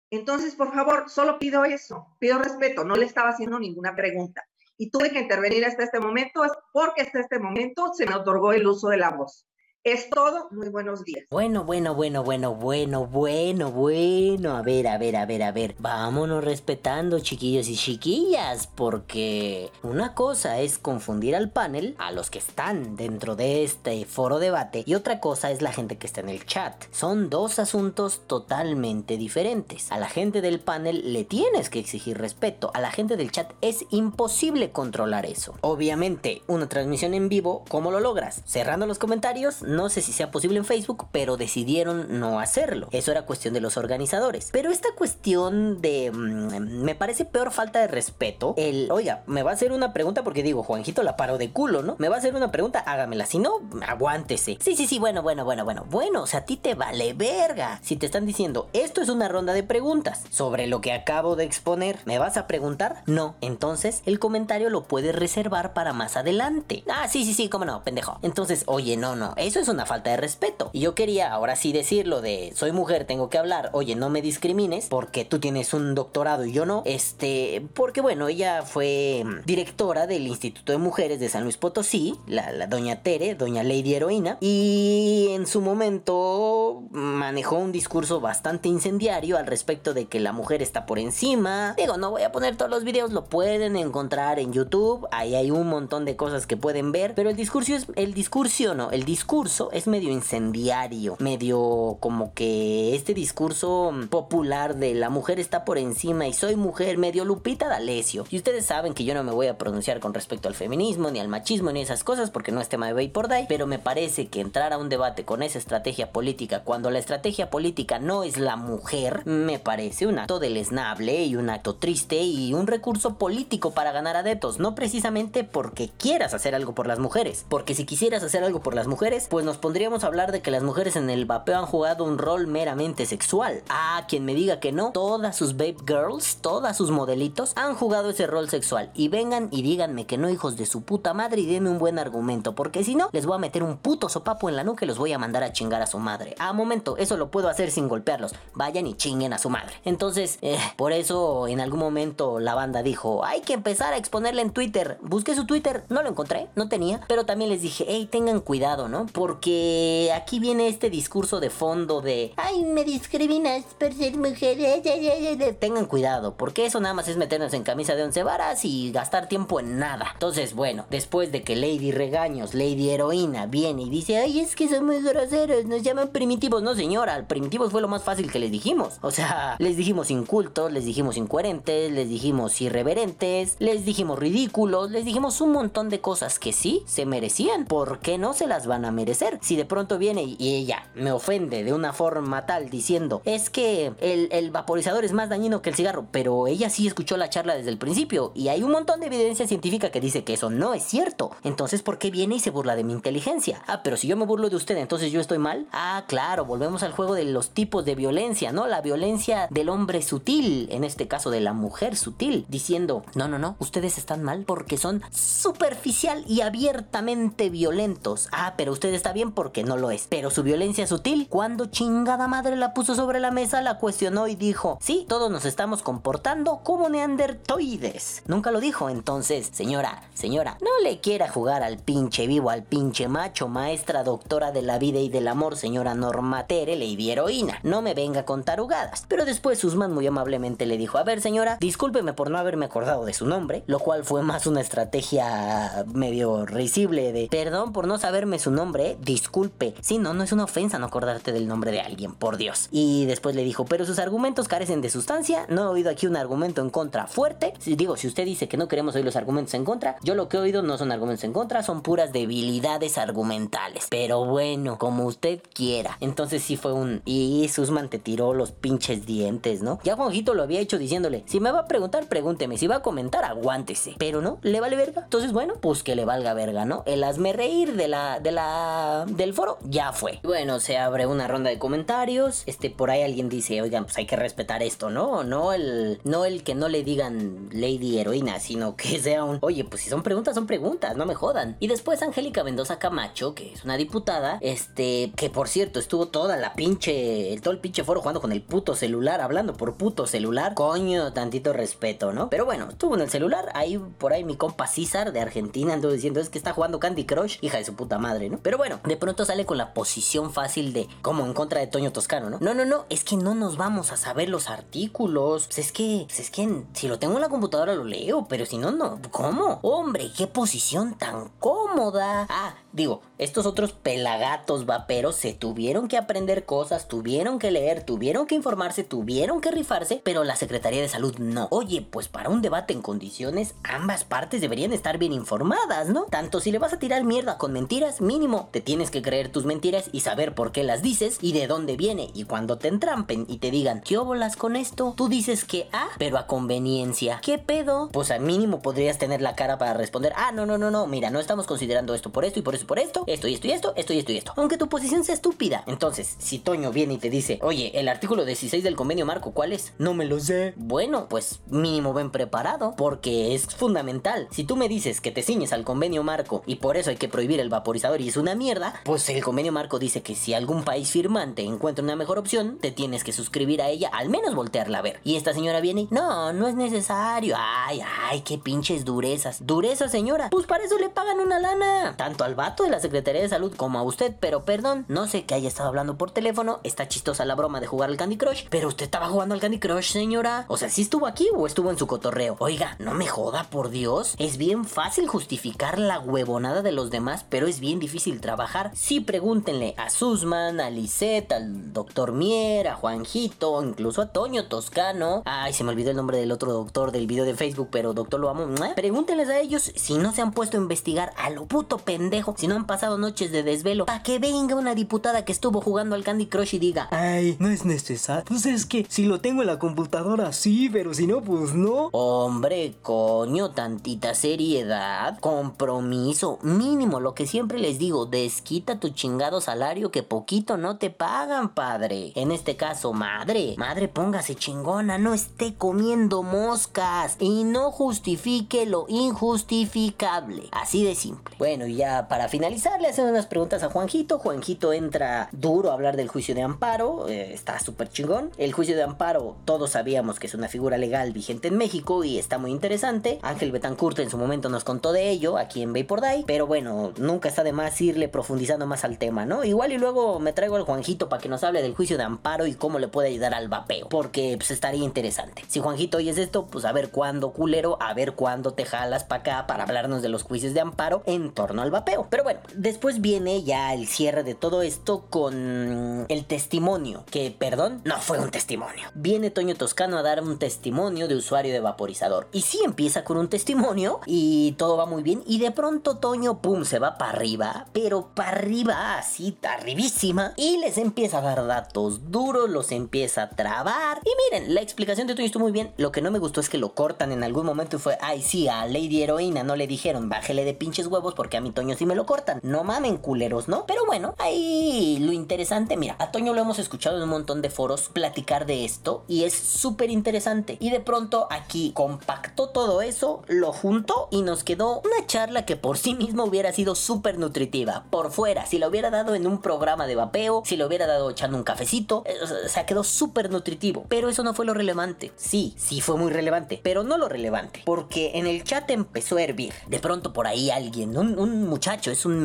Entonces, 0.09 0.55
por 0.55 0.73
favor, 0.73 1.09
solo 1.09 1.39
pido 1.39 1.63
eso, 1.63 2.17
pido 2.19 2.39
respeto, 2.39 2.83
no 2.83 2.95
le 2.95 3.05
estaba 3.05 3.29
haciendo 3.29 3.57
ninguna 3.57 3.95
pregunta 3.95 4.45
y 4.81 4.89
tuve 4.89 5.11
que 5.11 5.19
intervenir 5.19 5.63
hasta 5.63 5.83
este 5.83 5.99
momento 5.99 6.41
porque 6.73 7.03
hasta 7.03 7.19
este 7.19 7.37
momento 7.37 7.93
se 7.93 8.07
me 8.07 8.15
otorgó 8.15 8.51
el 8.51 8.65
uso 8.65 8.87
de 8.87 8.97
la 8.97 9.11
voz. 9.11 9.45
Es 9.83 10.11
todo, 10.11 10.47
muy 10.51 10.69
buenos 10.69 11.03
días. 11.03 11.25
Bueno, 11.31 11.63
bueno, 11.63 11.95
bueno, 11.95 12.23
bueno, 12.23 12.53
bueno, 12.53 13.07
bueno, 13.07 13.71
bueno. 13.71 14.55
A 14.55 14.61
ver, 14.61 14.87
a 14.87 14.99
ver, 14.99 15.15
a 15.15 15.25
ver, 15.25 15.41
a 15.41 15.51
ver. 15.51 15.75
Vámonos 15.79 16.43
respetando, 16.43 17.19
chiquillos 17.19 17.67
y 17.67 17.75
chiquillas, 17.75 18.67
porque 18.67 19.71
una 19.81 20.13
cosa 20.13 20.59
es 20.59 20.77
confundir 20.77 21.35
al 21.35 21.49
panel, 21.49 21.95
a 21.97 22.11
los 22.11 22.29
que 22.29 22.37
están 22.37 22.95
dentro 22.95 23.35
de 23.35 23.63
este 23.63 24.05
foro 24.05 24.37
debate, 24.37 24.83
y 24.85 24.93
otra 24.93 25.19
cosa 25.19 25.49
es 25.49 25.63
la 25.63 25.73
gente 25.73 25.97
que 25.97 26.05
está 26.05 26.21
en 26.21 26.29
el 26.29 26.45
chat. 26.45 26.75
Son 26.91 27.31
dos 27.31 27.57
asuntos 27.57 28.21
totalmente 28.27 29.17
diferentes. 29.17 29.91
A 29.91 29.97
la 29.97 30.09
gente 30.09 30.41
del 30.41 30.59
panel 30.59 31.11
le 31.11 31.23
tienes 31.23 31.71
que 31.71 31.79
exigir 31.79 32.19
respeto, 32.19 32.69
a 32.75 32.81
la 32.81 32.91
gente 32.91 33.17
del 33.17 33.31
chat 33.31 33.51
es 33.61 33.83
imposible 33.89 34.69
controlar 34.69 35.25
eso. 35.25 35.55
Obviamente, 35.61 36.43
una 36.45 36.69
transmisión 36.69 37.15
en 37.15 37.29
vivo, 37.29 37.65
¿cómo 37.67 37.89
lo 37.89 37.99
logras? 37.99 38.43
Cerrando 38.45 38.85
los 38.85 38.99
comentarios 38.99 39.63
no 39.71 39.89
sé 39.89 40.01
si 40.01 40.11
sea 40.13 40.31
posible 40.31 40.57
en 40.57 40.65
Facebook, 40.65 41.07
pero 41.11 41.37
decidieron 41.37 42.19
no 42.19 42.39
hacerlo. 42.39 42.87
Eso 42.91 43.11
era 43.11 43.25
cuestión 43.25 43.53
de 43.53 43.61
los 43.61 43.77
organizadores. 43.77 44.49
Pero 44.51 44.71
esta 44.71 44.89
cuestión 44.95 45.81
de... 45.81 46.11
mm, 46.11 46.83
me 46.83 46.95
parece 46.95 47.25
peor 47.25 47.51
falta 47.51 47.79
de 47.79 47.87
respeto. 47.87 48.53
El, 48.57 48.91
oiga, 48.91 49.23
me 49.27 49.43
va 49.43 49.51
a 49.51 49.53
hacer 49.53 49.71
una 49.71 49.93
pregunta 49.93 50.23
porque 50.23 50.43
digo, 50.43 50.63
Juanjito 50.63 51.03
la 51.03 51.15
paro 51.15 51.37
de 51.37 51.51
culo, 51.51 51.81
¿no? 51.81 51.95
Me 51.97 52.09
va 52.09 52.15
a 52.15 52.19
hacer 52.19 52.35
una 52.35 52.51
pregunta, 52.51 52.79
hágamela. 52.79 53.25
Si 53.25 53.39
no, 53.39 53.59
aguántese. 53.87 54.57
Sí, 54.59 54.75
sí, 54.75 54.87
sí, 54.87 54.99
bueno, 54.99 55.21
bueno, 55.21 55.45
bueno, 55.45 55.65
bueno. 55.65 55.85
Bueno, 55.89 56.23
o 56.23 56.27
sea, 56.27 56.41
a 56.41 56.45
ti 56.45 56.57
te 56.57 56.75
vale 56.75 57.13
verga. 57.13 57.79
Si 57.83 57.95
te 57.95 58.05
están 58.05 58.25
diciendo, 58.25 58.69
esto 58.73 59.01
es 59.01 59.09
una 59.09 59.27
ronda 59.27 59.53
de 59.53 59.63
preguntas 59.63 60.23
sobre 60.29 60.67
lo 60.67 60.81
que 60.81 60.93
acabo 60.93 61.35
de 61.35 61.45
exponer, 61.45 61.99
¿me 62.05 62.19
vas 62.19 62.37
a 62.37 62.47
preguntar? 62.47 63.03
No. 63.05 63.35
Entonces, 63.41 64.01
el 64.05 64.19
comentario 64.19 64.69
lo 64.69 64.83
puedes 64.83 65.15
reservar 65.15 65.73
para 65.73 65.93
más 65.93 66.17
adelante. 66.17 66.83
Ah, 66.89 67.07
sí, 67.07 67.25
sí, 67.25 67.33
sí, 67.33 67.49
cómo 67.49 67.65
no, 67.65 67.83
pendejo. 67.83 68.19
Entonces, 68.21 68.63
oye, 68.65 68.97
no, 68.97 69.15
no, 69.15 69.33
eso 69.37 69.59
es 69.61 69.69
una 69.69 69.85
falta 69.85 70.11
de 70.11 70.17
respeto. 70.17 70.69
Y 70.73 70.81
yo 70.81 70.95
quería 70.95 71.31
ahora 71.31 71.55
sí 71.55 71.71
decirlo 71.71 72.21
de 72.21 72.53
soy 72.55 72.71
mujer, 72.71 73.05
tengo 73.05 73.29
que 73.29 73.37
hablar, 73.37 73.69
oye, 73.73 73.95
no 73.95 74.09
me 74.09 74.21
discrimines 74.21 74.87
porque 74.89 75.25
tú 75.25 75.39
tienes 75.39 75.73
un 75.73 75.95
doctorado 75.95 76.45
y 76.45 76.51
yo 76.51 76.65
no. 76.65 76.83
Este, 76.85 77.67
porque 77.73 78.01
bueno, 78.01 78.27
ella 78.27 78.63
fue 78.63 79.23
mm, 79.25 79.45
directora 79.45 80.07
del 80.07 80.27
Instituto 80.27 80.71
de 80.71 80.77
Mujeres 80.77 81.19
de 81.19 81.29
San 81.29 81.43
Luis 81.43 81.57
Potosí, 81.57 82.15
la, 82.27 82.51
la 82.51 82.67
doña 82.67 83.03
Tere, 83.03 83.35
doña 83.35 83.63
Lady 83.63 83.95
Heroína, 83.95 84.37
y 84.39 85.29
en 85.31 85.47
su 85.47 85.61
momento 85.61 86.83
manejó 86.91 87.57
un 87.57 87.71
discurso 87.71 88.19
bastante 88.19 88.69
incendiario 88.69 89.37
al 89.37 89.47
respecto 89.47 89.93
de 89.93 90.05
que 90.05 90.19
la 90.19 90.33
mujer 90.33 90.61
está 90.61 90.85
por 90.85 90.99
encima. 90.99 91.73
Digo, 91.77 91.97
no 91.97 92.11
voy 92.11 92.23
a 92.23 92.31
poner 92.31 92.57
todos 92.57 92.69
los 92.69 92.83
videos, 92.83 93.11
lo 93.11 93.25
pueden 93.25 93.75
encontrar 93.75 94.39
en 94.39 94.53
YouTube, 94.53 95.07
ahí 95.11 95.35
hay 95.35 95.51
un 95.51 95.67
montón 95.67 96.05
de 96.05 96.15
cosas 96.15 96.45
que 96.47 96.57
pueden 96.57 96.91
ver, 96.91 97.13
pero 97.15 97.29
el 97.29 97.35
discurso 97.35 97.75
es 97.75 97.87
el 97.95 98.13
discurso 98.13 98.51
no, 98.75 98.91
el 98.91 99.03
discurso 99.03 99.50
es 99.71 99.87
medio 99.87 100.11
incendiario, 100.11 101.15
medio 101.19 101.97
como 101.99 102.33
que 102.33 102.95
este 102.95 103.13
discurso 103.13 103.93
popular 104.09 104.75
de 104.75 104.93
la 104.93 105.09
mujer 105.09 105.39
está 105.39 105.65
por 105.65 105.77
encima 105.77 106.27
y 106.27 106.33
soy 106.33 106.55
mujer, 106.55 106.97
medio 106.97 107.25
Lupita 107.25 107.67
D'Alessio. 107.67 108.25
Y 108.29 108.37
ustedes 108.37 108.65
saben 108.65 108.93
que 108.93 109.03
yo 109.03 109.13
no 109.13 109.23
me 109.23 109.31
voy 109.31 109.47
a 109.47 109.57
pronunciar 109.57 109.99
con 109.99 110.13
respecto 110.13 110.47
al 110.47 110.55
feminismo, 110.55 111.11
ni 111.11 111.19
al 111.19 111.27
machismo, 111.27 111.71
ni 111.71 111.81
esas 111.81 112.03
cosas, 112.03 112.31
porque 112.31 112.51
no 112.51 112.61
es 112.61 112.69
tema 112.69 112.87
de 112.87 112.93
Bay 112.93 113.09
por 113.09 113.27
Day, 113.27 113.45
pero 113.49 113.67
me 113.67 113.79
parece 113.79 114.27
que 114.27 114.41
entrar 114.41 114.73
a 114.73 114.77
un 114.77 114.89
debate 114.89 115.25
con 115.25 115.43
esa 115.43 115.57
estrategia 115.57 116.11
política, 116.11 116.61
cuando 116.63 116.89
la 116.89 116.99
estrategia 116.99 117.49
política 117.49 117.99
no 117.99 118.23
es 118.23 118.37
la 118.37 118.55
mujer, 118.55 119.25
me 119.25 119.59
parece 119.59 120.07
un 120.07 120.19
acto 120.19 120.39
deleznable 120.39 121.25
y 121.25 121.35
un 121.35 121.49
acto 121.49 121.75
triste 121.75 122.21
y 122.21 122.53
un 122.53 122.67
recurso 122.67 123.17
político 123.17 123.71
para 123.71 123.91
ganar 123.91 124.15
adeptos, 124.15 124.59
no 124.59 124.75
precisamente 124.75 125.43
porque 125.43 125.89
quieras 125.89 126.33
hacer 126.33 126.55
algo 126.55 126.73
por 126.73 126.87
las 126.87 126.99
mujeres, 126.99 127.45
porque 127.49 127.75
si 127.75 127.85
quisieras 127.85 128.23
hacer 128.23 128.43
algo 128.43 128.61
por 128.61 128.75
las 128.75 128.87
mujeres, 128.87 129.27
pues 129.29 129.40
nos 129.43 129.57
pondríamos 129.57 130.03
a 130.03 130.07
hablar 130.07 130.31
de 130.31 130.41
que 130.41 130.51
las 130.51 130.63
mujeres 130.63 130.95
en 130.95 131.09
el 131.09 131.25
vapeo 131.25 131.57
han 131.57 131.65
jugado 131.65 132.03
un 132.03 132.17
rol 132.17 132.47
meramente 132.47 133.05
sexual. 133.05 133.63
Ah, 133.69 134.05
quien 134.07 134.25
me 134.25 134.33
diga 134.33 134.59
que 134.59 134.71
no, 134.71 134.91
todas 134.91 135.35
sus 135.35 135.57
babe 135.57 135.77
girls, 135.85 136.37
todas 136.37 136.77
sus 136.77 136.91
modelitos 136.91 137.53
han 137.55 137.75
jugado 137.75 138.09
ese 138.09 138.27
rol 138.27 138.49
sexual. 138.49 138.91
Y 138.93 139.09
vengan 139.09 139.49
y 139.51 139.61
díganme 139.61 140.05
que 140.05 140.17
no, 140.17 140.29
hijos 140.29 140.57
de 140.57 140.65
su 140.65 140.83
puta 140.83 141.13
madre, 141.13 141.41
y 141.41 141.45
denme 141.45 141.69
un 141.69 141.79
buen 141.79 141.99
argumento, 141.99 142.55
porque 142.55 142.83
si 142.83 142.95
no, 142.95 143.09
les 143.11 143.25
voy 143.25 143.35
a 143.35 143.39
meter 143.39 143.63
un 143.63 143.77
puto 143.77 144.09
sopapo 144.09 144.49
en 144.49 144.55
la 144.55 144.63
nuca 144.63 144.85
y 144.85 144.87
los 144.87 144.97
voy 144.97 145.13
a 145.13 145.19
mandar 145.19 145.43
a 145.43 145.53
chingar 145.53 145.81
a 145.81 145.87
su 145.87 145.99
madre. 145.99 146.35
A 146.39 146.53
momento, 146.53 146.97
eso 146.97 147.17
lo 147.17 147.31
puedo 147.31 147.49
hacer 147.49 147.71
sin 147.71 147.87
golpearlos. 147.87 148.33
Vayan 148.53 148.87
y 148.87 148.95
chinguen 148.95 149.33
a 149.33 149.37
su 149.37 149.49
madre. 149.49 149.73
Entonces, 149.83 150.37
eh, 150.41 150.57
por 150.77 150.91
eso 150.91 151.47
en 151.47 151.59
algún 151.59 151.79
momento 151.79 152.39
la 152.39 152.55
banda 152.55 152.83
dijo, 152.83 153.25
hay 153.25 153.41
que 153.41 153.53
empezar 153.53 153.93
a 153.93 153.97
exponerle 153.97 154.41
en 154.41 154.51
Twitter. 154.51 154.97
Busqué 155.01 155.35
su 155.35 155.45
Twitter, 155.45 155.83
no 155.89 156.01
lo 156.01 156.09
encontré, 156.09 156.47
no 156.55 156.69
tenía, 156.69 157.01
pero 157.07 157.25
también 157.25 157.49
les 157.49 157.61
dije, 157.61 157.85
hey, 157.87 158.07
tengan 158.11 158.39
cuidado, 158.39 158.87
¿no? 158.87 159.05
Porque 159.31 160.11
aquí 160.13 160.39
viene 160.39 160.67
este 160.67 160.89
discurso 160.89 161.39
de 161.39 161.49
fondo 161.49 162.01
de, 162.01 162.33
ay, 162.35 162.65
me 162.65 162.83
discriminas 162.83 163.63
por 163.79 163.93
ser 163.93 164.17
mujer. 164.17 164.59
eh, 164.59 164.81
eh, 164.83 164.83
eh, 164.85 165.37
eh". 165.39 165.53
Tengan 165.53 165.85
cuidado, 165.85 166.35
porque 166.35 166.65
eso 166.65 166.81
nada 166.81 166.93
más 166.93 167.07
es 167.07 167.15
meternos 167.15 167.53
en 167.53 167.63
camisa 167.63 167.95
de 167.95 168.03
once 168.03 168.23
varas 168.23 168.65
y 168.65 168.91
gastar 168.91 169.29
tiempo 169.29 169.61
en 169.61 169.79
nada. 169.79 170.09
Entonces, 170.13 170.53
bueno, 170.53 170.85
después 170.89 171.31
de 171.31 171.43
que 171.43 171.55
Lady 171.55 171.93
Regaños, 171.93 172.53
Lady 172.53 172.89
Heroína, 172.89 173.45
viene 173.45 173.83
y 173.83 173.89
dice, 173.89 174.17
ay, 174.17 174.41
es 174.41 174.53
que 174.53 174.67
son 174.67 174.85
muy 174.85 175.01
groseros, 175.01 175.63
nos 175.63 175.81
llaman 175.81 176.09
primitivos. 176.09 176.61
No, 176.61 176.75
señora, 176.75 177.25
primitivos 177.27 177.71
fue 177.71 177.79
lo 177.81 177.87
más 177.87 178.03
fácil 178.03 178.29
que 178.29 178.39
les 178.39 178.51
dijimos. 178.51 178.95
O 179.01 179.11
sea, 179.11 179.55
les 179.59 179.77
dijimos 179.77 180.11
incultos, 180.11 180.73
les 180.73 180.83
dijimos 180.83 181.15
incoherentes, 181.15 181.89
les 181.89 182.09
dijimos 182.09 182.59
irreverentes, 182.59 183.55
les 183.59 183.85
dijimos 183.85 184.19
ridículos, 184.19 184.91
les 184.91 185.05
dijimos 185.05 185.39
un 185.39 185.53
montón 185.53 185.87
de 185.87 186.01
cosas 186.01 186.37
que 186.37 186.51
sí 186.51 186.83
se 186.85 187.05
merecían. 187.05 187.63
¿Por 187.65 187.99
qué 187.99 188.17
no 188.17 188.33
se 188.33 188.45
las 188.45 188.67
van 188.67 188.83
a 188.83 188.91
merecer? 188.91 189.20
Si 189.41 189.55
de 189.55 189.65
pronto 189.65 189.97
viene 189.97 190.23
y 190.23 190.55
ella 190.55 190.89
me 190.95 191.11
ofende 191.11 191.63
de 191.63 191.73
una 191.73 191.93
forma 191.93 192.45
tal 192.45 192.69
diciendo, 192.69 193.21
es 193.25 193.49
que 193.49 193.93
el, 193.99 194.29
el 194.31 194.51
vaporizador 194.51 195.05
es 195.05 195.13
más 195.13 195.29
dañino 195.29 195.61
que 195.61 195.69
el 195.69 195.75
cigarro, 195.75 196.07
pero 196.11 196.47
ella 196.47 196.69
sí 196.69 196.87
escuchó 196.87 197.17
la 197.17 197.29
charla 197.29 197.55
desde 197.55 197.69
el 197.69 197.77
principio 197.77 198.31
y 198.35 198.47
hay 198.47 198.63
un 198.63 198.71
montón 198.71 198.99
de 198.99 199.07
evidencia 199.07 199.47
científica 199.47 199.91
que 199.91 200.01
dice 200.01 200.23
que 200.23 200.33
eso 200.33 200.49
no 200.49 200.73
es 200.73 200.83
cierto. 200.83 201.31
Entonces, 201.43 201.81
¿por 201.81 201.97
qué 201.97 202.11
viene 202.11 202.35
y 202.35 202.39
se 202.39 202.49
burla 202.49 202.75
de 202.75 202.83
mi 202.83 202.93
inteligencia? 202.93 203.61
Ah, 203.67 203.81
pero 203.83 203.97
si 203.97 204.07
yo 204.07 204.17
me 204.17 204.25
burlo 204.25 204.49
de 204.49 204.55
usted, 204.55 204.77
entonces 204.77 205.11
yo 205.11 205.21
estoy 205.21 205.37
mal. 205.37 205.67
Ah, 205.71 206.05
claro, 206.07 206.45
volvemos 206.45 206.83
al 206.83 206.91
juego 206.91 207.13
de 207.13 207.25
los 207.25 207.51
tipos 207.51 207.85
de 207.85 207.95
violencia, 207.95 208.51
¿no? 208.51 208.67
La 208.67 208.81
violencia 208.81 209.47
del 209.49 209.69
hombre 209.69 210.01
sutil, 210.01 210.67
en 210.71 210.83
este 210.83 211.07
caso 211.07 211.29
de 211.29 211.41
la 211.41 211.53
mujer 211.53 211.95
sutil, 211.95 212.45
diciendo, 212.49 213.03
no, 213.15 213.27
no, 213.27 213.39
no, 213.39 213.55
ustedes 213.59 213.97
están 213.97 214.23
mal 214.23 214.43
porque 214.45 214.77
son 214.77 215.01
superficial 215.11 216.23
y 216.27 216.41
abiertamente 216.41 217.49
violentos. 217.49 218.27
Ah, 218.31 218.53
pero 218.57 218.71
usted 218.71 218.93
está 218.93 219.10
bien 219.11 219.31
porque 219.31 219.63
no 219.63 219.77
lo 219.77 219.91
es. 219.91 220.07
Pero 220.09 220.29
su 220.29 220.43
violencia 220.43 220.87
sutil, 220.87 221.27
cuando 221.29 221.65
chingada 221.65 222.27
madre 222.27 222.55
la 222.55 222.73
puso 222.73 222.95
sobre 222.95 223.19
la 223.19 223.31
mesa, 223.31 223.61
la 223.61 223.77
cuestionó 223.77 224.27
y 224.27 224.35
dijo, 224.35 224.77
sí, 224.81 225.05
todos 225.07 225.31
nos 225.31 225.45
estamos 225.45 225.81
comportando 225.81 226.61
como 226.63 226.89
neandertoides. 226.89 228.23
Nunca 228.27 228.51
lo 228.51 228.59
dijo, 228.59 228.89
entonces, 228.89 229.49
señora, 229.51 230.03
señora, 230.13 230.57
no 230.61 230.69
le 230.83 230.99
quiera 230.99 231.29
jugar 231.29 231.63
al 231.63 231.77
pinche 231.77 232.27
vivo, 232.27 232.49
al 232.49 232.63
pinche 232.63 233.07
macho, 233.07 233.47
maestra 233.47 234.03
doctora 234.03 234.51
de 234.51 234.61
la 234.61 234.79
vida 234.79 234.99
y 234.99 235.09
del 235.09 235.27
amor, 235.27 235.55
señora 235.55 235.93
Norma 235.95 236.47
Tere, 236.47 236.75
Lady 236.75 237.11
Heroína. 237.11 237.59
No 237.63 237.81
me 237.81 237.93
venga 237.93 238.25
con 238.25 238.43
tarugadas. 238.43 239.05
Pero 239.07 239.25
después 239.25 239.59
Susman 239.59 239.93
muy 239.93 240.07
amablemente 240.07 240.65
le 240.65 240.77
dijo, 240.77 240.97
a 240.97 241.03
ver 241.03 241.21
señora, 241.21 241.57
discúlpeme 241.59 242.13
por 242.13 242.29
no 242.29 242.37
haberme 242.37 242.65
acordado 242.65 243.05
de 243.05 243.13
su 243.13 243.25
nombre, 243.25 243.63
lo 243.67 243.79
cual 243.79 244.03
fue 244.03 244.21
más 244.21 244.47
una 244.47 244.61
estrategia 244.61 245.85
medio 245.93 246.45
risible 246.45 247.11
de, 247.11 247.27
perdón 247.29 247.73
por 247.73 247.87
no 247.87 247.97
saberme 247.97 248.39
su 248.39 248.51
nombre, 248.51 248.97
Disculpe. 249.01 249.73
Sí, 249.81 249.97
no, 249.97 250.13
no 250.13 250.23
es 250.23 250.31
una 250.31 250.43
ofensa 250.43 250.77
no 250.77 250.85
acordarte 250.85 251.31
del 251.31 251.47
nombre 251.47 251.71
de 251.71 251.81
alguien, 251.81 252.13
por 252.13 252.37
Dios. 252.37 252.67
Y 252.71 253.05
después 253.05 253.35
le 253.35 253.43
dijo, 253.43 253.65
pero 253.65 253.85
sus 253.85 253.99
argumentos 253.99 254.47
carecen 254.47 254.81
de 254.81 254.89
sustancia. 254.89 255.45
No 255.49 255.63
he 255.63 255.67
oído 255.67 255.89
aquí 255.89 256.05
un 256.05 256.15
argumento 256.15 256.61
en 256.61 256.69
contra 256.69 257.07
fuerte. 257.07 257.53
Si 257.59 257.75
digo, 257.75 257.97
si 257.97 258.07
usted 258.07 258.25
dice 258.25 258.47
que 258.47 258.57
no 258.57 258.67
queremos 258.67 258.95
oír 258.95 259.05
los 259.05 259.15
argumentos 259.15 259.53
en 259.55 259.65
contra, 259.65 259.97
yo 260.03 260.13
lo 260.13 260.29
que 260.29 260.37
he 260.37 260.39
oído 260.39 260.61
no 260.61 260.77
son 260.77 260.91
argumentos 260.91 261.23
en 261.23 261.33
contra, 261.33 261.63
son 261.63 261.81
puras 261.81 262.13
debilidades 262.13 262.97
argumentales. 262.97 263.87
Pero 263.89 264.25
bueno, 264.25 264.77
como 264.77 265.05
usted 265.05 265.41
quiera. 265.53 265.97
Entonces 265.99 266.43
sí 266.43 266.55
fue 266.55 266.73
un... 266.73 267.01
Y 267.05 267.49
Susman 267.49 267.89
te 267.89 267.97
tiró 267.99 268.33
los 268.33 268.51
pinches 268.51 269.05
dientes, 269.05 269.61
¿no? 269.61 269.79
Ya 269.83 269.95
Juanjito 269.95 270.33
lo 270.33 270.43
había 270.43 270.59
hecho 270.59 270.77
diciéndole, 270.77 271.23
si 271.25 271.39
me 271.39 271.51
va 271.51 271.61
a 271.61 271.65
preguntar, 271.65 272.07
pregúnteme. 272.07 272.57
Si 272.57 272.67
va 272.67 272.77
a 272.77 272.81
comentar, 272.81 273.23
aguántese. 273.23 273.95
Pero 273.97 274.21
no, 274.21 274.37
le 274.43 274.59
vale 274.61 274.75
verga. 274.75 275.01
Entonces, 275.03 275.31
bueno, 275.31 275.55
pues 275.59 275.83
que 275.83 275.95
le 275.95 276.05
valga 276.05 276.33
verga, 276.33 276.65
¿no? 276.65 276.83
El 276.85 277.03
hazme 277.03 277.33
reír 277.33 277.75
de 277.75 277.87
la, 277.87 278.19
de 278.19 278.31
la, 278.31 278.80
del 279.07 279.33
foro 279.33 279.57
ya 279.63 279.91
fue. 279.93 280.19
Bueno, 280.23 280.59
se 280.59 280.77
abre 280.77 281.05
una 281.05 281.27
ronda 281.27 281.49
de 281.49 281.59
comentarios. 281.59 282.43
Este, 282.45 282.69
por 282.69 282.91
ahí 282.91 283.01
alguien 283.01 283.29
dice, 283.29 283.61
oigan, 283.61 283.85
pues 283.85 283.97
hay 283.97 284.05
que 284.05 284.15
respetar 284.15 284.63
esto, 284.63 284.89
¿no? 284.89 285.23
No 285.23 285.53
el, 285.53 285.99
no 286.03 286.25
el 286.25 286.43
que 286.43 286.55
no 286.55 286.69
le 286.69 286.83
digan 286.83 287.49
Lady 287.51 287.99
Heroína, 287.99 288.39
sino 288.39 288.75
que 288.75 288.99
sea 289.01 289.23
un, 289.23 289.39
oye, 289.41 289.63
pues 289.63 289.83
si 289.83 289.89
son 289.89 290.03
preguntas, 290.03 290.35
son 290.35 290.47
preguntas, 290.47 290.95
no 290.97 291.05
me 291.05 291.15
jodan. 291.15 291.57
Y 291.59 291.67
después 291.67 292.01
Angélica 292.01 292.43
Mendoza 292.43 292.79
Camacho, 292.79 293.35
que 293.35 293.53
es 293.53 293.63
una 293.63 293.77
diputada, 293.77 294.37
este, 294.41 295.11
que 295.15 295.29
por 295.29 295.47
cierto 295.47 295.79
estuvo 295.79 296.07
toda 296.07 296.37
la 296.37 296.53
pinche, 296.53 297.37
todo 297.41 297.53
el 297.53 297.59
pinche 297.59 297.83
foro 297.83 298.01
jugando 298.01 298.21
con 298.21 298.31
el 298.31 298.41
puto 298.41 298.75
celular, 298.75 299.21
hablando 299.21 299.53
por 299.53 299.75
puto 299.75 300.07
celular. 300.07 300.53
Coño, 300.53 301.13
tantito 301.13 301.53
respeto, 301.53 302.13
¿no? 302.13 302.29
Pero 302.29 302.45
bueno, 302.45 302.69
estuvo 302.69 302.95
en 302.95 303.01
el 303.01 303.09
celular, 303.09 303.51
ahí 303.53 303.77
por 303.77 304.13
ahí 304.13 304.23
mi 304.23 304.35
compa 304.35 304.67
César 304.67 305.11
de 305.11 305.19
Argentina 305.19 305.73
andó 305.73 305.91
diciendo 305.91 306.19
es 306.19 306.29
que 306.29 306.37
está 306.37 306.53
jugando 306.53 306.79
Candy 306.79 307.05
Crush, 307.05 307.37
hija 307.41 307.57
de 307.57 307.65
su 307.65 307.75
puta 307.75 307.97
madre, 307.97 308.29
¿no? 308.29 308.39
Pero 308.41 308.57
bueno, 308.57 308.70
de 308.83 308.97
pronto 308.97 309.25
sale 309.25 309.45
con 309.45 309.57
la 309.57 309.73
posición 309.73 310.31
fácil 310.31 310.73
de 310.73 310.87
como 311.01 311.25
en 311.25 311.33
contra 311.33 311.59
de 311.59 311.67
Toño 311.67 311.91
Toscano, 311.91 312.29
¿no? 312.29 312.37
No, 312.39 312.53
no, 312.53 312.65
no, 312.65 312.85
es 312.89 313.03
que 313.03 313.17
no 313.17 313.35
nos 313.35 313.57
vamos 313.57 313.91
a 313.91 313.97
saber 313.97 314.29
los 314.29 314.49
artículos. 314.49 315.47
Pues 315.47 315.59
es 315.59 315.71
que, 315.71 316.05
pues 316.07 316.19
es 316.19 316.31
que 316.31 316.63
si 316.73 316.87
lo 316.87 316.99
tengo 316.99 317.15
en 317.15 317.21
la 317.21 317.29
computadora 317.29 317.73
lo 317.75 317.83
leo, 317.83 318.27
pero 318.27 318.45
si 318.45 318.57
no, 318.57 318.71
no. 318.71 318.99
¿Cómo? 319.11 319.59
Hombre, 319.61 320.11
qué 320.15 320.27
posición 320.27 320.95
tan 320.95 321.29
cómoda. 321.39 322.27
Ah, 322.29 322.55
digo, 322.71 323.01
estos 323.21 323.45
otros 323.45 323.71
pelagatos 323.71 324.65
vaperos 324.65 325.15
se 325.15 325.33
tuvieron 325.33 325.87
que 325.87 325.97
aprender 325.97 326.43
cosas, 326.43 326.87
tuvieron 326.87 327.37
que 327.37 327.51
leer, 327.51 327.83
tuvieron 327.83 328.25
que 328.25 328.33
informarse, 328.33 328.83
tuvieron 328.83 329.41
que 329.41 329.51
rifarse, 329.51 330.01
pero 330.03 330.23
la 330.23 330.35
Secretaría 330.35 330.81
de 330.81 330.89
Salud 330.89 331.15
no. 331.19 331.47
Oye, 331.51 331.85
pues 331.87 332.07
para 332.07 332.29
un 332.29 332.41
debate 332.41 332.73
en 332.73 332.81
condiciones, 332.81 333.53
ambas 333.63 334.05
partes 334.05 334.41
deberían 334.41 334.73
estar 334.73 334.97
bien 334.97 335.13
informadas, 335.13 335.87
¿no? 335.89 336.05
Tanto 336.05 336.39
si 336.39 336.51
le 336.51 336.57
vas 336.57 336.73
a 336.73 336.79
tirar 336.79 337.03
mierda 337.03 337.37
con 337.37 337.53
mentiras, 337.53 338.01
mínimo 338.01 338.49
te 338.51 338.59
tienes 338.59 338.89
que 338.89 339.03
creer 339.03 339.31
tus 339.31 339.45
mentiras 339.45 339.89
y 339.91 339.99
saber 339.99 340.33
por 340.33 340.51
qué 340.51 340.63
las 340.63 340.81
dices 340.81 341.19
y 341.21 341.33
de 341.33 341.45
dónde 341.45 341.77
viene. 341.77 342.09
Y 342.15 342.23
cuando 342.23 342.57
te 342.57 342.69
entrampen 342.69 343.27
y 343.29 343.37
te 343.37 343.51
digan, 343.51 343.81
¿qué 343.81 343.99
óbolas 343.99 344.35
con 344.35 344.55
esto? 344.55 344.95
Tú 344.97 345.09
dices 345.09 345.45
que 345.45 345.69
ah, 345.73 345.89
pero 345.99 346.17
a 346.17 346.25
conveniencia. 346.25 347.19
¿Qué 347.21 347.37
pedo? 347.37 347.89
Pues 347.93 348.09
al 348.09 348.21
mínimo 348.21 348.63
podrías 348.63 348.97
tener 348.97 349.21
la 349.21 349.35
cara 349.35 349.59
para 349.59 349.75
responder, 349.75 350.11
ah, 350.15 350.31
no, 350.31 350.47
no, 350.47 350.57
no, 350.57 350.71
no, 350.71 350.87
mira, 350.87 351.11
no 351.11 351.19
estamos 351.19 351.45
considerando 351.45 351.93
esto 351.93 352.11
por 352.11 352.25
esto 352.25 352.39
y 352.39 352.41
por 352.41 352.55
eso 352.55 352.65
por 352.65 352.79
esto, 352.79 353.03
esto 353.13 353.27
y 353.27 353.33
esto 353.33 353.47
y 353.47 353.51
esto, 353.51 353.73
esto 353.75 353.93
y 353.93 353.99
esto 353.99 354.11
y 354.11 354.17
esto. 354.17 354.33
Aunque 354.37 354.57
tu 354.57 354.69
posición 354.69 355.03
sea 355.03 355.15
estúpida. 355.15 355.63
Entonces, 355.67 356.15
si 356.19 356.39
Toño 356.39 356.71
viene 356.71 356.95
y 356.95 356.97
te 356.97 357.09
dice, 357.09 357.39
oye, 357.41 357.71
el 357.79 357.87
artículo 357.87 358.25
16 358.25 358.63
del 358.63 358.75
convenio 358.75 359.05
marco, 359.05 359.31
¿cuál 359.31 359.53
es? 359.53 359.73
No 359.77 359.93
me 359.93 360.05
lo 360.05 360.19
sé. 360.19 360.53
Bueno, 360.55 361.07
pues 361.09 361.41
mínimo 361.47 361.93
ven 361.93 362.11
preparado, 362.11 362.75
porque 362.77 363.35
es 363.35 363.45
fundamental. 363.45 364.27
Si 364.31 364.43
tú 364.43 364.55
me 364.55 364.69
dices 364.69 365.01
que 365.01 365.11
te 365.11 365.23
ciñes 365.23 365.53
al 365.53 365.63
convenio 365.63 366.03
marco 366.03 366.43
y 366.45 366.55
por 366.55 366.77
eso 366.77 366.89
hay 366.89 366.97
que 366.97 367.09
prohibir 367.09 367.39
el 367.39 367.49
vaporizador 367.49 368.01
y 368.01 368.09
es 368.09 368.17
una 368.17 368.35
mierda, 368.35 368.81
pues 368.85 369.09
el 369.09 369.23
convenio 369.23 369.51
marco 369.51 369.79
dice 369.79 370.01
que 370.01 370.15
si 370.15 370.33
algún 370.33 370.63
país 370.63 370.91
firmante 370.91 371.43
encuentra 371.43 371.83
una 371.83 371.95
mejor 371.95 372.17
opción, 372.17 372.57
te 372.59 372.71
tienes 372.71 373.03
que 373.03 373.11
suscribir 373.11 373.61
a 373.61 373.69
ella, 373.69 373.89
al 373.91 374.09
menos 374.09 374.35
voltearla 374.35 374.79
a 374.79 374.81
ver. 374.81 374.99
Y 375.03 375.15
esta 375.15 375.33
señora 375.33 375.59
viene 375.59 375.81
y, 375.81 375.87
no, 375.91 376.33
no 376.33 376.47
es 376.47 376.55
necesario. 376.55 377.35
Ay, 377.37 377.81
ay, 378.09 378.21
qué 378.21 378.37
pinches 378.37 378.85
durezas. 378.85 379.45
Dureza, 379.45 379.87
señora. 379.87 380.29
Pues 380.29 380.45
para 380.45 380.63
eso 380.63 380.77
le 380.77 380.89
pagan 380.89 381.19
una 381.19 381.39
lana. 381.39 381.95
Tanto 381.97 382.23
al 382.23 382.35
vato 382.35 382.63
de 382.63 382.69
la 382.69 382.79
Secretaría 382.79 383.00
de 383.03 383.29
Salud 383.29 383.53
como 383.55 383.79
a 383.79 383.83
usted, 383.83 384.15
pero 384.19 384.43
perdón, 384.45 384.85
no 384.87 385.07
sé 385.07 385.25
que 385.25 385.33
haya 385.33 385.47
estado 385.47 385.69
hablando 385.69 385.97
por 385.97 386.11
teléfono, 386.11 386.59
está 386.63 386.87
chistosa 386.87 387.25
la 387.25 387.35
broma 387.35 387.59
de 387.59 387.67
jugar 387.67 387.89
al 387.89 387.97
Candy 387.97 388.17
Crush, 388.17 388.45
pero 388.49 388.67
usted 388.67 388.85
estaba 388.85 389.09
jugando 389.09 389.35
al 389.35 389.41
Candy 389.41 389.59
Crush, 389.59 389.91
señora. 389.91 390.45
O 390.47 390.57
sea, 390.57 390.69
si 390.69 390.83
estuvo 390.83 391.07
aquí 391.07 391.27
o 391.35 391.47
estuvo 391.47 391.71
en 391.71 391.77
su 391.77 391.87
cotorreo. 391.87 392.35
Oiga, 392.39 392.75
no 392.79 392.93
me 392.93 393.07
joda, 393.07 393.47
por 393.49 393.69
Dios. 393.69 394.15
Es 394.19 394.37
bien 394.37 394.65
fácil 394.65 395.07
justificar 395.07 395.79
la 395.79 395.99
huevonada 395.99 396.61
de 396.61 396.71
los 396.71 396.91
demás, 396.91 397.25
pero 397.27 397.47
es 397.47 397.59
bien 397.59 397.79
difícil 397.79 398.21
trabajar. 398.21 398.71
Sí, 398.73 398.99
pregúntenle 398.99 399.73
a 399.77 399.89
Susman, 399.89 400.59
a 400.59 400.69
Lisette, 400.69 401.31
al 401.31 401.73
doctor 401.73 402.11
Mier, 402.11 402.67
a 402.67 402.75
Juanjito, 402.75 403.61
incluso 403.63 404.01
a 404.01 404.07
Toño 404.07 404.45
Toscano. 404.45 405.23
Ay, 405.25 405.53
se 405.53 405.63
me 405.63 405.71
olvidó 405.71 405.91
el 405.91 405.97
nombre 405.97 406.17
del 406.17 406.31
otro 406.31 406.53
doctor 406.53 406.91
del 406.91 407.07
video 407.07 407.25
de 407.25 407.35
Facebook, 407.35 407.69
pero 407.71 407.93
doctor 407.93 408.19
lo 408.19 408.29
amo. 408.29 408.47
Pregúntenles 408.75 409.29
a 409.29 409.39
ellos 409.39 409.71
si 409.75 409.97
no 409.97 410.13
se 410.13 410.21
han 410.21 410.31
puesto 410.31 410.57
a 410.57 410.61
investigar 410.61 411.13
a 411.17 411.29
lo 411.29 411.45
puto 411.45 411.77
pendejo, 411.77 412.35
si 412.37 412.47
no 412.47 412.55
han 412.55 412.65
pasado 412.65 412.90
noches 412.99 413.31
de 413.31 413.43
desvelo, 413.43 413.85
para 413.85 414.03
que 414.03 414.19
venga 414.19 414.55
una 414.55 414.75
diputada 414.75 415.25
que 415.25 415.31
estuvo 415.31 415.61
jugando 415.61 415.95
al 415.95 416.03
Candy 416.03 416.27
Crush 416.27 416.55
y 416.55 416.59
diga, 416.59 416.87
Ay, 416.91 417.37
no 417.39 417.49
es 417.49 417.65
necesario. 417.65 418.23
Pues 418.25 418.45
es 418.45 418.65
que 418.65 418.85
si 418.89 419.05
lo 419.05 419.21
tengo 419.21 419.41
en 419.41 419.47
la 419.47 419.59
computadora, 419.59 420.33
sí, 420.33 420.69
pero 420.71 420.93
si 420.93 421.07
no, 421.07 421.21
pues 421.21 421.53
no. 421.53 421.89
Hombre, 421.91 422.75
coño, 422.81 423.51
tantita 423.51 424.15
seriedad, 424.15 425.19
compromiso, 425.19 426.39
mínimo 426.41 426.99
lo 426.99 427.13
que 427.13 427.27
siempre 427.27 427.59
les 427.59 427.79
digo, 427.79 428.05
desquita 428.05 428.79
tu 428.79 428.89
chingado 428.89 429.41
salario 429.41 429.91
que 429.91 430.03
poquito 430.03 430.57
no 430.57 430.77
te 430.77 430.89
pagan, 430.89 431.49
padre. 431.53 432.11
En 432.15 432.31
este 432.31 432.55
caso, 432.55 432.93
madre, 432.93 433.55
madre, 433.57 433.87
póngase 433.87 434.35
chingona, 434.35 434.97
no 434.97 435.13
esté 435.13 435.55
comiendo 435.55 436.23
moscas 436.23 437.17
y 437.19 437.43
no 437.43 437.71
justifique 437.71 438.65
lo 438.65 438.85
injustificable. 438.87 440.49
Así 440.51 440.83
de 440.83 440.95
simple. 440.95 441.35
Bueno, 441.37 441.67
y 441.67 441.75
ya 441.75 442.07
para 442.07 442.27
finalizar, 442.27 442.70
le 442.79 442.87
hacen 442.87 443.05
unas 443.05 443.25
preguntas 443.25 443.63
a 443.63 443.69
Juanjito. 443.69 444.19
Juanjito 444.19 444.73
entra 444.73 445.29
duro 445.31 445.71
a 445.71 445.73
hablar 445.73 445.95
del 445.95 446.07
juicio 446.07 446.35
de 446.35 446.41
amparo, 446.41 447.07
eh, 447.09 447.33
está 447.33 447.59
súper 447.59 447.89
chingón. 447.89 448.31
El 448.37 448.53
juicio 448.53 448.75
de 448.75 448.83
amparo, 448.83 449.35
todos 449.45 449.71
sabíamos 449.71 450.19
que 450.19 450.27
es 450.27 450.33
una 450.33 450.47
figura 450.47 450.77
legal 450.77 451.11
vigente 451.11 451.49
en 451.49 451.57
México 451.57 452.03
y 452.03 452.17
está 452.17 452.37
muy 452.37 452.51
interesante. 452.51 453.19
Ángel 453.21 453.51
Betancourt 453.51 453.99
en 453.99 454.09
su 454.09 454.17
momento 454.17 454.49
nos 454.49 454.63
contó 454.63 454.93
de 454.93 455.09
ello 455.09 455.37
aquí 455.37 455.61
en 455.61 455.73
Vapor 455.73 456.01
Day, 456.01 456.23
pero 456.25 456.47
bueno, 456.47 456.93
nunca 456.97 457.29
está 457.29 457.43
de 457.43 457.51
más 457.51 457.79
irle 457.81 458.07
profundizando 458.07 458.65
más 458.65 458.83
al 458.83 458.97
tema, 458.97 459.25
¿no? 459.25 459.43
Igual 459.43 459.71
y 459.71 459.77
luego 459.77 460.19
me 460.19 460.33
traigo 460.33 460.55
al 460.55 460.63
Juanjito 460.63 461.09
para 461.09 461.21
que 461.21 461.29
nos 461.29 461.43
hable 461.43 461.61
del 461.61 461.75
juicio 461.75 461.97
de 461.97 462.03
amparo 462.03 462.47
y 462.47 462.53
cómo 462.53 462.79
le 462.79 462.87
puede 462.87 463.09
ayudar 463.09 463.33
al 463.33 463.47
vapeo, 463.47 463.89
porque 463.89 464.35
pues 464.37 464.51
estaría 464.51 464.83
interesante. 464.83 465.43
Si 465.47 465.59
Juanjito 465.59 465.97
oyes 465.97 466.17
esto, 466.17 466.47
pues 466.47 466.65
a 466.65 466.71
ver 466.71 466.89
cuándo, 466.89 467.31
culero, 467.31 467.77
a 467.81 467.93
ver 467.93 468.13
cuándo 468.13 468.53
te 468.53 468.65
jalas 468.65 469.03
para 469.03 469.21
acá 469.21 469.47
para 469.47 469.63
hablarnos 469.63 470.01
de 470.01 470.09
los 470.09 470.23
juicios 470.23 470.53
de 470.53 470.61
amparo 470.61 471.03
en 471.05 471.31
torno 471.31 471.61
al 471.61 471.71
vapeo. 471.71 472.07
Pero 472.09 472.23
bueno, 472.23 472.39
después 472.61 473.01
viene 473.01 473.43
ya 473.43 473.73
el 473.73 473.87
cierre 473.87 474.23
de 474.23 474.35
todo 474.35 474.61
esto 474.61 475.05
con 475.09 476.05
el 476.07 476.25
testimonio, 476.25 477.03
que 477.09 477.35
perdón, 477.37 477.81
no 477.85 477.99
fue 477.99 478.19
un 478.19 478.29
testimonio. 478.29 478.89
Viene 478.93 479.31
Toño 479.31 479.55
Toscano 479.55 479.97
a 479.97 480.03
dar 480.03 480.21
un 480.21 480.37
testimonio 480.37 481.07
de 481.07 481.15
usuario 481.15 481.53
de 481.53 481.59
vaporizador. 481.59 482.27
Y 482.31 482.41
sí 482.41 482.59
empieza 482.63 483.03
con 483.03 483.17
un 483.17 483.29
testimonio 483.29 483.99
y 484.05 484.53
todo 484.53 484.77
va 484.77 484.85
muy 484.85 485.01
bien 485.01 485.23
y 485.25 485.39
de 485.39 485.51
pronto 485.51 485.97
Toño, 485.97 486.41
pum, 486.41 486.63
se 486.63 486.77
va 486.77 486.97
para 486.97 487.11
arriba, 487.11 487.67
pero 487.73 488.09
para 488.13 488.31
arriba, 488.31 488.97
así, 488.97 489.37
arribísima, 489.41 490.33
y 490.37 490.57
les 490.57 490.77
empieza 490.77 491.17
a 491.17 491.21
dar 491.21 491.47
datos 491.47 492.11
duros, 492.11 492.49
los 492.49 492.71
empieza 492.71 493.23
a 493.23 493.29
trabar. 493.29 493.99
Y 494.05 494.11
miren, 494.37 494.53
la 494.53 494.61
explicación 494.61 495.07
de 495.07 495.15
Toño 495.15 495.25
estuvo 495.25 495.43
muy 495.43 495.51
bien. 495.51 495.73
Lo 495.77 495.91
que 495.91 496.01
no 496.01 496.11
me 496.11 496.19
gustó 496.19 496.41
es 496.41 496.49
que 496.49 496.59
lo 496.59 496.75
cortan 496.75 497.11
en 497.11 497.23
algún 497.23 497.45
momento 497.45 497.77
y 497.77 497.79
fue, 497.79 497.97
ay, 498.01 498.21
sí, 498.21 498.47
a 498.47 498.67
Lady 498.67 499.01
Heroína 499.01 499.43
no 499.43 499.55
le 499.55 499.65
dijeron, 499.65 500.09
bájele 500.09 500.45
de 500.45 500.53
pinches 500.53 500.87
huevos 500.87 501.15
porque 501.15 501.37
a 501.37 501.41
mi 501.41 501.51
Toño 501.51 501.75
sí 501.75 501.85
me 501.85 501.95
lo 501.95 502.05
cortan. 502.05 502.39
No 502.51 502.65
mamen 502.65 502.97
culeros, 502.97 503.47
¿no? 503.47 503.65
Pero 503.65 503.85
bueno, 503.85 504.13
ahí 504.17 504.97
lo 504.99 505.13
interesante, 505.13 505.77
mira, 505.77 505.95
a 505.99 506.11
Toño 506.11 506.33
lo 506.33 506.41
hemos 506.41 506.59
escuchado 506.59 506.97
en 506.97 507.03
un 507.03 507.09
montón 507.09 507.41
de 507.41 507.49
foros 507.49 507.87
platicar 507.87 508.45
de 508.45 508.65
esto 508.65 509.05
y 509.07 509.23
es 509.23 509.33
súper 509.33 509.89
interesante. 509.89 510.57
Y 510.59 510.69
de 510.69 510.81
pronto 510.81 511.27
aquí 511.29 511.71
compactó 511.73 512.49
todo 512.49 512.81
eso, 512.81 513.21
lo 513.29 513.53
juntó 513.53 514.09
y 514.11 514.21
nos 514.23 514.43
quedó 514.43 514.81
una 514.81 515.07
charla 515.07 515.45
que 515.45 515.55
por 515.55 515.77
sí 515.77 515.95
misma 515.95 516.25
hubiera 516.25 516.51
sido 516.51 516.75
súper 516.75 517.17
nutritiva. 517.17 517.85
Por 517.89 518.11
fuera, 518.11 518.45
si 518.45 518.57
lo 518.57 518.67
hubiera 518.67 518.89
dado 518.89 519.15
en 519.15 519.27
un 519.27 519.41
programa 519.41 519.87
de 519.87 519.95
vapeo, 519.95 520.43
si 520.45 520.57
lo 520.57 520.67
hubiera 520.67 520.87
dado 520.87 521.09
echando 521.09 521.37
un 521.37 521.45
cafecito, 521.45 522.03
eh, 522.05 522.17
o 522.21 522.49
sea, 522.49 522.65
quedó 522.65 522.83
súper 522.83 523.31
nutritivo. 523.31 523.85
Pero 523.87 524.09
eso 524.09 524.23
no 524.23 524.33
fue 524.33 524.45
lo 524.45 524.53
relevante. 524.53 525.13
Sí, 525.15 525.53
sí 525.55 525.79
fue 525.79 525.95
muy 525.95 526.11
relevante, 526.11 526.59
pero 526.61 526.83
no 526.83 526.97
lo 526.97 527.07
relevante. 527.07 527.61
Porque 527.63 528.11
en 528.15 528.27
el 528.27 528.43
chat 528.43 528.69
empezó 528.71 529.15
a 529.15 529.23
hervir. 529.23 529.53
De 529.67 529.79
pronto 529.79 530.11
por 530.11 530.27
ahí 530.27 530.49
alguien, 530.49 530.97
un, 530.97 531.17
un 531.17 531.47
muchacho, 531.47 531.91
es 531.91 532.05
un 532.05 532.21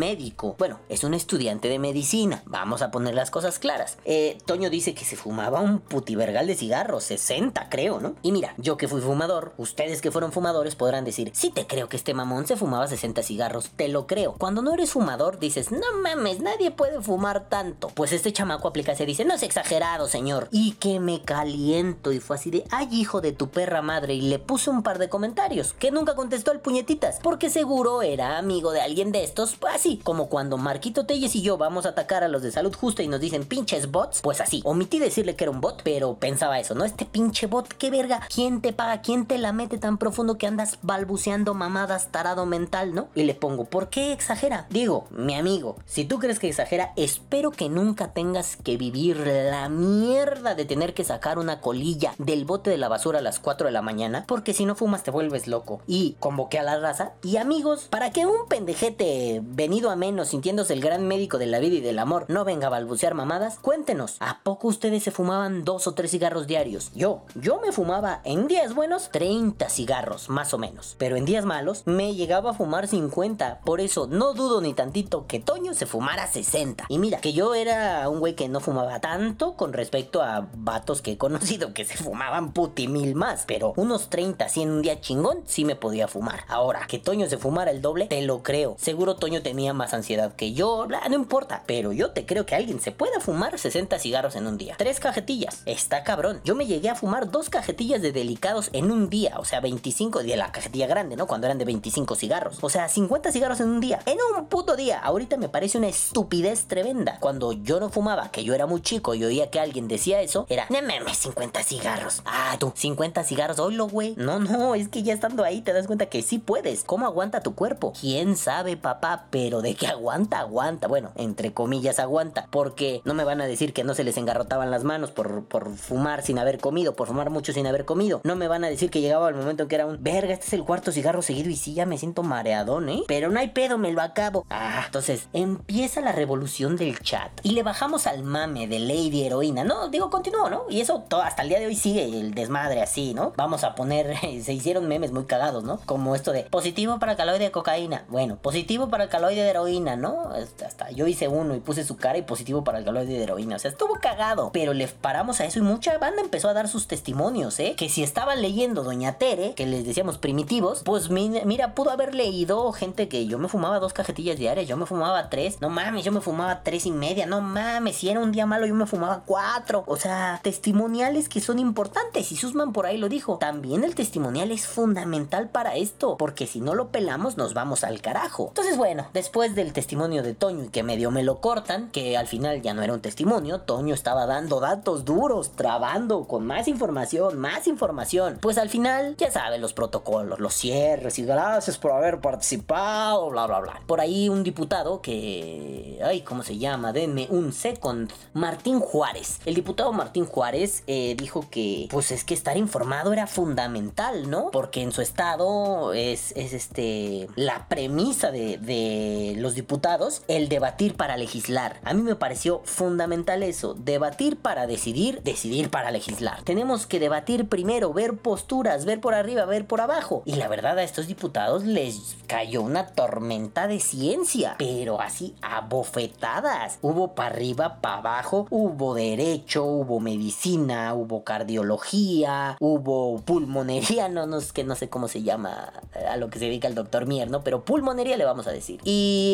Bueno, 0.59 0.81
es 0.89 1.05
un 1.05 1.15
estudiante 1.15 1.69
de 1.69 1.79
medicina. 1.79 2.43
Vamos 2.47 2.83
a 2.83 2.91
poner 2.91 3.15
las 3.15 3.31
cosas 3.31 3.59
claras. 3.59 3.99
Eh, 4.05 4.39
Toño 4.47 4.71
dice 4.71 4.95
que 4.95 5.05
se 5.05 5.17
fumaba 5.17 5.61
un 5.61 5.79
putivergal 5.79 6.47
de 6.47 6.55
cigarros, 6.55 7.05
60 7.05 7.69
creo, 7.69 8.01
¿no? 8.01 8.15
Y 8.23 8.33
mira, 8.33 8.55
yo 8.57 8.77
que 8.77 8.89
fui 8.89 9.01
fumador, 9.01 9.53
ustedes 9.59 10.01
que 10.01 10.11
fueron 10.11 10.33
fumadores 10.33 10.75
podrán 10.75 11.05
decir, 11.05 11.31
sí 11.35 11.51
te 11.51 11.67
creo 11.67 11.89
que 11.89 11.97
este 11.97 12.15
mamón 12.15 12.47
se 12.47 12.57
fumaba 12.57 12.87
60 12.87 13.23
cigarros, 13.23 13.71
te 13.77 13.89
lo 13.89 14.07
creo. 14.07 14.35
Cuando 14.39 14.63
no 14.63 14.75
eres 14.75 14.93
fumador 14.93 15.39
dices, 15.39 15.71
no 15.71 16.01
mames, 16.03 16.41
nadie 16.41 16.71
puede 16.71 17.01
fumar 17.03 17.49
tanto. 17.49 17.89
Pues 17.89 18.13
este 18.13 18.33
chamaco 18.33 18.69
aplica 18.69 18.95
se 18.95 19.07
dice, 19.07 19.25
no 19.25 19.35
es 19.35 19.43
exagerado, 19.43 20.09
señor. 20.09 20.49
Y 20.51 20.73
que 20.73 21.01
me 21.01 21.23
caliento 21.23 22.13
y 22.13 22.21
fue 22.21 22.37
así 22.37 22.51
de, 22.51 22.65
ay 22.71 22.89
hijo 22.91 23.21
de 23.21 23.33
tu 23.33 23.51
perra 23.51 23.83
madre, 23.83 24.15
y 24.15 24.23
le 24.23 24.39
puse 24.39 24.71
un 24.71 24.83
par 24.83 24.99
de 24.99 25.09
comentarios, 25.09 25.75
que 25.75 25.91
nunca 25.91 26.15
contestó 26.15 26.53
el 26.53 26.61
puñetitas, 26.61 27.21
porque 27.23 27.51
seguro 27.51 28.03
era 28.03 28.39
amigo 28.39 28.73
de 28.73 28.81
alguien 28.81 29.13
de 29.13 29.25
estos, 29.25 29.57
pues 29.57 29.75
así, 29.75 30.01
como 30.07 30.29
cuando 30.29 30.57
Marquito 30.57 31.05
Telles 31.05 31.35
y 31.35 31.43
yo 31.43 31.59
vamos 31.59 31.85
a 31.85 31.89
atacar 31.89 32.23
a 32.23 32.29
los 32.29 32.41
de 32.41 32.53
salud 32.53 32.73
justa 32.73 33.03
y 33.03 33.09
nos 33.09 33.19
dicen 33.19 33.45
pinches 33.45 33.91
bots, 33.91 34.21
pues 34.23 34.41
así, 34.41 34.63
omití 34.65 35.01
decirle 35.01 35.35
que 35.35 35.43
era 35.43 35.51
un 35.51 35.61
bot, 35.61 35.83
pero 35.83 36.15
pensaba 36.15 36.61
eso, 36.61 36.77
¿no? 36.77 36.85
Este 36.85 37.07
pinche 37.07 37.49
bot, 37.49 37.67
qué 37.67 37.91
verga, 37.91 38.21
¿quién 38.33 38.61
te 38.61 38.73
paga? 38.73 39.03
¿Quién 39.03 39.27
te 39.27 39.37
la 39.37 39.53
mete 39.53 39.79
tan 39.79 39.99
profundo 39.99 40.39
que 40.39 40.47
andas 40.47 40.79
balbuceando 40.83 41.55
mamadas 41.55 42.13
tarado 42.13 42.47
mental, 42.47 42.95
¿no? 42.95 43.09
Y 43.17 43.25
le 43.25 43.35
pongo, 43.35 43.65
¿por 43.65 43.89
qué 43.89 44.13
exagera? 44.13 44.69
Digo, 44.71 45.09
mi 45.11 45.35
amigo, 45.35 45.75
si 45.87 46.05
tú 46.05 46.21
crees 46.21 46.39
que 46.39 46.47
exagera, 46.47 46.93
espero 46.95 47.51
que 47.51 47.69
nunca 47.69 48.13
tengas 48.13 48.55
que 48.55 48.77
vivir 48.77 49.17
la 49.27 49.69
mierda 49.69 50.55
de 50.55 50.67
tener 50.67 50.95
que 50.95 51.03
sacar 51.03 51.41
una 51.41 51.61
colilla 51.61 52.15
del 52.19 52.45
bote 52.45 52.71
de 52.71 52.79
la 52.79 52.87
basura 52.87 53.19
a 53.19 53.23
las 53.23 53.41
4 53.41 53.67
de 53.67 53.73
la 53.73 53.83
mañana, 53.83 54.25
porque 54.29 54.55
si 54.55 54.67
no 54.67 54.77
fumas 54.77 55.03
te 55.03 55.11
vuelves 55.11 55.49
loco. 55.49 55.81
Y 55.89 56.15
convoqué 56.21 56.61
a 56.61 56.63
la 56.63 56.79
raza 56.79 57.15
y 57.25 57.39
amigos, 57.39 57.89
para 57.91 58.11
que 58.11 58.25
un 58.25 58.47
pendejete 58.49 59.41
venido 59.43 59.91
a 59.91 59.96
menos 59.97 60.29
sintiéndose 60.29 60.73
el 60.73 60.81
gran 60.81 61.07
médico 61.07 61.39
de 61.39 61.47
la 61.47 61.59
vida 61.59 61.77
y 61.77 61.81
del 61.81 61.99
amor 61.99 62.27
no 62.29 62.45
venga 62.45 62.69
a 62.69 62.71
balbucear 62.71 63.15
mamadas, 63.15 63.59
cuéntenos, 63.61 64.17
¿a 64.21 64.41
poco 64.43 64.69
ustedes 64.69 65.03
se 65.03 65.11
fumaban 65.11 65.65
dos 65.65 65.87
o 65.87 65.95
tres 65.95 66.11
cigarros 66.11 66.47
diarios? 66.47 66.91
Yo, 66.95 67.23
yo 67.35 67.61
me 67.61 67.73
fumaba 67.73 68.21
en 68.25 68.47
días 68.47 68.75
buenos 68.75 69.11
30 69.11 69.69
cigarros, 69.69 70.29
más 70.29 70.55
o 70.55 70.59
menos. 70.59 70.95
Pero 70.99 71.17
en 71.17 71.25
días 71.25 71.45
malos 71.45 71.83
me 71.87 72.15
llegaba 72.15 72.51
a 72.51 72.55
fumar 72.55 72.89
50. 72.89 73.61
Por 73.65 73.81
eso 73.81 74.07
no 74.07 74.35
dudo 74.35 74.61
ni 74.61 74.75
tantito 74.75 75.27
que 75.27 75.41
Toño 75.41 75.75
se 75.75 75.87
fumara 75.87 76.27
60. 76.27 76.85
Y 76.89 76.99
mira, 76.99 77.19
que 77.19 77.33
yo 77.33 77.55
era 77.55 78.09
un 78.09 78.21
güey 78.21 78.35
que 78.35 78.49
no 78.49 78.61
fumaba 78.61 79.01
tanto 79.01 79.55
con 79.55 79.73
respecto 79.73 80.23
a 80.23 80.49
vatos 80.55 81.03
que 81.03 81.13
he 81.13 81.19
conocido 81.19 81.73
que 81.73 81.85
se 81.85 81.97
fumaban 81.97 82.53
puti 82.53 82.89
mil 82.89 83.15
más. 83.15 83.45
Pero 83.47 83.73
unos 83.77 84.09
30 84.11 84.45
así 84.45 84.63
en 84.63 84.71
un 84.71 84.83
día 84.83 85.01
chingón 85.01 85.41
sí 85.47 85.65
me 85.65 85.77
podía 85.77 86.09
fumar. 86.09 86.45
Ahora, 86.49 86.87
que 86.87 86.99
Toño 86.99 87.29
se 87.29 87.39
fumara 87.39 87.71
el 87.71 87.83
doble, 87.83 88.07
te 88.07 88.23
lo 88.23 88.43
creo. 88.43 88.77
Seguro 88.79 89.17
Toño 89.17 89.43
tenía 89.43 89.73
más 89.73 89.86
ansiedad 89.95 90.35
que 90.35 90.53
yo, 90.53 90.87
bla, 90.87 91.01
no 91.09 91.15
importa. 91.15 91.63
Pero 91.67 91.93
yo 91.93 92.11
te 92.11 92.27
creo 92.27 92.47
que 92.47 92.55
alguien 92.55 92.81
se 92.81 92.93
pueda 92.93 93.21
fumar 93.21 93.59
60 93.59 93.99
cigarros 93.99 94.37
en 94.37 94.47
un 94.47 94.59
día. 94.59 94.75
Tres 94.79 95.01
cajetillas. 95.01 95.63
Está 95.67 96.05
cabrón. 96.05 96.41
Yo 96.45 96.55
me 96.55 96.67
llegué 96.67 96.89
a 96.89 96.95
fumar 96.95 97.31
dos 97.31 97.51
cajetillas 97.51 98.03
de 98.03 98.13
delicados 98.13 98.71
en 98.73 98.91
un 98.91 99.09
día. 99.09 99.35
O 99.39 99.45
sea, 99.45 99.61
25 99.61 100.23
de 100.23 100.37
la 100.37 100.53
cajetilla 100.53 100.87
grande, 100.87 101.17
¿no? 101.17 101.27
Cuando 101.27 101.47
eran 101.47 101.59
de 101.59 101.65
25 101.65 102.15
cigarros. 102.15 102.59
O 102.61 102.71
sea, 102.71 102.89
50 102.89 103.33
cigarros 103.33 103.61
en 103.61 103.69
un 103.69 103.81
día. 103.81 104.01
En 104.07 104.19
un 104.37 104.47
puto 104.47 104.77
día. 104.77 104.99
Ahorita 104.99 105.37
me 105.37 105.49
parece 105.49 105.79
una 105.79 105.89
estupidez 105.89 106.67
tremenda. 106.67 107.19
Cuando 107.21 107.53
yo 107.53 107.81
no 107.81 107.91
fumaba, 107.91 108.31
que 108.31 108.45
yo 108.45 108.55
era 108.55 108.67
muy 108.67 108.81
chico 108.81 109.15
y 109.15 109.25
oía 109.25 109.51
que 109.51 109.61
alguien 109.61 109.89
decía 109.89 110.21
eso, 110.21 110.47
era, 110.49 110.67
no 110.71 110.81
mames, 110.83 111.19
50 111.19 111.63
cigarros. 111.63 112.23
Ah, 112.25 112.57
tú, 112.59 112.73
50 112.75 113.25
cigarros, 113.25 113.59
oílo, 113.59 113.89
güey. 113.89 114.15
No, 114.17 114.39
no, 114.39 114.75
es 114.75 114.89
que 114.89 115.03
ya 115.03 115.15
estando 115.15 115.45
ahí 115.45 115.61
te 115.61 115.73
das 115.73 115.87
cuenta 115.87 116.07
que 116.07 116.23
sí 116.23 116.39
puedes. 116.39 116.85
¿Cómo 116.85 117.07
aguanta 117.07 117.41
tu 117.41 117.55
cuerpo? 117.55 117.93
¿Quién 117.99 118.37
sabe, 118.37 118.77
papá? 118.77 119.27
Pero 119.31 119.63
de 119.63 119.75
que 119.77 119.87
aguanta, 119.87 120.41
aguanta. 120.41 120.89
Bueno, 120.89 121.13
entre 121.17 121.53
comillas, 121.53 121.99
aguanta. 121.99 122.49
Porque 122.51 123.03
no 123.05 123.15
me 123.15 123.25
van 123.25 123.41
a 123.41 123.47
decir 123.47 123.73
que 123.73 123.85
no 123.85 123.95
se 123.95 124.05
les 124.05 124.17
engarrotaban 124.17 124.71
las 124.71 124.85
manos 124.85 125.11
por, 125.11 125.45
por 125.45 125.77
fumar 125.77 126.23
sin 126.23 126.39
haber 126.39 126.59
comido, 126.59 126.95
por 126.95 127.09
fumar 127.09 127.31
mucho 127.31 127.53
sin 127.53 127.67
haber 127.67 127.85
comido. 127.85 128.21
No 128.25 128.37
me 128.37 128.49
van 128.49 128.65
a 128.65 128.69
decir 128.69 128.91
que 128.91 129.01
llegaba 129.01 129.29
el 129.29 129.35
momento 129.35 129.65
en 129.65 129.69
que 129.69 129.75
era 129.75 129.87
un, 129.87 130.03
verga, 130.03 130.33
este 130.33 130.47
es 130.47 130.53
el 130.53 130.65
cuarto 130.65 130.93
cigarro 130.93 131.23
seguido 131.23 131.51
y 131.51 131.57
sí, 131.57 131.75
ya 131.75 131.87
me 131.87 131.99
siento 131.99 132.23
mareadón, 132.23 132.89
¿eh? 132.89 133.03
Pero 133.07 133.31
no 133.31 133.41
hay 133.41 133.49
pedo, 133.49 133.79
me 133.79 133.93
lo 133.93 134.03
acabo. 134.03 134.47
Ah, 134.51 134.83
entonces 134.87 135.29
empieza 135.33 136.01
la 136.01 136.13
revolución 136.13 136.77
del 136.77 136.99
chat. 137.01 137.31
Y 137.43 137.51
le 137.53 137.63
bajamos 137.63 138.07
al 138.07 138.23
mame 138.23 138.67
de 138.67 138.79
Lady 138.79 139.25
Heroína. 139.25 139.65
No, 139.65 139.89
digo, 139.89 140.11
continuó, 140.11 140.51
¿no? 140.51 140.65
Y 140.69 140.81
eso 140.81 141.05
todo, 141.09 141.23
hasta 141.23 141.43
el 141.43 141.49
día 141.49 141.59
de 141.59 141.67
hoy 141.67 141.77
sigue 141.77 142.05
el 142.05 142.35
desmadre 142.35 142.83
así, 142.83 143.15
¿no? 143.15 143.33
Vamos 143.37 143.65
a 143.65 143.75
poner, 143.75 144.17
se 144.43 144.53
hicieron 144.53 144.89
memes 144.89 145.13
muy 145.13 145.25
cagados, 145.25 145.65
¿no? 145.65 145.81
Como 145.87 146.15
esto 146.15 146.33
de 146.33 146.45
positivo 146.45 146.99
para 146.99 147.17
caloide 147.17 147.45
de 147.45 147.51
cocaína. 147.51 148.05
Bueno, 148.09 148.37
positivo 148.37 148.89
para 148.89 149.09
caloide 149.09 149.43
de 149.43 149.53
heroína, 149.57 149.97
¿no? 149.97 150.31
Hasta 150.65 150.91
yo 150.91 151.07
hice 151.07 151.29
uno 151.29 151.55
y 151.55 151.61
puse 151.61 151.85
su 151.85 151.97
cara 151.97 152.19
y 152.19 152.23
positivo 152.23 152.63
para 152.63 152.79
el 152.79 152.85
caloide 152.85 153.15
de 153.15 153.23
heroína. 153.23 153.57
O 153.57 153.59
sea, 153.59 153.71
estuvo 153.71 153.95
cagado. 154.01 154.51
Pero 154.53 154.75
le 154.75 154.87
paramos 154.89 155.41
a 155.41 155.47
eso 155.47 155.59
y 155.59 155.63
mucha 155.63 155.97
banda 155.99 156.21
empezó 156.21 156.49
a 156.49 156.53
dar 156.53 156.69
sus 156.69 156.87
testimonios, 156.87 157.59
¿eh? 157.59 157.75
Que 157.77 157.89
si 157.89 158.03
estaban 158.03 158.43
leyendo 158.43 158.85
Doña 158.85 159.15
Tere, 159.15 159.55
que 159.55 159.67
les 159.67 159.87
decíamos 159.87 160.19
primitivos, 160.19 160.83
pues 160.85 161.11
mira, 161.11 161.75
pudo 161.75 161.91
haber 161.91 162.15
leído 162.15 162.71
gente 162.73 163.09
que 163.09 163.27
yo 163.27 163.39
me 163.39 163.49
fumaba 163.49 163.79
dos 163.79 163.93
cajetillas 163.93 164.37
diarias, 164.37 164.69
yo 164.69 164.77
me 164.77 164.87
fumaba 164.87 165.31
tres. 165.31 165.61
No 165.61 165.71
mames, 165.71 166.05
yo 166.05 166.13
me 166.13 166.21
fumaba 166.21 166.63
tres 166.63 166.87
y 166.87 166.91
media. 166.91 167.27
No 167.27 167.41
mames, 167.41 167.97
si 167.97 168.09
era 168.09 168.21
un 168.21 168.33
día 168.33 168.47
malo 168.47 168.67
yo 168.67 168.75
me 168.75 168.87
fumaba 168.87 169.23
cuatro. 169.25 169.85
O 169.87 169.97
sea, 169.97 170.41
testimoniales 170.43 171.29
que 171.29 171.41
son 171.41 171.59
importantes. 171.59 172.33
Y 172.33 172.37
Susman 172.37 172.73
por 172.73 172.87
ahí 172.87 172.99
lo 172.99 173.09
dijo. 173.09 173.39
También 173.39 173.85
el 173.85 173.95
testimonial 173.95 174.51
es 174.51 174.67
fundamental 174.67 175.49
para 175.49 175.77
esto. 175.77 176.17
Porque 176.17 176.47
si 176.47 176.61
no 176.61 176.75
lo 176.75 176.89
pelamos 176.89 177.37
nos 177.37 177.55
vamos 177.55 177.85
al 177.85 178.01
carajo. 178.01 178.49
Entonces 178.49 178.77
bueno, 178.77 179.07
después 179.13 179.46
del 179.55 179.73
testimonio 179.73 180.23
de 180.23 180.35
Toño 180.35 180.65
y 180.65 180.69
que 180.69 180.83
medio 180.83 181.11
me 181.11 181.23
lo 181.23 181.41
cortan, 181.41 181.91
que 181.91 182.17
al 182.17 182.27
final 182.27 182.63
ya 182.63 182.75
no 182.75 182.83
era 182.83 182.93
un 182.93 183.01
testimonio, 183.01 183.61
Toño 183.61 183.95
estaba 183.95 184.27
dando 184.27 184.61
datos 184.61 185.05
duros, 185.05 185.53
trabando 185.53 186.25
con 186.25 186.47
más 186.47 186.69
información, 186.69 187.39
más 187.39 187.67
información. 187.67 188.39
Pues 188.41 188.59
al 188.59 188.69
final, 188.69 189.15
ya 189.17 189.31
saben 189.31 189.61
los 189.61 189.73
protocolos, 189.73 190.41
los 190.41 190.55
cierres 190.55 191.19
y 191.19 191.25
gracias 191.25 191.79
por 191.79 191.93
haber 191.93 192.21
participado, 192.21 193.31
bla, 193.31 193.47
bla, 193.47 193.61
bla. 193.61 193.81
Por 193.87 194.01
ahí 194.01 194.29
un 194.29 194.43
diputado 194.43 195.01
que... 195.01 196.01
Ay, 196.05 196.23
¿cómo 196.23 196.43
se 196.43 196.59
llama? 196.59 196.93
Denme 196.93 197.27
un 197.31 197.53
second. 197.53 198.11
Martín 198.35 198.81
Juárez. 198.81 199.41
El 199.47 199.55
diputado 199.55 199.93
Martín 199.93 200.27
Juárez 200.27 200.83
eh, 200.87 201.15
dijo 201.19 201.47
que, 201.51 201.89
pues 201.91 202.11
es 202.11 202.25
que 202.25 202.35
estar 202.35 202.57
informado 202.57 203.13
era 203.13 203.27
fundamental, 203.27 204.31
¿no? 204.31 204.51
Porque 204.51 204.83
en 204.83 204.93
su 204.93 205.03
estado 205.03 205.93
es, 205.93 206.33
es 206.37 206.53
este... 206.53 207.29
La 207.37 207.69
premisa 207.69 208.31
de, 208.31 208.59
de 208.59 209.35
los 209.43 209.55
diputados, 209.55 210.23
el 210.29 210.49
debatir 210.49 210.97
para 210.97 211.17
legislar. 211.17 211.81
A 211.85 211.95
mí 211.95 212.03
me 212.03 212.17
pareció 212.17 212.63
fundamental 212.65 213.43
eso. 213.43 213.75
Debatir 213.75 214.37
para 214.37 214.67
decidir, 214.67 215.23
decidir 215.23 215.71
para 215.71 215.91
legislar. 215.91 216.43
Tenemos 216.43 216.87
que 216.87 217.01
debatir 217.01 217.49
primero, 217.49 217.93
ver 217.93 218.17
posturas, 218.17 218.85
ver 218.85 219.01
por 219.01 219.15
arriba, 219.15 219.45
ver 219.45 219.67
por 219.67 219.81
abajo. 219.81 220.23
Y 220.25 220.37
la 220.37 220.49
verdad 220.49 220.79
a 220.79 220.83
estos 220.83 221.07
diputados 221.07 221.65
les 221.65 222.17
cayó 222.27 222.63
una 222.63 222.87
tormenta 222.89 223.69
de 223.69 223.81
ciencia, 223.81 224.57
pero 224.59 225.01
así 225.01 225.35
a 225.43 225.61
bofetadas. 225.61 226.79
Hubo 226.83 227.15
para 227.15 227.35
arriba, 227.35 227.81
para 227.81 227.99
abajo, 227.99 228.47
hubo 228.51 228.95
derecho, 228.95 229.65
hubo 229.65 230.01
medicina, 230.01 230.95
hubo 230.95 231.25
cardiología, 231.25 232.57
hubo 232.61 233.21
pulmonería, 233.21 234.09
no, 234.09 234.27
no 234.27 234.39
es 234.39 234.53
que 234.53 234.65
no 234.65 234.75
sé 234.75 234.89
cómo 234.89 235.09
se 235.09 235.23
llama 235.23 235.73
a 236.09 236.17
lo 236.17 236.31
que 236.31 236.39
se 236.39 236.47
dedica 236.47 236.69
el 236.69 236.75
doctor 236.75 237.07
Mier, 237.07 237.31
¿no? 237.31 237.43
Pero 237.43 237.65
pulmonería 237.65 238.17
le 238.17 238.25
vamos 238.25 238.47
a 238.47 238.53
decir. 238.53 238.81
Y 238.85 239.26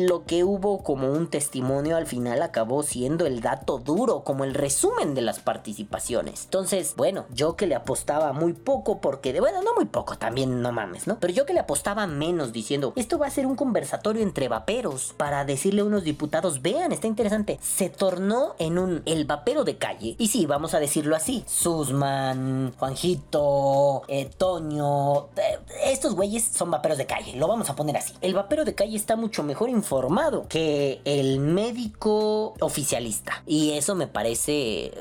lo 0.00 0.24
que 0.24 0.44
hubo 0.44 0.82
como 0.82 1.10
un 1.10 1.28
testimonio 1.28 1.96
al 1.96 2.06
final 2.06 2.42
acabó 2.42 2.82
siendo 2.82 3.26
el 3.26 3.40
dato 3.40 3.78
duro, 3.78 4.24
como 4.24 4.44
el 4.44 4.54
resumen 4.54 5.14
de 5.14 5.22
las 5.22 5.40
participaciones. 5.40 6.44
Entonces, 6.44 6.94
bueno, 6.96 7.26
yo 7.34 7.56
que 7.56 7.66
le 7.66 7.74
apostaba 7.74 8.32
muy 8.32 8.52
poco 8.52 9.00
porque 9.00 9.32
de 9.32 9.40
bueno, 9.40 9.62
no 9.62 9.74
muy 9.74 9.86
poco, 9.86 10.16
también 10.16 10.62
no 10.62 10.72
mames, 10.72 11.06
¿no? 11.06 11.18
Pero 11.18 11.32
yo 11.32 11.46
que 11.46 11.54
le 11.54 11.60
apostaba 11.60 12.06
menos 12.06 12.52
diciendo, 12.52 12.92
esto 12.96 13.18
va 13.18 13.26
a 13.26 13.30
ser 13.30 13.46
un 13.46 13.56
conversatorio 13.56 14.22
entre 14.22 14.48
vaperos 14.48 15.14
para 15.16 15.44
decirle 15.44 15.82
a 15.82 15.84
unos 15.84 16.04
diputados, 16.04 16.62
vean, 16.62 16.92
está 16.92 17.06
interesante. 17.06 17.58
Se 17.62 17.90
tornó 17.90 18.54
en 18.58 18.78
un 18.78 19.02
el 19.06 19.24
vapero 19.24 19.64
de 19.64 19.76
calle. 19.76 20.16
Y 20.18 20.28
sí, 20.28 20.46
vamos 20.46 20.74
a 20.74 20.80
decirlo 20.80 21.16
así. 21.16 21.44
Susman, 21.46 22.72
Juanjito, 22.78 24.02
eh, 24.08 24.30
Toño, 24.36 25.28
eh, 25.36 25.58
estos 25.84 26.14
güeyes 26.14 26.44
son 26.44 26.70
vaperos 26.70 26.98
de 26.98 27.06
calle, 27.06 27.36
lo 27.36 27.48
vamos 27.48 27.70
a 27.70 27.76
poner 27.76 27.96
así. 27.96 28.14
El 28.20 28.34
vapero 28.34 28.64
de 28.64 28.74
calle 28.74 28.96
está 28.96 29.16
mucho 29.16 29.35
mejor 29.42 29.70
informado 29.70 30.46
que 30.48 31.00
el 31.04 31.38
médico 31.40 32.54
oficialista. 32.60 33.42
Y 33.46 33.72
eso 33.72 33.94
me 33.94 34.06
parece 34.06 34.92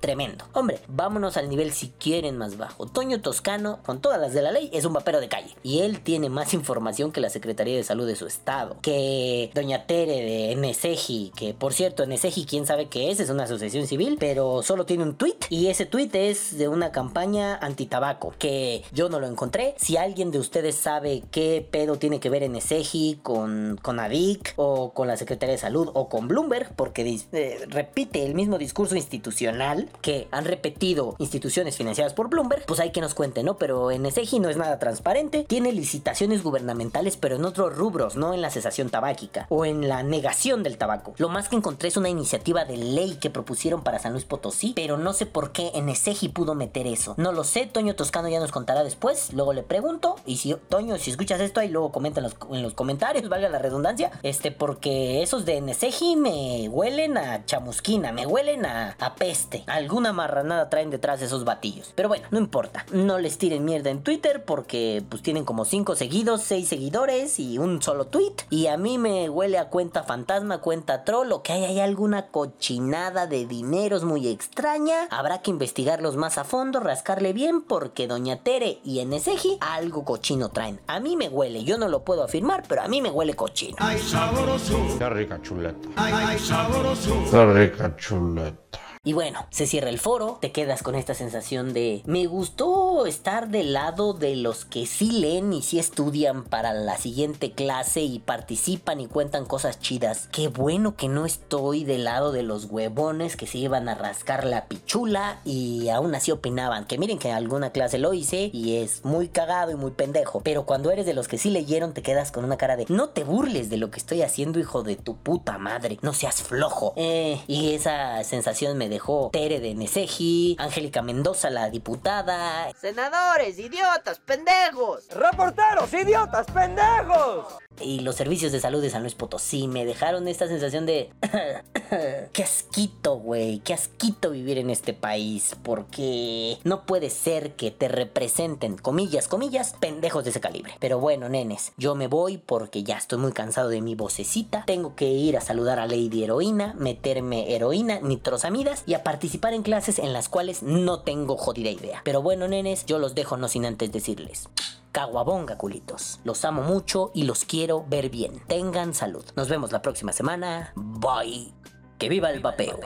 tremendo. 0.00 0.44
Hombre, 0.52 0.80
vámonos 0.88 1.36
al 1.36 1.48
nivel 1.48 1.72
si 1.72 1.88
quieren 1.98 2.36
más 2.36 2.56
bajo. 2.56 2.86
Toño 2.86 3.20
Toscano, 3.20 3.80
con 3.84 4.00
todas 4.00 4.20
las 4.20 4.32
de 4.32 4.42
la 4.42 4.52
ley, 4.52 4.70
es 4.72 4.84
un 4.84 4.92
vapero 4.92 5.20
de 5.20 5.28
calle. 5.28 5.54
Y 5.62 5.80
él 5.80 6.00
tiene 6.00 6.28
más 6.28 6.54
información 6.54 7.12
que 7.12 7.20
la 7.20 7.30
Secretaría 7.30 7.76
de 7.76 7.84
Salud 7.84 8.06
de 8.06 8.16
su 8.16 8.26
estado. 8.26 8.76
Que 8.82 9.50
Doña 9.54 9.86
Tere 9.86 10.22
de 10.22 10.56
NSEGI, 10.56 11.32
que 11.36 11.54
por 11.54 11.72
cierto, 11.72 12.06
NSEGI, 12.06 12.44
quién 12.46 12.66
sabe 12.66 12.88
qué 12.88 13.10
es, 13.10 13.20
es 13.20 13.30
una 13.30 13.44
asociación 13.44 13.86
civil, 13.86 14.16
pero 14.20 14.62
solo 14.62 14.86
tiene 14.86 15.02
un 15.02 15.16
tweet. 15.16 15.38
Y 15.50 15.66
ese 15.66 15.86
tweet 15.86 16.10
es 16.12 16.56
de 16.58 16.68
una 16.68 16.92
campaña 16.92 17.56
antitabaco, 17.56 18.34
que 18.38 18.84
yo 18.92 19.08
no 19.08 19.20
lo 19.20 19.26
encontré. 19.26 19.74
Si 19.78 19.96
alguien 19.96 20.30
de 20.30 20.38
ustedes 20.38 20.76
sabe 20.76 21.24
qué 21.30 21.66
pedo 21.68 21.96
tiene 21.96 22.20
que 22.20 22.30
ver 22.30 22.48
NSEGI 22.48 23.20
con, 23.22 23.78
con 23.82 23.98
ADIC 23.98 24.54
o 24.56 24.92
con 24.92 25.08
la 25.08 25.16
Secretaría 25.16 25.54
de 25.54 25.58
Salud 25.60 25.90
o 25.94 26.08
con 26.08 26.28
Bloomberg, 26.28 26.74
porque 26.76 27.18
eh, 27.32 27.66
repite 27.68 28.24
el 28.24 28.34
mismo 28.34 28.58
discurso 28.58 28.96
institucional 28.96 29.87
que 30.00 30.28
han 30.30 30.44
repetido 30.44 31.16
instituciones 31.18 31.76
financiadas 31.76 32.14
por 32.14 32.28
Bloomberg, 32.28 32.64
pues 32.66 32.80
hay 32.80 32.92
que 32.92 33.00
nos 33.00 33.14
cuente, 33.14 33.42
¿no? 33.42 33.56
Pero 33.56 33.90
NSEGI 33.90 34.40
no 34.40 34.48
es 34.48 34.56
nada 34.56 34.78
transparente, 34.78 35.44
tiene 35.44 35.72
licitaciones 35.72 36.42
gubernamentales, 36.42 37.16
pero 37.16 37.36
en 37.36 37.44
otros 37.44 37.76
rubros, 37.76 38.16
no 38.16 38.34
en 38.34 38.42
la 38.42 38.50
cesación 38.50 38.90
tabáquica 38.90 39.46
o 39.48 39.64
en 39.64 39.88
la 39.88 40.02
negación 40.02 40.62
del 40.62 40.78
tabaco. 40.78 41.14
Lo 41.18 41.28
más 41.28 41.48
que 41.48 41.56
encontré 41.56 41.88
es 41.88 41.96
una 41.96 42.08
iniciativa 42.08 42.64
de 42.64 42.76
ley 42.76 43.18
que 43.20 43.30
propusieron 43.30 43.82
para 43.82 43.98
San 43.98 44.12
Luis 44.12 44.24
Potosí, 44.24 44.72
pero 44.74 44.96
no 44.96 45.12
sé 45.12 45.26
por 45.26 45.52
qué 45.52 45.72
NSEGI 45.80 46.28
pudo 46.28 46.54
meter 46.54 46.86
eso. 46.86 47.14
No 47.16 47.32
lo 47.32 47.44
sé, 47.44 47.66
Toño 47.66 47.94
Toscano 47.94 48.28
ya 48.28 48.40
nos 48.40 48.52
contará 48.52 48.84
después, 48.84 49.32
luego 49.32 49.52
le 49.52 49.62
pregunto, 49.62 50.16
y 50.26 50.36
si 50.36 50.54
Toño, 50.68 50.98
si 50.98 51.10
escuchas 51.10 51.40
esto 51.40 51.60
ahí 51.60 51.68
luego 51.68 51.92
comenta 51.92 52.20
en 52.20 52.24
los, 52.24 52.36
en 52.50 52.70
comentarios, 52.72 53.28
valga 53.28 53.48
la 53.48 53.58
redundancia, 53.58 54.10
este, 54.22 54.50
porque 54.50 55.22
esos 55.22 55.44
de 55.44 55.60
NSEGI 55.60 56.16
me 56.16 56.68
huelen 56.68 57.18
a 57.18 57.44
chamusquina, 57.44 58.12
me 58.12 58.26
huelen 58.26 58.66
a, 58.66 58.96
a 58.98 59.14
peste. 59.14 59.64
Alguna 59.78 60.12
marranada 60.12 60.68
traen 60.70 60.90
detrás 60.90 61.20
de 61.20 61.26
esos 61.26 61.44
batillos. 61.44 61.92
Pero 61.94 62.08
bueno, 62.08 62.26
no 62.32 62.38
importa. 62.38 62.84
No 62.92 63.20
les 63.20 63.38
tiren 63.38 63.64
mierda 63.64 63.90
en 63.90 64.02
Twitter 64.02 64.44
porque 64.44 65.04
pues 65.08 65.22
tienen 65.22 65.44
como 65.44 65.64
5 65.64 65.94
seguidos, 65.94 66.42
6 66.42 66.66
seguidores 66.66 67.38
y 67.38 67.58
un 67.58 67.80
solo 67.80 68.06
tweet. 68.08 68.34
Y 68.50 68.66
a 68.66 68.76
mí 68.76 68.98
me 68.98 69.28
huele 69.28 69.56
a 69.56 69.68
cuenta 69.68 70.02
fantasma, 70.02 70.58
cuenta 70.58 71.04
troll 71.04 71.30
o 71.30 71.44
que 71.44 71.52
hay, 71.52 71.64
hay 71.64 71.78
alguna 71.78 72.26
cochinada 72.26 73.28
de 73.28 73.46
dineros 73.46 74.02
muy 74.02 74.26
extraña. 74.26 75.06
Habrá 75.10 75.42
que 75.42 75.52
investigarlos 75.52 76.16
más 76.16 76.38
a 76.38 76.44
fondo, 76.44 76.80
rascarle 76.80 77.32
bien 77.32 77.62
porque 77.62 78.08
Doña 78.08 78.42
Tere 78.42 78.80
y 78.82 79.04
NSEGI 79.04 79.58
algo 79.60 80.04
cochino 80.04 80.48
traen. 80.48 80.80
A 80.88 80.98
mí 80.98 81.16
me 81.16 81.28
huele, 81.28 81.62
yo 81.62 81.78
no 81.78 81.86
lo 81.86 82.02
puedo 82.02 82.24
afirmar, 82.24 82.64
pero 82.66 82.82
a 82.82 82.88
mí 82.88 83.00
me 83.00 83.12
huele 83.12 83.34
cochino. 83.34 83.76
Ay, 83.78 84.00
sabroso. 84.00 84.76
Qué 84.98 85.08
rica 85.08 85.40
chuleta. 85.40 85.88
Ay, 85.94 86.12
ay, 86.16 86.38
sabroso. 86.40 87.14
Qué 87.30 87.46
rica 87.46 87.94
chuleta. 87.96 88.87
Y 89.04 89.12
bueno, 89.12 89.46
se 89.50 89.66
cierra 89.66 89.90
el 89.90 89.98
foro, 89.98 90.38
te 90.40 90.52
quedas 90.52 90.82
con 90.82 90.94
esta 90.94 91.14
sensación 91.14 91.72
de 91.72 92.02
me 92.04 92.26
gustó 92.26 93.06
estar 93.06 93.48
del 93.48 93.72
lado 93.72 94.12
de 94.12 94.36
los 94.36 94.64
que 94.64 94.86
sí 94.86 95.10
leen 95.10 95.52
y 95.52 95.62
sí 95.62 95.78
estudian 95.78 96.44
para 96.44 96.72
la 96.72 96.96
siguiente 96.96 97.52
clase 97.52 98.00
y 98.00 98.18
participan 98.18 99.00
y 99.00 99.06
cuentan 99.06 99.44
cosas 99.46 99.80
chidas. 99.80 100.28
Qué 100.32 100.48
bueno 100.48 100.96
que 100.96 101.08
no 101.08 101.26
estoy 101.26 101.84
del 101.84 102.04
lado 102.04 102.32
de 102.32 102.42
los 102.42 102.66
huevones 102.66 103.36
que 103.36 103.46
se 103.46 103.58
iban 103.58 103.88
a 103.88 103.94
rascar 103.94 104.44
la 104.44 104.66
pichula 104.66 105.40
y 105.44 105.88
aún 105.88 106.14
así 106.14 106.32
opinaban. 106.32 106.86
Que 106.86 106.98
miren 106.98 107.18
que 107.18 107.28
en 107.28 107.34
alguna 107.34 107.70
clase 107.70 107.98
lo 107.98 108.12
hice 108.14 108.50
y 108.52 108.76
es 108.76 109.04
muy 109.04 109.28
cagado 109.28 109.70
y 109.70 109.76
muy 109.76 109.92
pendejo. 109.92 110.40
Pero 110.42 110.66
cuando 110.66 110.90
eres 110.90 111.06
de 111.06 111.14
los 111.14 111.28
que 111.28 111.38
sí 111.38 111.50
leyeron 111.50 111.94
te 111.94 112.02
quedas 112.02 112.32
con 112.32 112.44
una 112.44 112.56
cara 112.56 112.76
de 112.76 112.86
no 112.88 113.10
te 113.10 113.24
burles 113.24 113.70
de 113.70 113.76
lo 113.76 113.90
que 113.90 113.98
estoy 113.98 114.22
haciendo 114.22 114.58
hijo 114.58 114.82
de 114.82 114.96
tu 114.96 115.16
puta 115.16 115.58
madre. 115.58 115.98
No 116.02 116.12
seas 116.12 116.42
flojo. 116.42 116.92
Eh, 116.96 117.40
y 117.46 117.74
esa 117.74 118.22
sensación 118.24 118.76
me 118.76 118.87
dejó 118.88 119.30
Tere 119.32 119.60
de 119.60 119.74
Neseji, 119.74 120.56
Angélica 120.58 121.02
Mendoza, 121.02 121.50
la 121.50 121.70
diputada. 121.70 122.72
Senadores, 122.80 123.58
idiotas, 123.58 124.18
pendejos. 124.20 125.08
Reporteros, 125.08 125.92
idiotas, 125.92 126.46
pendejos. 126.50 127.46
Y 127.80 128.00
los 128.00 128.16
servicios 128.16 128.50
de 128.50 128.60
salud 128.60 128.82
de 128.82 128.90
San 128.90 129.02
Luis 129.02 129.14
Potosí 129.14 129.68
me 129.68 129.84
dejaron 129.84 130.26
esta 130.28 130.48
sensación 130.48 130.86
de... 130.86 131.10
qué 132.32 132.42
asquito, 132.42 133.18
güey, 133.18 133.60
qué 133.60 133.74
asquito 133.74 134.30
vivir 134.30 134.58
en 134.58 134.70
este 134.70 134.94
país. 134.94 135.56
Porque 135.62 136.58
no 136.64 136.86
puede 136.86 137.10
ser 137.10 137.52
que 137.54 137.70
te 137.70 137.88
representen, 137.88 138.76
comillas, 138.76 139.28
comillas, 139.28 139.74
pendejos 139.78 140.24
de 140.24 140.30
ese 140.30 140.40
calibre. 140.40 140.74
Pero 140.80 140.98
bueno, 140.98 141.28
nenes, 141.28 141.72
yo 141.76 141.94
me 141.94 142.08
voy 142.08 142.38
porque 142.38 142.82
ya 142.82 142.96
estoy 142.96 143.18
muy 143.18 143.32
cansado 143.32 143.68
de 143.68 143.80
mi 143.80 143.94
vocecita. 143.94 144.64
Tengo 144.66 144.96
que 144.96 145.06
ir 145.06 145.36
a 145.36 145.40
saludar 145.40 145.78
a 145.78 145.86
Lady 145.86 146.24
Heroína, 146.24 146.74
meterme 146.78 147.54
heroína, 147.54 148.00
nitrosamidas 148.00 148.77
y 148.86 148.94
a 148.94 149.02
participar 149.02 149.54
en 149.54 149.62
clases 149.62 149.98
en 149.98 150.12
las 150.12 150.28
cuales 150.28 150.62
no 150.62 151.00
tengo 151.00 151.36
jodida 151.36 151.70
idea. 151.70 152.02
Pero 152.04 152.22
bueno, 152.22 152.48
nenes, 152.48 152.86
yo 152.86 152.98
los 152.98 153.14
dejo 153.14 153.36
no 153.36 153.48
sin 153.48 153.66
antes 153.66 153.92
decirles. 153.92 154.48
Caguabonga, 154.92 155.58
culitos. 155.58 156.20
Los 156.24 156.44
amo 156.44 156.62
mucho 156.62 157.10
y 157.14 157.24
los 157.24 157.44
quiero 157.44 157.84
ver 157.88 158.10
bien. 158.10 158.42
Tengan 158.46 158.94
salud. 158.94 159.24
Nos 159.36 159.48
vemos 159.48 159.72
la 159.72 159.82
próxima 159.82 160.12
semana. 160.12 160.72
Bye. 160.74 161.52
Que 161.98 162.08
viva 162.08 162.30
el 162.30 162.40
vapeo. 162.40 162.80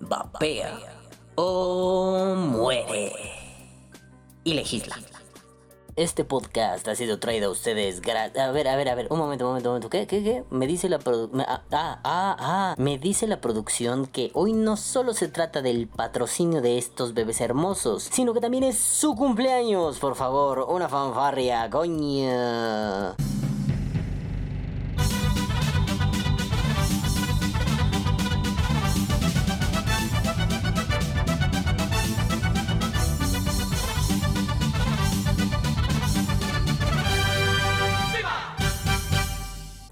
Vapea 0.00 0.78
o 1.34 2.34
muere. 2.36 3.12
Y 4.44 4.54
legisla. 4.54 4.96
Este 5.94 6.24
podcast 6.24 6.88
ha 6.88 6.94
sido 6.94 7.18
traído 7.18 7.48
a 7.48 7.52
ustedes 7.52 8.00
gracias. 8.00 8.38
A 8.38 8.50
ver, 8.50 8.66
a 8.66 8.76
ver, 8.76 8.88
a 8.88 8.94
ver. 8.94 9.08
Un 9.10 9.18
momento, 9.18 9.44
un 9.44 9.50
momento, 9.50 9.68
un 9.68 9.72
momento. 9.74 9.90
¿Qué, 9.90 10.06
qué, 10.06 10.22
qué? 10.22 10.42
Me 10.48 10.66
dice 10.66 10.88
la 10.88 10.98
producción. 10.98 11.42
Ah, 11.42 11.60
ah, 11.70 12.00
ah, 12.02 12.36
ah. 12.38 12.74
Me 12.78 12.96
dice 12.96 13.26
la 13.26 13.42
producción 13.42 14.06
que 14.06 14.30
hoy 14.32 14.54
no 14.54 14.78
solo 14.78 15.12
se 15.12 15.28
trata 15.28 15.60
del 15.60 15.88
patrocinio 15.88 16.62
de 16.62 16.78
estos 16.78 17.12
bebés 17.12 17.42
hermosos, 17.42 18.04
sino 18.04 18.32
que 18.32 18.40
también 18.40 18.64
es 18.64 18.78
su 18.78 19.14
cumpleaños. 19.14 19.98
Por 19.98 20.14
favor, 20.14 20.60
una 20.66 20.88
fanfarria, 20.88 21.68
coña. 21.68 23.14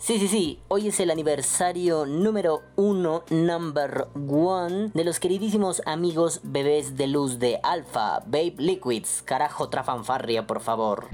Sí, 0.00 0.18
sí, 0.18 0.28
sí, 0.28 0.62
hoy 0.68 0.88
es 0.88 0.98
el 1.00 1.10
aniversario 1.10 2.06
número 2.06 2.62
uno, 2.74 3.22
number 3.28 4.08
one, 4.14 4.90
de 4.94 5.04
los 5.04 5.20
queridísimos 5.20 5.82
amigos 5.84 6.40
bebés 6.42 6.96
de 6.96 7.06
luz 7.06 7.38
de 7.38 7.60
Alpha, 7.62 8.22
Babe 8.24 8.54
Liquids. 8.56 9.20
Carajo, 9.22 9.64
otra 9.64 9.84
fanfarria, 9.84 10.46
por 10.46 10.60
favor. 10.60 11.08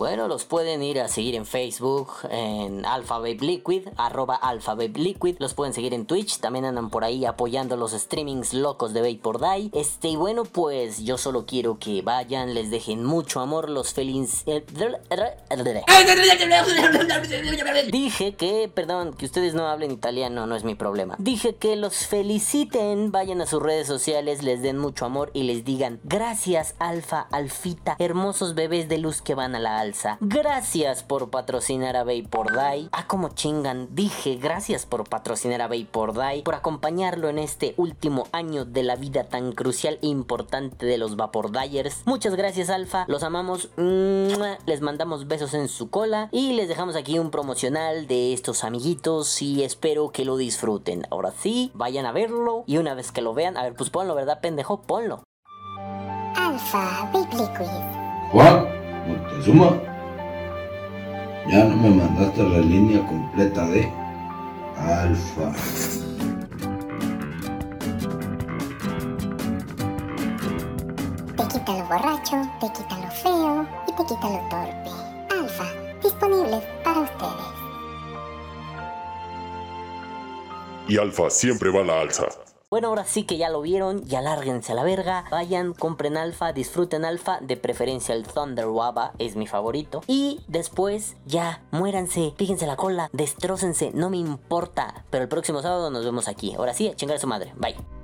Bueno, 0.00 0.28
los 0.28 0.46
pueden 0.46 0.82
ir 0.82 0.98
a 0.98 1.08
seguir 1.08 1.34
en 1.34 1.44
Facebook, 1.44 2.10
en 2.30 2.86
Alpha 2.86 3.18
Babe 3.18 3.36
Liquid, 3.42 3.86
arroba 3.98 4.34
Alpha 4.34 4.72
Babe 4.72 4.94
Liquid. 4.98 5.36
Los 5.40 5.52
pueden 5.52 5.74
seguir 5.74 5.92
en 5.92 6.06
Twitch, 6.06 6.38
también 6.38 6.64
andan 6.64 6.88
por 6.88 7.04
ahí 7.04 7.26
apoyando 7.26 7.76
los 7.76 7.92
streamings 7.92 8.54
locos 8.54 8.94
de 8.94 9.02
Vape 9.02 9.20
por 9.22 9.42
Die. 9.42 9.68
Este, 9.74 10.08
y 10.08 10.16
bueno, 10.16 10.44
pues 10.44 11.04
yo 11.04 11.18
solo 11.18 11.44
quiero 11.44 11.78
que 11.78 12.00
vayan, 12.00 12.54
les 12.54 12.70
dejen 12.70 13.04
mucho 13.04 13.40
amor, 13.40 13.68
los 13.68 13.92
felins. 13.92 14.46
Dije 17.92 18.34
que, 18.36 18.72
perdón, 18.74 19.12
que 19.12 19.26
ustedes 19.26 19.52
no 19.52 19.68
hablen 19.68 19.90
italiano, 19.90 20.46
no 20.46 20.56
es 20.56 20.64
mi 20.64 20.76
problema. 20.76 21.16
Dije 21.18 21.56
que 21.56 21.76
los 21.76 22.06
feliciten, 22.06 23.12
vayan 23.12 23.42
a 23.42 23.46
sus 23.46 23.62
redes 23.62 23.86
sociales, 23.86 24.42
les 24.42 24.62
den 24.62 24.78
mucho 24.78 25.04
amor 25.04 25.30
y 25.34 25.42
les 25.42 25.66
digan 25.66 26.00
gracias, 26.04 26.74
Alfa, 26.78 27.20
Alfita, 27.30 27.96
hermosos 27.98 28.54
bebés 28.54 28.88
de 28.88 28.96
luz 28.96 29.20
que 29.20 29.34
van 29.34 29.54
a 29.54 29.58
la 29.58 29.78
alfa. 29.78 29.89
Gracias 30.20 31.02
por 31.02 31.30
patrocinar 31.30 31.96
a 31.96 32.04
Vapor 32.04 32.52
Die. 32.52 32.88
Ah, 32.92 33.06
como 33.06 33.30
chingan. 33.30 33.88
Dije 33.94 34.36
gracias 34.36 34.86
por 34.86 35.08
patrocinar 35.08 35.62
a 35.62 35.68
Vapor 35.68 36.14
Die. 36.14 36.42
Por 36.42 36.54
acompañarlo 36.54 37.28
en 37.28 37.38
este 37.38 37.74
último 37.76 38.26
año 38.32 38.64
de 38.64 38.82
la 38.82 38.96
vida 38.96 39.24
tan 39.24 39.52
crucial 39.52 39.98
e 40.02 40.06
importante 40.06 40.86
de 40.86 40.98
los 40.98 41.16
Vapor 41.16 41.50
Dyers. 41.52 42.02
Muchas 42.06 42.34
gracias, 42.34 42.70
Alfa. 42.70 43.04
Los 43.08 43.22
amamos. 43.22 43.70
Les 43.76 44.80
mandamos 44.80 45.26
besos 45.26 45.54
en 45.54 45.68
su 45.68 45.90
cola. 45.90 46.28
Y 46.32 46.52
les 46.52 46.68
dejamos 46.68 46.96
aquí 46.96 47.18
un 47.18 47.30
promocional 47.30 48.06
de 48.06 48.32
estos 48.32 48.64
amiguitos. 48.64 49.42
Y 49.42 49.62
espero 49.62 50.10
que 50.10 50.24
lo 50.24 50.36
disfruten. 50.36 51.06
Ahora 51.10 51.32
sí, 51.36 51.70
vayan 51.74 52.06
a 52.06 52.12
verlo. 52.12 52.64
Y 52.66 52.78
una 52.78 52.94
vez 52.94 53.12
que 53.12 53.22
lo 53.22 53.34
vean, 53.34 53.56
a 53.56 53.62
ver, 53.62 53.74
pues 53.74 53.90
ponlo, 53.90 54.14
¿verdad, 54.14 54.40
pendejo? 54.40 54.82
Ponlo. 54.82 55.22
Alfa 56.36 57.10
Big 57.12 57.28
Moctezuma, 59.06 59.70
ya 61.48 61.64
no 61.64 61.76
me 61.76 61.90
mandaste 61.90 62.42
la 62.42 62.58
línea 62.58 63.06
completa 63.06 63.66
de 63.66 63.92
alfa. 64.76 65.52
Te 71.36 71.48
quita 71.48 71.72
lo 71.78 71.84
borracho, 71.86 72.36
te 72.60 72.66
quita 72.72 72.98
lo 72.98 73.10
feo 73.10 73.66
y 73.88 73.92
te 73.92 74.02
quita 74.04 74.28
lo 74.28 74.40
torpe. 74.48 74.90
Alfa, 75.30 75.64
disponible 76.02 76.62
para 76.84 77.00
ustedes. 77.00 77.60
Y 80.88 80.98
alfa 80.98 81.30
siempre 81.30 81.70
va 81.70 81.80
a 81.80 81.84
la 81.84 82.00
alza. 82.00 82.26
Bueno, 82.70 82.86
ahora 82.86 83.04
sí 83.04 83.24
que 83.24 83.36
ya 83.36 83.48
lo 83.48 83.62
vieron, 83.62 84.04
ya 84.04 84.20
lárguense 84.20 84.70
a 84.70 84.74
la 84.76 84.84
verga. 84.84 85.24
Vayan, 85.28 85.74
compren 85.74 86.16
alfa, 86.16 86.52
disfruten 86.52 87.04
alfa. 87.04 87.40
De 87.40 87.56
preferencia 87.56 88.14
el 88.14 88.24
Thunder 88.24 88.68
Waba 88.68 89.12
es 89.18 89.34
mi 89.34 89.48
favorito. 89.48 90.02
Y 90.06 90.40
después 90.46 91.16
ya, 91.26 91.64
muéranse, 91.72 92.32
fíjense 92.36 92.68
la 92.68 92.76
cola, 92.76 93.10
destrócense, 93.12 93.90
no 93.92 94.08
me 94.08 94.18
importa. 94.18 95.04
Pero 95.10 95.24
el 95.24 95.28
próximo 95.28 95.62
sábado 95.62 95.90
nos 95.90 96.04
vemos 96.04 96.28
aquí. 96.28 96.54
Ahora 96.54 96.72
sí, 96.72 96.92
chingar 96.94 97.16
a 97.16 97.20
su 97.20 97.26
madre. 97.26 97.52
Bye. 97.56 97.99